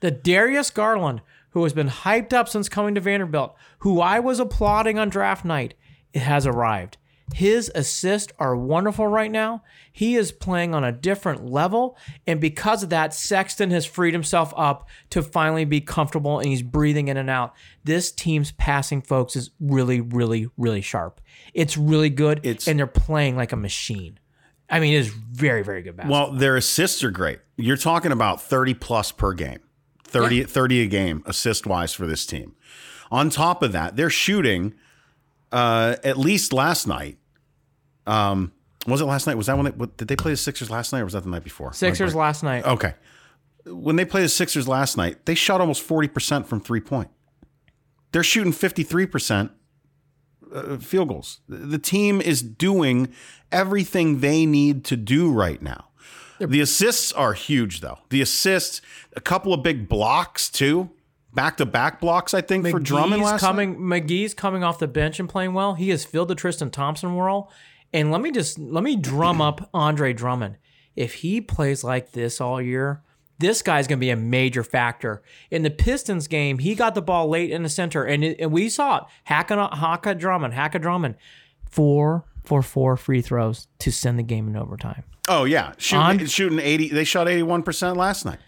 the 0.02 0.12
Darius 0.12 0.72
Garland, 0.72 1.22
who 1.52 1.64
has 1.64 1.72
been 1.72 1.88
hyped 1.88 2.34
up 2.34 2.50
since 2.50 2.68
coming 2.68 2.96
to 2.96 3.02
Vanderbilt, 3.02 3.56
who 3.80 4.02
I 4.02 4.20
was 4.20 4.42
applauding 4.42 5.00
on 5.00 5.08
draft 5.08 5.46
night, 5.46 5.76
it 6.12 6.22
has 6.22 6.46
arrived. 6.46 6.98
His 7.34 7.72
assists 7.74 8.32
are 8.38 8.56
wonderful 8.56 9.08
right 9.08 9.32
now. 9.32 9.64
He 9.92 10.16
is 10.16 10.32
playing 10.32 10.76
on 10.76 10.84
a 10.84 10.92
different 10.92 11.46
level. 11.50 11.98
And 12.28 12.40
because 12.40 12.84
of 12.84 12.90
that, 12.92 13.14
Sexton 13.14 13.72
has 13.72 13.86
freed 13.86 14.14
himself 14.14 14.54
up 14.56 14.88
to 15.10 15.24
finally 15.24 15.66
be 15.66 15.82
comfortable 15.82 16.40
and 16.40 16.48
he's 16.48 16.62
breathing 16.62 17.08
in 17.08 17.18
and 17.18 17.30
out. 17.30 17.54
This 17.84 18.12
team's 18.12 18.52
passing, 18.52 19.02
folks, 19.02 19.36
is 19.36 19.50
really, 19.60 20.02
really, 20.02 20.50
really 20.58 20.82
sharp. 20.82 21.20
It's 21.54 21.78
really 21.78 22.10
good. 22.12 22.40
It's- 22.44 22.68
and 22.68 22.78
they're 22.78 22.86
playing 22.88 23.36
like 23.36 23.52
a 23.52 23.58
machine. 23.58 24.20
I 24.70 24.80
mean, 24.80 24.94
it 24.94 24.98
is 24.98 25.08
very, 25.10 25.64
very 25.64 25.82
good 25.82 25.96
basketball. 25.98 26.30
Well, 26.32 26.38
their 26.40 26.56
assists 26.56 27.04
are 27.04 27.12
great. 27.12 27.40
You're 27.58 27.78
talking 27.78 28.12
about 28.12 28.42
30 28.42 28.74
plus 28.76 29.12
per 29.12 29.34
game, 29.34 29.60
30, 30.04 30.44
30 30.44 30.82
a 30.82 30.88
game 30.88 31.24
assist 31.26 31.66
wise 31.68 31.94
for 31.94 32.08
this 32.08 32.26
team. 32.26 32.56
On 33.12 33.30
top 33.30 33.62
of 33.62 33.72
that, 33.74 33.96
they're 33.96 34.10
shooting 34.10 34.74
uh, 35.56 35.96
at 36.04 36.18
least 36.18 36.52
last 36.52 36.86
night. 36.86 37.18
Um, 38.06 38.52
was 38.86 39.00
it 39.00 39.06
last 39.06 39.26
night? 39.26 39.38
Was 39.38 39.48
that 39.48 39.56
when 39.56 39.66
they 39.66 39.72
what, 39.72 39.96
did 39.96 40.10
they 40.10 40.16
play 40.18 40.32
the 40.32 40.38
Sixers 40.38 40.70
last 40.70 40.92
night, 40.92 41.00
or 41.00 41.06
was 41.06 41.14
that 41.14 41.24
the 41.24 41.30
night 41.30 41.44
before? 41.46 41.72
Sixers 41.74 42.14
Like- 42.14 42.20
last 42.22 42.44
night. 42.44 42.66
Okay. 42.66 42.94
When 43.66 43.96
they 43.96 44.06
played 44.06 44.26
the 44.26 44.30
Sixers 44.30 44.68
last 44.68 44.96
night, 44.98 45.26
they 45.26 45.34
shot 45.34 45.60
almost 45.62 45.88
40% 45.88 46.46
from 46.46 46.60
three 46.60 46.82
point. 46.82 47.10
They're 48.12 48.22
shooting 48.22 48.54
53% 48.54 49.50
uh, 50.54 50.78
field 50.78 51.08
goals. 51.08 51.40
The 51.50 51.80
team 51.80 52.22
is 52.22 52.42
doing 52.42 53.12
everything 53.52 54.20
they 54.20 54.46
need 54.46 54.84
to 54.86 54.98
do 54.98 55.32
right 55.32 55.62
now. 55.62 55.86
The 56.40 56.60
assists 56.62 57.12
are 57.14 57.34
huge, 57.34 57.80
though. 57.82 58.00
The 58.10 58.22
assists, 58.22 58.82
a 59.16 59.22
couple 59.22 59.54
of 59.54 59.64
big 59.64 59.88
blocks, 59.90 60.50
too. 60.50 60.92
Back 61.36 61.58
to 61.58 61.66
back 61.66 62.00
blocks, 62.00 62.34
I 62.34 62.42
think, 62.42 62.68
for 62.68 62.80
Drummond 62.80 63.22
McGee's 63.22 63.32
last 63.32 63.42
coming. 63.42 63.90
night. 63.90 64.08
McGee's 64.08 64.34
coming 64.34 64.64
off 64.64 64.80
the 64.80 64.88
bench 64.88 65.20
and 65.20 65.28
playing 65.30 65.54
well. 65.54 65.74
He 65.76 65.90
has 65.90 66.06
filled 66.06 66.30
the 66.30 66.36
Tristan 66.36 66.72
Thompson 66.72 67.16
role. 67.16 67.52
And 67.94 68.12
let 68.12 68.22
me 68.22 68.32
just 68.32 68.58
let 68.58 68.84
me 68.84 68.96
drum 68.96 69.42
up 69.42 69.70
Andre 69.74 70.14
Drummond. 70.14 70.58
If 70.96 71.16
he 71.16 71.42
plays 71.42 71.84
like 71.84 72.14
this 72.14 72.40
all 72.42 72.62
year, 72.62 73.04
this 73.38 73.62
guy's 73.62 73.86
going 73.88 74.00
to 74.00 74.02
be 74.06 74.10
a 74.10 74.16
major 74.16 74.64
factor 74.64 75.22
in 75.52 75.64
the 75.64 75.70
Pistons 75.70 76.28
game. 76.28 76.60
He 76.60 76.74
got 76.74 76.96
the 76.96 77.02
ball 77.02 77.28
late 77.28 77.52
in 77.52 77.64
the 77.64 77.70
center, 77.70 78.04
and, 78.06 78.24
it, 78.24 78.38
and 78.40 78.52
we 78.52 78.70
saw 78.70 78.98
it. 78.98 79.04
Hacka, 79.30 79.72
Hacka 79.74 80.18
Drummond, 80.18 80.54
Hacka 80.54 80.82
Drummond, 80.82 81.16
four 81.70 82.24
for 82.44 82.62
four 82.62 82.96
free 82.96 83.22
throws 83.22 83.68
to 83.80 83.92
send 83.92 84.18
the 84.18 84.24
game 84.24 84.48
in 84.48 84.56
overtime. 84.56 85.04
Oh, 85.28 85.44
yeah. 85.44 85.74
Shooting, 85.78 86.22
On- 86.22 86.26
shooting 86.28 86.60
80. 86.60 86.90
They 86.90 87.04
shot 87.04 87.28
81% 87.28 87.98
last 87.98 88.26
night. 88.26 88.40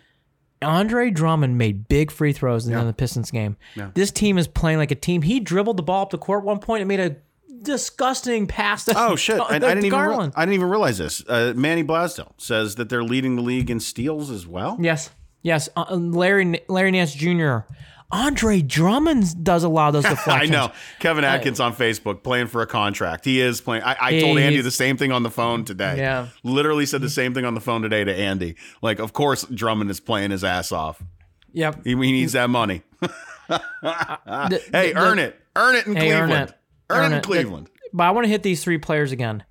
Andre 0.61 1.09
Drummond 1.11 1.57
made 1.57 1.87
big 1.87 2.09
free 2.11 2.33
throws 2.33 2.67
in 2.67 2.85
the 2.87 2.93
Pistons 2.93 3.31
game. 3.31 3.57
This 3.93 4.11
team 4.11 4.37
is 4.37 4.47
playing 4.47 4.77
like 4.79 4.91
a 4.91 4.95
team. 4.95 5.21
He 5.21 5.39
dribbled 5.39 5.77
the 5.77 5.83
ball 5.83 6.03
up 6.03 6.09
the 6.09 6.17
court 6.17 6.43
one 6.43 6.59
point 6.59 6.81
and 6.81 6.87
made 6.87 6.99
a 6.99 7.15
disgusting 7.61 8.47
pass. 8.47 8.85
To, 8.85 8.93
Oh 8.95 9.15
shit! 9.15 9.39
I, 9.41 9.55
I 9.55 9.59
didn't 9.59 9.85
even 9.85 9.99
re- 9.99 10.31
I 10.35 10.45
didn't 10.45 10.53
even 10.55 10.69
realize 10.69 10.97
this. 10.97 11.23
Uh, 11.27 11.53
Manny 11.55 11.83
Blasdell 11.83 12.31
says 12.37 12.75
that 12.75 12.89
they're 12.89 13.03
leading 13.03 13.35
the 13.35 13.41
league 13.41 13.69
in 13.69 13.79
steals 13.79 14.29
as 14.31 14.47
well. 14.47 14.77
yes, 14.79 15.09
yes. 15.41 15.69
Uh, 15.75 15.95
Larry 15.95 16.61
Larry 16.67 16.91
Nance 16.91 17.13
Jr. 17.13 17.59
Andre 18.11 18.61
Drummond 18.61 19.43
does 19.43 19.63
a 19.63 19.69
lot 19.69 19.93
of 19.93 20.03
those 20.03 20.17
I 20.27 20.45
know 20.45 20.71
Kevin 20.99 21.23
Atkins 21.25 21.59
on 21.59 21.75
Facebook 21.75 22.23
playing 22.23 22.47
for 22.47 22.61
a 22.61 22.67
contract. 22.67 23.25
He 23.25 23.41
is 23.41 23.59
playing. 23.59 23.83
I, 23.83 23.97
I 23.99 24.19
told 24.19 24.37
Andy 24.37 24.61
the 24.61 24.71
same 24.71 24.95
thing 24.97 25.11
on 25.11 25.23
the 25.23 25.29
phone 25.31 25.65
today. 25.65 25.97
Yeah. 25.97 26.27
literally 26.43 26.85
said 26.85 27.01
the 27.01 27.09
same 27.09 27.33
thing 27.33 27.43
on 27.43 27.53
the 27.53 27.59
phone 27.61 27.81
today 27.81 28.03
to 28.05 28.15
Andy. 28.15 28.55
Like, 28.81 28.99
of 28.99 29.11
course 29.13 29.43
Drummond 29.45 29.91
is 29.91 29.99
playing 29.99 30.31
his 30.31 30.43
ass 30.43 30.71
off. 30.71 31.03
Yep. 31.53 31.83
He, 31.83 31.89
he 31.91 31.95
needs 31.95 32.33
that 32.33 32.49
money. 32.49 32.83
The- 33.49 34.61
hey, 34.73 34.91
the- 34.93 34.99
earn 34.99 35.19
it, 35.19 35.39
earn 35.55 35.75
it 35.75 35.87
in 35.87 35.95
Hey, 35.95 36.07
Cleveland. 36.09 36.31
earn 36.33 36.41
it. 36.41 36.53
Earn, 36.89 36.99
Earn 37.05 37.13
it 37.13 37.15
in. 37.17 37.21
Cleveland. 37.23 37.69
But 37.93 38.03
I 38.03 38.11
want 38.11 38.25
to 38.25 38.29
hit 38.29 38.43
these 38.43 38.63
three 38.63 38.77
players 38.77 39.11
again. 39.13 39.43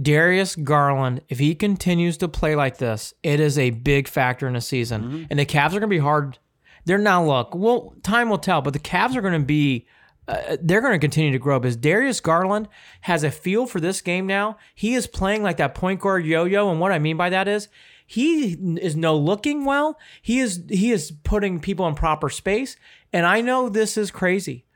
Darius 0.00 0.56
Garland, 0.56 1.22
if 1.28 1.38
he 1.38 1.54
continues 1.54 2.16
to 2.18 2.28
play 2.28 2.54
like 2.54 2.78
this, 2.78 3.12
it 3.22 3.40
is 3.40 3.58
a 3.58 3.70
big 3.70 4.08
factor 4.08 4.46
in 4.46 4.54
the 4.54 4.60
season. 4.60 5.02
Mm-hmm. 5.02 5.22
And 5.30 5.38
the 5.38 5.46
Cavs 5.46 5.68
are 5.68 5.80
going 5.80 5.82
to 5.82 5.86
be 5.88 5.98
hard. 5.98 6.38
They're 6.84 6.98
now 6.98 7.24
look. 7.24 7.54
Well, 7.54 7.94
time 8.02 8.28
will 8.28 8.38
tell, 8.38 8.62
but 8.62 8.72
the 8.72 8.78
Cavs 8.78 9.16
are 9.16 9.20
going 9.20 9.40
to 9.40 9.46
be. 9.46 9.86
Uh, 10.28 10.56
they're 10.62 10.80
going 10.80 10.92
to 10.92 10.98
continue 10.98 11.32
to 11.32 11.38
grow 11.38 11.58
because 11.58 11.76
Darius 11.76 12.20
Garland 12.20 12.68
has 13.00 13.24
a 13.24 13.30
feel 13.30 13.66
for 13.66 13.80
this 13.80 14.00
game 14.00 14.26
now. 14.26 14.58
He 14.74 14.94
is 14.94 15.08
playing 15.08 15.42
like 15.42 15.56
that 15.56 15.74
point 15.74 16.00
guard 16.00 16.24
yo-yo, 16.24 16.70
and 16.70 16.78
what 16.78 16.92
I 16.92 16.98
mean 17.00 17.16
by 17.16 17.30
that 17.30 17.48
is 17.48 17.68
he 18.06 18.52
is 18.80 18.94
no 18.94 19.16
looking 19.16 19.64
well. 19.64 19.98
He 20.22 20.38
is 20.40 20.62
he 20.68 20.92
is 20.92 21.12
putting 21.24 21.58
people 21.58 21.86
in 21.88 21.94
proper 21.94 22.28
space, 22.28 22.76
and 23.12 23.26
I 23.26 23.40
know 23.40 23.68
this 23.68 23.96
is 23.96 24.10
crazy. 24.10 24.66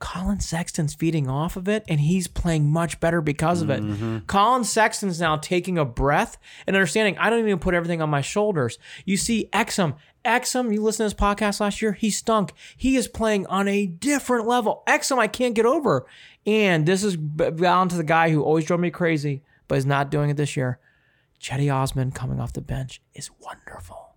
Collin 0.00 0.40
Sexton's 0.40 0.94
feeding 0.94 1.28
off 1.28 1.56
of 1.56 1.68
it, 1.68 1.84
and 1.86 2.00
he's 2.00 2.26
playing 2.26 2.70
much 2.70 2.98
better 3.00 3.20
because 3.20 3.60
of 3.60 3.68
it. 3.68 4.26
Collin 4.26 4.64
Sexton's 4.64 5.20
now 5.20 5.36
taking 5.36 5.76
a 5.76 5.84
breath 5.84 6.38
and 6.66 6.74
understanding 6.74 7.18
I 7.18 7.28
don't 7.28 7.40
even 7.40 7.58
put 7.58 7.74
everything 7.74 8.00
on 8.00 8.08
my 8.08 8.22
shoulders. 8.22 8.78
You 9.04 9.18
see 9.18 9.48
Exum. 9.52 9.96
Exum, 10.24 10.72
you 10.72 10.82
listen 10.82 11.08
to 11.08 11.14
this 11.14 11.20
podcast 11.20 11.60
last 11.60 11.80
year, 11.80 11.92
he 11.92 12.10
stunk. 12.10 12.52
He 12.76 12.96
is 12.96 13.08
playing 13.08 13.46
on 13.46 13.68
a 13.68 13.86
different 13.86 14.46
level. 14.46 14.82
Exum, 14.86 15.18
I 15.18 15.26
can't 15.26 15.54
get 15.54 15.66
over. 15.66 16.06
And 16.46 16.86
this 16.86 17.02
is 17.02 17.16
down 17.16 17.88
to 17.88 17.96
the 17.96 18.04
guy 18.04 18.30
who 18.30 18.42
always 18.42 18.64
drove 18.64 18.80
me 18.80 18.90
crazy, 18.90 19.42
but 19.68 19.78
is 19.78 19.86
not 19.86 20.10
doing 20.10 20.30
it 20.30 20.36
this 20.36 20.56
year. 20.56 20.78
Cedi 21.40 21.74
Osman 21.74 22.12
coming 22.12 22.40
off 22.40 22.52
the 22.52 22.60
bench 22.60 23.00
is 23.14 23.30
wonderful. 23.40 24.10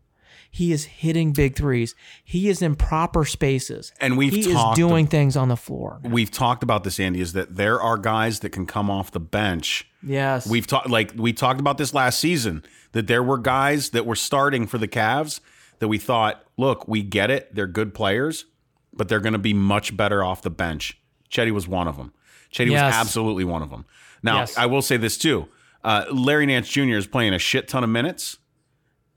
He 0.53 0.71
is 0.71 0.83
hitting 0.83 1.33
big 1.33 1.55
threes. 1.55 1.95
He 2.23 2.47
is 2.47 2.61
in 2.61 2.75
proper 2.75 3.25
spaces. 3.25 3.91
And 3.99 4.19
we've 4.19 4.33
he 4.33 4.53
talked 4.53 4.77
is 4.77 4.85
doing 4.85 5.07
things 5.07 5.35
on 5.35 5.47
the 5.47 5.57
floor. 5.57 5.99
We've 6.03 6.29
talked 6.29 6.61
about 6.61 6.83
this, 6.83 6.99
Andy. 6.99 7.21
Is 7.21 7.33
that 7.33 7.55
there 7.55 7.81
are 7.81 7.97
guys 7.97 8.41
that 8.41 8.51
can 8.51 8.67
come 8.67 8.87
off 8.91 9.09
the 9.09 9.19
bench. 9.19 9.87
Yes. 10.03 10.45
We've 10.45 10.67
talked 10.67 10.91
like 10.91 11.13
we 11.15 11.33
talked 11.33 11.59
about 11.59 11.79
this 11.79 11.91
last 11.91 12.19
season 12.19 12.63
that 12.91 13.07
there 13.07 13.23
were 13.23 13.39
guys 13.39 13.89
that 13.91 14.05
were 14.05 14.15
starting 14.15 14.67
for 14.67 14.77
the 14.77 14.87
Cavs 14.87 15.39
that 15.83 15.89
we 15.89 15.97
thought, 15.97 16.45
look, 16.57 16.87
we 16.87 17.03
get 17.03 17.29
it, 17.29 17.53
they're 17.53 17.67
good 17.67 17.93
players, 17.93 18.45
but 18.93 19.09
they're 19.09 19.19
going 19.19 19.33
to 19.33 19.37
be 19.39 19.53
much 19.53 19.97
better 19.97 20.23
off 20.23 20.41
the 20.41 20.49
bench. 20.49 20.97
Cedi 21.29 21.51
was 21.51 21.67
one 21.67 21.89
of 21.89 21.97
them. 21.97 22.13
Cedi 22.53 22.71
Yes. 22.71 22.85
was 22.85 23.01
absolutely 23.01 23.43
one 23.43 23.61
of 23.61 23.69
them. 23.69 23.83
Now, 24.23 24.37
Yes. 24.39 24.57
I 24.57 24.65
will 24.65 24.81
say 24.81 24.95
this 24.95 25.17
too: 25.17 25.49
uh, 25.83 26.05
Larry 26.09 26.45
Nance 26.45 26.69
Jr. 26.69 26.95
is 26.95 27.05
playing 27.05 27.33
a 27.33 27.37
shit 27.39 27.67
ton 27.67 27.83
of 27.83 27.89
minutes, 27.89 28.37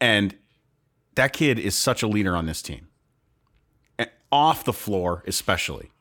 and 0.01 0.35
that 1.15 1.33
kid 1.33 1.61
is 1.61 1.77
such 1.77 2.03
a 2.03 2.09
leader 2.09 2.35
on 2.37 2.47
this 2.47 2.63
team, 2.63 2.89
And 3.97 4.11
off 4.33 4.65
the 4.65 4.73
floor 4.73 5.23
especially. 5.29 5.93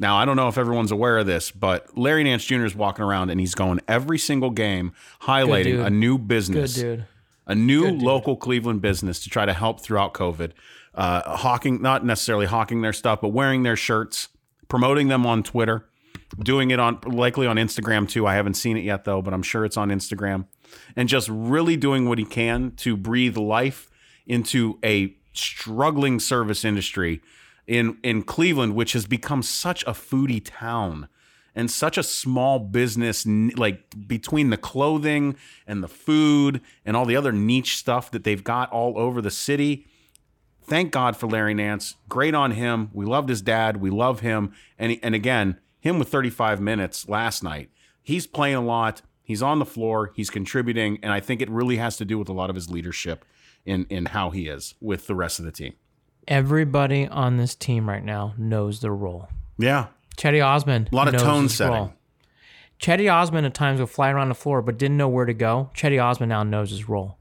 Now, 0.00 0.16
I 0.16 0.24
don't 0.24 0.34
know 0.34 0.48
if 0.48 0.58
everyone's 0.58 0.90
aware 0.90 1.18
of 1.18 1.26
this, 1.26 1.52
but 1.52 1.96
Larry 1.96 2.24
Nance 2.24 2.44
Jr. 2.44 2.64
is 2.64 2.74
walking 2.74 3.04
around 3.04 3.30
and 3.30 3.38
he's 3.38 3.54
going 3.54 3.78
every 3.86 4.18
single 4.18 4.50
game 4.50 4.94
highlighting 5.20 5.84
a 5.86 5.90
new 5.90 6.18
Good 6.18 6.26
business, 6.26 6.74
dude. 6.74 7.04
A 7.46 7.54
new 7.54 7.88
local 7.90 8.36
Cleveland 8.36 8.80
business 8.82 9.22
to 9.24 9.30
try 9.30 9.46
to 9.46 9.52
help 9.52 9.80
throughout 9.80 10.14
COVID. 10.14 10.52
Uh, 10.94 11.36
hawking, 11.36 11.80
not 11.80 12.04
necessarily 12.04 12.46
hawking 12.46 12.82
their 12.82 12.92
stuff, 12.92 13.20
but 13.20 13.28
wearing 13.28 13.62
their 13.62 13.76
shirts, 13.76 14.28
promoting 14.68 15.08
them 15.08 15.24
on 15.24 15.42
Twitter, 15.42 15.88
doing 16.38 16.70
it 16.70 16.78
on 16.78 16.98
likely 17.06 17.46
on 17.46 17.56
Instagram 17.56 18.08
too. 18.08 18.26
I 18.26 18.34
haven't 18.34 18.54
seen 18.54 18.76
it 18.76 18.84
yet 18.84 19.04
though, 19.04 19.22
but 19.22 19.32
I'm 19.32 19.42
sure 19.42 19.64
it's 19.64 19.76
on 19.76 19.88
Instagram, 19.88 20.46
and 20.94 21.08
just 21.08 21.28
really 21.30 21.76
doing 21.76 22.08
what 22.08 22.18
he 22.18 22.24
can 22.24 22.72
to 22.76 22.96
breathe 22.96 23.36
life 23.36 23.90
into 24.26 24.78
a 24.84 25.16
struggling 25.32 26.20
service 26.20 26.64
industry 26.64 27.22
in 27.66 27.98
in 28.02 28.22
Cleveland, 28.22 28.74
which 28.74 28.92
has 28.92 29.06
become 29.06 29.42
such 29.42 29.82
a 29.84 29.92
foodie 29.92 30.42
town 30.44 31.08
and 31.54 31.70
such 31.70 31.98
a 31.98 32.02
small 32.02 32.58
business 32.58 33.26
like 33.26 34.08
between 34.08 34.50
the 34.50 34.56
clothing 34.56 35.36
and 35.66 35.82
the 35.82 35.88
food 35.88 36.60
and 36.84 36.96
all 36.96 37.04
the 37.04 37.16
other 37.16 37.32
niche 37.32 37.76
stuff 37.76 38.10
that 38.10 38.24
they've 38.24 38.44
got 38.44 38.70
all 38.70 38.98
over 38.98 39.20
the 39.20 39.30
city 39.30 39.86
thank 40.64 40.90
God 40.90 41.16
for 41.16 41.26
Larry 41.26 41.54
Nance. 41.54 41.96
Great 42.08 42.34
on 42.34 42.52
him. 42.52 42.90
We 42.92 43.04
loved 43.04 43.28
his 43.28 43.42
dad. 43.42 43.78
We 43.78 43.90
love 43.90 44.20
him. 44.20 44.52
And 44.78 44.98
and 45.02 45.14
again, 45.14 45.58
him 45.80 45.98
with 45.98 46.08
35 46.08 46.60
minutes 46.60 47.08
last 47.08 47.42
night. 47.42 47.70
He's 48.02 48.26
playing 48.26 48.56
a 48.56 48.62
lot. 48.62 49.02
He's 49.22 49.42
on 49.42 49.58
the 49.58 49.64
floor. 49.64 50.12
He's 50.14 50.30
contributing, 50.30 50.98
and 51.02 51.12
I 51.12 51.20
think 51.20 51.40
it 51.40 51.50
really 51.50 51.76
has 51.76 51.96
to 51.98 52.04
do 52.04 52.18
with 52.18 52.28
a 52.28 52.32
lot 52.32 52.50
of 52.50 52.56
his 52.56 52.70
leadership 52.70 53.24
in 53.64 53.86
in 53.88 54.06
how 54.06 54.30
he 54.30 54.48
is 54.48 54.74
with 54.80 55.06
the 55.06 55.14
rest 55.14 55.38
of 55.38 55.44
the 55.44 55.52
team. 55.52 55.74
Everybody 56.28 57.08
on 57.08 57.36
this 57.36 57.54
team 57.54 57.88
right 57.88 58.04
now 58.04 58.34
knows 58.38 58.80
their 58.80 58.94
role. 58.94 59.28
Yeah, 59.58 59.88
Cedi 60.16 60.44
Osman. 60.44 60.88
a 60.92 60.94
lot 60.96 61.08
of 61.12 61.20
tone 61.20 61.48
setting. 61.48 61.74
role. 61.74 61.92
Cedi 62.80 63.12
Osman 63.12 63.44
at 63.44 63.54
times 63.54 63.80
would 63.80 63.90
fly 63.90 64.10
around 64.10 64.28
the 64.28 64.34
floor 64.34 64.60
but 64.62 64.76
didn't 64.78 64.96
know 64.96 65.08
where 65.08 65.24
to 65.26 65.34
go. 65.34 65.70
Cedi 65.74 66.02
Osman 66.02 66.28
now 66.28 66.42
knows 66.42 66.70
his 66.70 66.88
role. 66.88 67.18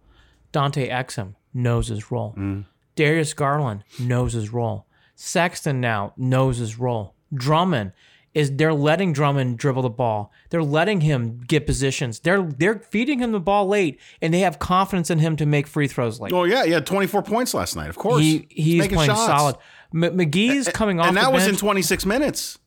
Dante 0.51 0.89
Exum 0.89 1.35
knows 1.53 1.87
his 1.87 2.11
role. 2.11 2.33
Mm. 2.37 2.65
Darius 2.95 3.33
Garland 3.33 3.83
knows 3.99 4.33
his 4.33 4.51
role. 4.51 4.85
Sexton 5.15 5.79
now 5.79 6.13
knows 6.17 6.57
his 6.57 6.79
role. 6.79 7.13
Drummond 7.33 7.93
is 8.33 8.55
they're 8.55 8.73
letting 8.73 9.13
Drummond 9.13 9.57
dribble 9.57 9.81
the 9.83 9.89
ball. 9.89 10.31
They're 10.49 10.63
letting 10.63 11.01
him 11.01 11.41
get 11.47 11.65
positions. 11.65 12.19
They're 12.19 12.41
they're 12.43 12.79
feeding 12.79 13.19
him 13.19 13.31
the 13.31 13.39
ball 13.39 13.67
late, 13.67 13.99
and 14.21 14.33
they 14.33 14.39
have 14.39 14.57
confidence 14.57 15.09
in 15.09 15.19
him 15.19 15.35
to 15.37 15.45
make 15.45 15.67
free 15.67 15.87
throws 15.87 16.19
late. 16.19 16.33
Oh 16.33 16.45
yeah, 16.45 16.65
he 16.65 16.71
had 16.71 16.85
24 16.85 17.23
points 17.23 17.53
last 17.53 17.75
night. 17.75 17.89
Of 17.89 17.97
course, 17.97 18.21
he 18.21 18.47
he's 18.49 18.79
making 18.79 18.95
playing 18.95 19.11
shots. 19.11 19.25
solid. 19.25 19.55
M- 19.93 20.17
McGee's 20.17 20.69
coming 20.69 20.99
off 20.99 21.07
and 21.09 21.17
that 21.17 21.33
was 21.33 21.45
in 21.47 21.55
26 21.57 22.05
minutes. 22.05 22.57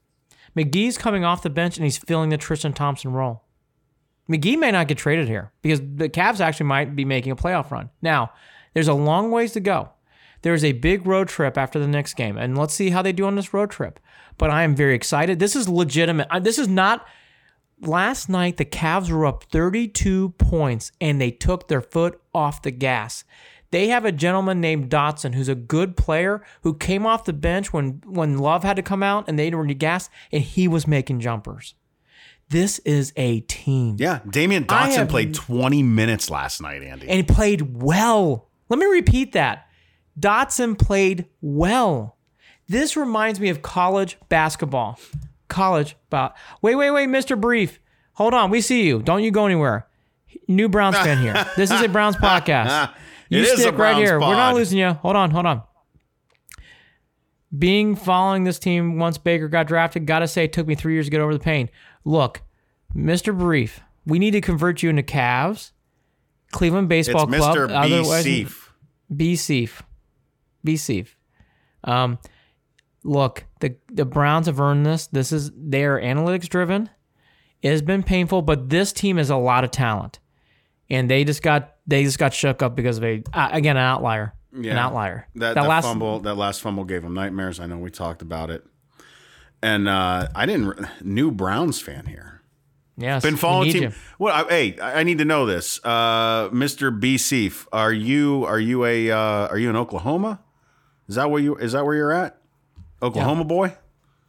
McGee's 0.56 0.98
coming 0.98 1.24
off 1.24 1.42
the 1.42 1.50
bench 1.50 1.76
and 1.76 1.84
he's 1.84 1.98
filling 1.98 2.30
the 2.30 2.36
Tristan 2.36 2.72
Thompson 2.72 3.12
role. 3.12 3.42
McGee 4.30 4.58
may 4.58 4.70
not 4.70 4.88
get 4.88 4.98
traded 4.98 5.28
here 5.28 5.52
because 5.62 5.80
the 5.80 6.08
Cavs 6.08 6.40
actually 6.40 6.66
might 6.66 6.96
be 6.96 7.04
making 7.04 7.32
a 7.32 7.36
playoff 7.36 7.70
run. 7.70 7.90
Now, 8.00 8.32
there's 8.72 8.88
a 8.88 8.94
long 8.94 9.30
ways 9.30 9.52
to 9.52 9.60
go. 9.60 9.90
There's 10.42 10.64
a 10.64 10.72
big 10.72 11.06
road 11.06 11.28
trip 11.28 11.56
after 11.56 11.78
the 11.78 11.86
next 11.86 12.14
game, 12.14 12.36
and 12.36 12.56
let's 12.56 12.74
see 12.74 12.90
how 12.90 13.00
they 13.02 13.12
do 13.12 13.24
on 13.24 13.34
this 13.34 13.54
road 13.54 13.70
trip. 13.70 13.98
But 14.36 14.50
I 14.50 14.62
am 14.62 14.76
very 14.76 14.94
excited. 14.94 15.38
This 15.38 15.56
is 15.56 15.68
legitimate. 15.68 16.28
This 16.42 16.58
is 16.58 16.68
not. 16.68 17.06
Last 17.80 18.28
night, 18.28 18.56
the 18.56 18.64
Cavs 18.64 19.10
were 19.10 19.26
up 19.26 19.44
32 19.44 20.30
points 20.38 20.92
and 21.00 21.20
they 21.20 21.30
took 21.30 21.68
their 21.68 21.80
foot 21.80 22.20
off 22.32 22.62
the 22.62 22.70
gas. 22.70 23.24
They 23.74 23.88
have 23.88 24.04
a 24.04 24.12
gentleman 24.12 24.60
named 24.60 24.88
Dotson 24.88 25.34
who's 25.34 25.48
a 25.48 25.56
good 25.56 25.96
player 25.96 26.44
who 26.62 26.74
came 26.74 27.04
off 27.04 27.24
the 27.24 27.32
bench 27.32 27.72
when, 27.72 28.00
when 28.06 28.38
Love 28.38 28.62
had 28.62 28.76
to 28.76 28.82
come 28.82 29.02
out 29.02 29.24
and 29.28 29.36
they 29.36 29.50
were 29.50 29.66
gassed 29.66 30.12
and 30.30 30.44
he 30.44 30.68
was 30.68 30.86
making 30.86 31.18
jumpers. 31.18 31.74
This 32.50 32.78
is 32.80 33.12
a 33.16 33.40
team. 33.40 33.96
Yeah, 33.98 34.20
Damyean 34.28 34.66
Dotson 34.66 34.94
have- 34.94 35.08
played 35.08 35.34
20 35.34 35.82
minutes 35.82 36.30
last 36.30 36.62
night, 36.62 36.84
Andy. 36.84 37.08
And 37.08 37.16
he 37.16 37.22
played 37.24 37.82
well. 37.82 38.48
Let 38.68 38.78
me 38.78 38.86
repeat 38.86 39.32
that. 39.32 39.66
Dotson 40.20 40.78
played 40.78 41.26
well. 41.40 42.16
This 42.68 42.96
reminds 42.96 43.40
me 43.40 43.48
of 43.48 43.60
college 43.60 44.18
basketball. 44.28 45.00
College 45.48 45.96
ba- 46.10 46.32
Wait, 46.62 46.76
wait, 46.76 46.92
wait, 46.92 47.08
Mr. 47.08 47.38
Brief. 47.40 47.80
Hold 48.12 48.34
on. 48.34 48.50
We 48.50 48.60
see 48.60 48.86
you. 48.86 49.02
Don't 49.02 49.24
you 49.24 49.32
go 49.32 49.46
anywhere. 49.46 49.88
New 50.46 50.68
Browns 50.68 50.96
fan 50.96 51.18
here. 51.18 51.44
This 51.56 51.72
is 51.72 51.80
a 51.80 51.88
Browns 51.88 52.14
podcast. 52.28 52.92
You 53.34 53.42
is 53.42 53.60
stick 53.60 53.76
right 53.78 53.96
here. 53.96 54.18
We're 54.20 54.34
not 54.34 54.54
losing 54.54 54.78
you. 54.78 54.90
Hold 54.92 55.16
on, 55.16 55.30
hold 55.30 55.46
on. 55.46 55.62
Being 57.56 57.94
following 57.94 58.44
this 58.44 58.58
team 58.58 58.98
once 58.98 59.16
Baker 59.16 59.48
got 59.48 59.66
drafted, 59.68 60.06
gotta 60.06 60.26
say 60.26 60.44
it 60.44 60.52
took 60.52 60.66
me 60.66 60.74
three 60.74 60.94
years 60.94 61.06
to 61.06 61.10
get 61.10 61.20
over 61.20 61.32
the 61.32 61.38
pain. 61.40 61.70
Look, 62.04 62.42
Mr. 62.94 63.36
Brief, 63.36 63.80
we 64.04 64.18
need 64.18 64.32
to 64.32 64.40
convert 64.40 64.82
you 64.82 64.90
into 64.90 65.02
Cavs, 65.02 65.70
Cleveland 66.50 66.92
it's 66.92 67.08
Baseball 67.08 67.26
Club. 67.26 67.56
Mr. 67.56 67.68
B. 67.68 67.74
otherwise- 67.74 68.24
Seif. 68.26 68.68
be 69.14 69.36
safe. 69.36 69.82
Be 70.64 70.76
safe. 70.76 71.16
Um, 71.84 72.18
look, 73.04 73.44
the 73.60 73.76
the 73.92 74.04
Browns 74.04 74.46
have 74.46 74.60
earned 74.60 74.84
this. 74.86 75.06
This 75.06 75.30
is 75.30 75.52
they 75.56 75.84
are 75.84 76.00
analytics 76.00 76.48
driven. 76.48 76.90
It 77.62 77.70
has 77.70 77.82
been 77.82 78.02
painful, 78.02 78.42
but 78.42 78.68
this 78.70 78.92
team 78.92 79.16
has 79.18 79.30
a 79.30 79.36
lot 79.36 79.62
of 79.64 79.70
talent, 79.70 80.18
and 80.90 81.10
they 81.10 81.24
just 81.24 81.42
got 81.42 81.74
they 81.86 82.04
just 82.04 82.18
got 82.18 82.34
shook 82.34 82.62
up 82.62 82.76
because 82.76 82.98
of 82.98 83.04
a 83.04 83.22
uh, 83.32 83.48
again 83.52 83.76
an 83.76 83.82
outlier, 83.82 84.34
yeah. 84.52 84.72
an 84.72 84.78
outlier. 84.78 85.28
That, 85.36 85.54
that 85.54 85.82
fumble, 85.82 86.20
that 86.20 86.34
last 86.34 86.60
fumble 86.60 86.84
gave 86.84 87.04
him 87.04 87.14
nightmares. 87.14 87.60
I 87.60 87.66
know 87.66 87.78
we 87.78 87.90
talked 87.90 88.22
about 88.22 88.50
it. 88.50 88.64
And 89.62 89.88
uh, 89.88 90.28
I 90.34 90.44
didn't, 90.44 90.78
new 91.02 91.30
Browns 91.30 91.80
fan 91.80 92.04
here. 92.04 92.42
yes, 92.98 93.22
Been 93.22 93.36
following 93.36 93.72
team. 93.72 93.82
you. 93.84 93.92
Well, 94.18 94.44
I, 94.44 94.48
hey, 94.50 94.78
I 94.78 95.04
need 95.04 95.16
to 95.18 95.24
know 95.24 95.46
this, 95.46 95.80
uh, 95.84 96.50
Mr. 96.50 96.98
B. 96.98 97.16
Seif. 97.16 97.66
Are 97.72 97.92
you 97.92 98.44
are 98.44 98.60
you 98.60 98.84
a 98.84 99.10
uh, 99.10 99.48
are 99.48 99.56
you 99.56 99.70
in 99.70 99.76
Oklahoma? 99.76 100.40
Is 101.08 101.14
that 101.14 101.30
where 101.30 101.40
you 101.40 101.56
is 101.56 101.72
that 101.72 101.84
where 101.84 101.94
you're 101.94 102.12
at? 102.12 102.38
Oklahoma 103.02 103.44
boy. 103.44 103.74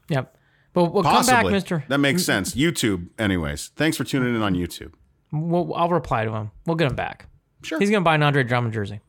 Yep. 0.10 0.38
But 0.74 0.94
we'll 0.94 1.04
come 1.04 1.14
back, 1.14 1.26
Possibly. 1.26 1.52
Mister. 1.54 1.84
That 1.88 2.00
makes 2.00 2.24
sense. 2.24 2.54
YouTube. 2.56 3.10
Anyways, 3.20 3.72
thanks 3.76 3.98
for 3.98 4.04
tuning 4.04 4.36
in 4.36 4.42
on 4.42 4.56
YouTube. 4.56 4.94
We'll, 5.32 5.74
I'll 5.74 5.90
reply 5.90 6.26
to 6.26 6.32
him. 6.32 6.52
We'll 6.66 6.76
get 6.76 6.90
him 6.90 6.96
back. 6.96 7.28
Sure. 7.64 7.80
He's 7.80 7.90
going 7.90 8.02
to 8.02 8.06
buy 8.06 8.16
an 8.16 8.24
Andre 8.24 8.44
Drummond 8.44 8.74
jersey. 8.74 9.00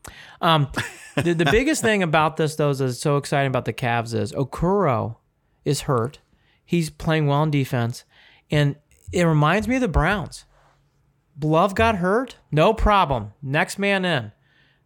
Um, 0.41 0.69
the, 1.15 1.33
the 1.33 1.45
biggest 1.45 1.81
thing 1.81 2.01
about 2.01 2.37
this, 2.37 2.55
though, 2.55 2.71
is 2.71 2.99
so 2.99 3.17
exciting 3.17 3.47
about 3.47 3.65
the 3.65 3.73
Cavs 3.73 4.13
is 4.13 4.31
Okoro 4.33 5.17
is 5.63 5.81
hurt. 5.81 6.19
He's 6.65 6.89
playing 6.89 7.27
well 7.27 7.43
in 7.43 7.51
defense. 7.51 8.03
And 8.49 8.75
it 9.11 9.23
reminds 9.23 9.67
me 9.67 9.75
of 9.75 9.81
the 9.81 9.87
Browns. 9.87 10.45
Love 11.41 11.75
got 11.75 11.97
hurt. 11.97 12.37
No 12.51 12.73
problem. 12.73 13.33
Next 13.41 13.77
man 13.77 14.05
in. 14.05 14.31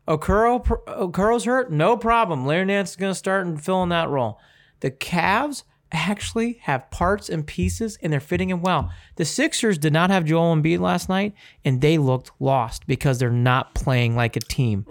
Okoro, 0.07 0.65
Okoro's 0.85 1.45
hurt. 1.45 1.71
No 1.71 1.95
problem. 1.95 2.45
Larry 2.45 2.65
Nance 2.65 2.91
is 2.91 2.95
going 2.97 3.11
to 3.11 3.15
start 3.15 3.45
and 3.45 3.63
fill 3.63 3.83
in 3.83 3.89
that 3.89 4.09
role. 4.09 4.39
The 4.81 4.91
Cavs 4.91 5.63
actually 5.91 6.59
have 6.63 6.89
parts 6.91 7.29
and 7.29 7.45
pieces, 7.45 7.97
and 8.01 8.11
they're 8.11 8.19
fitting 8.19 8.49
in 8.49 8.61
well. 8.61 8.91
The 9.15 9.25
Sixers 9.25 9.77
did 9.77 9.93
not 9.93 10.09
have 10.09 10.25
Joel 10.25 10.55
Embiid 10.55 10.79
last 10.79 11.09
night, 11.09 11.33
and 11.65 11.81
they 11.81 11.97
looked 11.97 12.31
lost 12.39 12.87
because 12.87 13.19
they're 13.19 13.29
not 13.29 13.75
playing 13.75 14.15
like 14.15 14.35
a 14.35 14.39
team. 14.39 14.85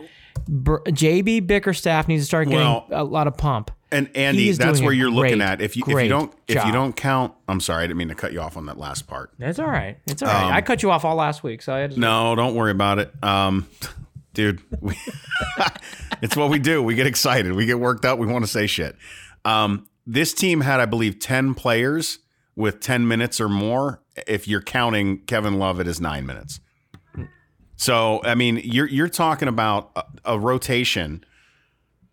Br- 0.49 0.79
JB 0.87 1.47
Bickerstaff 1.47 2.09
needs 2.09 2.23
to 2.23 2.27
start 2.27 2.49
getting 2.49 2.61
Well- 2.65 2.87
a 2.91 3.05
lot 3.05 3.27
of 3.27 3.37
pump. 3.37 3.71
And 3.93 4.09
Andy, 4.15 4.53
that's 4.53 4.81
where 4.81 4.93
you're 4.93 5.11
looking 5.11 5.41
at. 5.41 5.61
If 5.61 5.77
you 5.77 5.83
if 5.85 6.01
you 6.03 6.09
don't 6.09 6.33
if 6.47 6.65
you 6.65 6.71
don't 6.71 6.95
count, 6.95 7.35
I'm 7.49 7.59
sorry, 7.59 7.83
I 7.83 7.87
didn't 7.89 7.97
mean 7.97 8.07
to 8.09 8.15
cut 8.15 8.33
you 8.33 8.41
off 8.41 8.57
on 8.57 8.67
that 8.67 8.79
last 8.79 9.09
part. 9.09 9.33
That's 9.37 9.59
all 9.59 9.67
right. 9.67 9.99
It's 10.07 10.23
all 10.23 10.29
right. 10.29 10.53
I 10.53 10.61
cut 10.61 10.85
you 10.85 10.93
off 10.93 11.05
all 11.05 11.17
last 11.17 11.43
week, 11.43 11.61
so 11.61 11.75
I 11.75 11.81
had 11.81 11.91
to. 11.91 11.97
Um, 11.97 12.01
No, 12.01 12.37
don't 12.37 12.55
worry 12.55 12.71
about 12.71 13.01
it. 13.01 13.13
Um, 13.21 13.67
dude, 14.33 14.63
we, 14.81 14.95
it's 16.23 16.37
what 16.37 16.51
we 16.51 16.61
do. 16.61 16.81
We 16.83 16.95
get 16.95 17.09
excited. 17.09 17.53
We 17.53 17.67
get 17.67 17.81
worked 17.81 18.05
up. 18.05 18.21
We 18.21 18.29
want 18.29 18.45
to 18.45 18.51
say 18.51 18.69
shit. 18.69 18.95
Um, 19.45 19.89
this 20.07 20.33
team 20.35 20.63
had, 20.63 20.81
I 20.81 20.87
believe, 20.87 21.19
10 21.19 21.55
players 21.55 22.19
with 22.57 22.81
10 22.81 23.07
minutes 23.07 23.41
or 23.41 23.49
more 23.49 24.03
if 24.27 24.47
you're 24.47 24.63
counting 24.63 25.19
Kevin 25.25 25.59
Love 25.59 25.81
it 25.81 25.87
is 25.87 26.01
nine 26.01 26.27
minutes. 26.27 26.61
So, 27.77 28.21
I 28.25 28.35
mean, 28.35 28.61
you're 28.63 28.87
you're 28.87 29.09
talking 29.09 29.49
about 29.49 29.91
a, 29.97 30.05
a 30.35 30.39
rotation 30.39 31.25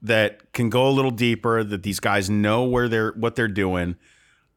that 0.02 0.54
can 0.54 0.70
go 0.70 0.88
a 0.88 0.92
little 0.92 1.12
deeper, 1.12 1.62
that 1.62 1.84
these 1.84 2.00
guys 2.00 2.30
know 2.30 2.64
where 2.64 2.88
they're 2.88 3.12
what 3.12 3.36
they're 3.36 3.50
doing. 3.50 3.98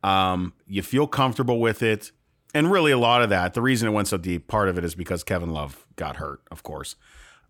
Um, 0.05 0.53
you 0.69 0.83
feel 0.83 1.09
comfortable 1.09 1.59
with 1.59 1.83
it. 1.83 2.13
And 2.55 2.71
really, 2.71 2.93
a 2.93 2.99
lot 2.99 3.23
of 3.23 3.31
that, 3.31 3.55
the 3.55 3.63
reason 3.63 3.89
it 3.89 3.93
went 3.93 4.07
so 4.07 4.19
deep, 4.19 4.47
part 4.47 4.69
of 4.69 4.79
it 4.79 4.85
is 4.85 4.95
because 4.95 5.25
Kevin 5.25 5.51
Love 5.51 5.85
got 5.97 6.17
hurt, 6.17 6.43
of 6.51 6.63
course. 6.63 6.95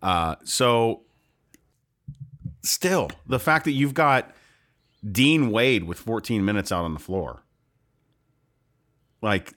Uh, 0.01 0.35
so, 0.43 1.03
still, 2.63 3.11
the 3.27 3.39
fact 3.39 3.65
that 3.65 3.71
you've 3.71 3.93
got 3.93 4.33
Dean 5.09 5.49
Wade 5.51 5.85
with 5.85 5.97
14 5.99 6.43
minutes 6.45 6.71
out 6.71 6.83
on 6.85 6.93
the 6.93 6.99
floor, 6.99 7.43
like, 9.21 9.53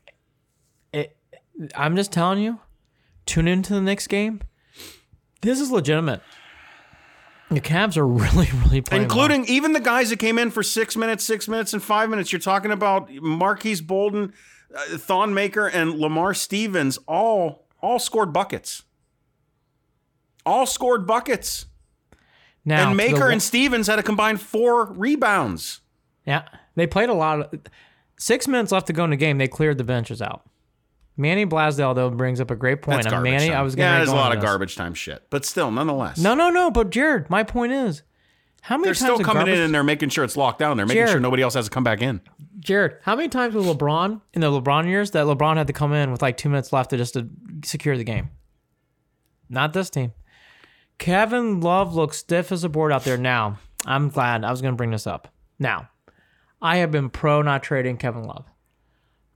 I'm 1.74 1.96
just 1.96 2.12
telling 2.12 2.40
you, 2.42 2.60
tune 3.26 3.46
into 3.48 3.74
the 3.74 3.80
next 3.80 4.08
game. 4.08 4.40
This 5.42 5.60
is 5.60 5.70
legitimate. 5.70 6.22
The 7.50 7.60
Cavs 7.60 7.96
are 7.96 8.06
really, 8.06 8.48
really 8.64 8.80
playing. 8.80 9.02
well. 9.02 9.02
including 9.02 9.44
even 9.46 9.72
the 9.72 9.80
guys 9.80 10.10
that 10.10 10.18
came 10.18 10.38
in 10.38 10.50
for 10.50 10.62
six 10.62 10.96
minutes, 10.96 11.24
six 11.24 11.46
minutes, 11.46 11.72
and 11.72 11.82
five 11.82 12.08
minutes. 12.10 12.32
You're 12.32 12.40
talking 12.40 12.70
about 12.72 13.12
Marques 13.12 13.80
Bolden, 13.80 14.32
uh, 14.74 14.96
Thon 14.98 15.34
Maker, 15.34 15.66
and 15.66 15.98
Lamar 15.98 16.34
Stevens. 16.34 16.98
All 17.06 17.66
all 17.80 17.98
scored 17.98 18.32
buckets. 18.32 18.82
All 20.46 20.66
scored 20.66 21.06
buckets. 21.06 21.66
Now 22.64 22.90
and 22.90 22.98
to 22.98 23.04
the 23.06 23.12
Maker 23.12 23.30
and 23.30 23.42
Stevens 23.42 23.86
had 23.86 23.98
a 23.98 24.02
combined 24.02 24.40
four 24.40 24.86
rebounds. 24.92 25.80
yeah, 26.26 26.48
they 26.74 26.86
played 26.86 27.08
a 27.08 27.14
lot. 27.14 27.40
Of, 27.40 27.60
six 28.18 28.48
minutes 28.48 28.72
left 28.72 28.86
to 28.88 28.92
go 28.92 29.04
in 29.04 29.10
the 29.10 29.16
game. 29.16 29.38
They 29.38 29.48
cleared 29.48 29.78
the 29.78 29.84
benches 29.84 30.22
out. 30.22 30.48
Manny 31.16 31.46
Blasdale 31.46 31.94
though 31.94 32.10
brings 32.10 32.40
up 32.40 32.50
a 32.50 32.56
great 32.56 32.82
point. 32.82 33.04
That's 33.04 33.14
Manny, 33.14 33.48
time. 33.48 33.56
I 33.56 33.62
was 33.62 33.76
gonna 33.76 33.90
yeah, 33.90 33.96
there's 33.98 34.08
a 34.08 34.14
lot 34.14 34.36
of 34.36 34.42
garbage 34.42 34.74
time 34.74 34.94
shit, 34.94 35.22
but 35.30 35.44
still, 35.44 35.70
nonetheless, 35.70 36.18
No, 36.18 36.34
no, 36.34 36.50
no. 36.50 36.70
But 36.70 36.90
Jared, 36.90 37.30
my 37.30 37.44
point 37.44 37.72
is, 37.72 38.02
how 38.62 38.76
many 38.76 38.88
times. 38.88 39.00
they're 39.00 39.08
times 39.08 39.20
still 39.20 39.34
coming 39.34 39.52
in 39.52 39.60
and 39.60 39.74
they're 39.74 39.84
making 39.84 40.08
sure 40.08 40.24
it's 40.24 40.36
locked 40.36 40.58
down. 40.58 40.76
They're 40.76 40.86
making 40.86 41.06
sure 41.06 41.20
nobody 41.20 41.42
else 41.42 41.54
has 41.54 41.66
to 41.66 41.70
come 41.70 41.84
back 41.84 42.02
in. 42.02 42.20
Jared, 42.58 42.96
how 43.02 43.14
many 43.14 43.28
times 43.28 43.54
with 43.54 43.66
LeBron 43.66 44.22
in 44.32 44.40
the 44.40 44.50
LeBron 44.50 44.86
years 44.86 45.10
that 45.12 45.26
LeBron 45.26 45.56
had 45.56 45.66
to 45.66 45.72
come 45.72 45.92
in 45.92 46.10
with 46.10 46.22
like 46.22 46.36
two 46.36 46.48
minutes 46.48 46.72
left 46.72 46.90
to 46.90 46.96
just 46.96 47.12
to 47.14 47.28
secure 47.64 47.96
the 47.96 48.04
game? 48.04 48.30
Not 49.48 49.72
this 49.72 49.90
team. 49.90 50.12
Kevin 50.98 51.60
Love 51.60 51.94
looks 51.94 52.18
stiff 52.18 52.50
as 52.52 52.64
a 52.64 52.68
board 52.68 52.92
out 52.92 53.04
there 53.04 53.18
now. 53.18 53.58
I'm 53.86 54.08
glad 54.08 54.44
I 54.44 54.50
was 54.50 54.62
going 54.62 54.72
to 54.72 54.76
bring 54.76 54.90
this 54.90 55.06
up. 55.06 55.28
Now, 55.58 55.90
I 56.62 56.76
have 56.78 56.90
been 56.90 57.10
pro 57.10 57.42
not 57.42 57.62
trading 57.62 57.98
Kevin 57.98 58.24
Love. 58.24 58.46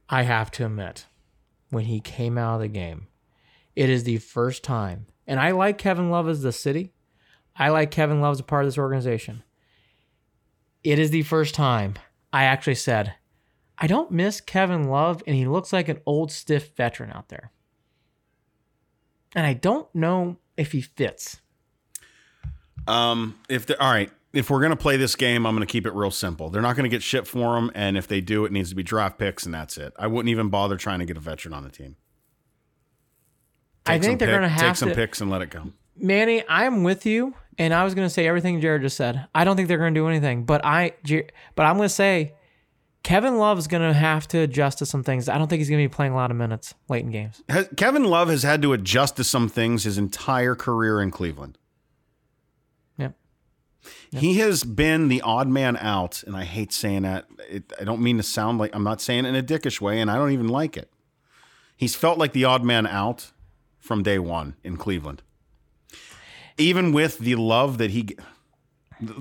I 0.09 0.23
have 0.23 0.51
to 0.53 0.65
admit, 0.65 1.07
when 1.71 1.85
he 1.85 2.01
came 2.01 2.39
out 2.39 2.57
of 2.57 2.61
the 2.63 2.69
game, 2.69 3.09
it 3.77 3.91
is 3.91 4.05
the 4.05 4.17
first 4.17 4.65
time, 4.65 5.07
and 5.27 5.39
I 5.39 5.51
like 5.51 5.77
Kevin 5.77 6.11
Love 6.11 6.29
as 6.29 6.43
the 6.43 6.53
city. 6.53 6.95
I 7.55 7.69
like 7.69 7.91
Kevin 7.91 8.21
Love 8.21 8.33
as 8.33 8.41
a 8.41 8.45
part 8.45 8.65
of 8.65 8.69
this 8.69 8.79
organization. 8.79 9.43
It 10.83 10.99
is 10.99 11.11
the 11.11 11.23
first 11.23 11.55
time 11.55 11.95
I 12.33 12.45
actually 12.45 12.77
said, 12.77 13.15
I 13.77 13.87
don't 13.87 14.11
miss 14.11 14.41
Kevin 14.41 14.85
Love, 14.85 15.23
and 15.27 15.37
he 15.37 15.47
looks 15.47 15.73
like 15.73 15.89
an 15.89 16.01
old, 16.07 16.33
stiff 16.33 16.75
veteran 16.75 17.13
out 17.13 17.29
there. 17.29 17.53
And 19.35 19.47
I 19.47 19.53
don't 19.53 19.93
know 19.95 20.39
if 20.57 20.73
he 20.73 20.81
fits. 20.81 21.41
Um, 22.89 23.39
if 23.49 23.67
the 23.67 23.81
all 23.83 23.91
right, 23.91 24.11
if 24.33 24.51
we're 24.51 24.61
going 24.61 24.71
to 24.71 24.77
play 24.77 24.97
this 24.97 25.15
game, 25.15 25.47
I'm 25.47 25.55
going 25.55 25.67
to 25.67 25.71
keep 25.71 25.87
it 25.87 25.95
real 25.95 26.11
simple. 26.11 26.51
They're 26.51 26.63
not 26.63 26.77
going 26.77 26.85
to 26.85 26.95
get 26.95 27.03
shit 27.03 27.27
for 27.27 27.55
them, 27.55 27.71
and 27.75 27.97
if 27.97 28.09
they 28.09 28.21
do, 28.21 28.45
it 28.45 28.53
needs 28.53 28.71
to 28.71 28.75
be 28.75 28.83
draft 28.83 29.19
picks, 29.19 29.45
and 29.45 29.55
that's 29.55 29.77
it. 29.77 29.93
I 29.99 30.07
wouldn't 30.07 30.31
even 30.31 30.49
bother 30.49 30.77
trying 30.77 30.99
to 31.01 31.05
get 31.05 31.17
a 31.17 31.21
veteran 31.21 31.55
on 31.55 31.65
the 31.65 31.71
team. 31.71 31.97
I 33.87 33.99
think 33.99 34.19
they're 34.19 34.29
pick- 34.29 34.33
going 34.35 34.43
to 34.43 34.49
have 34.49 34.61
to 34.61 34.67
take 34.67 34.77
some 34.77 34.89
to. 34.91 34.95
picks 34.95 35.21
and 35.21 35.31
let 35.31 35.43
it 35.43 35.51
go. 35.51 35.73
Manny, 35.97 36.45
I'm 36.49 36.85
with 36.85 37.07
you, 37.07 37.35
and 37.57 37.75
I 37.75 37.85
was 37.85 37.95
going 37.95 38.07
to 38.07 38.13
say 38.13 38.27
everything 38.27 38.61
Jared 38.61 38.83
just 38.83 38.97
said. 38.97 39.27
I 39.35 39.45
don't 39.45 39.57
think 39.57 39.69
they're 39.69 39.79
going 39.79 39.95
to 39.95 40.01
do 40.01 40.09
anything, 40.09 40.45
but 40.45 40.65
I, 40.65 40.93
but 41.55 41.67
I'm 41.67 41.77
going 41.77 41.89
to 41.89 41.95
say 41.95 42.35
Kevin 43.03 43.39
Love 43.39 43.59
is 43.59 43.67
going 43.67 43.83
to 43.83 43.93
have 43.93 44.29
to 44.29 44.41
adjust 44.41 44.79
to 44.79 44.87
some 44.87 45.03
things. 45.03 45.29
I 45.29 45.39
don't 45.39 45.49
think 45.49 45.61
he's 45.61 45.71
going 45.71 45.83
to 45.83 45.89
be 45.89 45.93
playing 45.93 46.13
a 46.13 46.17
lot 46.17 46.31
of 46.31 46.37
minutes 46.37 46.75
late 46.89 47.05
in 47.05 47.11
games. 47.11 47.43
Has, 47.49 47.69
Kevin 47.77 48.05
Love 48.05 48.29
has 48.29 48.43
had 48.43 48.63
to 48.63 48.73
adjust 48.73 49.17
to 49.17 49.25
some 49.25 49.49
things 49.49 49.85
his 49.85 49.99
entire 49.99 50.55
career 50.55 51.01
in 51.01 51.11
Cleveland. 51.11 51.59
Yep. 54.11 54.23
He 54.23 54.39
has 54.39 54.65
been 54.65 55.09
the 55.09 55.21
odd 55.23 55.49
man 55.49 55.77
out, 55.77 56.23
and 56.23 56.37
I 56.37 56.45
hate 56.45 56.73
saying 56.73 57.03
that. 57.03 57.27
It, 57.49 57.73
I 57.81 57.85
don't 57.85 58.01
mean 58.01 58.17
to 58.17 58.23
sound 58.23 58.59
like 58.59 58.75
I'm 58.75 58.85
not 58.85 59.01
saying 59.01 59.25
it 59.25 59.29
in 59.29 59.37
a 59.37 59.43
dickish 59.43 59.81
way, 59.81 60.01
and 60.01 60.11
I 60.11 60.17
don't 60.17 60.33
even 60.33 60.49
like 60.49 60.77
it. 60.77 60.91
He's 61.77 61.95
felt 61.95 62.19
like 62.19 62.33
the 62.33 62.45
odd 62.45 62.65
man 62.65 62.87
out 62.87 63.33
from 63.79 64.03
day 64.03 64.19
one 64.19 64.57
in 64.65 64.77
Cleveland. 64.77 65.23
Even 66.57 66.93
with 66.93 67.19
the 67.19 67.37
love 67.37 67.79
that 67.79 67.91
he, 67.91 68.17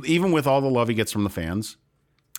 even 0.06 0.32
with 0.32 0.48
all 0.48 0.62
the 0.62 0.70
love 0.70 0.88
he 0.88 0.94
gets 0.96 1.12
from 1.12 1.24
the 1.24 1.30
fans, 1.30 1.78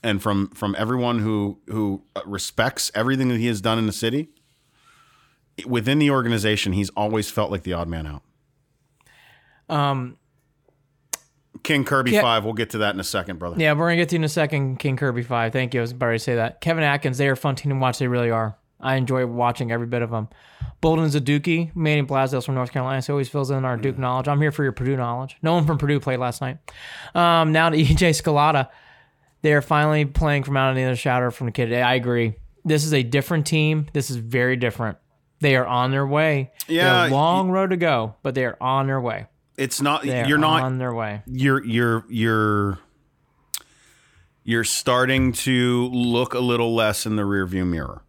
and 0.02 0.22
from 0.22 0.50
from 0.50 0.74
everyone 0.78 1.20
who 1.20 1.60
who 1.68 2.02
respects 2.24 2.90
everything 2.94 3.28
that 3.28 3.38
he 3.38 3.46
has 3.46 3.60
done 3.60 3.78
in 3.78 3.86
the 3.86 3.92
city, 3.92 4.28
within 5.66 5.98
the 5.98 6.10
organization, 6.10 6.72
he's 6.72 6.90
always 6.90 7.30
felt 7.30 7.50
like 7.50 7.62
the 7.62 7.72
odd 7.72 7.88
man 7.88 8.06
out. 8.06 8.22
Um, 9.68 10.16
King 11.62 11.84
Kirby 11.84 12.12
Yeah. 12.12 12.22
five. 12.22 12.44
We'll 12.44 12.54
get 12.54 12.70
to 12.70 12.78
that 12.78 12.94
in 12.94 13.00
a 13.00 13.04
second, 13.04 13.38
brother. 13.38 13.56
yeah, 13.58 13.72
we're 13.72 13.86
going 13.86 13.96
to 13.98 14.02
get 14.02 14.08
to 14.10 14.14
you 14.16 14.20
in 14.20 14.24
a 14.24 14.28
second, 14.28 14.78
King 14.78 14.96
Kirby 14.96 15.22
5. 15.22 15.52
Thank 15.52 15.74
you. 15.74 15.80
I 15.80 15.82
was 15.82 15.92
about 15.92 16.10
to 16.12 16.18
say 16.18 16.34
that. 16.36 16.60
Kevin 16.60 16.82
Atkins, 16.84 17.18
they 17.18 17.28
are 17.28 17.36
fun 17.36 17.54
team 17.54 17.70
to 17.72 17.78
watch. 17.78 17.98
They 17.98 18.08
really 18.08 18.30
are. 18.30 18.56
I 18.80 18.94
enjoy 18.94 19.26
watching 19.26 19.72
every 19.72 19.86
bit 19.88 20.02
of 20.02 20.10
them. 20.10 20.28
Bolden 20.80 21.06
Zaduki, 21.06 21.74
Manny 21.74 22.02
Blasdale's 22.02 22.44
from 22.46 22.54
North 22.54 22.70
Carolina, 22.70 23.02
so 23.02 23.12
he 23.12 23.14
always 23.14 23.28
fills 23.28 23.50
in 23.50 23.64
our 23.64 23.76
Duke 23.76 23.98
knowledge. 23.98 24.28
I'm 24.28 24.40
here 24.40 24.52
for 24.52 24.62
your 24.62 24.70
Purdue 24.72 24.96
knowledge. 24.96 25.36
No 25.42 25.54
one 25.54 25.66
from 25.66 25.78
Purdue 25.78 25.98
played 25.98 26.20
last 26.20 26.40
night. 26.40 26.58
Um, 27.14 27.50
now 27.52 27.70
to 27.70 27.76
EJ 27.82 28.10
Scalata. 28.10 28.68
They're 29.42 29.62
finally 29.62 30.04
playing 30.04 30.44
from 30.44 30.56
out 30.56 30.70
of 30.70 30.76
the 30.76 30.84
other 30.84 30.96
shadow 30.96 31.30
from 31.30 31.46
the 31.46 31.52
kid. 31.52 31.72
I 31.72 31.94
agree. 31.94 32.34
This 32.64 32.84
is 32.84 32.92
a 32.94 33.02
different 33.02 33.46
team. 33.46 33.86
This 33.92 34.10
is 34.10 34.16
very 34.16 34.56
different. 34.56 34.98
They 35.40 35.54
are 35.56 35.66
on 35.66 35.90
their 35.92 36.06
way. 36.06 36.50
They 36.66 36.74
Yeah, 36.74 37.02
have 37.02 37.10
a 37.12 37.14
long 37.14 37.50
road 37.50 37.70
to 37.70 37.76
go, 37.76 38.14
but 38.22 38.34
they 38.34 38.44
are 38.44 38.56
on 38.60 38.86
their 38.88 39.00
way. 39.00 39.26
It's 39.58 39.82
not. 39.82 40.02
They 40.04 40.22
are 40.22 40.26
You're 40.26 40.38
not. 40.38 40.62
on 40.62 40.78
their 40.78 40.94
way. 40.94 41.22
you're 41.26 41.62
you're 41.64 42.04
you're 42.08 42.78
you're 44.44 44.64
starting 44.64 45.32
to 45.32 45.88
look 45.88 46.32
a 46.34 46.38
little 46.38 46.74
less 46.74 47.04
in 47.04 47.16
the 47.16 47.22
rearview 47.22 47.66
mirror. 47.66 48.02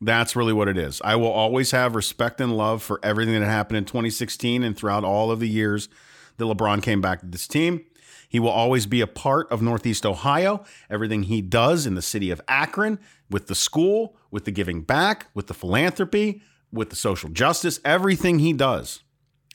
That's 0.00 0.34
really 0.36 0.52
what 0.52 0.68
it 0.68 0.78
is. 0.78 1.00
I 1.04 1.16
will 1.16 1.30
always 1.30 1.72
have 1.72 1.94
respect 1.94 2.40
and 2.40 2.56
love 2.56 2.82
for 2.82 3.00
everything 3.02 3.38
that 3.38 3.46
happened 3.46 3.78
in 3.78 3.84
2016 3.84 4.62
and 4.62 4.76
throughout 4.76 5.04
all 5.04 5.30
of 5.30 5.40
the 5.40 5.48
years 5.48 5.88
that 6.36 6.44
LeBron 6.44 6.82
came 6.82 7.00
back 7.00 7.20
to 7.20 7.26
this 7.26 7.46
team. 7.48 7.84
He 8.28 8.38
will 8.38 8.50
always 8.50 8.86
be 8.86 9.00
a 9.00 9.06
part 9.06 9.50
of 9.50 9.60
Northeast 9.62 10.04
Ohio. 10.06 10.62
Everything 10.90 11.24
he 11.24 11.40
does 11.40 11.86
in 11.86 11.94
the 11.94 12.02
city 12.02 12.30
of 12.30 12.40
Akron, 12.46 12.98
with 13.30 13.46
the 13.48 13.54
school, 13.54 14.16
with 14.30 14.44
the 14.44 14.50
giving 14.52 14.82
back, 14.82 15.26
with 15.34 15.46
the 15.46 15.54
philanthropy, 15.54 16.42
with 16.70 16.90
the 16.90 16.96
social 16.96 17.30
justice, 17.30 17.80
everything 17.84 18.38
he 18.38 18.52
does. 18.52 19.02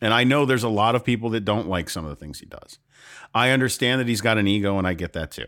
And 0.03 0.13
I 0.13 0.25
know 0.25 0.45
there's 0.45 0.63
a 0.63 0.69
lot 0.69 0.95
of 0.95 1.05
people 1.05 1.29
that 1.29 1.45
don't 1.45 1.69
like 1.69 1.89
some 1.89 2.03
of 2.03 2.09
the 2.09 2.17
things 2.17 2.41
he 2.41 2.45
does. 2.45 2.77
I 3.33 3.51
understand 3.51 4.01
that 4.01 4.07
he's 4.09 4.19
got 4.19 4.37
an 4.37 4.49
ego, 4.49 4.77
and 4.77 4.85
I 4.85 4.95
get 4.95 5.13
that 5.13 5.31
too. 5.31 5.47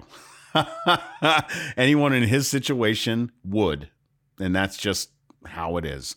Anyone 1.77 2.13
in 2.13 2.23
his 2.23 2.47
situation 2.47 3.33
would, 3.43 3.89
and 4.39 4.55
that's 4.55 4.77
just 4.77 5.09
how 5.45 5.75
it 5.75 5.83
is. 5.83 6.15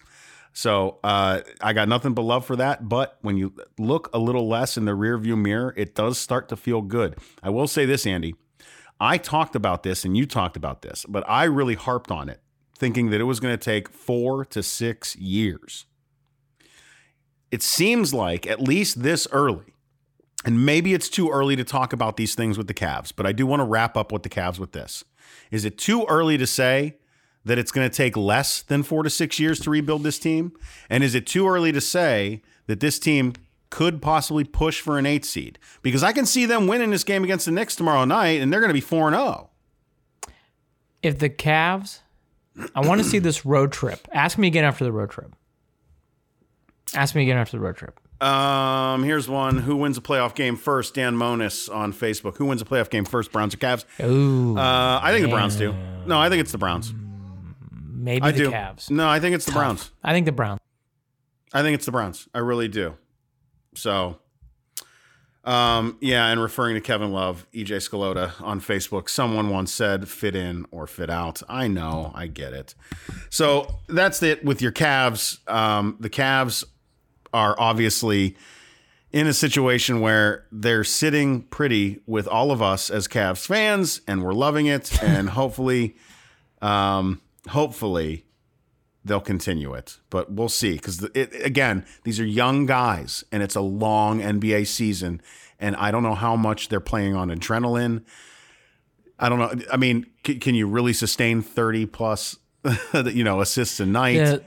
So 0.53 1.01
uh, 1.03 1.41
I 1.61 1.73
got 1.73 1.89
nothing 1.89 2.15
but 2.15 2.23
love 2.23 2.47
for 2.47 2.55
that. 2.55 2.89
But 2.89 3.19
when 3.23 3.37
you 3.37 3.55
look 3.77 4.09
a 4.15 4.21
little 4.21 4.49
less 4.49 4.77
in 4.77 4.85
the 4.85 4.93
rearview 4.93 5.37
mirror, 5.37 5.75
it 5.77 5.97
does 5.97 6.17
start 6.17 6.49
to 6.51 6.57
feel 6.57 6.81
good. 6.81 7.17
I 7.43 7.51
will 7.51 7.67
say 7.67 7.87
this, 7.87 8.07
Andy. 8.07 8.37
I 9.01 9.19
talked 9.19 9.57
about 9.57 9.83
this, 9.83 10.05
and 10.05 10.17
you 10.17 10.27
talked 10.27 10.57
about 10.57 10.83
this, 10.83 11.05
but 11.09 11.29
I 11.29 11.43
really 11.43 11.75
harped 11.75 12.13
on 12.13 12.29
it, 12.29 12.41
thinking 12.77 13.11
that 13.11 13.21
it 13.21 13.25
was 13.25 13.41
going 13.41 13.59
to 13.59 13.65
take 13.65 13.89
four 13.89 14.45
to 14.45 14.63
six 14.63 15.17
years 15.17 15.87
it 17.51 17.63
seems 17.63 18.13
like 18.13 18.47
at 18.47 18.61
least 18.61 19.03
this 19.03 19.27
early, 19.33 19.75
and 20.45 20.65
maybe 20.65 20.95
it's 20.95 21.09
too 21.09 21.31
early 21.31 21.57
to 21.57 21.65
talk 21.65 21.93
about 21.93 22.17
these 22.17 22.35
things 22.35 22.57
with 22.57 22.69
the 22.69 22.75
Cavs, 22.75 23.13
but 23.15 23.27
I 23.27 23.33
do 23.33 23.47
want 23.47 23.61
to 23.61 23.65
wrap 23.65 23.97
up 23.97 24.13
with 24.13 24.23
the 24.23 24.29
Cavs 24.29 24.59
with 24.59 24.73
this. 24.73 25.05
Is 25.51 25.65
it 25.65 25.79
too 25.79 26.05
early 26.09 26.39
to 26.39 26.47
say 26.47 26.97
that 27.45 27.59
it's 27.59 27.73
going 27.73 27.89
to 27.89 27.95
take 27.95 28.17
less 28.17 28.63
than 28.63 28.83
four 28.83 29.03
to 29.03 29.11
six 29.11 29.39
years 29.39 29.59
to 29.61 29.71
rebuild 29.71 30.03
this 30.03 30.19
team? 30.19 30.53
And 30.89 31.03
is 31.03 31.15
it 31.15 31.27
too 31.27 31.49
early 31.49 31.73
to 31.73 31.81
say 31.81 32.43
that 32.67 32.81
this 32.81 32.99
team 32.99 33.33
could 33.71 34.01
possibly 34.01 34.45
push 34.45 34.81
for 34.81 34.99
an 34.99 35.07
eight 35.07 35.25
seed? 35.25 35.59
Because 35.83 36.03
I 36.03 36.13
can 36.13 36.27
see 36.27 36.47
them 36.47 36.67
winning 36.67 36.91
this 36.91 37.05
game 37.05 37.25
against 37.25 37.47
the 37.47 37.53
Knicks 37.53 37.77
tomorrow 37.77 38.05
night, 38.05 38.41
and 38.41 38.53
they're 38.53 38.61
going 38.61 38.71
to 38.71 38.75
be 38.75 38.81
4 38.81 39.11
0. 39.11 39.51
If 41.03 41.19
the 41.19 41.31
Cavs, 41.31 42.01
I 42.75 42.87
want 42.87 43.01
to 43.01 43.07
see 43.07 43.19
this 43.19 43.47
road 43.47 43.73
trip. 43.73 44.07
Ask 44.13 44.37
me 44.37 44.49
again 44.49 44.65
after 44.65 44.85
the 44.85 44.93
road 44.93 45.11
trip. 45.11 45.35
Ask 46.95 47.15
me 47.15 47.23
again 47.23 47.37
after 47.37 47.57
the 47.57 47.63
road 47.63 47.77
trip. 47.77 47.99
Um, 48.23 49.05
here's 49.05 49.29
one. 49.29 49.59
Who 49.59 49.77
wins 49.77 49.97
a 49.97 50.01
playoff 50.01 50.35
game 50.35 50.57
first? 50.57 50.95
Dan 50.95 51.15
Monis 51.15 51.73
on 51.73 51.93
Facebook. 51.93 52.37
Who 52.39 52.47
wins 52.47 52.61
a 52.61 52.65
playoff 52.65 52.91
game 52.91 53.05
first? 53.05 53.31
Browns 53.31 53.55
or 53.55 53.59
Cavs? 53.59 53.85
Ooh, 54.05 54.57
Uh, 54.59 54.99
I 55.03 55.13
think 55.13 55.25
the 55.25 55.31
Browns 55.31 55.55
do. 55.57 55.75
No, 56.07 56.19
I 56.19 56.29
think 56.29 56.41
it's 56.41 56.53
the 56.53 56.59
Browns. 56.59 56.93
maybe 57.93 58.23
I 58.25 58.33
the 58.33 58.39
do. 58.39 58.51
Cavs. 58.51 58.91
No, 58.91 59.09
I 59.09 59.21
think 59.21 59.35
it's 59.37 59.45
the 59.45 59.53
Browns. 59.53 59.91
I 60.03 60.13
think 60.13 60.27
the 60.27 60.33
Browns. 60.33 60.61
I 61.53 61.63
think 61.63 61.75
it's 61.75 61.87
the 61.87 61.93
Browns. 61.93 62.29
I 62.35 62.39
really 62.41 62.69
do. 62.69 62.97
So, 63.75 64.19
um, 65.45 65.97
yeah, 66.01 66.27
and 66.27 66.43
referring 66.43 66.75
to 66.75 66.81
Kevin 66.81 67.13
Love, 67.13 67.47
EJ 67.55 67.77
Scalota 67.89 68.33
on 68.43 68.61
Facebook, 68.61 69.09
someone 69.09 69.49
once 69.51 69.73
said 69.73 70.09
fit 70.09 70.35
in 70.35 70.67
or 70.71 70.87
fit 70.87 71.09
out. 71.09 71.43
I 71.49 71.69
know, 71.69 72.13
I 72.15 72.27
get 72.27 72.53
it. 72.53 72.75
So 73.31 73.79
that's 73.89 74.23
it 74.23 74.45
with 74.45 74.61
your 74.61 74.73
Cavs. 74.73 75.39
Um, 75.49 75.97
the 76.01 76.11
Cavs 76.11 76.65
are 77.33 77.55
obviously 77.59 78.37
in 79.13 79.27
a 79.27 79.33
situation 79.33 80.01
where 80.01 80.45
they're 80.53 80.85
sitting 80.85 81.43
pretty 81.43 82.01
with 82.07 82.29
all 82.29 82.51
of 82.51 82.61
us 82.61 82.91
as 82.91 83.09
Cavs 83.09 83.47
fans, 83.47 84.01
and 84.07 84.23
we're 84.23 84.35
loving 84.35 84.67
it. 84.67 85.03
And 85.03 85.31
hopefully, 85.31 85.97
um, 86.61 87.21
hopefully, 87.49 88.27
they'll 89.05 89.21
continue 89.21 89.73
it. 89.75 89.99
But 90.11 90.33
we'll 90.33 90.49
see 90.49 90.75
because 90.75 91.03
again, 91.15 91.87
these 92.05 92.21
are 92.21 92.27
young 92.27 92.67
guys, 92.67 93.25
and 93.33 93.43
it's 93.43 93.57
a 93.57 93.61
long 93.61 94.21
NBA 94.21 94.67
season, 94.67 95.23
and 95.59 95.75
I 95.77 95.91
don't 95.91 96.03
know 96.03 96.15
how 96.15 96.37
much 96.37 96.69
they're 96.69 96.81
playing 96.81 97.15
on 97.15 97.31
adrenaline. 97.31 98.05
I 99.19 99.29
don't 99.29 99.39
know. 99.39 99.65
I 99.73 99.77
mean, 99.77 100.07
can, 100.23 100.39
can 100.39 100.55
you 100.55 100.67
really 100.69 100.93
sustain 100.93 101.43
thirty 101.43 101.87
plus, 101.87 102.37
you 102.95 103.25
know, 103.25 103.41
assists 103.41 103.81
a 103.81 103.87
night? 103.87 104.19
The, 104.19 104.45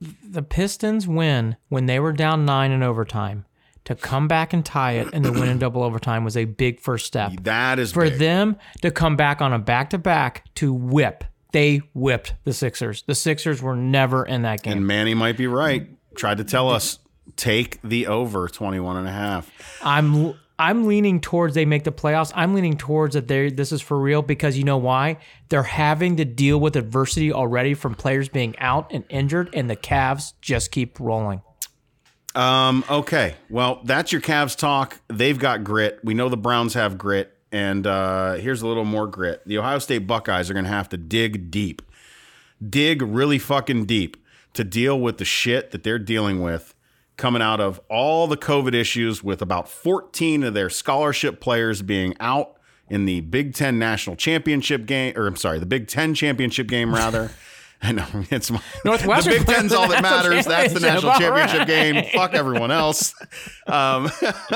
the, 0.00 0.42
Pistons 0.42 1.06
win 1.08 1.56
when 1.68 1.86
they 1.86 1.98
were 2.00 2.12
down 2.12 2.44
nine 2.44 2.70
in 2.70 2.82
overtime. 2.82 3.44
To 3.84 3.94
come 3.94 4.28
back 4.28 4.54
and 4.54 4.64
tie 4.64 4.92
it 4.92 5.08
and 5.12 5.24
to 5.24 5.30
win 5.30 5.48
in 5.50 5.58
double 5.58 5.82
overtime 5.82 6.24
was 6.24 6.38
a 6.38 6.46
big 6.46 6.80
first 6.80 7.04
step. 7.04 7.32
that 7.42 7.78
is 7.78 7.92
For 7.92 8.04
big. 8.08 8.18
them 8.18 8.56
to 8.80 8.90
come 8.90 9.14
back 9.14 9.42
on 9.42 9.52
a 9.52 9.58
back 9.58 9.90
to 9.90 9.98
back 9.98 10.44
to 10.54 10.72
whip, 10.72 11.22
they 11.52 11.82
whipped 11.92 12.32
the 12.44 12.54
Sixers. 12.54 13.02
The 13.02 13.14
Sixers 13.14 13.60
were 13.60 13.76
never 13.76 14.24
in 14.24 14.40
that 14.42 14.62
game. 14.62 14.78
And 14.78 14.86
Manny 14.86 15.12
might 15.12 15.36
be 15.36 15.46
right. 15.46 15.86
Tried 16.16 16.38
to 16.38 16.44
tell 16.44 16.70
us 16.70 16.98
take 17.36 17.78
the 17.82 18.06
over 18.06 18.48
21 18.48 18.96
and 18.96 19.06
a 19.06 19.12
half. 19.12 19.50
I'm 19.82 20.34
I'm 20.58 20.86
leaning 20.86 21.20
towards 21.20 21.54
they 21.54 21.64
make 21.64 21.84
the 21.84 21.92
playoffs. 21.92 22.32
I'm 22.34 22.54
leaning 22.54 22.76
towards 22.76 23.14
that 23.14 23.26
they 23.26 23.50
this 23.50 23.72
is 23.72 23.80
for 23.80 23.98
real 23.98 24.22
because 24.22 24.56
you 24.56 24.64
know 24.64 24.76
why? 24.76 25.18
They're 25.48 25.62
having 25.64 26.16
to 26.16 26.24
deal 26.24 26.60
with 26.60 26.76
adversity 26.76 27.32
already 27.32 27.74
from 27.74 27.94
players 27.94 28.28
being 28.28 28.56
out 28.58 28.92
and 28.92 29.04
injured, 29.08 29.50
and 29.52 29.68
the 29.68 29.76
Cavs 29.76 30.34
just 30.40 30.70
keep 30.70 31.00
rolling. 31.00 31.42
Um, 32.34 32.84
okay. 32.88 33.34
Well, 33.48 33.80
that's 33.84 34.12
your 34.12 34.20
Cavs 34.20 34.56
talk. 34.56 35.00
They've 35.08 35.38
got 35.38 35.64
grit. 35.64 36.00
We 36.02 36.14
know 36.14 36.28
the 36.28 36.36
Browns 36.36 36.74
have 36.74 36.98
grit. 36.98 37.30
And 37.52 37.86
uh, 37.86 38.34
here's 38.34 38.62
a 38.62 38.66
little 38.66 38.84
more 38.84 39.06
grit. 39.06 39.40
The 39.46 39.58
Ohio 39.58 39.78
State 39.78 40.08
Buckeyes 40.08 40.50
are 40.50 40.54
going 40.54 40.64
to 40.64 40.70
have 40.72 40.88
to 40.88 40.96
dig 40.96 41.52
deep, 41.52 41.82
dig 42.68 43.00
really 43.00 43.38
fucking 43.38 43.84
deep 43.84 44.16
to 44.54 44.64
deal 44.64 44.98
with 44.98 45.18
the 45.18 45.24
shit 45.24 45.70
that 45.70 45.84
they're 45.84 46.00
dealing 46.00 46.40
with 46.40 46.74
coming 47.16 47.42
out 47.42 47.60
of 47.60 47.80
all 47.88 48.26
the 48.26 48.36
COVID 48.36 48.74
issues 48.74 49.22
with 49.22 49.40
about 49.40 49.68
14 49.68 50.42
of 50.42 50.54
their 50.54 50.70
scholarship 50.70 51.40
players 51.40 51.82
being 51.82 52.14
out 52.20 52.56
in 52.88 53.04
the 53.04 53.20
Big 53.20 53.54
Ten 53.54 53.78
national 53.78 54.16
championship 54.16 54.86
game, 54.86 55.14
or 55.16 55.26
I'm 55.26 55.36
sorry, 55.36 55.58
the 55.58 55.66
Big 55.66 55.88
Ten 55.88 56.14
championship 56.14 56.66
game, 56.66 56.94
rather. 56.94 57.30
I 57.82 57.92
know 57.92 58.06
it's 58.30 58.50
my, 58.50 58.62
Northwestern 58.84 59.34
The 59.34 59.38
Big 59.40 59.46
Ten's 59.46 59.72
all 59.72 59.88
that 59.88 60.00
matters. 60.02 60.46
That's 60.46 60.72
the 60.72 60.80
national 60.80 61.12
championship. 61.18 61.60
All 61.60 61.66
game. 61.66 62.04
Fuck 62.14 62.32
everyone 62.32 62.70
else. 62.70 63.14
Um, 63.66 64.10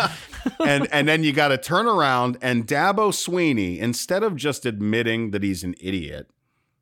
and 0.61 0.89
and 0.93 1.07
then 1.07 1.25
you 1.25 1.33
got 1.35 1.49
to 1.49 1.59
turn 1.59 1.87
around 1.87 2.39
and 2.41 2.67
Dabo 2.67 3.11
Swinney, 3.13 3.79
instead 3.79 4.23
of 4.23 4.35
just 4.35 4.65
admitting 4.65 5.33
that 5.33 5.43
he's 5.43 5.63
an 5.63 5.75
idiot, 5.79 6.31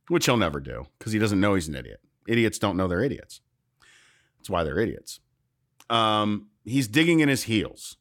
which 0.09 0.27
he'll 0.27 0.37
never 0.37 0.61
do 0.61 0.87
because 0.99 1.13
he 1.13 1.19
doesn't 1.19 1.41
know 1.41 1.55
he's 1.55 1.67
an 1.69 1.75
idiot. 1.75 2.01
Idiots 2.29 2.59
don't 2.59 2.77
know 2.77 2.87
they're 2.87 3.03
idiots. 3.03 3.41
That's 4.39 4.51
why 4.51 4.63
they're 4.63 4.79
idiots. 4.79 5.19
Um, 5.91 6.49
he's 6.65 6.89
digging 6.89 7.21
in 7.21 7.29
his 7.29 7.45
heels. 7.45 7.97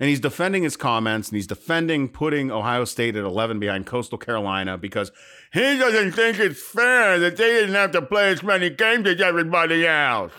And 0.00 0.08
he's 0.08 0.20
defending 0.20 0.62
his 0.62 0.78
comments 0.78 1.28
and 1.28 1.36
he's 1.36 1.46
defending 1.46 2.08
putting 2.08 2.50
Ohio 2.50 2.86
State 2.86 3.16
at 3.16 3.24
11 3.24 3.60
behind 3.60 3.84
Coastal 3.84 4.16
Carolina 4.16 4.78
because 4.78 5.12
he 5.52 5.76
doesn't 5.76 6.12
think 6.12 6.38
it's 6.38 6.62
fair 6.62 7.18
that 7.18 7.36
they 7.36 7.50
didn't 7.50 7.74
have 7.74 7.90
to 7.90 8.00
play 8.00 8.30
as 8.30 8.42
many 8.42 8.70
games 8.70 9.06
as 9.06 9.20
everybody 9.20 9.86
else. 9.86 10.32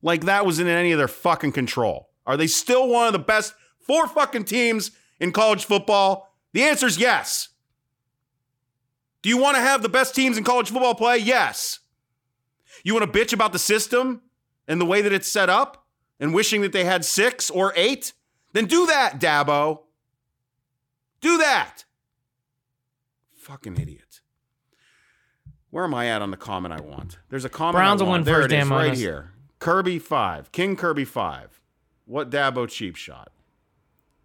Like 0.00 0.26
that 0.26 0.46
was 0.46 0.60
in 0.60 0.68
any 0.68 0.92
of 0.92 0.98
their 0.98 1.08
fucking 1.08 1.52
control. 1.52 2.10
Are 2.24 2.36
they 2.36 2.46
still 2.46 2.88
one 2.88 3.08
of 3.08 3.12
the 3.12 3.18
best 3.18 3.52
four 3.80 4.06
fucking 4.06 4.44
teams 4.44 4.92
in 5.18 5.32
college 5.32 5.64
football? 5.64 6.36
The 6.52 6.62
answer 6.62 6.86
is 6.86 6.98
yes. 6.98 7.48
Do 9.22 9.28
you 9.28 9.38
want 9.38 9.56
to 9.56 9.62
have 9.62 9.82
the 9.82 9.88
best 9.88 10.14
teams 10.14 10.38
in 10.38 10.44
college 10.44 10.70
football 10.70 10.94
play? 10.94 11.16
Yes. 11.16 11.80
You 12.84 12.94
want 12.94 13.12
to 13.12 13.18
bitch 13.18 13.32
about 13.32 13.52
the 13.52 13.58
system 13.58 14.20
and 14.68 14.80
the 14.80 14.84
way 14.86 15.02
that 15.02 15.12
it's 15.12 15.28
set 15.28 15.48
up? 15.48 15.84
and 16.20 16.32
wishing 16.32 16.60
that 16.62 16.72
they 16.72 16.84
had 16.84 17.04
six 17.04 17.50
or 17.50 17.72
eight, 17.76 18.12
then 18.52 18.66
do 18.66 18.86
that, 18.86 19.20
Dabo. 19.20 19.80
Do 21.20 21.38
that. 21.38 21.84
Fucking 23.34 23.76
idiot. 23.78 24.20
Where 25.70 25.84
am 25.84 25.94
I 25.94 26.06
at 26.06 26.22
on 26.22 26.30
the 26.30 26.36
comment 26.36 26.72
I 26.72 26.80
want? 26.80 27.18
There's 27.30 27.44
a 27.44 27.48
comment. 27.48 27.74
Browns 27.74 28.00
I 28.00 28.04
want. 28.04 28.24
there 28.24 28.42
first, 28.42 28.54
is, 28.54 28.70
right 28.70 28.94
here. 28.94 29.32
Kirby 29.58 29.98
five, 29.98 30.52
King 30.52 30.76
Kirby 30.76 31.04
five. 31.04 31.60
What 32.06 32.30
Dabo 32.30 32.68
cheap 32.68 32.96
shot? 32.96 33.32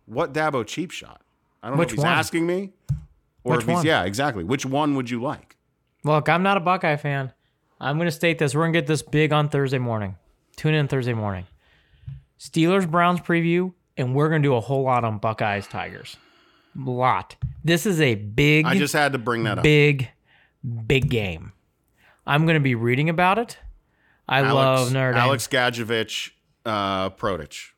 What 0.05 0.33
Dabo 0.33 0.65
cheap 0.65 0.91
shot? 0.91 1.21
I 1.63 1.67
don't 1.67 1.77
know 1.77 1.79
Which 1.79 1.89
if 1.89 1.95
he's 1.95 2.03
one? 2.03 2.13
asking 2.13 2.45
me, 2.45 2.73
or 3.43 3.55
Which 3.55 3.61
if 3.61 3.67
he's 3.67 3.75
one? 3.75 3.85
yeah, 3.85 4.03
exactly. 4.03 4.43
Which 4.43 4.65
one 4.65 4.95
would 4.95 5.09
you 5.09 5.21
like? 5.21 5.57
Look, 6.03 6.29
I'm 6.29 6.43
not 6.43 6.57
a 6.57 6.61
Buckeye 6.61 6.97
fan. 6.97 7.33
I'm 7.81 7.97
going 7.97 8.07
to 8.07 8.11
state 8.11 8.37
this. 8.37 8.53
We're 8.53 8.61
going 8.63 8.73
to 8.73 8.79
get 8.79 8.87
this 8.87 9.01
big 9.01 9.33
on 9.33 9.49
Thursday 9.49 9.79
morning. 9.79 10.15
Tune 10.59 10.73
in 10.73 10.89
Thursday 10.89 11.13
morning. 11.13 11.47
Steelers 12.37 12.85
Browns 12.85 13.21
preview, 13.21 13.71
and 13.95 14.13
we're 14.13 14.27
going 14.27 14.41
to 14.41 14.45
do 14.49 14.55
a 14.55 14.59
whole 14.59 14.83
lot 14.83 15.05
on 15.05 15.17
Buckeyes 15.17 15.65
Tigers. 15.67 16.17
Lot. 16.75 17.37
This 17.63 17.85
is 17.85 18.01
a 18.01 18.15
big, 18.15 18.65
I 18.65 18.77
just 18.77 18.91
had 18.91 19.13
to 19.13 19.17
bring 19.19 19.43
that 19.45 19.59
up. 19.59 19.63
big, 19.63 20.09
big 20.85 21.09
game. 21.09 21.53
I'm 22.27 22.43
going 22.45 22.55
to 22.55 22.59
be 22.59 22.75
reading 22.75 23.07
about 23.07 23.39
it. 23.39 23.57
I 24.27 24.41
love 24.41 24.91
Notre 24.91 25.13
Dame. 25.13 25.21
Alex 25.21 25.47
Gadjevich, 25.47 26.31
uh, 26.65 27.11
Prodich. 27.11 27.69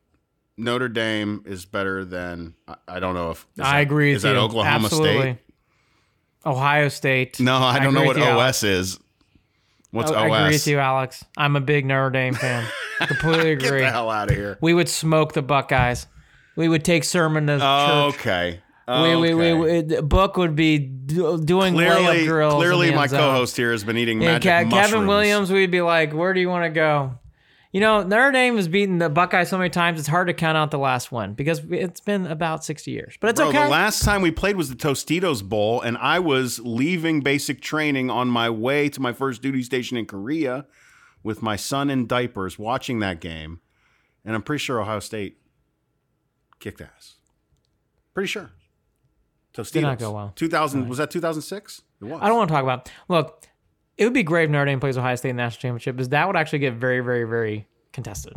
Notre 0.58 0.90
Dame 0.90 1.44
is 1.46 1.66
better 1.66 2.04
than 2.04 2.56
I, 2.68 2.78
I 2.88 3.00
don't 3.00 3.14
know 3.14 3.30
if 3.30 3.46
I 3.60 3.74
that- 3.74 3.82
agree 3.82 4.14
Is 4.14 4.24
that 4.24 4.34
you. 4.34 4.40
Oklahoma 4.40 4.86
Absolutely. 4.86 5.22
State? 5.34 5.38
Ohio 6.48 6.88
State. 6.90 7.40
No, 7.40 7.58
I 7.58 7.78
don't 7.78 7.94
know 7.94 8.06
what 8.06 8.18
OS 8.18 8.24
Alex. 8.24 8.64
is. 8.64 9.00
What's 9.92 10.12
oh, 10.12 10.16
I 10.16 10.26
agree 10.28 10.56
with 10.56 10.68
you, 10.68 10.80
Alex. 10.80 11.24
I'm 11.38 11.56
a 11.56 11.62
big 11.62 11.86
Notre 11.86 12.10
Dame 12.10 12.34
fan. 12.34 12.66
Completely 13.08 13.52
agree. 13.52 13.80
Get 13.80 13.86
the 13.86 13.92
hell 13.92 14.10
out 14.10 14.30
of 14.30 14.36
here. 14.38 14.58
We 14.62 14.74
would 14.74 14.88
smoke 14.90 15.34
the 15.34 15.42
Buckeyes. 15.42 16.08
We 16.56 16.68
would 16.70 16.84
take 16.86 17.04
Sermon 17.04 17.48
to 17.48 17.58
church. 17.58 18.16
Okay. 18.16 18.62
We, 18.88 19.16
we, 19.16 19.34
we, 19.34 19.52
Okay. 19.54 19.96
we, 19.96 20.02
book 20.02 20.36
would 20.38 20.56
be 20.56 20.78
doing 20.80 21.74
clearly, 21.74 21.76
layup 21.76 22.26
drills. 22.26 22.54
in 22.56 22.60
clearly, 22.60 22.94
my 22.94 23.08
zone. 23.08 23.20
co-host 23.20 23.56
here 23.56 23.72
has 23.72 23.84
been 23.86 23.98
eating 23.98 24.22
Yeah, 24.22 24.34
magic 24.34 24.52
Ke- 24.52 24.70
mushrooms. 24.70 24.92
Kevin 24.92 25.08
Williams, 25.08 25.52
we'd 25.52 25.72
be 25.72 25.82
like, 25.82 26.14
"Where 26.14 26.34
do 26.34 26.40
you 26.42 26.50
want 26.50 26.66
to 26.66 26.70
go?" 26.72 27.14
You 27.72 27.80
know, 27.80 28.04
Notre 28.04 28.32
Dame 28.34 28.58
has 28.58 28.68
beaten 28.68 28.98
the 28.98 29.10
Buckeyes 29.10 29.50
so 29.50 29.58
many 29.58 29.70
times; 29.70 30.00
it's 30.00 30.10
hard 30.10 30.28
to 30.28 30.34
count 30.34 30.58
out 30.58 30.72
the 30.72 30.78
last 30.78 31.12
one 31.12 31.34
because 31.34 31.62
it's 31.70 32.02
been 32.02 32.28
about 32.28 32.66
sixty 32.66 32.92
years. 32.92 33.18
But 33.20 33.30
it's 33.30 33.40
Bro, 33.40 33.50
okay. 33.50 33.64
the 33.64 33.70
last 33.70 34.04
time 34.04 34.22
we 34.22 34.32
played 34.32 34.58
was 34.58 34.70
the 34.70 34.76
Tostitos 34.76 35.42
Bowl, 35.42 35.80
and 35.80 35.98
I 35.98 36.20
was 36.20 36.60
leaving 36.60 37.22
basic 37.22 37.62
training 37.62 38.10
on 38.10 38.28
my 38.28 38.50
way 38.50 38.90
to 38.90 39.00
my 39.00 39.14
first 39.14 39.42
duty 39.42 39.64
station 39.64 39.96
in 39.96 40.06
Korea 40.06 40.66
with 41.24 41.42
my 41.42 41.56
son 41.56 41.90
in 41.90 42.08
diapers 42.08 42.60
watching 42.60 43.00
that 43.00 43.22
game. 43.22 43.62
And 44.26 44.36
I'm 44.36 44.42
pretty 44.42 44.60
sure 44.62 44.82
Ohio 44.82 45.00
State 45.00 45.38
kicked 46.60 46.82
ass. 46.82 47.16
Pretty 48.14 48.28
sure. 48.28 48.52
Tostitos. 49.54 49.82
not 49.82 50.00
go 50.00 50.12
well. 50.12 50.34
2000, 50.36 50.88
was 50.88 50.98
that 50.98 51.12
2006? 51.12 51.82
It 52.02 52.06
was. 52.06 52.20
I 52.22 52.28
don't 52.28 52.38
want 52.38 52.50
to 52.50 52.54
talk 52.54 52.64
about. 52.64 52.92
Look, 53.08 53.48
it 54.02 54.06
would 54.06 54.14
be 54.16 54.24
great 54.24 54.46
if 54.46 54.50
Notre 54.50 54.66
Dame 54.66 54.80
plays 54.80 54.98
Ohio 54.98 55.16
State 55.16 55.30
in 55.30 55.36
the 55.36 55.44
national 55.44 55.62
championship, 55.62 55.96
because 55.96 56.10
that 56.10 56.26
would 56.26 56.36
actually 56.36 56.58
get 56.58 56.74
very, 56.74 57.02
very, 57.02 57.24
very 57.24 57.68
contested. 57.94 58.34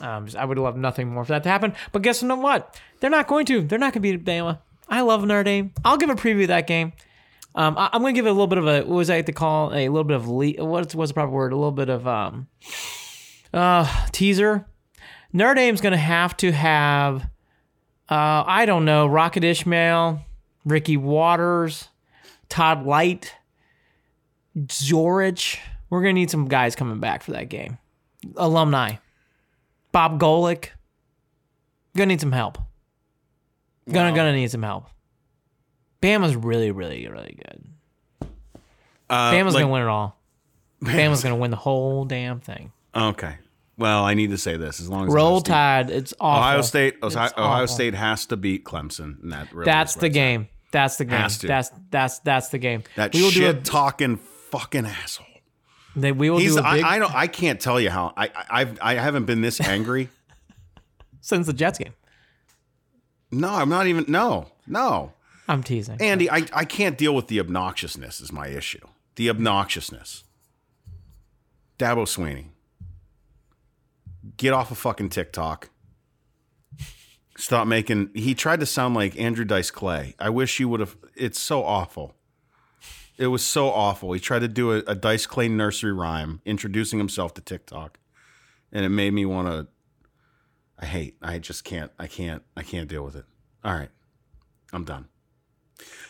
Um, 0.00 0.26
I 0.36 0.44
would 0.44 0.58
love 0.58 0.76
nothing 0.76 1.08
more 1.08 1.24
for 1.24 1.30
that 1.34 1.44
to 1.44 1.48
happen. 1.48 1.72
But 1.92 2.02
guess 2.02 2.20
what? 2.20 2.80
They're 2.98 3.10
not 3.10 3.28
going 3.28 3.46
to. 3.46 3.62
They're 3.62 3.78
not 3.78 3.92
going 3.92 4.02
to 4.02 4.18
beat 4.18 4.24
Bama. 4.24 4.58
I 4.88 5.02
love 5.02 5.24
Notre 5.24 5.44
Dame. 5.44 5.72
I'll 5.84 5.98
give 5.98 6.10
a 6.10 6.16
preview 6.16 6.42
of 6.42 6.48
that 6.48 6.66
game. 6.66 6.94
Um, 7.54 7.78
I, 7.78 7.90
am 7.92 8.02
going 8.02 8.12
to 8.12 8.18
give 8.18 8.26
it 8.26 8.30
a 8.30 8.32
little 8.32 8.48
bit 8.48 8.58
of 8.58 8.66
a 8.66 8.80
what 8.80 8.88
was 8.88 9.08
I 9.08 9.22
to 9.22 9.32
call 9.32 9.72
a 9.72 9.88
little 9.88 10.02
bit 10.02 10.16
of 10.16 10.26
le- 10.26 10.66
what's 10.66 10.96
what's 10.96 11.10
the 11.10 11.14
proper 11.14 11.30
word? 11.30 11.52
A 11.52 11.56
little 11.56 11.70
bit 11.70 11.90
of 11.90 12.08
um, 12.08 12.48
uh, 13.52 14.06
teaser. 14.10 14.66
Notre 15.32 15.54
Dame's 15.54 15.80
going 15.80 15.92
to 15.92 15.96
have 15.96 16.36
to 16.38 16.50
have 16.50 17.22
uh, 18.08 18.42
I 18.44 18.66
don't 18.66 18.84
know 18.84 19.06
Rocket 19.06 19.44
Ismail, 19.44 20.22
Ricky 20.64 20.96
Watters, 20.96 21.86
Todd 22.48 22.84
Lyght, 22.84 23.30
Zorich. 24.56 25.58
We're 25.90 26.00
gonna 26.00 26.12
need 26.14 26.30
some 26.30 26.46
guys 26.46 26.74
coming 26.76 27.00
back 27.00 27.22
for 27.22 27.32
that 27.32 27.48
game. 27.48 27.78
Alumni. 28.36 28.96
Bob 29.92 30.18
Golic. 30.20 30.68
Gonna 31.96 32.06
need 32.06 32.20
some 32.20 32.32
help. 32.32 32.58
Gonna 33.90 34.10
Wow. 34.10 34.16
gonna 34.16 34.32
need 34.32 34.50
some 34.50 34.62
help. 34.62 34.86
Bama's 36.02 36.36
really, 36.36 36.70
really, 36.70 37.06
really 37.08 37.38
good. 37.38 38.28
Uh, 39.08 39.32
Bama's 39.32 39.54
like- 39.54 39.62
gonna 39.62 39.72
win 39.72 39.82
it 39.82 39.88
all. 39.88 40.18
Bama's 40.82 41.22
gonna 41.22 41.36
win 41.36 41.50
the 41.50 41.56
whole 41.56 42.04
damn 42.04 42.40
thing. 42.40 42.72
Okay. 42.94 43.36
Well, 43.76 44.04
I 44.04 44.14
need 44.14 44.30
to 44.30 44.38
say 44.38 44.56
this 44.56 44.80
as 44.80 44.88
long 44.88 45.08
as 45.08 45.12
Roll 45.14 45.40
State- 45.40 45.52
Tide. 45.52 45.90
It's 45.90 46.14
awful. 46.20 46.42
Ohio 46.42 46.62
State, 46.62 46.96
Ohio, 47.02 47.30
Ohio. 47.36 47.66
State 47.66 47.94
has 47.94 48.24
to 48.26 48.36
beat 48.36 48.64
Clemson. 48.64 49.20
And 49.22 49.32
that 49.32 49.52
really 49.52 49.64
That's 49.64 49.94
the 49.94 50.00
where 50.02 50.06
it's 50.08 50.16
at. 50.16 50.20
game. 50.20 50.48
That's 50.70 50.96
the 50.96 51.04
game. 51.04 51.20
That's 51.20 51.70
that's 51.90 52.18
that's 52.20 52.48
the 52.48 52.58
game. 52.58 52.82
That 52.96 53.14
we 53.14 53.22
will 53.22 53.30
do 53.30 53.40
shit 53.40 53.56
a, 53.56 53.60
talking 53.60 54.16
fucking 54.58 54.86
asshole. 54.86 55.26
they- 55.96 56.12
we 56.12 56.30
will 56.30 56.38
He's 56.38 56.54
do 56.54 56.60
a 56.60 56.72
big 56.72 56.84
I, 56.84 56.94
I 56.94 56.98
don't 56.98 57.14
I 57.14 57.26
can't 57.26 57.60
tell 57.60 57.80
you 57.80 57.90
how 57.90 58.12
I, 58.16 58.26
I 58.26 58.60
I've 58.60 58.78
I 58.80 58.94
haven't 58.94 59.24
been 59.26 59.40
this 59.40 59.60
angry. 59.60 60.08
since 61.20 61.46
the 61.46 61.52
Jets 61.52 61.78
game. 61.78 61.94
no, 63.32 63.48
I'm 63.54 63.68
not 63.68 63.86
even 63.86 64.04
no, 64.08 64.48
no. 64.66 65.12
I'm 65.46 65.62
teasing. 65.62 65.98
Andy, 66.00 66.30
I, 66.30 66.46
I 66.54 66.64
can't 66.64 66.96
deal 66.96 67.14
with 67.14 67.26
the 67.28 67.38
obnoxiousness 67.38 68.20
is 68.22 68.32
my 68.32 68.48
issue. 68.48 68.80
The 69.16 69.28
obnoxiousness. 69.28 70.24
Dabo 71.78 72.06
Swinney. 72.06 72.46
Get 74.38 74.52
off 74.54 74.70
of 74.70 74.78
fucking 74.78 75.10
TikTok. 75.10 75.68
Stop 77.36 77.66
making 77.66 78.10
he 78.14 78.34
tried 78.34 78.60
to 78.60 78.66
sound 78.66 78.94
like 78.94 79.18
Andrew 79.18 79.44
Dice 79.44 79.70
Clay. 79.70 80.14
I 80.18 80.30
wish 80.30 80.58
you 80.60 80.68
would 80.68 80.80
have 80.80 80.96
it's 81.14 81.38
so 81.40 81.62
awful. 81.64 82.14
It 83.16 83.28
was 83.28 83.44
so 83.44 83.68
awful. 83.68 84.12
He 84.12 84.20
tried 84.20 84.40
to 84.40 84.48
do 84.48 84.72
a, 84.72 84.78
a 84.86 84.94
Dice 84.94 85.26
Clay 85.26 85.48
nursery 85.48 85.92
rhyme 85.92 86.40
introducing 86.44 86.98
himself 86.98 87.34
to 87.34 87.40
TikTok. 87.40 87.98
And 88.72 88.84
it 88.84 88.88
made 88.88 89.12
me 89.12 89.24
want 89.24 89.48
to 89.48 89.68
I 90.78 90.86
hate. 90.86 91.16
I 91.22 91.38
just 91.38 91.64
can't 91.64 91.90
I 91.98 92.06
can't 92.06 92.42
I 92.56 92.62
can't 92.62 92.88
deal 92.88 93.04
with 93.04 93.16
it. 93.16 93.24
All 93.64 93.74
right. 93.74 93.90
I'm 94.72 94.84
done. 94.84 95.06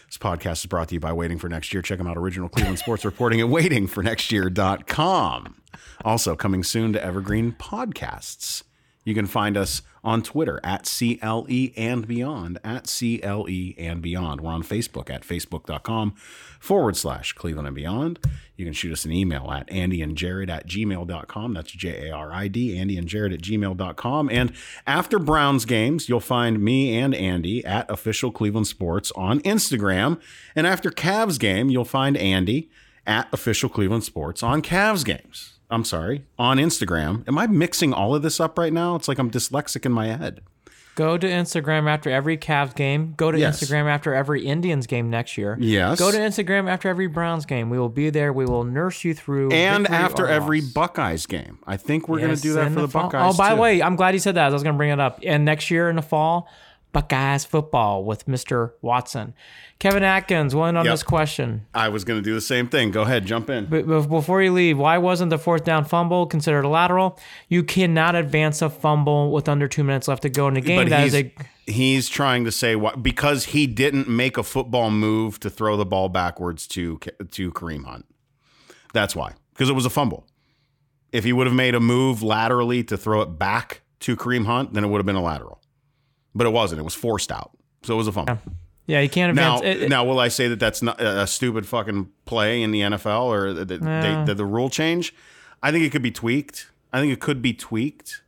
This 0.07 0.19
podcast 0.19 0.59
is 0.59 0.67
brought 0.67 0.89
to 0.89 0.95
you 0.95 1.01
by 1.01 1.13
Waiting 1.13 1.39
for 1.39 1.49
Next 1.49 1.73
Year. 1.73 1.83
Check 1.83 1.99
them 1.99 2.07
out, 2.07 2.17
original 2.17 2.49
Cleveland 2.49 2.79
sports 2.79 3.05
reporting 3.05 3.41
at 3.41 3.49
waitingfornextyear.com. 3.49 5.57
Also, 6.05 6.37
coming 6.37 6.63
soon 6.63 6.93
to 6.93 7.05
Evergreen 7.05 7.51
Podcasts. 7.53 8.63
You 9.05 9.15
can 9.15 9.27
find 9.27 9.57
us 9.57 9.83
on 10.03 10.23
Twitter 10.23 10.61
at 10.63 10.85
CLE 10.85 11.69
and 11.77 12.07
beyond, 12.07 12.59
at 12.65 12.85
CLE 12.85 13.75
and 13.79 14.03
beyond. 14.03 14.41
We're 14.41 14.53
on 14.53 14.63
Facebook 14.63 15.11
at 15.11 15.23
facebook.com 15.23 16.15
forward 16.61 16.97
slash 16.97 17.33
Cleveland 17.33 17.67
and 17.67 17.75
beyond. 17.75 18.19
You 18.57 18.65
can 18.65 18.75
shoot 18.75 18.93
us 18.93 19.05
an 19.05 19.13
email 19.13 19.51
at 19.51 19.71
Andy 19.71 20.01
and 20.03 20.17
Jared 20.17 20.49
at 20.49 20.67
gmail.com. 20.67 21.55
That's 21.55 21.73
J 21.73 22.09
A 22.09 22.15
R 22.15 22.33
I 22.33 22.49
D, 22.49 22.77
Andy 22.79 22.97
and 22.97 23.09
Jared 23.09 23.33
at 23.33 23.41
gmail.com. 23.41 24.31
And 24.31 24.53
after 24.87 25.19
Browns 25.19 25.65
games, 25.65 26.09
you'll 26.09 26.21
find 26.21 26.63
me 26.63 26.97
and 26.97 27.15
Andy 27.15 27.65
at 27.65 27.91
official 27.91 28.31
Cleveland 28.31 28.67
Sports 28.67 29.11
on 29.17 29.41
Instagram. 29.41 30.21
And 30.55 30.67
after 30.67 30.91
Cavs 30.91 31.39
game, 31.39 31.71
you'll 31.71 31.85
find 31.85 32.17
Andy 32.17 32.71
at 33.07 33.29
official 33.33 33.69
Cleveland 33.69 34.05
Sports 34.05 34.43
on 34.43 34.63
Cavs 34.63 35.05
games. 35.05 35.54
I'm 35.75 35.85
sorry, 35.85 36.25
on 36.39 36.57
Instagram. 36.59 37.27
Am 37.29 37.37
I 37.37 37.47
mixing 37.47 37.93
all 37.93 38.15
of 38.15 38.23
this 38.23 38.41
up 38.41 38.57
right 38.59 38.73
now? 38.73 38.95
It's 38.95 39.09
like 39.09 39.19
I'm 39.19 39.31
dyslexic 39.31 39.85
in 39.85 39.93
my 39.93 40.07
head. 40.07 40.41
Go 40.97 41.19
to 41.19 41.27
Instagram 41.27 41.89
after 41.91 42.09
every 42.09 42.39
Cavs 42.39 42.73
game. 42.77 43.15
Go 43.17 43.33
to 43.33 43.39
Yes. 43.39 43.61
Instagram 43.61 43.87
after 43.87 44.15
every 44.15 44.47
Indians 44.47 44.87
game 44.87 45.11
next 45.11 45.37
year. 45.37 45.57
Yes. 45.59 45.99
Go 45.99 46.13
to 46.13 46.17
Instagram 46.17 46.71
after 46.71 46.89
every 46.89 47.09
Browns 47.09 47.47
game. 47.47 47.69
We 47.69 47.81
will 47.81 47.89
be 47.89 48.11
there. 48.11 48.33
We 48.33 48.45
will 48.47 48.63
nurse 48.63 49.03
you 49.03 49.13
through. 49.13 49.51
and 49.51 49.89
after 49.89 50.29
every 50.29 50.61
loss. 50.61 50.71
Buckeyes 50.73 51.27
game. 51.27 51.59
I 51.67 51.77
think 51.79 52.09
we're 52.09 52.21
going 52.21 52.37
to 52.37 52.41
do 52.41 52.53
that 52.53 52.71
for 52.73 52.83
the, 52.83 52.89
fall. 52.89 53.11
Buckeyes. 53.11 53.35
Oh, 53.35 53.37
by 53.37 53.53
the 53.57 53.61
way, 53.61 53.83
I'm 53.83 53.97
glad 53.97 54.15
you 54.15 54.21
said 54.21 54.37
that. 54.37 54.47
I 54.47 54.53
was 54.53 54.63
going 54.63 54.75
to 54.75 54.79
bring 54.79 54.91
it 54.91 55.01
up. 55.01 55.19
And 55.25 55.45
next 55.45 55.69
year 55.69 55.91
in 55.91 55.97
the 55.97 56.03
fall, 56.03 56.49
Buckeyes 56.95 57.45
football 57.45 58.05
with 58.05 58.25
Mr. 58.25 58.73
Watson. 58.81 59.35
Kevin 59.79 60.03
Atkins, 60.03 60.55
one 60.55 60.77
on 60.79 60.87
Yep. 60.87 60.95
this 60.95 61.03
question. 61.03 61.67
I 61.75 61.91
was 61.91 62.05
going 62.05 62.19
to 62.19 62.25
do 62.25 62.33
the 62.33 62.41
same 62.41 62.69
thing. 62.69 62.91
Go 62.91 63.03
ahead, 63.03 63.27
jump 63.27 63.51
in. 63.51 63.67
But 63.67 63.87
before 64.09 64.41
you 64.43 64.51
leave, 64.53 64.79
why 64.79 64.97
wasn't 64.97 65.29
the 65.29 65.37
fourth 65.39 65.65
down 65.65 65.85
fumble 65.85 66.25
considered 66.27 66.65
a 66.65 66.69
lateral? 66.69 67.19
You 67.49 67.63
cannot 67.63 68.15
advance 68.15 68.63
a 68.63 68.71
fumble 68.71 69.31
with 69.33 69.47
under 69.49 69.69
two 69.69 69.85
minutes 69.85 70.09
left 70.09 70.23
to 70.23 70.31
go 70.31 70.49
in 70.49 70.55
the 70.55 70.63
game. 70.63 70.81
but 70.81 70.89
That 70.89 71.03
he's, 71.03 71.13
is 71.15 71.21
a 71.25 71.33
he's 71.71 72.09
trying 72.09 72.45
to 72.45 72.53
say 72.53 72.77
what 72.77 73.03
because 73.03 73.47
he 73.47 73.67
didn't 73.67 74.09
make 74.09 74.39
a 74.39 74.43
football 74.43 74.91
move 74.91 75.39
to 75.41 75.51
throw 75.51 75.77
the 75.77 75.85
ball 75.85 76.09
backwards 76.09 76.67
to 76.69 76.99
to 77.33 77.51
Kareem 77.53 77.85
Hunt. 77.85 78.07
That's 78.95 79.15
why 79.17 79.33
because 79.53 79.69
it 79.69 79.75
was 79.75 79.85
a 79.85 79.91
fumble. 79.91 80.27
If 81.13 81.25
he 81.25 81.33
would 81.33 81.47
have 81.47 81.55
made 81.57 81.75
a 81.75 81.81
move 81.81 82.23
laterally 82.23 82.83
to 82.85 82.97
throw 82.97 83.21
it 83.23 83.39
back 83.39 83.83
to 84.01 84.17
Kareem 84.17 84.47
Hunt, 84.47 84.73
then 84.75 84.85
it 84.85 84.89
would 84.89 84.99
have 84.99 85.07
been 85.07 85.15
a 85.17 85.23
lateral. 85.23 85.61
But 86.35 86.47
it 86.47 86.51
wasn't. 86.51 86.81
It 86.81 86.85
was 86.85 86.95
forced 86.95 87.31
out, 87.31 87.53
so 87.83 87.95
it 87.95 87.97
was 87.97 88.09
a 88.09 88.13
fumble. 88.13 88.39
yeah. 88.87 89.01
You 89.01 89.09
can't 89.09 89.35
Now, 89.35 89.57
advance. 89.59 89.77
it- 89.77 89.83
it- 89.85 89.89
now, 89.89 90.05
will 90.05 90.19
I 90.19 90.29
say 90.29 90.49
that 90.49 90.59
that's 90.61 90.83
not 90.83 91.01
a 91.01 91.27
stupid 91.27 91.67
fucking 91.67 92.09
play 92.25 92.63
in 92.63 92.71
the 92.73 92.81
NFL 92.81 93.25
or 93.27 93.53
that 93.53 93.69
they, 93.69 93.79
that 93.79 94.37
the 94.37 94.45
rule 94.47 94.69
change? 94.71 95.15
I 95.63 95.71
think 95.71 95.85
it 95.85 95.91
could 95.93 96.03
be 96.03 96.11
tweaked. 96.11 96.69
I 96.93 97.01
think 97.01 97.13
it 97.13 97.21
could 97.21 97.41
be 97.41 97.53
tweaked. 97.55 98.23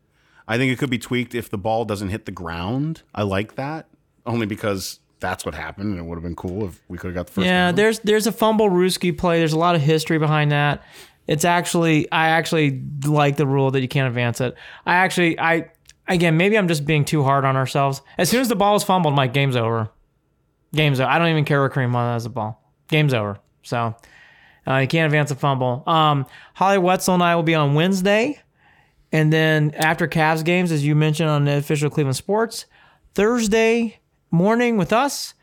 I 0.49 0.57
think 0.57 0.73
it 0.73 0.79
could 0.79 0.91
be 0.91 0.99
tweaked 0.99 1.35
if 1.35 1.51
the 1.51 1.59
ball 1.59 1.85
doesn't 1.85 2.09
hit 2.11 2.25
the 2.25 2.33
ground. 2.33 3.03
I 3.15 3.23
like 3.23 3.57
that 3.57 3.87
only 4.25 4.47
because 4.47 5.01
that's 5.19 5.45
what 5.45 5.55
happened, 5.55 5.91
and 5.91 5.99
it 5.99 6.05
would 6.05 6.15
have 6.17 6.23
been 6.23 6.37
cool 6.37 6.67
if 6.67 6.81
we 6.89 6.99
could 6.99 7.09
have 7.09 7.15
got 7.15 7.27
the 7.27 7.33
first. 7.33 7.47
yeah, 7.47 7.73
there's 7.73 7.99
there's 8.01 8.27
a 8.27 8.33
fumble 8.33 8.71
Ruski 8.71 9.17
play. 9.17 9.39
There's 9.39 9.53
a 9.53 9.59
lot 9.59 9.75
of 9.75 9.81
history 9.83 10.19
behind 10.19 10.53
that. 10.53 10.83
It's 11.27 11.45
actually 11.45 12.11
I 12.13 12.29
actually 12.29 12.83
like 13.05 13.37
the 13.37 13.47
rule 13.47 13.71
that 13.73 13.81
you 13.81 13.89
can't 13.89 14.07
advance 14.09 14.41
it. 14.41 14.55
I 14.87 14.95
actually 14.95 15.39
I 15.41 15.71
again 16.09 16.37
maybe 16.37 16.57
I'm 16.57 16.69
just 16.69 16.85
being 16.85 17.05
too 17.05 17.23
hard 17.23 17.45
on 17.45 17.57
ourselves. 17.57 18.03
As 18.19 18.29
soon 18.29 18.41
as 18.41 18.49
the 18.49 18.57
ball 18.57 18.77
is 18.77 18.85
fumbled, 18.85 19.15
my 19.15 19.27
game's 19.27 19.57
over. 19.57 19.91
Game's 20.75 21.01
over. 21.01 21.11
I 21.11 21.19
don't 21.19 21.29
even 21.29 21.45
care 21.45 21.63
what 21.63 21.73
Kareem 21.73 21.93
Hunt 21.93 22.13
has 22.13 22.25
the 22.25 22.31
ball. 22.31 22.63
Game's 22.89 23.15
over. 23.15 23.39
So 23.63 23.95
uh, 24.67 24.77
you 24.79 24.89
can't 24.89 25.07
advance 25.07 25.31
a 25.31 25.35
fumble. 25.35 25.83
Um, 25.87 26.27
Holly 26.55 26.79
Wetzel 26.79 27.15
and 27.15 27.23
I 27.23 27.35
will 27.35 27.43
be 27.43 27.55
on 27.55 27.75
Wednesday. 27.75 28.41
And 29.13 29.33
then 29.33 29.73
after 29.77 30.09
Cavs 30.09 30.45
games, 30.45 30.73
as 30.73 30.85
you 30.85 30.95
mentioned 30.95 31.31
on 31.31 31.45
the 31.45 31.57
official 31.57 31.89
Cleveland 31.89 32.17
Sports, 32.17 32.67
Thursday 33.15 34.01
morning 34.31 34.77
with 34.77 34.93
us. 34.93 35.35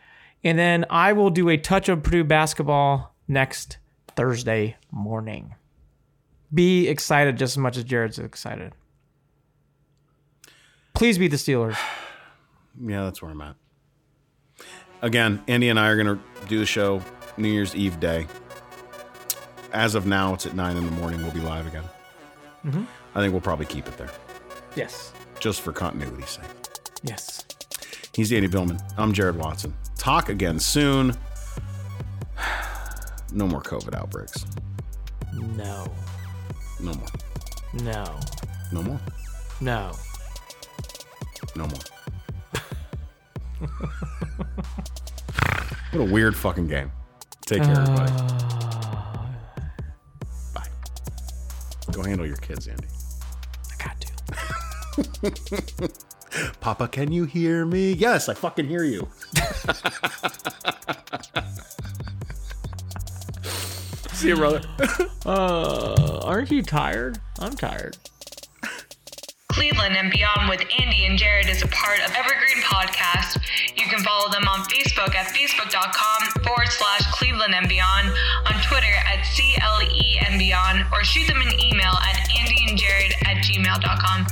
And 0.44 0.60
then 0.60 0.86
I 0.90 1.14
will 1.14 1.30
do 1.30 1.50
a 1.50 1.58
touch 1.58 1.90
of 1.90 2.04
Purdue 2.04 2.24
basketball 2.24 3.16
next 3.28 3.78
Thursday 4.16 4.76
morning. 4.92 5.56
Be 6.54 6.88
excited 6.88 7.38
just 7.38 7.54
as 7.54 7.58
much 7.58 7.78
as 7.78 7.84
Jared's 7.84 8.20
excited. 8.20 8.74
Please 10.94 11.18
beat 11.18 11.30
the 11.30 11.38
Steelers. 11.38 11.78
yeah, 12.86 13.04
that's 13.04 13.22
where 13.22 13.32
I'm 13.32 13.42
at. 13.42 13.56
Again, 15.02 15.44
Andy 15.48 15.70
and 15.70 15.80
I 15.80 15.88
are 15.90 16.02
going 16.02 16.18
to 16.18 16.48
do 16.48 16.60
the 16.60 16.66
show 16.66 17.02
New 17.38 17.50
Year's 17.50 17.76
Eve 17.76 18.00
day. 18.00 18.26
As 19.74 19.96
of 19.96 20.06
now, 20.06 20.34
it's 20.34 20.46
at 20.46 20.56
nine 20.56 20.78
in 20.78 20.86
the 20.86 20.92
morning. 20.92 21.22
We'll 21.22 21.32
be 21.32 21.40
live 21.42 21.68
again. 21.68 21.84
Mm-hmm. 22.66 22.84
I 23.16 23.20
think 23.22 23.34
we'll 23.34 23.42
probably 23.42 23.66
keep 23.66 23.88
it 23.88 23.98
there 23.98 24.10
Yes. 24.76 25.12
just 25.40 25.62
for 25.62 25.72
continuity's 25.74 26.30
sake. 26.30 26.46
Yes. 27.04 27.46
He's 28.16 28.32
Andy 28.32 28.48
Billman. 28.48 28.80
I'm 28.98 29.12
Jared 29.12 29.36
Watson. 29.36 29.74
Talk 29.98 30.30
again 30.30 30.60
soon. 30.60 31.16
No 33.36 33.48
more 33.48 33.62
COVID 33.64 33.96
outbreaks. 33.96 34.46
No. 35.34 35.88
No 36.80 36.94
more. 36.94 37.08
No. 37.82 38.20
No 38.72 38.84
more. 38.84 39.00
No. 39.60 39.92
No 41.56 41.68
more. 41.68 41.80
what 45.92 46.02
a 46.02 46.12
weird 46.12 46.36
fucking 46.36 46.68
game. 46.68 46.92
Take 47.46 47.64
care, 47.64 47.80
everybody. 47.80 48.12
Bye. 50.54 50.68
Go 51.92 52.04
handle 52.04 52.26
your 52.26 52.38
kids, 52.38 52.68
Andy. 52.68 52.88
I 53.72 53.76
got 53.84 54.02
to. 54.02 54.10
Papa, 56.62 56.88
can 56.88 57.12
you 57.12 57.26
hear 57.26 57.66
me? 57.66 57.92
Yes, 57.94 58.28
I 58.30 58.34
fucking 58.34 58.68
hear 58.68 58.84
you. 58.84 59.08
See 64.14 64.30
you, 64.30 64.36
brother. 64.36 64.62
Uh, 65.26 66.20
aren't 66.26 66.52
you 66.52 66.62
tired? 66.62 67.18
I'm 67.40 67.56
tired. 67.56 67.96
Cleveland 69.54 69.96
and 69.96 70.10
Beyond 70.10 70.50
with 70.50 70.62
Andy 70.82 71.06
and 71.06 71.16
Jared 71.16 71.48
is 71.48 71.62
a 71.62 71.68
part 71.68 72.00
of 72.00 72.10
Evergreen 72.16 72.58
Podcast. 72.64 73.38
You 73.78 73.86
can 73.86 74.04
follow 74.04 74.32
them 74.32 74.48
on 74.48 74.66
Facebook 74.66 75.14
at 75.14 75.28
facebook.com 75.28 76.44
forward 76.44 76.70
slash 76.70 77.06
Cleveland 77.12 77.54
and 77.54 77.70
Beyond, 77.70 78.10
on 78.48 78.62
Twitter 78.64 78.96
at 79.06 79.22
CLE 79.22 80.26
and 80.26 80.40
Beyond, 80.40 80.86
or 80.92 81.04
shoot 81.04 81.28
them 81.28 81.40
an 81.40 81.54
email 81.60 81.94
at 82.02 82.28
andyandjared 82.34 83.14
at 83.28 83.46
gmail.com. 83.46 84.26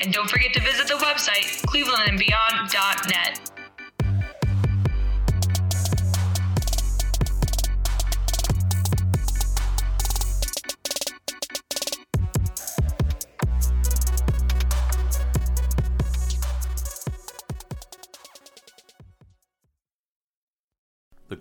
And 0.00 0.12
don't 0.12 0.28
forget 0.28 0.52
to 0.54 0.60
visit 0.60 0.88
the 0.88 0.94
website, 0.94 1.62
clevelandandbeyond.net. 1.70 3.63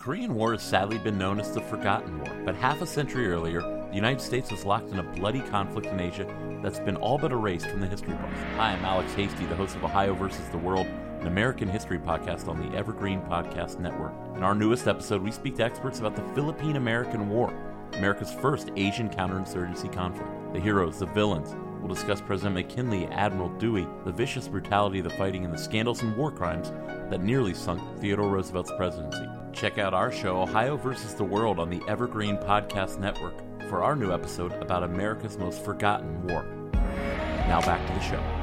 Korean 0.04 0.36
War 0.36 0.52
has 0.52 0.62
sadly 0.62 0.98
been 0.98 1.18
known 1.18 1.40
as 1.40 1.54
the 1.54 1.62
Forgotten 1.62 2.20
War, 2.20 2.36
but 2.44 2.56
half 2.56 2.82
a 2.82 2.86
century 2.86 3.32
earlier, 3.32 3.62
the 3.62 3.96
United 3.96 4.20
States 4.20 4.52
was 4.52 4.66
locked 4.66 4.92
in 4.92 5.00
a 5.00 5.04
bloody 5.14 5.40
conflict 5.40 5.88
in 5.88 5.98
Asia 5.98 6.28
that's 6.62 6.82
been 6.82 6.98
all 6.98 7.18
but 7.18 7.32
erased 7.32 7.68
from 7.68 7.80
the 7.80 7.88
history 7.88 8.12
books. 8.16 8.38
Hi, 8.58 8.74
I'm 8.74 8.84
Alex 8.84 9.14
Hasty, 9.14 9.46
the 9.46 9.56
host 9.56 9.78
of 9.78 9.86
Ohio 9.86 10.14
versus 10.14 10.50
the 10.50 10.58
World, 10.58 10.88
an 11.22 11.28
American 11.28 11.70
history 11.70 12.00
podcast 12.00 12.50
on 12.50 12.60
the 12.60 12.78
Evergreen 12.78 13.22
Podcast 13.22 13.80
Network. 13.80 14.12
In 14.36 14.44
our 14.44 14.54
newest 14.54 14.90
episode, 14.90 15.22
we 15.22 15.32
speak 15.32 15.56
to 15.56 15.64
experts 15.64 16.00
about 16.00 16.18
the 16.18 16.36
Philippine 16.36 16.76
American 16.76 17.30
War, 17.30 17.54
America's 17.94 18.34
first 18.34 18.72
Asian 18.76 19.08
counterinsurgency 19.08 19.90
conflict. 19.94 20.30
The 20.52 20.60
heroes, 20.60 21.00
the 21.00 21.06
villains. 21.06 21.56
We'll 21.80 21.96
discuss 21.96 22.20
President 22.20 22.56
McKinley, 22.56 23.06
Admiral 23.06 23.58
Dewey, 23.58 23.88
the 24.04 24.12
vicious 24.12 24.50
brutality 24.50 25.00
of 25.00 25.06
the 25.06 25.12
fighting, 25.12 25.46
and 25.46 25.54
the 25.54 25.58
scandals 25.58 26.02
and 26.02 26.14
war 26.18 26.30
crimes 26.30 26.72
that 27.10 27.24
nearly 27.24 27.54
sunk 27.54 27.82
Theodore 28.02 28.28
Roosevelt's 28.28 28.74
presidency. 28.76 29.30
Check 29.54 29.78
out 29.78 29.94
our 29.94 30.12
show, 30.12 30.42
Ohio 30.42 30.76
versus 30.76 31.14
the 31.14 31.24
World, 31.24 31.60
on 31.60 31.70
the 31.70 31.82
Evergreen 31.88 32.38
Podcast 32.38 33.00
Network 33.00 33.36
for 33.70 33.84
our 33.84 33.96
new 33.96 34.12
episode 34.12 34.52
about 34.54 34.84
America's 34.84 35.38
most 35.38 35.64
forgotten 35.64 36.26
war. 36.28 36.44
Now 36.74 37.62
back 37.62 37.86
to 37.88 37.94
the 37.94 38.00
show. 38.00 38.43